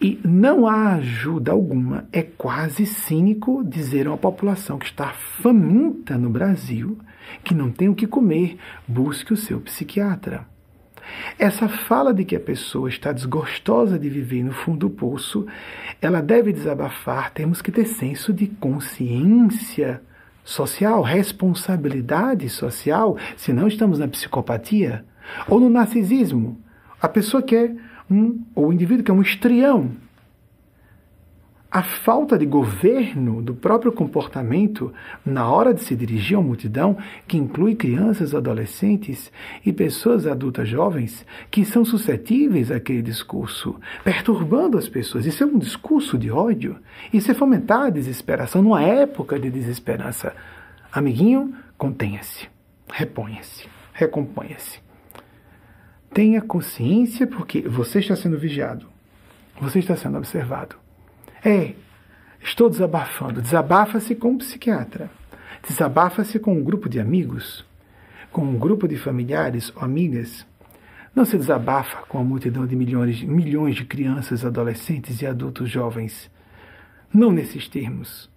E 0.00 0.20
não 0.24 0.66
há 0.66 0.94
ajuda 0.94 1.50
alguma. 1.50 2.06
É 2.12 2.22
quase 2.22 2.86
cínico 2.86 3.64
dizer 3.64 4.06
a 4.06 4.10
uma 4.10 4.18
população 4.18 4.78
que 4.78 4.86
está 4.86 5.08
faminta 5.12 6.16
no 6.16 6.30
Brasil, 6.30 6.98
que 7.42 7.52
não 7.52 7.70
tem 7.70 7.88
o 7.88 7.94
que 7.96 8.06
comer, 8.06 8.58
busque 8.86 9.32
o 9.32 9.36
seu 9.36 9.60
psiquiatra. 9.60 10.46
Essa 11.36 11.68
fala 11.68 12.14
de 12.14 12.24
que 12.24 12.36
a 12.36 12.40
pessoa 12.40 12.88
está 12.88 13.10
desgostosa 13.10 13.98
de 13.98 14.08
viver 14.08 14.44
no 14.44 14.52
fundo 14.52 14.88
do 14.88 14.90
poço, 14.90 15.46
ela 16.00 16.22
deve 16.22 16.52
desabafar. 16.52 17.32
Temos 17.32 17.60
que 17.60 17.72
ter 17.72 17.86
senso 17.86 18.32
de 18.32 18.46
consciência 18.46 20.00
social, 20.44 21.02
responsabilidade 21.02 22.48
social, 22.48 23.16
senão 23.36 23.66
estamos 23.66 23.98
na 23.98 24.06
psicopatia 24.06 25.04
ou 25.48 25.60
no 25.60 25.70
narcisismo. 25.70 26.58
A 27.00 27.08
pessoa 27.08 27.42
quer 27.42 27.74
um, 28.10 28.40
ou 28.54 28.68
o 28.68 28.72
indivíduo 28.72 29.04
quer 29.04 29.12
um 29.12 29.22
estrião, 29.22 29.90
a 31.72 31.82
falta 31.82 32.36
de 32.38 32.44
governo 32.44 33.40
do 33.40 33.54
próprio 33.54 33.90
comportamento 33.90 34.92
na 35.24 35.50
hora 35.50 35.72
de 35.72 35.80
se 35.80 35.96
dirigir 35.96 36.36
à 36.36 36.40
multidão, 36.42 36.98
que 37.26 37.38
inclui 37.38 37.74
crianças, 37.74 38.34
adolescentes 38.34 39.32
e 39.64 39.72
pessoas 39.72 40.26
adultas 40.26 40.68
jovens 40.68 41.24
que 41.50 41.64
são 41.64 41.82
suscetíveis 41.82 42.70
àquele 42.70 43.00
discurso, 43.00 43.76
perturbando 44.04 44.76
as 44.76 44.86
pessoas. 44.86 45.24
Isso 45.24 45.42
é 45.42 45.46
um 45.46 45.58
discurso 45.58 46.18
de 46.18 46.30
ódio. 46.30 46.76
Isso 47.10 47.30
é 47.30 47.34
fomentar 47.34 47.86
a 47.86 47.90
desesperação 47.90 48.60
numa 48.60 48.82
época 48.82 49.40
de 49.40 49.48
desesperança. 49.48 50.34
Amiguinho, 50.92 51.54
contenha-se, 51.78 52.46
reponha-se, 52.92 53.66
recomponha-se. 53.94 54.81
Tenha 56.14 56.42
consciência 56.42 57.26
porque 57.26 57.62
você 57.62 58.00
está 58.00 58.14
sendo 58.14 58.38
vigiado, 58.38 58.86
você 59.58 59.78
está 59.78 59.96
sendo 59.96 60.18
observado. 60.18 60.76
É, 61.42 61.74
estou 62.42 62.68
desabafando. 62.68 63.40
Desabafa-se 63.40 64.14
com 64.14 64.32
um 64.32 64.38
psiquiatra. 64.38 65.10
Desabafa-se 65.66 66.38
com 66.38 66.54
um 66.54 66.62
grupo 66.62 66.88
de 66.88 67.00
amigos, 67.00 67.64
com 68.30 68.42
um 68.42 68.58
grupo 68.58 68.86
de 68.86 68.96
familiares 68.96 69.72
ou 69.74 69.82
amigas. 69.82 70.46
Não 71.14 71.24
se 71.24 71.38
desabafa 71.38 72.02
com 72.08 72.18
a 72.18 72.24
multidão 72.24 72.66
de 72.66 72.76
milhões, 72.76 73.22
milhões 73.22 73.76
de 73.76 73.84
crianças, 73.84 74.44
adolescentes 74.44 75.22
e 75.22 75.26
adultos 75.26 75.70
jovens. 75.70 76.30
Não 77.12 77.30
nesses 77.30 77.68
termos. 77.68 78.31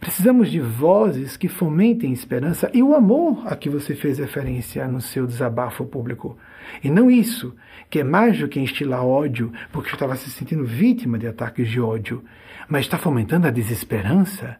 Precisamos 0.00 0.50
de 0.50 0.60
vozes 0.60 1.36
que 1.36 1.48
fomentem 1.48 2.12
esperança 2.12 2.70
e 2.74 2.82
o 2.82 2.94
amor 2.94 3.42
a 3.46 3.56
que 3.56 3.68
você 3.68 3.94
fez 3.94 4.18
referência 4.18 4.86
no 4.88 5.00
seu 5.00 5.26
desabafo 5.26 5.84
público. 5.84 6.36
E 6.82 6.90
não 6.90 7.10
isso, 7.10 7.54
que 7.88 8.00
é 8.00 8.04
mais 8.04 8.38
do 8.38 8.48
que 8.48 8.60
instilar 8.60 9.04
ódio, 9.04 9.52
porque 9.72 9.90
estava 9.90 10.16
se 10.16 10.30
sentindo 10.30 10.64
vítima 10.64 11.18
de 11.18 11.26
ataques 11.26 11.68
de 11.68 11.80
ódio, 11.80 12.24
mas 12.68 12.82
está 12.82 12.98
fomentando 12.98 13.46
a 13.46 13.50
desesperança. 13.50 14.56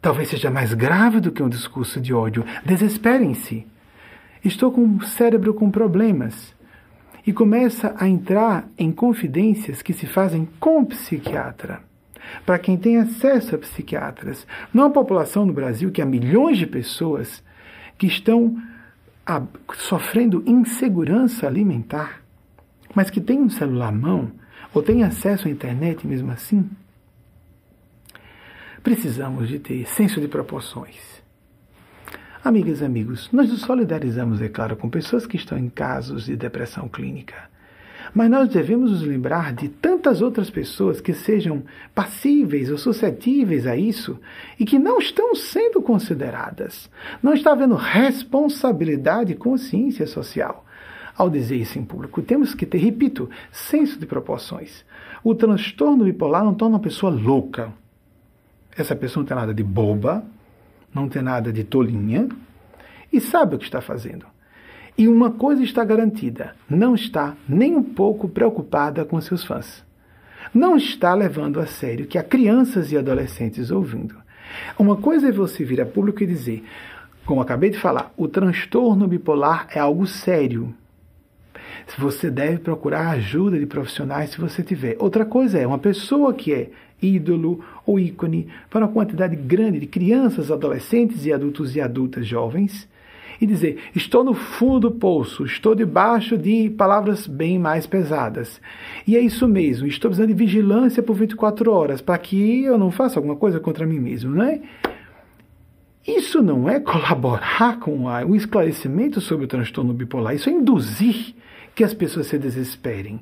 Talvez 0.00 0.28
seja 0.28 0.50
mais 0.50 0.72
grave 0.74 1.20
do 1.20 1.32
que 1.32 1.42
um 1.42 1.48
discurso 1.48 2.00
de 2.00 2.14
ódio. 2.14 2.44
Desesperem-se. 2.64 3.66
Estou 4.44 4.70
com 4.70 4.84
o 4.84 5.02
cérebro 5.02 5.52
com 5.52 5.70
problemas. 5.70 6.54
E 7.26 7.32
começa 7.32 7.94
a 7.98 8.08
entrar 8.08 8.68
em 8.78 8.92
confidências 8.92 9.82
que 9.82 9.92
se 9.92 10.06
fazem 10.06 10.48
com 10.60 10.82
o 10.82 10.86
psiquiatra 10.86 11.87
para 12.44 12.58
quem 12.58 12.76
tem 12.76 12.98
acesso 12.98 13.54
a 13.54 13.58
psiquiatras. 13.58 14.46
Não 14.72 14.84
a 14.84 14.90
população 14.90 15.46
no 15.46 15.52
Brasil, 15.52 15.90
que 15.90 16.02
há 16.02 16.06
milhões 16.06 16.58
de 16.58 16.66
pessoas 16.66 17.42
que 17.96 18.06
estão 18.06 18.56
a, 19.26 19.42
sofrendo 19.74 20.42
insegurança 20.46 21.46
alimentar, 21.46 22.22
mas 22.94 23.10
que 23.10 23.20
tem 23.20 23.38
um 23.38 23.50
celular 23.50 23.88
à 23.88 23.92
mão, 23.92 24.32
ou 24.72 24.82
tem 24.82 25.02
acesso 25.02 25.48
à 25.48 25.50
internet 25.50 26.06
mesmo 26.06 26.30
assim. 26.30 26.68
Precisamos 28.82 29.48
de 29.48 29.58
ter 29.58 29.86
senso 29.86 30.20
de 30.20 30.28
proporções. 30.28 31.18
Amigas 32.44 32.80
e 32.80 32.84
amigos, 32.84 33.28
nós 33.32 33.48
nos 33.50 33.60
solidarizamos, 33.62 34.40
é 34.40 34.48
claro, 34.48 34.76
com 34.76 34.88
pessoas 34.88 35.26
que 35.26 35.36
estão 35.36 35.58
em 35.58 35.68
casos 35.68 36.24
de 36.24 36.36
depressão 36.36 36.88
clínica. 36.88 37.50
Mas 38.14 38.30
nós 38.30 38.48
devemos 38.48 38.90
nos 38.90 39.02
lembrar 39.02 39.52
de 39.52 39.68
tantas 39.68 40.22
outras 40.22 40.50
pessoas 40.50 41.00
que 41.00 41.12
sejam 41.12 41.62
passíveis 41.94 42.70
ou 42.70 42.78
suscetíveis 42.78 43.66
a 43.66 43.76
isso 43.76 44.18
e 44.58 44.64
que 44.64 44.78
não 44.78 44.98
estão 44.98 45.34
sendo 45.34 45.82
consideradas. 45.82 46.90
Não 47.22 47.34
está 47.34 47.52
havendo 47.52 47.74
responsabilidade 47.74 49.32
e 49.32 49.36
consciência 49.36 50.06
social. 50.06 50.64
Ao 51.16 51.28
dizer 51.28 51.56
isso 51.56 51.78
em 51.78 51.84
público, 51.84 52.22
temos 52.22 52.54
que 52.54 52.64
ter, 52.64 52.78
repito, 52.78 53.28
senso 53.50 53.98
de 53.98 54.06
proporções. 54.06 54.84
O 55.24 55.34
transtorno 55.34 56.04
bipolar 56.04 56.44
não 56.44 56.54
torna 56.54 56.76
uma 56.76 56.82
pessoa 56.82 57.10
louca. 57.10 57.72
Essa 58.76 58.94
pessoa 58.94 59.22
não 59.22 59.26
tem 59.26 59.36
nada 59.36 59.52
de 59.52 59.64
boba, 59.64 60.24
não 60.94 61.08
tem 61.08 61.20
nada 61.20 61.52
de 61.52 61.64
tolinha 61.64 62.28
e 63.12 63.20
sabe 63.20 63.56
o 63.56 63.58
que 63.58 63.64
está 63.64 63.80
fazendo. 63.80 64.26
E 64.98 65.06
uma 65.06 65.30
coisa 65.30 65.62
está 65.62 65.84
garantida: 65.84 66.56
não 66.68 66.96
está 66.96 67.36
nem 67.48 67.76
um 67.76 67.84
pouco 67.84 68.28
preocupada 68.28 69.04
com 69.04 69.20
seus 69.20 69.44
fãs. 69.44 69.84
Não 70.52 70.76
está 70.76 71.14
levando 71.14 71.60
a 71.60 71.66
sério 71.66 72.06
que 72.06 72.18
há 72.18 72.22
crianças 72.22 72.90
e 72.90 72.98
adolescentes 72.98 73.70
ouvindo. 73.70 74.16
Uma 74.76 74.96
coisa 74.96 75.28
é 75.28 75.32
você 75.32 75.62
vir 75.62 75.80
a 75.80 75.86
público 75.86 76.22
e 76.22 76.26
dizer, 76.26 76.64
como 77.24 77.40
acabei 77.40 77.70
de 77.70 77.78
falar, 77.78 78.12
o 78.16 78.26
transtorno 78.26 79.06
bipolar 79.06 79.68
é 79.72 79.78
algo 79.78 80.04
sério. 80.06 80.74
Você 81.96 82.30
deve 82.30 82.58
procurar 82.58 83.10
ajuda 83.10 83.58
de 83.58 83.66
profissionais 83.66 84.30
se 84.30 84.40
você 84.40 84.62
tiver. 84.62 84.96
Outra 84.98 85.24
coisa 85.24 85.58
é 85.58 85.66
uma 85.66 85.78
pessoa 85.78 86.34
que 86.34 86.52
é 86.52 86.70
ídolo 87.00 87.64
ou 87.86 88.00
ícone 88.00 88.48
para 88.68 88.84
uma 88.84 88.92
quantidade 88.92 89.36
grande 89.36 89.78
de 89.78 89.86
crianças, 89.86 90.50
adolescentes 90.50 91.24
e 91.24 91.32
adultos 91.32 91.76
e 91.76 91.80
adultas 91.80 92.26
jovens 92.26 92.88
e 93.40 93.46
dizer: 93.46 93.78
estou 93.94 94.24
no 94.24 94.34
fundo 94.34 94.88
do 94.88 94.90
poço, 94.90 95.44
estou 95.44 95.74
debaixo 95.74 96.36
de 96.36 96.70
palavras 96.70 97.26
bem 97.26 97.58
mais 97.58 97.86
pesadas. 97.86 98.60
E 99.06 99.16
é 99.16 99.20
isso 99.20 99.46
mesmo, 99.46 99.86
estou 99.86 100.10
precisando 100.10 100.28
de 100.28 100.34
vigilância 100.34 101.02
por 101.02 101.14
24 101.14 101.72
horas 101.72 102.00
para 102.00 102.18
que 102.18 102.64
eu 102.64 102.78
não 102.78 102.90
faça 102.90 103.18
alguma 103.18 103.36
coisa 103.36 103.60
contra 103.60 103.86
mim 103.86 103.98
mesmo, 103.98 104.34
não 104.34 104.44
é? 104.44 104.60
Isso 106.06 106.42
não 106.42 106.68
é 106.68 106.80
colaborar 106.80 107.78
com 107.78 108.04
o 108.06 108.34
esclarecimento 108.34 109.20
sobre 109.20 109.44
o 109.44 109.48
transtorno 109.48 109.92
bipolar, 109.92 110.34
isso 110.34 110.48
é 110.48 110.52
induzir 110.52 111.34
que 111.74 111.84
as 111.84 111.92
pessoas 111.92 112.26
se 112.26 112.38
desesperem. 112.38 113.20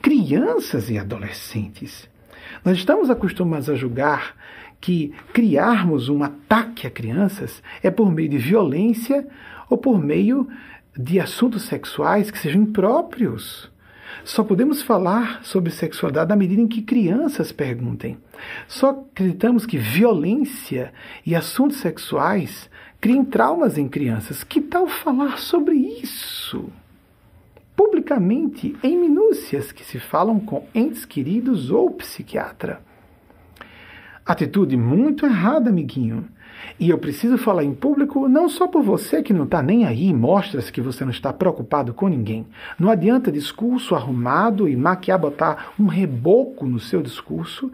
Crianças 0.00 0.90
e 0.90 0.98
adolescentes. 0.98 2.08
Nós 2.64 2.78
estamos 2.78 3.10
acostumados 3.10 3.68
a 3.68 3.74
julgar 3.74 4.34
que 4.80 5.14
criarmos 5.32 6.08
um 6.08 6.22
ataque 6.24 6.86
a 6.86 6.90
crianças 6.90 7.62
é 7.82 7.90
por 7.90 8.10
meio 8.10 8.28
de 8.28 8.38
violência 8.38 9.26
ou 9.72 9.78
por 9.78 9.98
meio 9.98 10.46
de 10.94 11.18
assuntos 11.18 11.62
sexuais 11.62 12.30
que 12.30 12.38
sejam 12.38 12.62
impróprios. 12.62 13.70
Só 14.22 14.44
podemos 14.44 14.82
falar 14.82 15.42
sobre 15.42 15.72
sexualidade 15.72 16.28
na 16.28 16.36
medida 16.36 16.60
em 16.60 16.68
que 16.68 16.82
crianças 16.82 17.50
perguntem. 17.50 18.18
Só 18.68 18.90
acreditamos 18.90 19.64
que 19.64 19.78
violência 19.78 20.92
e 21.24 21.34
assuntos 21.34 21.78
sexuais 21.78 22.68
criem 23.00 23.24
traumas 23.24 23.78
em 23.78 23.88
crianças. 23.88 24.44
Que 24.44 24.60
tal 24.60 24.86
falar 24.86 25.38
sobre 25.38 25.74
isso? 25.74 26.70
Publicamente, 27.74 28.76
em 28.82 28.98
minúcias 28.98 29.72
que 29.72 29.82
se 29.82 29.98
falam 29.98 30.38
com 30.38 30.66
entes 30.74 31.06
queridos 31.06 31.70
ou 31.70 31.90
psiquiatra. 31.92 32.82
Atitude 34.24 34.76
muito 34.76 35.24
errada, 35.24 35.70
amiguinho. 35.70 36.28
E 36.78 36.90
eu 36.90 36.98
preciso 36.98 37.38
falar 37.38 37.64
em 37.64 37.74
público 37.74 38.28
não 38.28 38.48
só 38.48 38.66
por 38.66 38.82
você 38.82 39.22
que 39.22 39.32
não 39.32 39.44
está 39.44 39.62
nem 39.62 39.84
aí, 39.84 40.12
mostra-se 40.12 40.72
que 40.72 40.80
você 40.80 41.04
não 41.04 41.12
está 41.12 41.32
preocupado 41.32 41.94
com 41.94 42.08
ninguém. 42.08 42.46
Não 42.78 42.90
adianta 42.90 43.30
discurso 43.30 43.94
arrumado 43.94 44.68
e 44.68 44.76
maquiar, 44.76 45.18
botar 45.18 45.72
um 45.78 45.86
reboco 45.86 46.66
no 46.66 46.80
seu 46.80 47.02
discurso. 47.02 47.70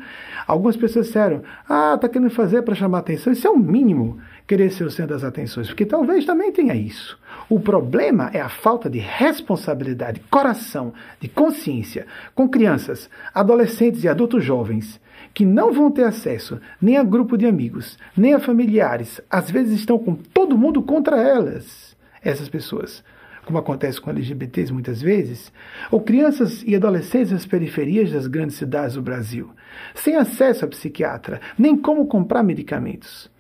Algumas 0.47 0.77
pessoas 0.77 1.07
disseram, 1.07 1.43
ah, 1.69 1.93
está 1.95 2.09
querendo 2.09 2.31
fazer 2.31 2.63
para 2.63 2.75
chamar 2.75 2.99
atenção. 2.99 3.33
Isso 3.33 3.47
é 3.47 3.51
o 3.51 3.59
mínimo, 3.59 4.19
querer 4.47 4.71
ser 4.71 4.85
o 4.85 4.91
centro 4.91 5.15
das 5.15 5.25
atenções, 5.25 5.69
porque 5.69 5.87
talvez 5.87 6.25
também 6.25 6.53
tenha 6.53 6.75
isso. 6.75 7.19
O 7.49 7.61
problema 7.61 8.31
é 8.33 8.41
a 8.41 8.49
falta 8.49 8.91
de 8.91 8.99
responsabilidade, 8.99 10.21
coração, 10.31 10.93
de 11.21 11.29
consciência 11.29 12.07
com 12.35 12.49
crianças, 12.49 13.09
adolescentes 13.35 14.05
e 14.05 14.09
adultos 14.09 14.45
jovens 14.45 15.01
que 15.39 15.45
não 15.45 15.73
vão 15.73 15.89
ter 15.89 16.03
acesso 16.03 16.61
nem 16.83 16.97
a 16.97 17.05
grupo 17.05 17.39
de 17.39 17.47
amigos, 17.47 17.97
nem 18.17 18.35
a 18.35 18.41
familiares, 18.41 19.21
às 19.31 19.49
vezes 19.49 19.79
estão 19.79 19.97
com 19.97 20.13
todo 20.13 20.59
mundo 20.59 20.83
contra 20.83 21.17
elas, 21.17 21.97
essas 22.21 22.49
pessoas, 22.49 23.05
como 23.45 23.57
acontece 23.57 24.01
com 24.01 24.11
LGBTs 24.11 24.73
muitas 24.73 25.01
vezes, 25.01 25.53
ou 25.93 26.01
crianças 26.01 26.65
e 26.67 26.75
adolescentes 26.75 27.31
nas 27.31 27.47
periferias 27.47 28.11
das 28.11 28.27
grandes 28.27 28.57
cidades 28.57 28.97
do 28.97 29.01
Brasil, 29.01 29.51
sem 29.95 30.17
acesso 30.17 30.65
a 30.65 30.69
psiquiatra, 30.69 31.41
nem 31.57 31.77
como 31.77 32.09
comprar 32.09 32.43
medicamentos. 32.43 33.31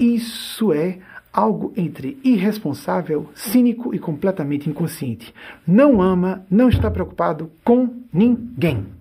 Isso 0.00 0.72
é 0.72 0.98
algo 1.32 1.72
entre 1.76 2.18
irresponsável, 2.24 3.30
cínico 3.36 3.94
e 3.94 4.00
completamente 4.00 4.68
inconsciente. 4.68 5.32
Não 5.64 6.02
ama, 6.02 6.44
não 6.50 6.68
está 6.68 6.90
preocupado 6.90 7.52
com 7.62 7.88
ninguém. 8.12 8.98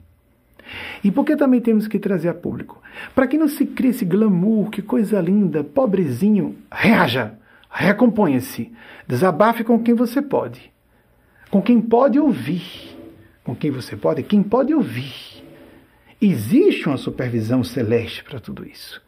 E 1.03 1.11
por 1.11 1.25
que 1.25 1.35
também 1.35 1.61
temos 1.61 1.87
que 1.87 1.99
trazer 1.99 2.29
a 2.29 2.33
público? 2.33 2.81
Para 3.15 3.27
que 3.27 3.37
não 3.37 3.47
se 3.47 3.65
crie 3.65 3.91
esse 3.91 4.05
glamour, 4.05 4.69
que 4.69 4.81
coisa 4.81 5.19
linda, 5.21 5.63
pobrezinho, 5.63 6.55
reaja, 6.71 7.33
recomponha-se, 7.69 8.71
desabafe 9.07 9.63
com 9.63 9.79
quem 9.79 9.93
você 9.93 10.21
pode, 10.21 10.71
com 11.49 11.61
quem 11.61 11.79
pode 11.81 12.19
ouvir, 12.19 12.63
com 13.43 13.55
quem 13.55 13.71
você 13.71 13.95
pode, 13.95 14.23
quem 14.23 14.43
pode 14.43 14.73
ouvir. 14.73 15.43
Existe 16.21 16.87
uma 16.87 16.97
supervisão 16.97 17.63
celeste 17.63 18.23
para 18.23 18.39
tudo 18.39 18.67
isso. 18.67 19.01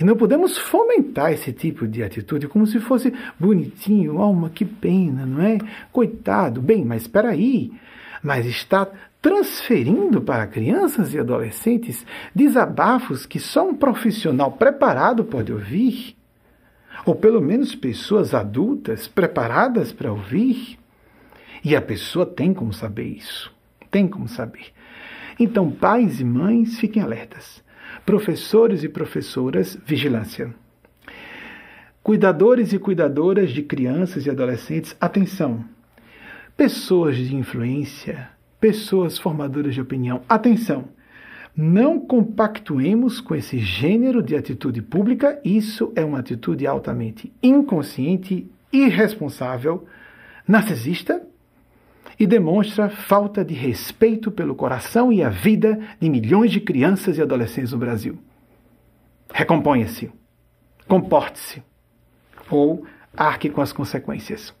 E 0.00 0.04
não 0.04 0.16
podemos 0.16 0.56
fomentar 0.56 1.32
esse 1.32 1.52
tipo 1.52 1.86
de 1.86 2.04
atitude 2.04 2.46
como 2.46 2.66
se 2.66 2.78
fosse 2.78 3.12
bonitinho, 3.38 4.18
alma, 4.18 4.48
que 4.48 4.64
pena, 4.64 5.26
não 5.26 5.42
é? 5.42 5.58
Coitado. 5.90 6.62
Bem, 6.62 6.84
mas 6.84 7.02
espera 7.02 7.30
aí. 7.30 7.72
Mas 8.22 8.46
está 8.46 8.88
transferindo 9.20 10.20
para 10.20 10.46
crianças 10.46 11.12
e 11.12 11.18
adolescentes 11.18 12.06
desabafos 12.34 13.26
que 13.26 13.40
só 13.40 13.68
um 13.68 13.74
profissional 13.74 14.52
preparado 14.52 15.24
pode 15.24 15.52
ouvir, 15.52 16.16
ou 17.04 17.14
pelo 17.14 17.40
menos 17.40 17.74
pessoas 17.74 18.34
adultas 18.34 19.08
preparadas 19.08 19.92
para 19.92 20.12
ouvir. 20.12 20.78
E 21.64 21.74
a 21.74 21.82
pessoa 21.82 22.24
tem 22.24 22.54
como 22.54 22.72
saber 22.72 23.06
isso. 23.06 23.52
Tem 23.90 24.06
como 24.06 24.28
saber. 24.28 24.72
Então, 25.38 25.70
pais 25.70 26.20
e 26.20 26.24
mães, 26.24 26.78
fiquem 26.78 27.02
alertas. 27.02 27.62
Professores 28.04 28.84
e 28.84 28.88
professoras, 28.88 29.76
vigilância. 29.84 30.54
Cuidadores 32.02 32.72
e 32.72 32.78
cuidadoras 32.78 33.50
de 33.50 33.62
crianças 33.62 34.26
e 34.26 34.30
adolescentes, 34.30 34.96
atenção. 35.00 35.64
Pessoas 36.56 37.16
de 37.16 37.34
influência, 37.34 38.30
pessoas 38.60 39.18
formadoras 39.18 39.74
de 39.74 39.80
opinião, 39.80 40.22
atenção! 40.28 40.84
Não 41.56 41.98
compactuemos 41.98 43.20
com 43.20 43.34
esse 43.34 43.58
gênero 43.58 44.22
de 44.22 44.36
atitude 44.36 44.80
pública, 44.80 45.40
isso 45.44 45.92
é 45.96 46.04
uma 46.04 46.20
atitude 46.20 46.66
altamente 46.66 47.32
inconsciente, 47.42 48.48
irresponsável, 48.72 49.84
narcisista 50.46 51.20
e 52.18 52.26
demonstra 52.26 52.88
falta 52.88 53.44
de 53.44 53.54
respeito 53.54 54.30
pelo 54.30 54.54
coração 54.54 55.12
e 55.12 55.22
a 55.22 55.28
vida 55.28 55.78
de 56.00 56.08
milhões 56.08 56.50
de 56.50 56.60
crianças 56.60 57.18
e 57.18 57.22
adolescentes 57.22 57.72
no 57.72 57.78
Brasil. 57.78 58.18
Recomponha-se, 59.32 60.10
comporte-se 60.86 61.62
ou 62.50 62.84
arque 63.16 63.50
com 63.50 63.60
as 63.60 63.72
consequências. 63.72 64.54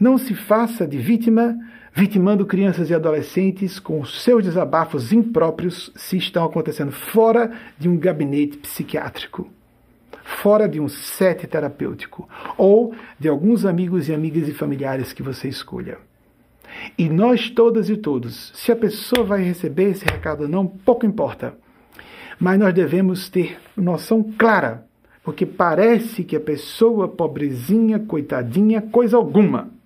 Não 0.00 0.16
se 0.16 0.34
faça 0.34 0.86
de 0.86 0.96
vítima, 0.96 1.54
vitimando 1.92 2.46
crianças 2.46 2.88
e 2.88 2.94
adolescentes 2.94 3.78
com 3.78 4.02
seus 4.02 4.42
desabafos 4.42 5.12
impróprios 5.12 5.92
se 5.94 6.16
estão 6.16 6.46
acontecendo 6.46 6.90
fora 6.90 7.52
de 7.78 7.86
um 7.86 7.98
gabinete 7.98 8.56
psiquiátrico, 8.56 9.46
fora 10.24 10.66
de 10.66 10.80
um 10.80 10.88
set 10.88 11.46
terapêutico 11.46 12.26
ou 12.56 12.94
de 13.18 13.28
alguns 13.28 13.66
amigos 13.66 14.08
e 14.08 14.14
amigas 14.14 14.48
e 14.48 14.54
familiares 14.54 15.12
que 15.12 15.22
você 15.22 15.48
escolha. 15.48 15.98
E 16.96 17.06
nós 17.10 17.50
todas 17.50 17.90
e 17.90 17.96
todos, 17.98 18.52
se 18.54 18.72
a 18.72 18.76
pessoa 18.76 19.22
vai 19.22 19.42
receber 19.42 19.90
esse 19.90 20.06
recado 20.06 20.44
ou 20.44 20.48
não, 20.48 20.66
pouco 20.66 21.04
importa. 21.04 21.52
Mas 22.38 22.58
nós 22.58 22.72
devemos 22.72 23.28
ter 23.28 23.58
noção 23.76 24.22
clara, 24.22 24.86
porque 25.22 25.44
parece 25.44 26.24
que 26.24 26.36
a 26.36 26.40
pessoa 26.40 27.06
pobrezinha, 27.06 27.98
coitadinha, 27.98 28.80
coisa 28.80 29.18
alguma 29.18 29.78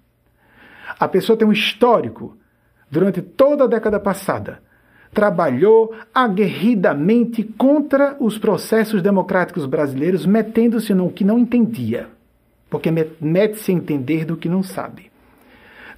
a 0.98 1.08
pessoa 1.08 1.36
tem 1.36 1.46
um 1.46 1.52
histórico 1.52 2.36
durante 2.90 3.20
toda 3.22 3.64
a 3.64 3.68
década 3.68 3.98
passada. 3.98 4.60
Trabalhou 5.12 5.94
aguerridamente 6.12 7.42
contra 7.42 8.16
os 8.18 8.36
processos 8.36 9.00
democráticos 9.00 9.66
brasileiros, 9.66 10.26
metendo-se 10.26 10.92
no 10.92 11.10
que 11.10 11.24
não 11.24 11.38
entendia, 11.38 12.08
porque 12.68 12.90
mete-se 13.20 13.70
a 13.70 13.74
entender 13.74 14.24
do 14.24 14.36
que 14.36 14.48
não 14.48 14.62
sabe. 14.62 15.10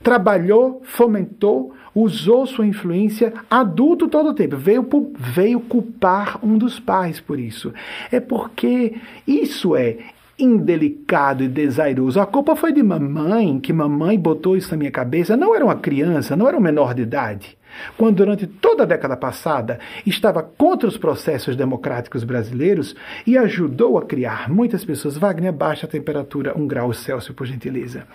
Trabalhou, 0.03 0.83
fomentou 0.85 1.75
usou 1.97 2.47
sua 2.47 2.67
influência 2.67 3.33
adulto 3.51 4.07
todo 4.07 4.29
o 4.29 4.35
tempo, 4.35 4.55
veio, 4.55 4.87
veio 5.19 5.61
culpar 5.61 6.39
um 6.45 6.59
dos 6.59 6.79
pais 6.79 7.19
por 7.19 7.41
isso. 7.41 7.73
É 8.13 8.21
porque 8.21 8.95
isso 9.27 9.75
é 9.75 9.97
indelicado 10.39 11.43
e 11.43 11.49
desairoso. 11.49 12.21
A 12.21 12.27
culpa 12.27 12.55
foi 12.55 12.73
de 12.73 12.83
mamãe, 12.83 13.59
que 13.59 13.73
mamãe 13.73 14.19
botou 14.19 14.57
isso 14.57 14.71
na 14.71 14.77
minha 14.77 14.91
cabeça. 14.91 15.37
Não 15.37 15.55
era 15.55 15.65
uma 15.65 15.77
criança, 15.77 16.37
não 16.37 16.49
era 16.49 16.57
um 16.57 16.61
menor 16.61 16.95
de 16.95 17.03
idade. 17.03 17.57
Quando 17.97 18.17
durante 18.17 18.47
toda 18.47 18.85
a 18.85 18.87
década 18.87 19.17
passada 19.17 19.79
estava 20.07 20.43
contra 20.43 20.89
os 20.89 20.97
processos 20.97 21.57
democráticos 21.57 22.25
brasileiros 22.25 22.95
e 23.27 23.37
ajudou 23.37 23.99
a 23.99 24.05
criar 24.05 24.49
muitas 24.49 24.85
pessoas. 24.85 25.17
Wagner, 25.17 25.53
baixa 25.53 25.87
a 25.87 25.91
temperatura 25.91 26.57
um 26.57 26.67
grau 26.67 26.93
Celsius, 26.93 27.35
por 27.35 27.47
gentileza. 27.47 28.07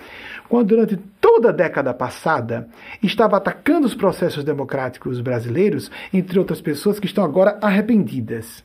Quando 0.49 0.69
durante 0.69 0.97
toda 1.19 1.49
a 1.49 1.53
década 1.53 1.93
passada 1.93 2.67
estava 3.01 3.37
atacando 3.37 3.85
os 3.85 3.95
processos 3.95 4.43
democráticos 4.43 5.21
brasileiros, 5.21 5.91
entre 6.13 6.39
outras 6.39 6.61
pessoas 6.61 6.99
que 6.99 7.05
estão 7.05 7.23
agora 7.23 7.57
arrependidas. 7.61 8.63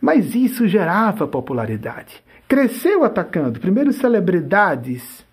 Mas 0.00 0.34
isso 0.34 0.68
gerava 0.68 1.26
popularidade. 1.26 2.22
Cresceu 2.46 3.04
atacando, 3.04 3.60
primeiro 3.60 3.92
celebridades 3.92 5.26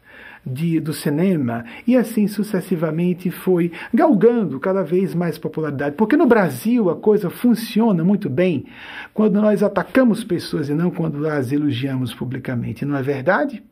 de, 0.46 0.80
do 0.80 0.94
cinema 0.94 1.66
e 1.88 1.98
assim 1.98 2.28
sucessivamente 2.28 3.32
foi 3.32 3.72
galgando 3.94 4.60
cada 4.60 4.84
vez 4.84 5.16
mais 5.16 5.38
popularidade. 5.38 5.96
Porque 5.96 6.16
no 6.16 6.28
Brasil 6.28 6.90
a 6.90 6.96
coisa 6.96 7.30
funciona 7.30 8.04
muito 8.04 8.30
bem 8.30 8.66
quando 9.14 9.42
nós 9.42 9.64
atacamos 9.64 10.24
pessoas 10.24 10.70
e 10.70 10.74
não 10.74 10.92
quando 10.92 11.28
as 11.28 11.52
elogiamos 11.52 12.14
publicamente, 12.14 12.86
não 12.86 12.96
é 12.96 13.02
verdade? 13.02 13.64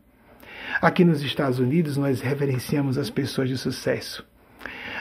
Aqui 0.82 1.06
nos 1.06 1.22
Estados 1.22 1.60
Unidos 1.60 1.98
nós 1.98 2.22
reverenciamos 2.22 2.98
as 2.98 3.10
pessoas 3.10 3.50
de 3.50 3.58
sucesso. 3.58 4.26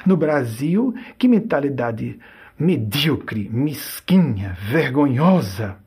No 0.04 0.16
Brasil, 0.16 0.94
que 1.16 1.28
mentalidade 1.28 2.18
medíocre, 2.58 3.48
mesquinha, 3.50 4.56
vergonhosa. 4.60 5.81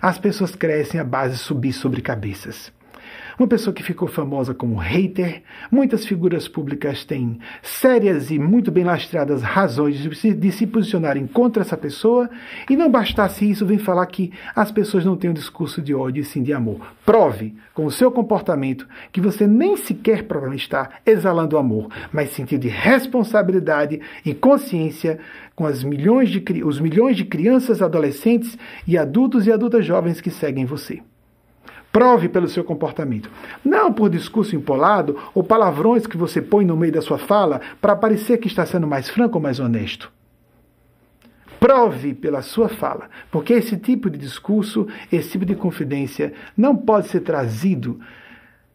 As 0.00 0.18
pessoas 0.18 0.54
crescem 0.54 1.00
à 1.00 1.04
base 1.04 1.34
de 1.34 1.40
subir 1.40 1.72
sobre 1.72 2.00
cabeças. 2.00 2.72
Uma 3.38 3.46
pessoa 3.46 3.72
que 3.72 3.84
ficou 3.84 4.08
famosa 4.08 4.52
como 4.52 4.74
hater, 4.74 5.44
muitas 5.70 6.04
figuras 6.04 6.48
públicas 6.48 7.04
têm 7.04 7.38
sérias 7.62 8.32
e 8.32 8.38
muito 8.38 8.68
bem 8.72 8.82
lastreadas 8.82 9.42
razões 9.42 9.96
de 9.96 10.50
se 10.50 10.66
posicionarem 10.66 11.24
contra 11.24 11.62
essa 11.62 11.76
pessoa, 11.76 12.28
e 12.68 12.74
não 12.74 12.90
bastasse 12.90 13.48
isso, 13.48 13.64
vem 13.64 13.78
falar 13.78 14.06
que 14.06 14.32
as 14.56 14.72
pessoas 14.72 15.04
não 15.04 15.16
têm 15.16 15.30
um 15.30 15.34
discurso 15.34 15.80
de 15.80 15.94
ódio 15.94 16.20
e 16.20 16.24
sim 16.24 16.42
de 16.42 16.52
amor. 16.52 16.92
Prove 17.06 17.54
com 17.72 17.86
o 17.86 17.92
seu 17.92 18.10
comportamento 18.10 18.88
que 19.12 19.20
você 19.20 19.46
nem 19.46 19.76
sequer 19.76 20.24
provavelmente 20.24 20.64
está 20.64 20.90
exalando 21.06 21.56
amor, 21.56 21.88
mas 22.12 22.30
sentido 22.30 22.62
de 22.62 22.68
responsabilidade 22.68 24.00
e 24.26 24.34
consciência 24.34 25.20
com 25.54 25.64
as 25.64 25.84
milhões 25.84 26.28
de, 26.28 26.42
os 26.64 26.80
milhões 26.80 27.16
de 27.16 27.24
crianças, 27.24 27.82
adolescentes 27.82 28.58
e 28.84 28.98
adultos 28.98 29.46
e 29.46 29.52
adultas 29.52 29.86
jovens 29.86 30.20
que 30.20 30.28
seguem 30.28 30.64
você. 30.64 31.00
Prove 31.92 32.28
pelo 32.28 32.48
seu 32.48 32.62
comportamento. 32.62 33.30
Não 33.64 33.92
por 33.92 34.10
discurso 34.10 34.54
empolado 34.54 35.18
ou 35.34 35.42
palavrões 35.42 36.06
que 36.06 36.16
você 36.16 36.40
põe 36.40 36.64
no 36.64 36.76
meio 36.76 36.92
da 36.92 37.02
sua 37.02 37.18
fala 37.18 37.60
para 37.80 37.96
parecer 37.96 38.38
que 38.38 38.46
está 38.46 38.64
sendo 38.66 38.86
mais 38.86 39.08
franco 39.08 39.36
ou 39.38 39.42
mais 39.42 39.58
honesto. 39.58 40.12
Prove 41.58 42.14
pela 42.14 42.40
sua 42.40 42.68
fala, 42.68 43.08
porque 43.32 43.52
esse 43.52 43.76
tipo 43.76 44.08
de 44.08 44.16
discurso, 44.16 44.86
esse 45.10 45.30
tipo 45.30 45.44
de 45.44 45.56
confidência 45.56 46.32
não 46.56 46.76
pode 46.76 47.08
ser 47.08 47.20
trazido 47.20 47.98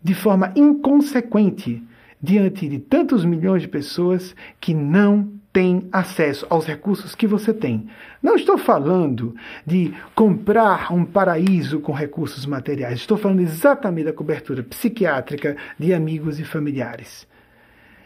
de 0.02 0.14
forma 0.14 0.52
inconsequente 0.56 1.82
diante 2.22 2.68
de 2.68 2.80
tantos 2.80 3.24
milhões 3.24 3.62
de 3.62 3.68
pessoas 3.70 4.36
que 4.60 4.74
não 4.74 5.32
tem 5.54 5.88
acesso 5.92 6.48
aos 6.50 6.66
recursos 6.66 7.14
que 7.14 7.28
você 7.28 7.54
tem. 7.54 7.88
Não 8.22 8.36
estou 8.36 8.58
falando 8.58 9.36
de 9.64 9.94
comprar 10.16 10.92
um 10.92 11.06
paraíso 11.06 11.80
com 11.80 11.92
recursos 11.92 12.44
materiais, 12.48 12.96
estou 12.96 13.18
falando 13.18 13.42
exatamente 13.42 14.06
da 14.06 14.14
cobertura 14.14 14.64
psiquiátrica 14.64 15.56
de 15.78 15.94
amigos 15.94 16.40
e 16.40 16.44
familiares. 16.44 17.28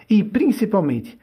E, 0.10 0.24
principalmente, 0.26 1.18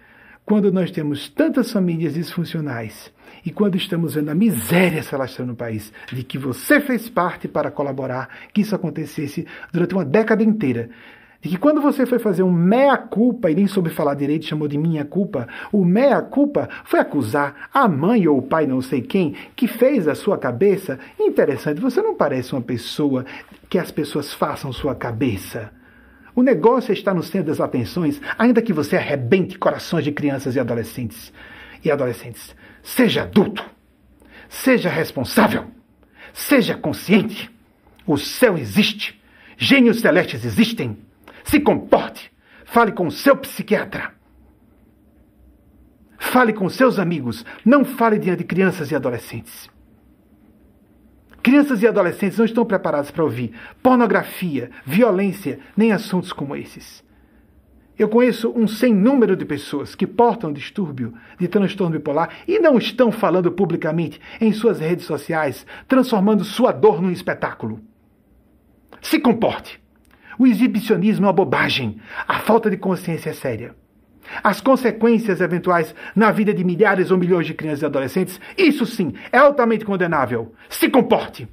quando 0.47 0.73
nós 0.73 0.91
temos 0.91 1.29
tantas 1.29 1.71
famílias 1.71 2.15
disfuncionais 2.15 3.13
e 3.45 3.51
quando 3.51 3.77
estamos 3.77 4.15
vendo 4.15 4.31
a 4.31 4.35
miséria 4.35 5.03
se 5.03 5.15
alastrando 5.15 5.53
no 5.53 5.57
país, 5.57 5.93
de 6.11 6.23
que 6.23 6.39
você 6.39 6.81
fez 6.81 7.09
parte 7.09 7.47
para 7.47 7.71
colaborar 7.71 8.29
que 8.53 8.63
isso 8.63 8.75
acontecesse 8.75 9.47
durante 9.71 9.95
uma 9.95 10.05
década 10.05 10.43
inteira, 10.43 10.89
de 11.45 11.51
que 11.51 11.59
quando 11.59 11.83
você 11.83 12.07
foi 12.07 12.19
fazer 12.19 12.43
um 12.43 12.51
meia-culpa 12.51 13.51
e 13.51 13.55
nem 13.55 13.67
soube 13.67 13.91
falar 13.91 14.15
direito, 14.15 14.47
chamou 14.47 14.67
de 14.67 14.79
minha 14.79 15.05
culpa, 15.05 15.47
o 15.71 15.85
meia-culpa 15.85 16.71
foi 16.85 16.99
acusar 16.99 17.69
a 17.73 17.87
mãe 17.87 18.27
ou 18.27 18.39
o 18.39 18.43
pai, 18.43 18.67
não 18.67 18.81
sei 18.81 19.03
quem, 19.03 19.35
que 19.55 19.69
fez 19.69 20.09
a 20.09 20.15
sua 20.15 20.39
cabeça. 20.39 20.99
Interessante, 21.21 21.83
você 21.83 22.01
não 22.01 22.15
parece 22.15 22.55
uma 22.55 22.63
pessoa 22.63 23.27
que 23.69 23.79
as 23.79 23.91
pessoas 23.91 24.33
façam 24.33 24.73
sua 24.73 24.95
cabeça. 24.95 25.71
O 26.35 26.43
negócio 26.43 26.95
está 26.95 27.13
no 27.13 27.23
centro 27.23 27.49
das 27.49 27.61
atenções, 27.61 28.23
ainda 28.39 28.63
que 28.63 28.73
você 28.73 28.97
arrebente 28.97 29.59
corações 29.59 30.03
de 30.03 30.13
crianças 30.13 30.57
e 30.57 30.61
adolescentes. 30.61 31.31
E 31.85 31.91
adolescentes, 31.91 32.57
seja 32.83 33.25
adulto, 33.25 33.63
seja 34.49 34.89
responsável, 34.89 35.67
seja 36.33 36.75
consciente. 36.75 37.51
O 38.07 38.17
céu 38.17 38.57
existe, 38.57 39.23
gênios 39.59 40.01
celestes 40.01 40.43
existem. 40.43 40.97
Se 41.45 41.61
comporte. 41.61 42.33
Fale 42.65 42.93
com 42.93 43.07
o 43.07 43.13
seu 43.13 43.37
psiquiatra. 43.37 44.13
Fale 46.19 46.53
com 46.53 46.69
seus 46.69 46.99
amigos. 46.99 47.45
Não 47.65 47.85
fale 47.85 48.19
diante 48.19 48.39
de 48.39 48.45
crianças 48.45 48.91
e 48.91 48.97
adolescentes. 48.97 49.71
Crianças 51.43 51.83
e 51.83 51.87
adolescentes 51.87 52.39
não 52.39 52.47
estão 52.47 52.65
preparados 52.65 53.11
para 53.11 53.23
ouvir 53.23 53.53
pornografia, 53.83 54.71
violência, 54.85 55.61
nem 55.77 55.93
assuntos 55.93 56.33
como 56.33 56.57
esses. 56.57 57.05
Eu 57.99 58.09
conheço 58.09 58.51
um 58.57 58.67
sem 58.67 58.95
número 58.95 59.37
de 59.37 59.45
pessoas 59.45 59.95
que 59.95 60.07
portam 60.07 60.53
distúrbio 60.53 61.15
de 61.39 61.47
transtorno 61.47 61.99
bipolar 61.99 62.31
e 62.49 62.59
não 62.59 62.79
estão 62.79 63.13
falando 63.13 63.53
publicamente 63.53 64.19
em 64.41 64.53
suas 64.53 64.81
redes 64.81 65.05
sociais, 65.05 65.67
transformando 65.87 66.43
sua 66.43 66.73
dor 66.73 67.01
num 67.01 67.11
espetáculo. 67.11 67.81
Se 69.03 69.21
comporte. 69.21 69.84
O 70.39 70.47
exibicionismo 70.47 71.25
é 71.25 71.29
uma 71.29 71.33
bobagem. 71.33 72.01
A 72.27 72.41
falta 72.41 72.71
de 72.71 72.77
consciência 72.77 73.31
é 73.31 73.33
séria. 73.33 73.75
As 74.43 74.61
consequências 74.61 75.41
eventuais 75.41 75.95
na 76.15 76.31
vida 76.31 76.53
de 76.53 76.65
milhares 76.65 77.11
ou 77.11 77.19
milhões 77.19 77.47
de 77.47 77.55
crianças 77.55 77.83
e 77.83 77.87
adolescentes, 77.87 78.41
isso 78.57 78.87
sim, 78.87 79.13
é 79.31 79.39
altamente 79.39 79.85
condenável. 79.85 80.55
Se 80.69 80.89
comporte! 80.89 81.49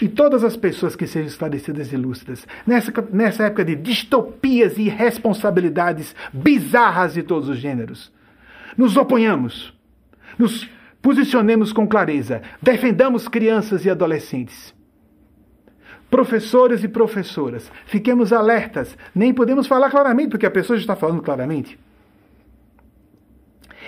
E 0.00 0.08
todas 0.08 0.44
as 0.44 0.56
pessoas 0.56 0.94
que 0.94 1.08
sejam 1.08 1.26
esclarecidas 1.26 1.92
e 1.92 1.96
lúcidas, 1.96 2.46
nessa, 2.64 2.92
nessa 3.10 3.44
época 3.44 3.64
de 3.64 3.74
distopias 3.74 4.78
e 4.78 4.82
irresponsabilidades 4.82 6.14
bizarras 6.32 7.14
de 7.14 7.22
todos 7.22 7.48
os 7.48 7.58
gêneros, 7.58 8.12
nos 8.76 8.96
oponhamos, 8.96 9.74
nos 10.38 10.70
posicionemos 11.02 11.72
com 11.72 11.88
clareza, 11.88 12.42
defendamos 12.62 13.26
crianças 13.26 13.84
e 13.84 13.90
adolescentes 13.90 14.77
Professores 16.10 16.82
e 16.82 16.88
professoras, 16.88 17.70
fiquemos 17.86 18.32
alertas. 18.32 18.96
Nem 19.14 19.34
podemos 19.34 19.66
falar 19.66 19.90
claramente, 19.90 20.30
porque 20.30 20.46
a 20.46 20.50
pessoa 20.50 20.76
já 20.76 20.82
está 20.82 20.96
falando 20.96 21.22
claramente. 21.22 21.78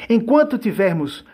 Enquanto 0.08 0.58
tivermos 0.58 1.24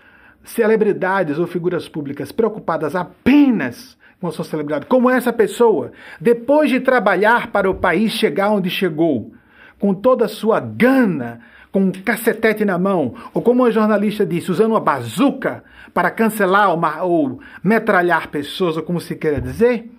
celebridades 0.45 1.39
ou 1.39 1.47
figuras 1.47 1.89
públicas 1.89 2.31
preocupadas 2.31 2.95
apenas 2.95 3.97
com 4.21 4.29
a 4.29 4.33
sua 4.33 4.45
celebridade, 4.45 4.87
como 4.87 5.11
essa 5.11 5.33
pessoa, 5.33 5.93
depois 6.21 6.71
de 6.71 6.81
trabalhar 6.81 7.49
para 7.49 7.69
o 7.69 7.75
país 7.75 8.13
chegar 8.13 8.51
onde 8.51 8.71
chegou, 8.71 9.33
com 9.79 9.93
toda 9.93 10.25
a 10.25 10.29
sua 10.29 10.59
gana, 10.61 11.41
com 11.71 11.81
um 11.81 11.93
cacetete 11.93 12.65
na 12.65 12.79
mão, 12.79 13.15
ou 13.35 13.43
como 13.43 13.65
a 13.65 13.71
jornalista 13.71 14.25
disse, 14.25 14.51
usando 14.51 14.71
uma 14.73 14.81
bazuca 14.81 15.63
para 15.93 16.11
cancelar 16.11 16.71
ou 17.05 17.41
metralhar 17.63 18.29
pessoas, 18.29 18.77
ou 18.77 18.83
como 18.83 19.01
se 19.01 19.15
queira 19.17 19.41
dizer, 19.41 19.91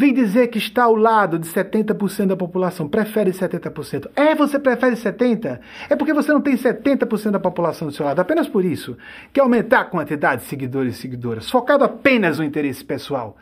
Vem 0.00 0.14
dizer 0.14 0.46
que 0.46 0.58
está 0.58 0.84
ao 0.84 0.94
lado 0.94 1.40
de 1.40 1.48
70% 1.48 2.26
da 2.26 2.36
população, 2.36 2.88
prefere 2.88 3.32
70%. 3.32 4.08
É, 4.14 4.32
você 4.32 4.56
prefere 4.56 4.94
70%? 4.94 5.58
É 5.90 5.96
porque 5.96 6.14
você 6.14 6.32
não 6.32 6.40
tem 6.40 6.56
70% 6.56 7.32
da 7.32 7.40
população 7.40 7.88
do 7.88 7.92
seu 7.92 8.06
lado, 8.06 8.20
apenas 8.20 8.46
por 8.46 8.64
isso. 8.64 8.96
Quer 9.32 9.40
aumentar 9.40 9.80
a 9.80 9.84
quantidade 9.84 10.42
de 10.42 10.48
seguidores 10.48 10.94
e 10.94 11.00
seguidoras, 11.00 11.50
focado 11.50 11.82
apenas 11.82 12.38
no 12.38 12.44
interesse 12.44 12.84
pessoal. 12.84 13.36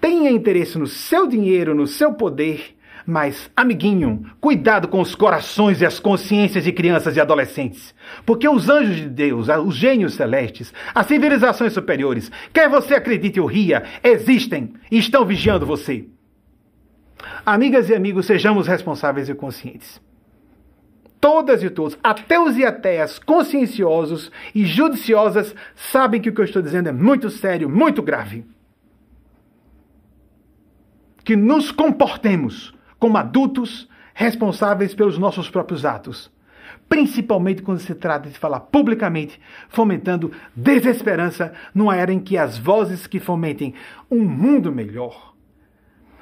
Tenha 0.00 0.30
interesse 0.30 0.78
no 0.78 0.86
seu 0.86 1.26
dinheiro, 1.26 1.74
no 1.74 1.86
seu 1.86 2.14
poder 2.14 2.74
mas, 3.06 3.48
amiguinho, 3.56 4.26
cuidado 4.40 4.88
com 4.88 5.00
os 5.00 5.14
corações 5.14 5.80
e 5.80 5.86
as 5.86 6.00
consciências 6.00 6.64
de 6.64 6.72
crianças 6.72 7.16
e 7.16 7.20
adolescentes. 7.20 7.94
Porque 8.24 8.48
os 8.48 8.68
anjos 8.68 8.96
de 8.96 9.08
Deus, 9.08 9.46
os 9.48 9.76
gênios 9.76 10.14
celestes, 10.14 10.74
as 10.92 11.06
civilizações 11.06 11.72
superiores, 11.72 12.32
quer 12.52 12.68
você 12.68 12.94
acredite 12.94 13.38
ou 13.38 13.46
ria, 13.46 13.84
existem 14.02 14.74
e 14.90 14.98
estão 14.98 15.24
vigiando 15.24 15.64
você. 15.64 16.08
Amigas 17.44 17.88
e 17.88 17.94
amigos, 17.94 18.26
sejamos 18.26 18.66
responsáveis 18.66 19.28
e 19.28 19.34
conscientes. 19.34 20.00
todas 21.18 21.62
e 21.62 21.70
todos, 21.70 21.98
ateus 22.04 22.56
e 22.56 22.64
ateias, 22.64 23.18
conscienciosos 23.18 24.30
e 24.54 24.64
judiciosas, 24.64 25.54
sabem 25.74 26.20
que 26.20 26.28
o 26.28 26.32
que 26.32 26.40
eu 26.40 26.44
estou 26.44 26.62
dizendo 26.62 26.88
é 26.88 26.92
muito 26.92 27.30
sério, 27.30 27.68
muito 27.68 28.00
grave. 28.00 28.44
Que 31.24 31.34
nos 31.34 31.72
comportemos 31.72 32.75
como 32.98 33.16
adultos 33.18 33.88
responsáveis 34.14 34.94
pelos 34.94 35.18
nossos 35.18 35.50
próprios 35.50 35.84
atos. 35.84 36.30
Principalmente 36.88 37.62
quando 37.62 37.80
se 37.80 37.94
trata 37.94 38.28
de 38.28 38.38
falar 38.38 38.60
publicamente, 38.60 39.40
fomentando 39.68 40.32
desesperança 40.54 41.52
numa 41.74 41.96
era 41.96 42.12
em 42.12 42.20
que 42.20 42.38
as 42.38 42.56
vozes 42.56 43.06
que 43.06 43.18
fomentem 43.18 43.74
um 44.10 44.22
mundo 44.22 44.72
melhor, 44.72 45.34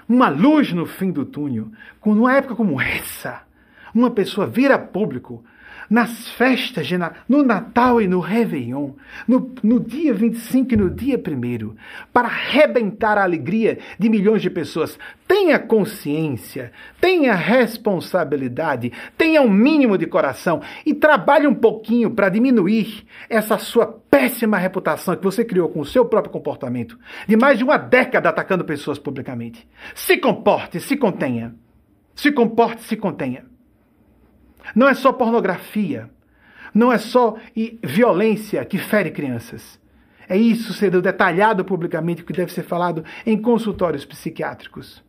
uma 0.08 0.28
luz 0.28 0.72
no 0.72 0.86
fim 0.86 1.10
do 1.10 1.24
túnel, 1.24 1.70
numa 2.04 2.34
época 2.34 2.56
como 2.56 2.80
essa, 2.80 3.42
uma 3.94 4.10
pessoa 4.10 4.46
vira 4.46 4.78
público 4.78 5.44
nas 5.88 6.28
festas, 6.30 6.88
no 7.28 7.42
Natal 7.42 8.00
e 8.00 8.08
no 8.08 8.20
Réveillon, 8.20 8.90
no, 9.26 9.52
no 9.62 9.80
dia 9.80 10.12
25 10.14 10.74
e 10.74 10.76
no 10.76 10.90
dia 10.90 11.16
1 11.16 11.74
para 12.12 12.28
arrebentar 12.28 13.18
a 13.18 13.22
alegria 13.22 13.78
de 13.98 14.08
milhões 14.08 14.42
de 14.42 14.50
pessoas. 14.50 14.98
Tenha 15.26 15.58
consciência, 15.58 16.72
tenha 17.00 17.34
responsabilidade, 17.34 18.92
tenha 19.16 19.40
um 19.40 19.50
mínimo 19.50 19.96
de 19.96 20.06
coração 20.06 20.60
e 20.84 20.94
trabalhe 20.94 21.46
um 21.46 21.54
pouquinho 21.54 22.10
para 22.10 22.28
diminuir 22.28 23.04
essa 23.28 23.58
sua 23.58 23.86
péssima 23.86 24.58
reputação 24.58 25.16
que 25.16 25.24
você 25.24 25.44
criou 25.44 25.68
com 25.68 25.80
o 25.80 25.86
seu 25.86 26.04
próprio 26.04 26.32
comportamento, 26.32 26.98
de 27.26 27.36
mais 27.36 27.58
de 27.58 27.64
uma 27.64 27.76
década 27.76 28.28
atacando 28.28 28.64
pessoas 28.64 28.98
publicamente. 28.98 29.66
Se 29.94 30.16
comporte, 30.16 30.80
se 30.80 30.96
contenha. 30.96 31.54
Se 32.14 32.30
comporte, 32.30 32.82
se 32.82 32.96
contenha. 32.96 33.53
Não 34.74 34.88
é 34.88 34.94
só 34.94 35.12
pornografia. 35.12 36.10
Não 36.72 36.92
é 36.92 36.98
só 36.98 37.36
violência 37.82 38.64
que 38.64 38.78
fere 38.78 39.10
crianças. 39.10 39.80
É 40.28 40.36
isso 40.36 40.72
sendo 40.72 41.02
detalhado 41.02 41.64
publicamente 41.64 42.24
que 42.24 42.32
deve 42.32 42.52
ser 42.52 42.62
falado 42.62 43.04
em 43.26 43.40
consultórios 43.40 44.04
psiquiátricos. 44.04 45.02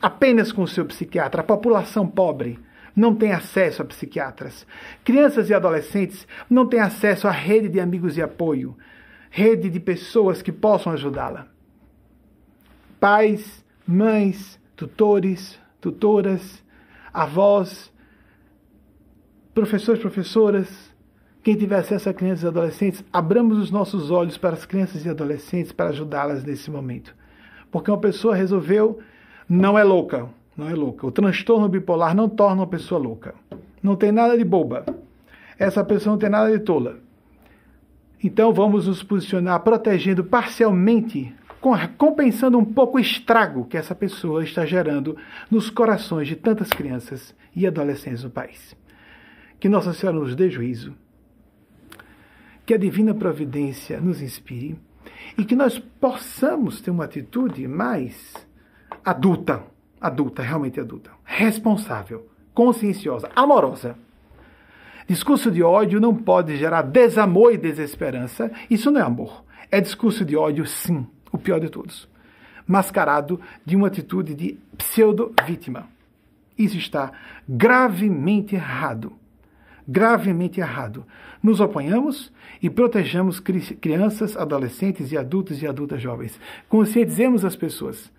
Apenas 0.00 0.52
com 0.52 0.62
o 0.62 0.68
seu 0.68 0.84
psiquiatra. 0.86 1.42
A 1.42 1.44
população 1.44 2.06
pobre 2.06 2.58
não 2.98 3.14
tem 3.14 3.32
acesso 3.32 3.82
a 3.82 3.84
psiquiatras. 3.84 4.66
Crianças 5.04 5.50
e 5.50 5.54
adolescentes 5.54 6.26
não 6.50 6.66
têm 6.66 6.80
acesso 6.80 7.28
à 7.28 7.30
rede 7.30 7.68
de 7.68 7.78
amigos 7.78 8.16
e 8.16 8.22
apoio, 8.22 8.76
rede 9.30 9.70
de 9.70 9.78
pessoas 9.78 10.42
que 10.42 10.50
possam 10.50 10.92
ajudá-la. 10.92 11.46
Pais, 12.98 13.64
mães, 13.86 14.60
tutores, 14.74 15.58
tutoras, 15.80 16.64
avós, 17.12 17.92
professores, 19.58 20.00
professoras, 20.00 20.68
quem 21.42 21.56
tiver 21.56 21.78
acesso 21.78 22.08
a 22.08 22.14
crianças 22.14 22.44
e 22.44 22.46
adolescentes, 22.46 23.04
abramos 23.12 23.58
os 23.58 23.72
nossos 23.72 24.08
olhos 24.08 24.38
para 24.38 24.54
as 24.54 24.64
crianças 24.64 25.04
e 25.04 25.08
adolescentes 25.08 25.72
para 25.72 25.88
ajudá-las 25.88 26.44
nesse 26.44 26.70
momento. 26.70 27.12
Porque 27.68 27.90
uma 27.90 27.98
pessoa 27.98 28.36
resolveu, 28.36 29.00
não 29.48 29.76
é 29.76 29.82
louca, 29.82 30.28
não 30.56 30.68
é 30.68 30.74
louca. 30.74 31.04
O 31.08 31.10
transtorno 31.10 31.68
bipolar 31.68 32.14
não 32.14 32.28
torna 32.28 32.60
uma 32.60 32.68
pessoa 32.68 33.00
louca. 33.00 33.34
Não 33.82 33.96
tem 33.96 34.12
nada 34.12 34.38
de 34.38 34.44
boba. 34.44 34.86
Essa 35.58 35.82
pessoa 35.82 36.12
não 36.12 36.20
tem 36.20 36.30
nada 36.30 36.56
de 36.56 36.62
tola. 36.62 36.98
Então 38.22 38.52
vamos 38.52 38.86
nos 38.86 39.02
posicionar 39.02 39.58
protegendo 39.60 40.22
parcialmente, 40.22 41.34
compensando 41.96 42.58
um 42.58 42.64
pouco 42.64 42.96
o 42.96 43.00
estrago 43.00 43.64
que 43.64 43.76
essa 43.76 43.94
pessoa 43.94 44.44
está 44.44 44.64
gerando 44.64 45.16
nos 45.50 45.68
corações 45.68 46.28
de 46.28 46.36
tantas 46.36 46.68
crianças 46.68 47.34
e 47.56 47.66
adolescentes 47.66 48.22
do 48.22 48.30
país. 48.30 48.76
Que 49.60 49.68
Nossa 49.68 49.92
Senhora 49.92 50.18
nos 50.18 50.36
dê 50.36 50.48
juízo, 50.48 50.94
que 52.64 52.74
a 52.74 52.78
divina 52.78 53.14
providência 53.14 54.00
nos 54.00 54.22
inspire 54.22 54.78
e 55.36 55.44
que 55.44 55.56
nós 55.56 55.78
possamos 55.78 56.80
ter 56.80 56.90
uma 56.90 57.04
atitude 57.04 57.66
mais 57.66 58.34
adulta, 59.04 59.64
adulta, 60.00 60.42
realmente 60.42 60.78
adulta, 60.78 61.10
responsável, 61.24 62.28
conscienciosa, 62.54 63.30
amorosa. 63.34 63.96
Discurso 65.08 65.50
de 65.50 65.62
ódio 65.62 65.98
não 65.98 66.14
pode 66.14 66.56
gerar 66.56 66.82
desamor 66.82 67.52
e 67.52 67.56
desesperança. 67.56 68.52
Isso 68.68 68.90
não 68.90 69.00
é 69.00 69.04
amor. 69.04 69.42
É 69.70 69.80
discurso 69.80 70.24
de 70.24 70.36
ódio, 70.36 70.66
sim, 70.66 71.06
o 71.32 71.38
pior 71.38 71.58
de 71.58 71.70
todos. 71.70 72.08
Mascarado 72.66 73.40
de 73.64 73.74
uma 73.74 73.88
atitude 73.88 74.34
de 74.34 74.58
pseudo-vítima. 74.76 75.88
Isso 76.58 76.76
está 76.76 77.12
gravemente 77.48 78.54
errado 78.54 79.17
gravemente 79.88 80.60
errado. 80.60 81.06
Nos 81.42 81.60
oponhamos 81.60 82.30
e 82.62 82.68
protejamos 82.68 83.40
crianças, 83.40 84.36
adolescentes 84.36 85.10
e 85.10 85.16
adultos 85.16 85.62
e 85.62 85.66
adultas 85.66 86.02
jovens. 86.02 86.38
Conscientizemos 86.68 87.42
as 87.44 87.56
pessoas 87.56 88.12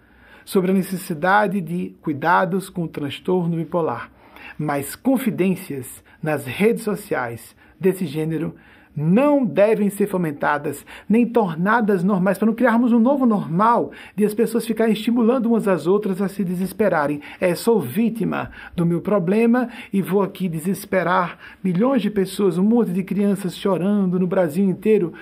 sobre 0.44 0.72
a 0.72 0.74
necessidade 0.74 1.62
de 1.62 1.96
cuidados 2.02 2.70
com 2.70 2.84
o 2.86 2.88
transtorno 2.88 3.56
bipolar, 3.56 4.10
mas 4.58 4.96
confidências 4.96 6.04
nas 6.24 6.46
redes 6.46 6.84
sociais 6.84 7.56
desse 7.80 8.08
gênero 8.08 8.56
não 8.96 9.46
devem 9.46 9.90
ser 9.90 10.08
fomentadas 10.08 10.86
nem 11.08 11.26
tornadas 11.26 12.04
normais, 12.04 12.38
para 12.38 12.48
não 12.48 12.54
criarmos 12.54 12.92
um 12.92 13.00
novo 13.00 13.26
normal 13.26 13.92
de 14.16 14.26
as 14.26 14.34
pessoas 14.34 14.66
ficarem 14.66 14.94
estimulando 14.94 15.46
umas 15.46 15.68
às 15.68 15.88
outras 15.88 16.22
a 16.22 16.28
se 16.28 16.44
desesperarem. 16.44 17.22
É, 17.40 17.56
sou 17.56 17.80
vítima 17.80 18.52
do 18.76 18.86
meu 18.86 19.02
problema 19.02 19.70
e 19.92 20.02
vou 20.02 20.22
aqui 20.22 20.50
desesperar 20.50 21.38
milhões 21.64 22.02
de 22.02 22.10
pessoas, 22.10 22.58
um 22.58 22.64
monte 22.64 22.92
de 22.92 23.04
crianças 23.04 23.56
chorando 23.56 24.20
no 24.20 24.28
Brasil 24.28 24.66
inteiro. 24.66 25.14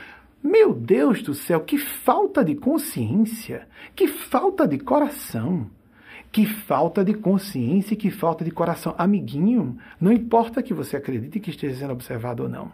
Meu 0.43 0.73
Deus 0.73 1.21
do 1.21 1.33
céu, 1.33 1.61
que 1.61 1.77
falta 1.77 2.43
de 2.43 2.55
consciência, 2.55 3.67
que 3.95 4.07
falta 4.07 4.67
de 4.67 4.77
coração. 4.77 5.67
Que 6.29 6.45
falta 6.45 7.03
de 7.05 7.13
consciência 7.13 7.93
e 7.93 7.97
que 7.97 8.11
falta 8.11 8.43
de 8.43 8.51
coração. 8.51 8.93
Amiguinho, 8.97 9.77
não 9.99 10.11
importa 10.11 10.61
que 10.61 10.73
você 10.73 10.97
acredite 10.97 11.39
que 11.39 11.49
esteja 11.49 11.77
sendo 11.77 11.93
observado 11.93 12.43
ou 12.43 12.49
não. 12.49 12.71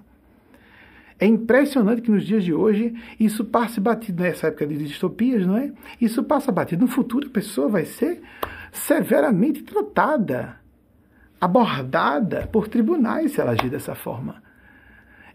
É 1.20 1.26
impressionante 1.26 2.02
que 2.02 2.12
nos 2.12 2.26
dias 2.26 2.44
de 2.44 2.54
hoje 2.54 2.94
isso 3.20 3.46
passe 3.46 3.80
batido 3.80 4.24
nessa 4.24 4.48
época 4.48 4.68
de 4.68 4.78
distopias, 4.78 5.46
não 5.46 5.58
é? 5.58 5.72
Isso 6.02 6.24
passa 6.24 6.52
batido. 6.52 6.82
No 6.82 6.92
futuro 6.92 7.28
a 7.28 7.32
pessoa 7.32 7.68
vai 7.68 7.86
ser 7.86 8.22
severamente 8.72 9.64
tratada, 9.64 10.58
abordada 11.40 12.48
por 12.52 12.68
tribunais 12.68 13.34
se 13.34 13.42
ela 13.42 13.52
agir 13.52 13.70
dessa 13.70 13.94
forma. 13.94 14.42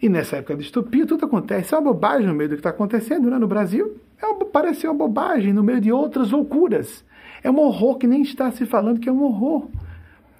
E 0.00 0.08
nessa 0.08 0.36
época 0.36 0.54
de 0.54 0.62
distopia 0.62 1.06
tudo 1.06 1.24
acontece. 1.24 1.74
É 1.74 1.78
uma 1.78 1.92
bobagem 1.92 2.26
no 2.26 2.34
meio 2.34 2.50
do 2.50 2.54
que 2.54 2.60
está 2.60 2.70
acontecendo 2.70 3.30
né? 3.30 3.38
no 3.38 3.48
Brasil. 3.48 4.00
É 4.20 4.26
uma, 4.26 4.44
parece 4.44 4.86
uma 4.86 4.94
bobagem 4.94 5.52
no 5.52 5.62
meio 5.62 5.80
de 5.80 5.92
outras 5.92 6.30
loucuras. 6.30 7.04
É 7.42 7.50
um 7.50 7.58
horror 7.58 7.98
que 7.98 8.06
nem 8.06 8.22
está 8.22 8.50
se 8.50 8.66
falando 8.66 9.00
que 9.00 9.08
é 9.08 9.12
um 9.12 9.22
horror. 9.22 9.68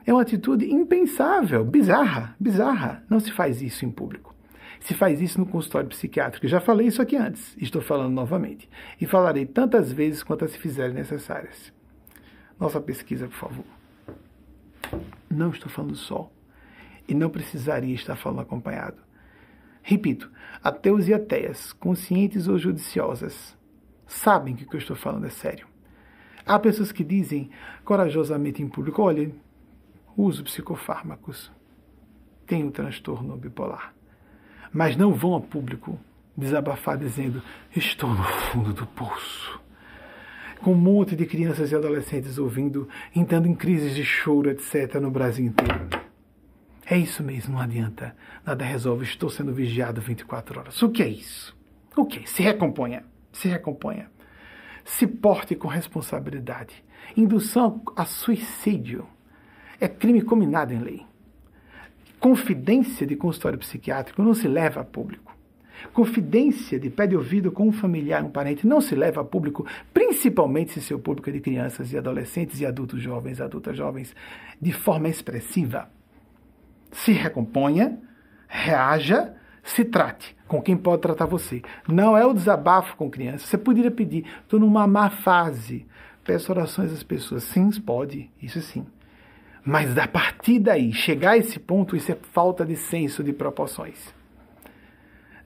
É 0.04 0.12
uma 0.12 0.22
atitude 0.22 0.72
impensável, 0.72 1.64
bizarra, 1.64 2.34
bizarra. 2.40 3.04
Não 3.10 3.20
se 3.20 3.30
faz 3.30 3.60
isso 3.60 3.84
em 3.84 3.90
público 3.90 4.37
se 4.80 4.94
faz 4.94 5.20
isso 5.20 5.38
no 5.38 5.46
consultório 5.46 5.88
psiquiátrico. 5.88 6.46
Já 6.46 6.60
falei 6.60 6.86
isso 6.86 7.02
aqui 7.02 7.16
antes, 7.16 7.56
estou 7.58 7.82
falando 7.82 8.12
novamente. 8.12 8.68
E 9.00 9.06
falarei 9.06 9.44
tantas 9.44 9.92
vezes 9.92 10.22
quantas 10.22 10.52
se 10.52 10.58
fizerem 10.58 10.94
necessárias. 10.94 11.72
Nossa 12.58 12.80
pesquisa, 12.80 13.28
por 13.28 13.36
favor. 13.36 13.64
Não 15.30 15.50
estou 15.50 15.70
falando 15.70 15.96
só. 15.96 16.30
E 17.08 17.14
não 17.14 17.30
precisaria 17.30 17.94
estar 17.94 18.16
falando 18.16 18.40
acompanhado. 18.40 18.98
Repito, 19.82 20.30
ateus 20.62 21.08
e 21.08 21.14
ateias, 21.14 21.72
conscientes 21.72 22.46
ou 22.46 22.58
judiciosas, 22.58 23.56
sabem 24.06 24.54
que 24.54 24.64
o 24.64 24.68
que 24.68 24.76
eu 24.76 24.80
estou 24.80 24.96
falando 24.96 25.26
é 25.26 25.30
sério. 25.30 25.66
Há 26.44 26.58
pessoas 26.58 26.92
que 26.92 27.04
dizem 27.04 27.50
corajosamente 27.84 28.62
em 28.62 28.68
público: 28.68 29.02
olha, 29.02 29.30
uso 30.16 30.44
psicofármacos, 30.44 31.50
tenho 32.46 32.70
transtorno 32.70 33.36
bipolar 33.36 33.97
mas 34.72 34.96
não 34.96 35.12
vão 35.12 35.34
a 35.34 35.40
público 35.40 35.98
desabafar 36.36 36.96
dizendo: 36.96 37.42
Estou 37.74 38.10
no 38.10 38.22
fundo 38.22 38.72
do 38.72 38.86
poço. 38.86 39.60
Com 40.60 40.72
um 40.72 40.76
monte 40.76 41.14
de 41.14 41.26
crianças 41.26 41.70
e 41.70 41.76
adolescentes 41.76 42.38
ouvindo, 42.38 42.88
entrando 43.14 43.46
em 43.46 43.54
crises 43.54 43.94
de 43.94 44.04
choro, 44.04 44.50
etc., 44.50 44.94
no 44.94 45.10
Brasil 45.10 45.46
inteiro. 45.46 45.88
É 46.84 46.96
isso 46.96 47.22
mesmo, 47.22 47.54
não 47.54 47.60
adianta. 47.60 48.16
Nada 48.44 48.64
resolve, 48.64 49.04
estou 49.04 49.28
sendo 49.28 49.52
vigiado 49.52 50.00
24 50.00 50.58
horas. 50.58 50.82
O 50.82 50.88
que 50.88 51.02
é 51.02 51.08
isso? 51.08 51.56
O 51.96 52.06
que? 52.06 52.28
Se 52.28 52.42
recomponha. 52.42 53.04
Se 53.32 53.46
recomponha. 53.46 54.10
Se 54.84 55.06
porte 55.06 55.54
com 55.54 55.68
responsabilidade. 55.68 56.82
Indução 57.16 57.82
a 57.94 58.04
suicídio 58.04 59.06
é 59.80 59.86
crime 59.86 60.22
combinado 60.22 60.72
em 60.72 60.78
lei. 60.78 61.07
Confidência 62.20 63.06
de 63.06 63.16
consultório 63.16 63.58
psiquiátrico 63.58 64.22
não 64.22 64.34
se 64.34 64.48
leva 64.48 64.80
a 64.80 64.84
público. 64.84 65.36
Confidência 65.92 66.78
de 66.78 66.90
pé 66.90 67.06
de 67.06 67.16
ouvido 67.16 67.52
com 67.52 67.68
um 67.68 67.72
familiar, 67.72 68.24
um 68.24 68.30
parente, 68.30 68.66
não 68.66 68.80
se 68.80 68.94
leva 68.96 69.20
a 69.20 69.24
público, 69.24 69.64
principalmente 69.94 70.72
se 70.72 70.80
seu 70.80 70.98
público 70.98 71.30
é 71.30 71.32
de 71.32 71.40
crianças 71.40 71.92
e 71.92 71.98
adolescentes 71.98 72.60
e 72.60 72.66
adultos 72.66 73.00
jovens, 73.00 73.40
adultas 73.40 73.76
jovens, 73.76 74.14
de 74.60 74.72
forma 74.72 75.08
expressiva. 75.08 75.88
se 76.90 77.12
recomponha, 77.12 77.98
reaja, 78.48 79.34
se 79.62 79.84
trate 79.84 80.34
com 80.48 80.62
quem 80.62 80.76
pode 80.76 81.02
tratar 81.02 81.26
você. 81.26 81.62
Não 81.86 82.16
é 82.16 82.24
o 82.24 82.32
desabafo 82.32 82.96
com 82.96 83.10
criança. 83.10 83.46
Você 83.46 83.58
poderia 83.58 83.90
pedir, 83.90 84.24
estou 84.42 84.58
numa 84.58 84.86
má 84.86 85.10
fase. 85.10 85.86
Peço 86.24 86.50
orações 86.50 86.92
às 86.92 87.02
pessoas. 87.02 87.44
Sim, 87.44 87.70
pode, 87.82 88.30
isso 88.42 88.60
sim. 88.62 88.86
Mas 89.68 89.98
a 89.98 90.08
partir 90.08 90.60
daí, 90.60 90.94
chegar 90.94 91.32
a 91.32 91.36
esse 91.36 91.58
ponto, 91.58 91.94
isso 91.94 92.10
é 92.10 92.16
falta 92.32 92.64
de 92.64 92.74
senso 92.74 93.22
de 93.22 93.34
proporções. 93.34 94.14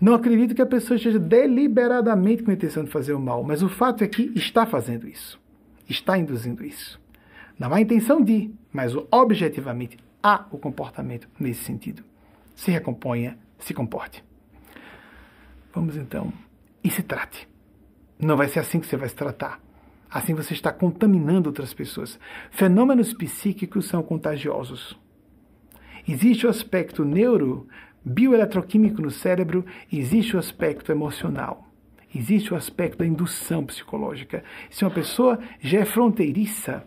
Não 0.00 0.14
acredito 0.14 0.54
que 0.54 0.62
a 0.62 0.66
pessoa 0.66 0.96
esteja 0.96 1.18
deliberadamente 1.18 2.44
com 2.44 2.52
a 2.52 2.54
intenção 2.54 2.84
de 2.84 2.90
fazer 2.92 3.14
o 3.14 3.18
mal, 3.18 3.42
mas 3.42 3.64
o 3.64 3.68
fato 3.68 4.04
é 4.04 4.06
que 4.06 4.30
está 4.36 4.64
fazendo 4.64 5.08
isso, 5.08 5.40
está 5.88 6.16
induzindo 6.16 6.64
isso. 6.64 7.00
Não 7.58 7.74
há 7.74 7.80
intenção 7.80 8.22
de, 8.22 8.54
mas 8.72 8.94
objetivamente 9.10 9.98
há 10.22 10.46
o 10.52 10.56
comportamento 10.56 11.28
nesse 11.36 11.64
sentido. 11.64 12.04
Se 12.54 12.70
recomponha, 12.70 13.36
se 13.58 13.74
comporte. 13.74 14.22
Vamos 15.74 15.96
então, 15.96 16.32
e 16.84 16.88
se 16.88 17.02
trate. 17.02 17.48
Não 18.20 18.36
vai 18.36 18.46
ser 18.46 18.60
assim 18.60 18.78
que 18.78 18.86
você 18.86 18.96
vai 18.96 19.08
se 19.08 19.16
tratar. 19.16 19.60
Assim 20.12 20.34
você 20.34 20.52
está 20.52 20.70
contaminando 20.70 21.48
outras 21.48 21.72
pessoas. 21.72 22.18
Fenômenos 22.50 23.14
psíquicos 23.14 23.86
são 23.86 24.02
contagiosos. 24.02 24.94
Existe 26.06 26.46
o 26.46 26.50
aspecto 26.50 27.02
neuro, 27.02 27.66
bioeletroquímico 28.04 29.00
no 29.00 29.10
cérebro, 29.10 29.64
existe 29.90 30.36
o 30.36 30.38
aspecto 30.38 30.92
emocional. 30.92 31.66
Existe 32.14 32.52
o 32.52 32.56
aspecto 32.56 32.98
da 32.98 33.06
indução 33.06 33.64
psicológica. 33.64 34.44
Se 34.68 34.84
uma 34.84 34.90
pessoa 34.90 35.38
já 35.60 35.80
é 35.80 35.84
fronteiriça 35.86 36.84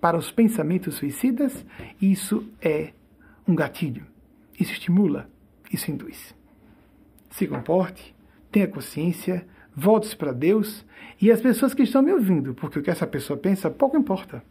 para 0.00 0.16
os 0.16 0.30
pensamentos 0.30 0.94
suicidas, 0.94 1.66
isso 2.00 2.48
é 2.62 2.92
um 3.48 3.54
gatilho. 3.56 4.06
Isso 4.60 4.72
estimula, 4.72 5.28
isso 5.72 5.90
induz. 5.90 6.36
Se 7.30 7.48
comporte, 7.48 8.14
tenha 8.52 8.68
consciência, 8.68 9.44
volte-se 9.76 10.16
para 10.16 10.32
Deus 10.32 10.84
e 11.20 11.30
as 11.30 11.40
pessoas 11.40 11.74
que 11.74 11.82
estão 11.82 12.02
me 12.02 12.12
ouvindo, 12.12 12.54
porque 12.54 12.78
o 12.78 12.82
que 12.82 12.90
essa 12.90 13.06
pessoa 13.06 13.36
pensa 13.36 13.70
pouco 13.70 13.96
importa. 13.96 14.42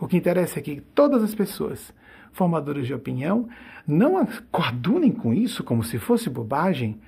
O 0.00 0.06
que 0.06 0.16
interessa 0.16 0.58
é 0.58 0.62
que 0.62 0.80
todas 0.94 1.22
as 1.22 1.34
pessoas, 1.34 1.92
formadoras 2.32 2.86
de 2.86 2.94
opinião, 2.94 3.48
não 3.86 4.26
coadunem 4.50 5.10
com 5.10 5.34
isso 5.34 5.64
como 5.64 5.82
se 5.82 5.98
fosse 5.98 6.30
bobagem. 6.30 7.00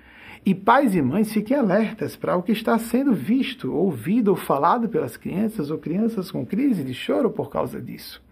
E 0.44 0.54
pais 0.54 0.94
e 0.94 1.02
mães 1.02 1.32
fiquem 1.32 1.56
alertas 1.56 2.16
para 2.16 2.34
o 2.36 2.42
que 2.42 2.52
está 2.52 2.78
sendo 2.78 3.12
visto, 3.12 3.72
ouvido 3.72 4.28
ou 4.28 4.36
falado 4.36 4.88
pelas 4.88 5.16
crianças 5.16 5.70
ou 5.70 5.78
crianças 5.78 6.30
com 6.30 6.46
crise 6.46 6.82
de 6.82 6.94
choro 6.94 7.30
por 7.30 7.50
causa 7.50 7.80
disso. 7.80 8.22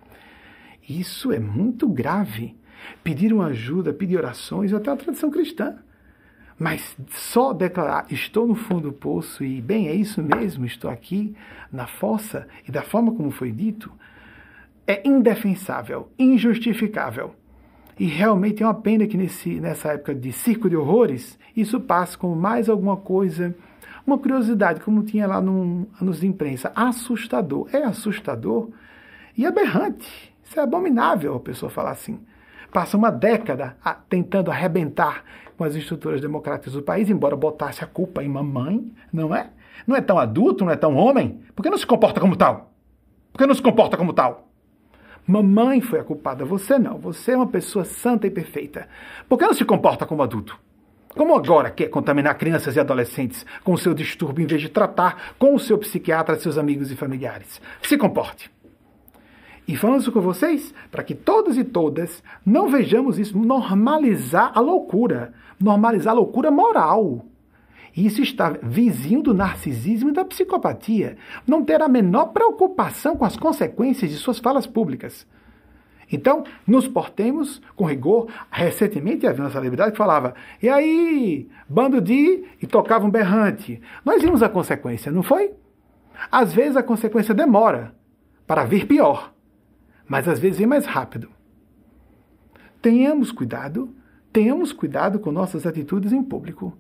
Isso 0.89 1.31
é 1.31 1.39
muito 1.39 1.87
grave. 1.87 2.57
Pedir 3.05 3.33
uma 3.33 3.49
ajuda, 3.49 3.93
pedir 3.93 4.17
orações, 4.17 4.73
até 4.73 4.91
a 4.91 4.97
tradição 4.97 5.31
cristã. 5.31 5.77
Mas 6.59 6.97
só 7.11 7.53
declarar, 7.53 8.07
estou 8.11 8.47
no 8.47 8.57
fundo 8.57 8.91
do 8.91 8.93
poço 8.93 9.45
e, 9.45 9.61
bem, 9.61 9.89
é 9.89 9.95
isso 9.95 10.21
mesmo, 10.23 10.67
estou 10.67 10.91
aqui 10.91 11.37
na 11.73 11.87
fossa 11.87 12.49
e 12.67 12.73
da 12.73 12.83
forma 12.83 13.13
como 13.13 13.31
foi 13.31 13.53
dito, 13.53 13.93
é 14.87 15.07
indefensável, 15.07 16.09
injustificável. 16.19 17.35
E 17.99 18.07
realmente 18.07 18.63
é 18.63 18.67
uma 18.67 18.75
pena 18.75 19.07
que 19.07 19.17
nesse, 19.17 19.61
nessa 19.61 19.93
época 19.93 20.15
de 20.15 20.33
circo 20.33 20.69
de 20.69 20.77
horrores, 20.77 21.39
isso 21.57 21.81
passe 21.81 22.17
como 22.17 22.35
mais 22.35 22.69
alguma 22.69 22.97
coisa, 22.97 23.55
uma 24.07 24.19
curiosidade, 24.19 24.81
como 24.81 25.03
tinha 25.03 25.27
lá 25.27 25.41
no 25.41 25.87
anos 26.01 26.21
de 26.21 26.27
imprensa, 26.27 26.73
assustador. 26.75 27.69
É 27.73 27.83
assustador 27.83 28.71
e 29.37 29.45
aberrante. 29.45 30.35
Isso 30.43 30.59
é 30.59 30.63
abominável 30.63 31.35
a 31.37 31.41
pessoa 31.41 31.71
falar 31.71 31.91
assim. 31.91 32.19
Passa 32.73 32.97
uma 32.97 33.11
década 33.11 33.77
tentando 34.09 34.51
arrebentar 34.51 35.23
com 35.59 35.65
as 35.65 35.75
estruturas 35.75 36.21
democráticas 36.21 36.73
do 36.73 36.83
país, 36.83 37.11
embora 37.11 37.35
botasse 37.35 37.83
a 37.83 37.87
culpa 37.87 38.23
em 38.23 38.29
mamãe, 38.29 38.93
não 39.13 39.35
é? 39.35 39.51
Não 39.85 39.97
é 39.97 40.01
tão 40.01 40.17
adulto, 40.17 40.65
não 40.65 40.71
é 40.73 40.77
tão 40.77 40.95
homem? 40.95 41.41
Por 41.55 41.65
que 41.65 41.69
não 41.69 41.77
se 41.77 41.87
comporta 41.87 42.21
como 42.21 42.37
tal? 42.37 42.73
Por 43.33 43.39
que 43.39 43.47
não 43.47 43.55
se 43.55 43.63
comporta 43.63 43.97
como 43.97 44.13
tal? 44.13 44.49
Mamãe 45.27 45.81
foi 45.81 45.99
a 45.99 46.05
culpada, 46.05 46.45
você 46.45 46.79
não. 46.79 46.97
Você 46.99 47.33
é 47.33 47.37
uma 47.37 47.49
pessoa 47.49 47.85
santa 47.85 48.27
e 48.27 48.31
perfeita. 48.31 48.89
Por 49.29 49.37
que 49.37 49.45
não 49.45 49.53
se 49.53 49.65
comporta 49.65 50.07
como 50.07 50.23
adulto? 50.23 50.59
Como 51.15 51.35
agora 51.35 51.71
quer 51.71 51.89
contaminar 51.89 52.39
crianças 52.39 52.77
e 52.77 52.81
adolescentes 52.81 53.45
com 53.65 53.73
o 53.73 53.79
seu 53.79 53.93
distúrbio 53.93 54.45
em 54.45 54.47
vez 54.47 54.63
de 54.63 54.69
tratar 54.69 55.35
com 55.39 55.55
o 55.55 55.59
seu 55.59 55.77
psiquiatra, 55.77 56.39
seus 56.39 56.57
amigos 56.57 56.93
e 56.93 56.97
familiares? 56.97 57.61
Se 57.83 57.99
comporte. 57.99 58.49
E 59.69 59.77
falando 59.77 60.01
isso 60.01 60.11
com 60.11 60.23
vocês, 60.23 60.73
para 60.91 61.05
que 61.05 61.15
todos 61.15 61.59
e 61.59 61.63
todas 61.63 62.23
não 62.45 62.71
vejamos 62.71 63.19
isso 63.19 63.39
normalizar 63.39 64.51
a 64.55 64.61
loucura, 64.61 65.35
normalizar 65.61 66.15
a 66.15 66.17
loucura 66.17 66.51
moral. 66.51 67.27
Isso 67.95 68.23
está 68.23 68.57
vizinho 68.63 69.23
do 69.23 69.35
narcisismo 69.35 70.09
e 70.09 70.13
da 70.13 70.25
psicopatia. 70.25 71.19
Não 71.47 71.63
ter 71.63 71.83
a 71.83 71.89
menor 71.89 72.27
preocupação 72.27 73.15
com 73.15 73.27
as 73.27 73.37
consequências 73.37 74.11
de 74.11 74.17
suas 74.17 74.39
falas 74.39 74.67
públicas. 74.67 75.27
Então, 76.11 76.45
nos 76.67 76.89
portemos 76.89 77.61
com 77.77 77.85
rigor. 77.85 78.29
Recentemente 78.51 79.27
havia 79.27 79.45
uma 79.45 79.51
celebridade 79.51 79.93
que 79.93 79.99
falava: 79.99 80.35
e 80.63 80.69
aí, 80.71 81.47
bando 81.69 82.01
de. 82.01 82.45
e 82.63 82.67
tocava 82.67 83.05
um 83.05 83.11
berrante. 83.11 83.83
Nós 84.03 84.23
vimos 84.23 84.43
a 84.43 84.49
consequência, 84.49 85.13
não 85.13 85.23
foi? 85.23 85.51
Às 86.33 86.55
vezes 86.55 86.77
a 86.77 86.83
consequência 86.83 87.35
demora 87.35 87.95
para 88.47 88.65
vir 88.65 88.87
pior 88.87 89.35
mas 90.09 90.27
às 90.27 90.39
vezes 90.39 90.61
é 90.61 90.67
mais 90.67 90.87
rápido. 90.87 91.29
Tenhamos 92.81 93.31
cuidado, 93.31 93.95
tenhamos 94.33 94.73
cuidado 94.73 95.19
com 95.19 95.31
nossas 95.31 95.67
atitudes 95.67 96.13
em 96.13 96.23
público. 96.23 96.77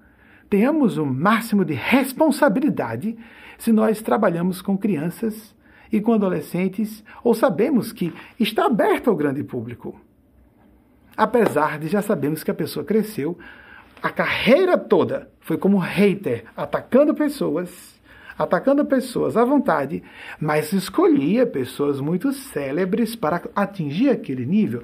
Tenhamos 0.48 0.96
o 0.96 1.04
máximo 1.04 1.64
de 1.64 1.74
responsabilidade 1.74 3.16
se 3.58 3.70
nós 3.72 4.00
trabalhamos 4.00 4.62
com 4.62 4.78
crianças 4.78 5.54
e 5.92 6.00
com 6.00 6.14
adolescentes 6.14 7.04
ou 7.22 7.34
sabemos 7.34 7.92
que 7.92 8.12
está 8.40 8.66
aberto 8.66 9.10
ao 9.10 9.16
grande 9.16 9.42
público. 9.44 10.00
Apesar 11.16 11.78
de 11.78 11.88
já 11.88 12.00
sabemos 12.00 12.42
que 12.42 12.50
a 12.50 12.54
pessoa 12.54 12.84
cresceu, 12.84 13.36
a 14.00 14.08
carreira 14.08 14.78
toda 14.78 15.30
foi 15.40 15.58
como 15.58 15.78
hater, 15.78 16.44
atacando 16.56 17.14
pessoas 17.14 17.97
atacando 18.38 18.84
pessoas 18.84 19.36
à 19.36 19.44
vontade, 19.44 20.02
mas 20.40 20.72
escolhia 20.72 21.44
pessoas 21.46 22.00
muito 22.00 22.32
célebres 22.32 23.16
para 23.16 23.42
atingir 23.54 24.10
aquele 24.10 24.46
nível 24.46 24.82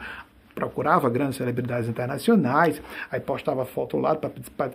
procurava 0.55 1.11
grandes 1.11 1.37
celebridades 1.37 1.89
internacionais, 1.89 2.81
aí 3.11 3.21
postava 3.21 3.65
foto 3.65 3.99
lá 3.99 4.15
para 4.15 4.31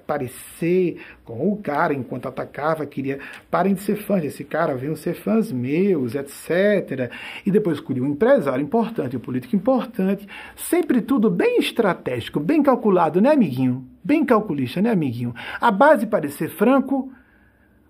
parecer 0.05 1.01
com 1.23 1.51
o 1.51 1.57
cara 1.57 1.93
enquanto 1.93 2.27
atacava, 2.27 2.85
queria, 2.85 3.19
parem 3.49 3.73
de 3.73 3.81
ser 3.81 3.95
fãs 3.95 4.21
desse 4.21 4.43
cara, 4.43 4.75
venham 4.75 4.95
ser 4.95 5.15
fãs 5.15 5.51
meus, 5.51 6.15
etc. 6.15 7.11
E 7.45 7.51
depois 7.51 7.77
escolhia 7.77 8.03
um 8.03 8.07
empresário 8.07 8.61
importante, 8.61 9.15
um 9.15 9.21
político 9.21 9.55
importante, 9.55 10.27
sempre 10.55 11.01
tudo 11.01 11.29
bem 11.29 11.59
estratégico, 11.59 12.39
bem 12.39 12.61
calculado, 12.61 13.21
né, 13.21 13.31
amiguinho? 13.31 13.87
Bem 14.03 14.25
calculista, 14.25 14.81
né, 14.81 14.91
amiguinho? 14.91 15.33
A 15.61 15.71
base 15.71 16.05
parecer 16.05 16.49
franco, 16.49 17.11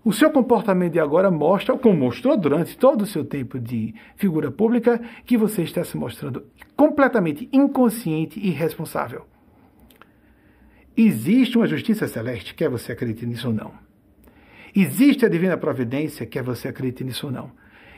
o 0.02 0.12
seu 0.12 0.30
comportamento 0.30 0.94
de 0.94 1.00
agora 1.00 1.30
mostra, 1.30 1.76
como 1.76 1.96
mostrou 1.96 2.36
durante 2.36 2.76
todo 2.76 3.02
o 3.02 3.06
seu 3.06 3.24
tempo 3.24 3.58
de 3.58 3.94
figura 4.16 4.50
pública, 4.50 5.00
que 5.26 5.36
você 5.36 5.62
está 5.62 5.84
se 5.84 5.96
mostrando 5.96 6.46
completamente 6.74 7.48
inconsciente 7.52 8.40
e 8.40 8.48
irresponsável. 8.48 9.26
Existe 10.96 11.56
uma 11.56 11.66
justiça 11.66 12.08
celeste, 12.08 12.54
quer 12.54 12.70
você 12.70 12.92
acredite 12.92 13.26
nisso 13.26 13.48
ou 13.48 13.54
não. 13.54 13.72
Existe 14.74 15.26
a 15.26 15.28
divina 15.28 15.56
providência, 15.56 16.26
quer 16.26 16.42
você 16.42 16.68
acredite 16.68 17.04
nisso 17.04 17.26
ou 17.26 17.32
não. 17.32 17.50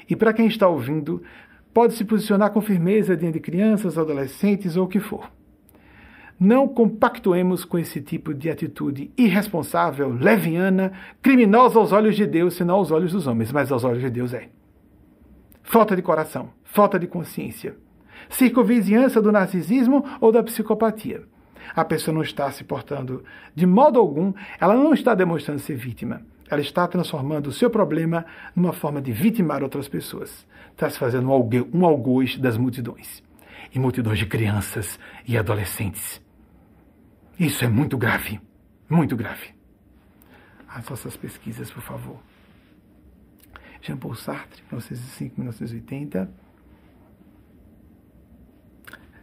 E 0.08 0.16
para 0.16 0.32
quem 0.32 0.46
está 0.46 0.66
ouvindo, 0.66 1.22
pode 1.72 1.94
se 1.94 2.04
posicionar 2.04 2.50
com 2.50 2.60
firmeza 2.60 3.16
diante 3.16 3.34
de 3.34 3.40
crianças, 3.40 3.96
adolescentes 3.96 4.76
ou 4.76 4.86
o 4.86 4.88
que 4.88 4.98
for. 4.98 5.30
Não 6.38 6.66
compactuemos 6.66 7.64
com 7.64 7.78
esse 7.78 8.00
tipo 8.00 8.34
de 8.34 8.50
atitude 8.50 9.10
irresponsável, 9.16 10.10
leviana, 10.10 10.92
criminosa 11.20 11.78
aos 11.78 11.92
olhos 11.92 12.16
de 12.16 12.26
Deus, 12.26 12.54
senão 12.54 12.76
aos 12.76 12.90
olhos 12.90 13.12
dos 13.12 13.26
homens, 13.26 13.52
mas 13.52 13.70
aos 13.70 13.84
olhos 13.84 14.00
de 14.00 14.10
Deus 14.10 14.34
é. 14.34 14.48
Falta 15.62 15.94
de 15.94 16.02
coração, 16.02 16.50
falta 16.64 16.98
de 16.98 17.06
consciência. 17.06 17.76
Circunvizinhança 18.28 19.20
do 19.20 19.32
narcisismo 19.32 20.04
ou 20.20 20.32
da 20.32 20.42
psicopatia. 20.42 21.22
A 21.74 21.84
pessoa 21.84 22.14
não 22.14 22.22
está 22.22 22.50
se 22.50 22.64
portando 22.64 23.24
de 23.54 23.66
modo 23.66 23.98
algum, 23.98 24.32
ela 24.60 24.74
não 24.74 24.92
está 24.92 25.14
demonstrando 25.14 25.60
ser 25.60 25.76
vítima. 25.76 26.22
Ela 26.50 26.60
está 26.60 26.86
transformando 26.86 27.46
o 27.46 27.52
seu 27.52 27.70
problema 27.70 28.26
numa 28.54 28.74
forma 28.74 29.00
de 29.00 29.10
vitimar 29.10 29.62
outras 29.62 29.88
pessoas. 29.88 30.46
Está 30.72 30.90
se 30.90 30.98
fazendo 30.98 31.30
um 31.72 31.86
algoz 31.86 32.36
das 32.36 32.58
multidões. 32.58 33.22
E 33.74 33.78
multidões 33.78 34.18
de 34.18 34.26
crianças 34.26 35.00
e 35.26 35.38
adolescentes. 35.38 36.21
Isso 37.42 37.64
é 37.64 37.68
muito 37.68 37.98
grave, 37.98 38.40
muito 38.88 39.16
grave. 39.16 39.52
As 40.68 40.84
vossas 40.84 41.16
pesquisas, 41.16 41.72
por 41.72 41.82
favor. 41.82 42.22
Jean-Paul 43.80 44.14
Sartre, 44.14 44.62
1905-1980. 44.70 46.28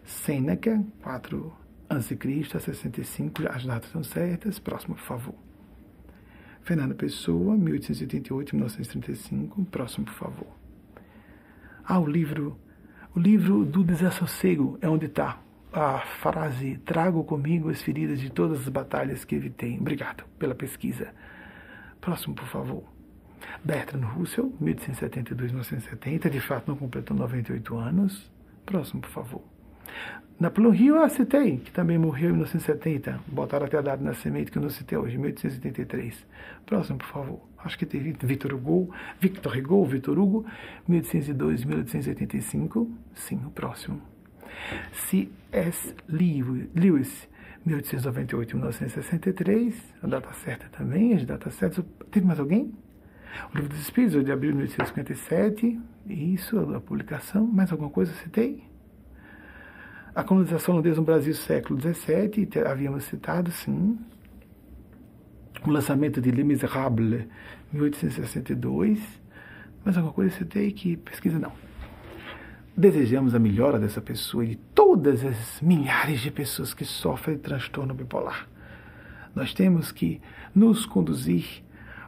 Seneca, 0.03 0.83
4 1.01 1.53
antes 1.89 2.09
de 2.09 2.17
Cristo, 2.17 2.57
a 2.57 2.59
65, 2.59 3.47
as 3.47 3.65
datas 3.65 3.85
estão 3.85 4.03
certas. 4.03 4.59
Próximo, 4.59 4.95
por 4.95 5.03
favor. 5.05 5.35
Fernando 6.61 6.95
Pessoa, 6.95 7.55
1888, 7.55 8.53
1935. 8.53 9.63
Próximo, 9.63 10.03
por 10.03 10.15
favor. 10.15 10.47
Ah, 11.85 11.97
o 11.97 12.05
livro, 12.05 12.59
o 13.15 13.19
livro 13.19 13.63
do 13.63 13.81
desassossego 13.81 14.77
é 14.81 14.89
onde 14.89 15.05
está 15.05 15.41
a 15.71 15.99
frase 15.99 16.77
trago 16.85 17.23
comigo 17.23 17.69
as 17.69 17.81
feridas 17.81 18.19
de 18.19 18.29
todas 18.29 18.61
as 18.61 18.69
batalhas 18.69 19.23
que 19.23 19.35
evitei. 19.35 19.77
Obrigado 19.79 20.23
pela 20.37 20.55
pesquisa. 20.55 21.13
Próximo, 22.01 22.35
por 22.35 22.47
favor. 22.47 22.83
Bertrand 23.63 24.03
Russell, 24.03 24.53
1872-1970, 24.61 26.29
de 26.29 26.39
fato 26.39 26.67
não 26.67 26.75
completou 26.75 27.15
98 27.15 27.77
anos. 27.77 28.31
Próximo, 28.65 29.01
por 29.01 29.09
favor. 29.09 29.41
Napoleão 30.39 30.71
Rio, 30.71 31.01
ah, 31.01 31.09
citei, 31.09 31.57
que 31.57 31.71
também 31.71 31.97
morreu 31.97 32.29
em 32.29 32.33
1970. 32.33 33.19
Botaram 33.27 33.65
até 33.65 33.77
a 33.77 33.81
data 33.81 33.97
de 33.97 34.05
nascimento 34.05 34.51
que 34.51 34.57
eu 34.57 34.61
não 34.61 34.69
citei 34.69 34.97
hoje, 34.97 35.17
1883. 35.17 36.25
Próximo, 36.65 36.97
por 36.97 37.07
favor. 37.07 37.41
Acho 37.57 37.77
que 37.77 37.85
teve 37.85 38.15
Victor 38.21 38.53
Hugo, 38.53 38.93
Victor 39.19 39.57
Hugo, 39.57 39.85
Victor 39.85 40.17
Hugo, 40.17 40.45
1802, 40.87 41.65
1885. 41.65 42.89
Sim, 43.13 43.41
o 43.45 43.51
próximo. 43.51 44.01
C.S. 44.91 45.95
Lewis, 46.07 47.27
1898-1963, 47.67 49.73
a 50.01 50.07
data 50.07 50.31
certa 50.33 50.67
também, 50.69 51.13
as 51.13 51.25
datas 51.25 51.53
certas. 51.55 51.83
Teve 52.11 52.25
mais 52.25 52.39
alguém? 52.39 52.73
O 53.53 53.55
Livro 53.55 53.69
dos 53.69 53.79
Espíritos, 53.79 54.23
de 54.23 54.31
abril 54.31 54.51
de 54.51 54.57
1857, 54.57 55.79
isso, 56.07 56.59
a 56.59 56.81
publicação. 56.81 57.45
Mais 57.45 57.71
alguma 57.71 57.89
coisa 57.89 58.11
citei? 58.13 58.63
A 60.15 60.23
colonização 60.23 60.73
holandesa 60.73 60.97
no 60.97 61.05
Brasil, 61.05 61.33
século 61.33 61.79
XVII, 61.79 62.49
havíamos 62.65 63.03
citado, 63.05 63.51
sim. 63.51 63.97
O 65.65 65.69
lançamento 65.69 66.19
de 66.19 66.31
Les 66.31 66.45
Miserables, 66.45 67.25
1862. 67.71 68.99
Mais 69.85 69.95
alguma 69.95 70.13
coisa 70.13 70.35
citei 70.35 70.71
que 70.71 70.97
pesquisa? 70.97 71.37
Não. 71.37 71.68
Desejamos 72.79 73.35
a 73.35 73.39
melhora 73.39 73.77
dessa 73.77 73.99
pessoa 73.99 74.45
e 74.45 74.51
de 74.51 74.55
todas 74.55 75.25
as 75.25 75.59
milhares 75.59 76.21
de 76.21 76.31
pessoas 76.31 76.73
que 76.73 76.85
sofrem 76.85 77.35
de 77.35 77.43
transtorno 77.43 77.93
bipolar. 77.93 78.47
Nós 79.35 79.53
temos 79.53 79.91
que 79.91 80.21
nos 80.55 80.85
conduzir 80.85 81.61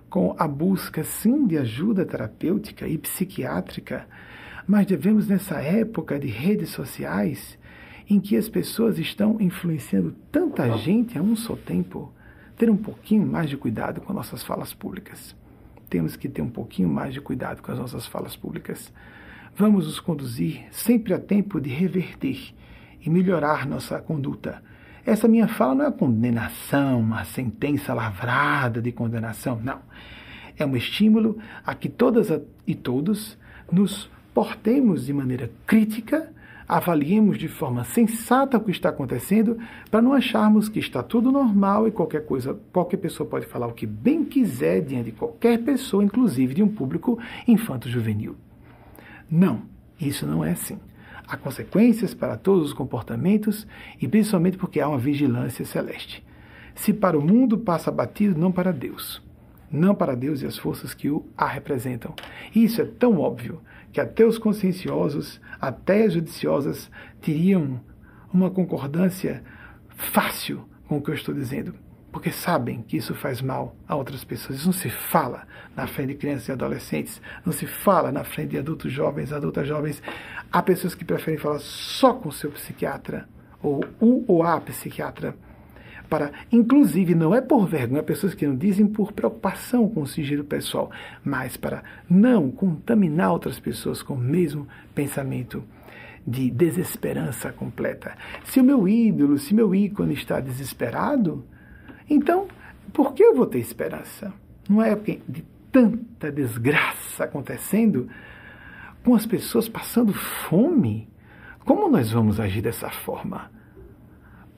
com 0.09 0.33
a 0.39 0.47
busca, 0.47 1.03
sim, 1.03 1.45
de 1.45 1.57
ajuda 1.57 2.05
terapêutica 2.05 2.87
e 2.87 2.97
psiquiátrica, 2.97 4.07
mas 4.65 4.85
devemos, 4.85 5.27
nessa 5.27 5.59
época 5.59 6.17
de 6.17 6.27
redes 6.27 6.69
sociais, 6.69 7.59
em 8.09 8.21
que 8.21 8.37
as 8.37 8.47
pessoas 8.47 8.97
estão 8.97 9.41
influenciando 9.41 10.15
tanta 10.31 10.77
gente 10.77 11.17
a 11.17 11.21
um 11.21 11.35
só 11.35 11.57
tempo, 11.57 12.13
ter 12.55 12.69
um 12.69 12.77
pouquinho 12.77 13.27
mais 13.27 13.49
de 13.49 13.57
cuidado 13.57 13.99
com 13.99 14.13
nossas 14.13 14.41
falas 14.41 14.73
públicas. 14.73 15.35
Temos 15.89 16.15
que 16.15 16.29
ter 16.29 16.41
um 16.41 16.49
pouquinho 16.49 16.87
mais 16.87 17.13
de 17.13 17.19
cuidado 17.19 17.61
com 17.61 17.73
as 17.73 17.77
nossas 17.77 18.07
falas 18.07 18.37
públicas. 18.37 18.89
Vamos 19.55 19.85
nos 19.85 19.99
conduzir 19.99 20.63
sempre 20.71 21.13
a 21.13 21.19
tempo 21.19 21.59
de 21.59 21.69
reverter 21.69 22.53
e 23.03 23.09
melhorar 23.09 23.67
nossa 23.67 23.99
conduta. 23.99 24.63
Essa 25.05 25.27
minha 25.27 25.47
fala 25.47 25.75
não 25.75 25.85
é 25.85 25.91
condenação, 25.91 26.99
uma 26.99 27.25
sentença 27.25 27.93
lavrada 27.93 28.81
de 28.81 28.91
condenação, 28.91 29.59
não. 29.61 29.79
É 30.57 30.65
um 30.65 30.77
estímulo 30.77 31.37
a 31.65 31.75
que 31.75 31.89
todas 31.89 32.31
e 32.65 32.75
todos 32.75 33.37
nos 33.71 34.09
portemos 34.33 35.05
de 35.05 35.13
maneira 35.13 35.51
crítica 35.65 36.31
avaliemos 36.67 37.37
de 37.37 37.49
forma 37.49 37.83
sensata 37.83 38.57
o 38.57 38.61
que 38.61 38.71
está 38.71 38.87
acontecendo, 38.87 39.57
para 39.89 40.01
não 40.01 40.13
acharmos 40.13 40.69
que 40.69 40.79
está 40.79 41.03
tudo 41.03 41.29
normal 41.29 41.85
e 41.85 41.91
qualquer 41.91 42.25
coisa, 42.25 42.57
qualquer 42.71 42.95
pessoa 42.95 43.27
pode 43.27 43.45
falar 43.45 43.67
o 43.67 43.73
que 43.73 43.85
bem 43.85 44.23
quiser 44.23 44.79
diante 44.81 45.05
de 45.05 45.11
qualquer 45.11 45.57
pessoa, 45.59 46.01
inclusive 46.01 46.53
de 46.53 46.63
um 46.63 46.69
público 46.69 47.19
infanto-juvenil. 47.45 48.37
Não, 49.31 49.61
isso 49.97 50.27
não 50.27 50.43
é 50.43 50.51
assim. 50.51 50.77
Há 51.25 51.37
consequências 51.37 52.13
para 52.13 52.35
todos 52.35 52.67
os 52.67 52.73
comportamentos 52.73 53.65
e 54.01 54.05
principalmente 54.05 54.57
porque 54.57 54.81
há 54.81 54.89
uma 54.89 54.97
vigilância 54.97 55.63
celeste. 55.63 56.21
Se 56.75 56.91
para 56.91 57.17
o 57.17 57.21
mundo 57.21 57.57
passa 57.57 57.89
batido, 57.89 58.37
não 58.37 58.51
para 58.51 58.73
Deus. 58.73 59.23
Não 59.71 59.95
para 59.95 60.15
Deus 60.15 60.41
e 60.41 60.45
as 60.45 60.57
forças 60.57 60.93
que 60.93 61.09
o 61.09 61.25
a 61.37 61.47
representam. 61.47 62.13
Isso 62.53 62.81
é 62.81 62.85
tão 62.85 63.19
óbvio 63.19 63.61
que 63.93 64.01
até 64.01 64.25
os 64.25 64.37
conscienciosos, 64.37 65.39
até 65.59 66.03
as 66.03 66.13
judiciosas, 66.13 66.91
teriam 67.21 67.79
uma 68.33 68.49
concordância 68.49 69.43
fácil 69.89 70.67
com 70.87 70.97
o 70.97 71.01
que 71.01 71.11
eu 71.11 71.15
estou 71.15 71.33
dizendo, 71.33 71.73
porque 72.11 72.31
sabem 72.31 72.81
que 72.81 72.97
isso 72.97 73.15
faz 73.15 73.41
mal 73.41 73.75
a 73.87 73.95
outras 73.95 74.23
pessoas. 74.23 74.59
Isso 74.59 74.67
não 74.67 74.73
se 74.73 74.89
fala 74.89 75.47
na 75.75 75.87
frente 75.87 76.09
de 76.09 76.15
crianças 76.15 76.49
e 76.49 76.51
adolescentes, 76.51 77.21
não 77.45 77.53
se 77.53 77.65
fala 77.65 78.11
na 78.11 78.23
frente 78.23 78.49
de 78.49 78.57
adultos 78.57 78.91
jovens, 78.91 79.31
adultas 79.31 79.67
jovens. 79.67 80.01
Há 80.51 80.61
pessoas 80.61 80.93
que 80.93 81.05
preferem 81.05 81.39
falar 81.39 81.59
só 81.59 82.13
com 82.13 82.29
o 82.29 82.33
seu 82.33 82.51
psiquiatra, 82.51 83.27
ou 83.61 83.85
o 83.99 84.25
ou 84.27 84.43
a 84.43 84.59
psiquiatra 84.59 85.35
para, 86.11 86.33
inclusive, 86.51 87.15
não 87.15 87.33
é 87.33 87.39
por 87.39 87.65
vergonha, 87.65 88.03
pessoas 88.03 88.33
que 88.33 88.45
não 88.45 88.53
dizem 88.53 88.85
por 88.85 89.13
preocupação 89.13 89.87
com 89.87 90.01
o 90.01 90.07
sigilo 90.07 90.43
pessoal, 90.43 90.91
mas 91.23 91.55
para 91.55 91.85
não 92.09 92.51
contaminar 92.51 93.31
outras 93.31 93.61
pessoas 93.61 94.03
com 94.03 94.15
o 94.15 94.17
mesmo 94.17 94.67
pensamento 94.93 95.63
de 96.27 96.51
desesperança 96.51 97.53
completa. 97.53 98.11
Se 98.43 98.59
o 98.59 98.63
meu 98.63 98.89
ídolo, 98.89 99.37
se 99.37 99.53
meu 99.53 99.73
ícone 99.73 100.13
está 100.13 100.41
desesperado, 100.41 101.45
então 102.13 102.47
por 102.93 103.13
que 103.13 103.23
eu 103.23 103.35
vou 103.35 103.45
ter 103.45 103.59
esperança? 103.59 104.33
Não 104.69 104.81
é 104.81 104.95
porque 104.95 105.21
de 105.27 105.43
tanta 105.71 106.31
desgraça 106.31 107.23
acontecendo, 107.23 108.09
com 109.03 109.15
as 109.15 109.25
pessoas 109.25 109.69
passando 109.69 110.13
fome, 110.13 111.07
como 111.65 111.89
nós 111.89 112.11
vamos 112.11 112.39
agir 112.39 112.61
dessa 112.61 112.89
forma? 112.89 113.49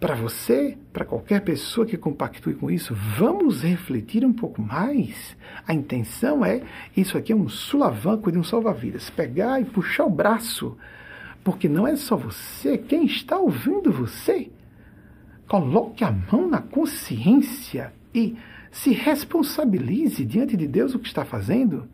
para 0.03 0.15
você, 0.15 0.77
para 0.91 1.05
qualquer 1.05 1.39
pessoa 1.39 1.87
que 1.87 1.95
compactue 1.95 2.55
com 2.55 2.69
isso, 2.69 2.93
vamos 2.93 3.63
refletir 3.63 4.25
um 4.25 4.33
pouco 4.33 4.61
mais. 4.61 5.33
A 5.65 5.73
intenção 5.73 6.43
é, 6.43 6.61
isso 6.93 7.17
aqui 7.17 7.31
é 7.31 7.35
um 7.35 7.47
sulavanco 7.47 8.29
de 8.29 8.37
um 8.37 8.43
salva-vidas, 8.43 9.09
pegar 9.09 9.61
e 9.61 9.63
puxar 9.63 10.03
o 10.03 10.09
braço, 10.09 10.77
porque 11.41 11.69
não 11.69 11.87
é 11.87 11.95
só 11.95 12.17
você, 12.17 12.77
quem 12.77 13.05
está 13.05 13.37
ouvindo 13.37 13.93
você. 13.93 14.51
Coloque 15.53 16.03
a 16.03 16.11
mão 16.11 16.49
na 16.49 16.59
consciência 16.59 17.93
e 18.11 18.35
se 18.71 18.91
responsabilize 18.91 20.25
diante 20.25 20.57
de 20.57 20.67
Deus 20.67 20.95
o 20.95 20.99
que 20.99 21.07
está 21.07 21.23
fazendo. 21.23 21.87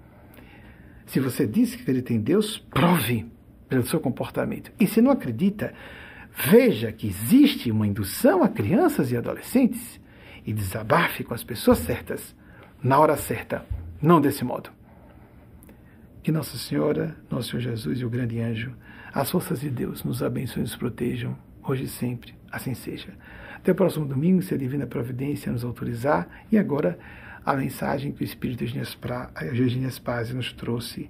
Se 1.05 1.19
você 1.19 1.45
disse 1.45 1.75
que 1.75 1.83
acredita 1.83 2.13
em 2.13 2.21
Deus, 2.21 2.57
prove 2.57 3.25
pelo 3.67 3.85
seu 3.85 3.99
comportamento. 3.99 4.71
E 4.79 4.87
se 4.87 5.01
não 5.01 5.11
acredita, 5.11 5.73
Veja 6.47 6.89
que 6.93 7.07
existe 7.07 7.69
uma 7.69 7.85
indução 7.85 8.41
a 8.43 8.47
crianças 8.47 9.11
e 9.11 9.17
adolescentes 9.17 9.99
e 10.45 10.53
desabafe 10.53 11.21
com 11.23 11.33
as 11.33 11.43
pessoas 11.43 11.79
certas, 11.79 12.33
na 12.81 12.97
hora 12.97 13.17
certa, 13.17 13.65
não 14.01 14.21
desse 14.21 14.45
modo. 14.45 14.69
Que 16.23 16.31
Nossa 16.31 16.57
Senhora, 16.57 17.17
Nosso 17.29 17.49
Senhor 17.49 17.61
Jesus 17.61 17.99
e 17.99 18.05
o 18.05 18.09
grande 18.09 18.39
anjo, 18.39 18.73
as 19.13 19.29
forças 19.29 19.59
de 19.59 19.69
Deus 19.69 20.01
nos 20.05 20.23
abençoem 20.23 20.59
e 20.59 20.69
nos 20.69 20.77
protejam, 20.77 21.37
hoje 21.61 21.83
e 21.83 21.87
sempre, 21.89 22.33
assim 22.49 22.73
seja. 22.73 23.13
Até 23.59 23.73
o 23.73 23.75
próximo 23.75 24.05
domingo, 24.05 24.41
se 24.41 24.53
a 24.53 24.57
Divina 24.57 24.87
Providência 24.87 25.51
nos 25.51 25.65
autorizar, 25.65 26.45
e 26.49 26.57
agora 26.57 26.97
a 27.45 27.53
mensagem 27.55 28.13
que 28.13 28.23
o 28.23 28.25
Espírito 28.25 28.63
Eugênio 28.63 28.83
Paz 29.99 30.33
nos 30.33 30.53
trouxe 30.53 31.09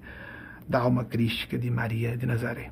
da 0.67 0.79
alma 0.79 1.05
crística 1.05 1.59
de 1.59 1.69
Maria 1.69 2.17
de 2.17 2.25
Nazaré. 2.25 2.71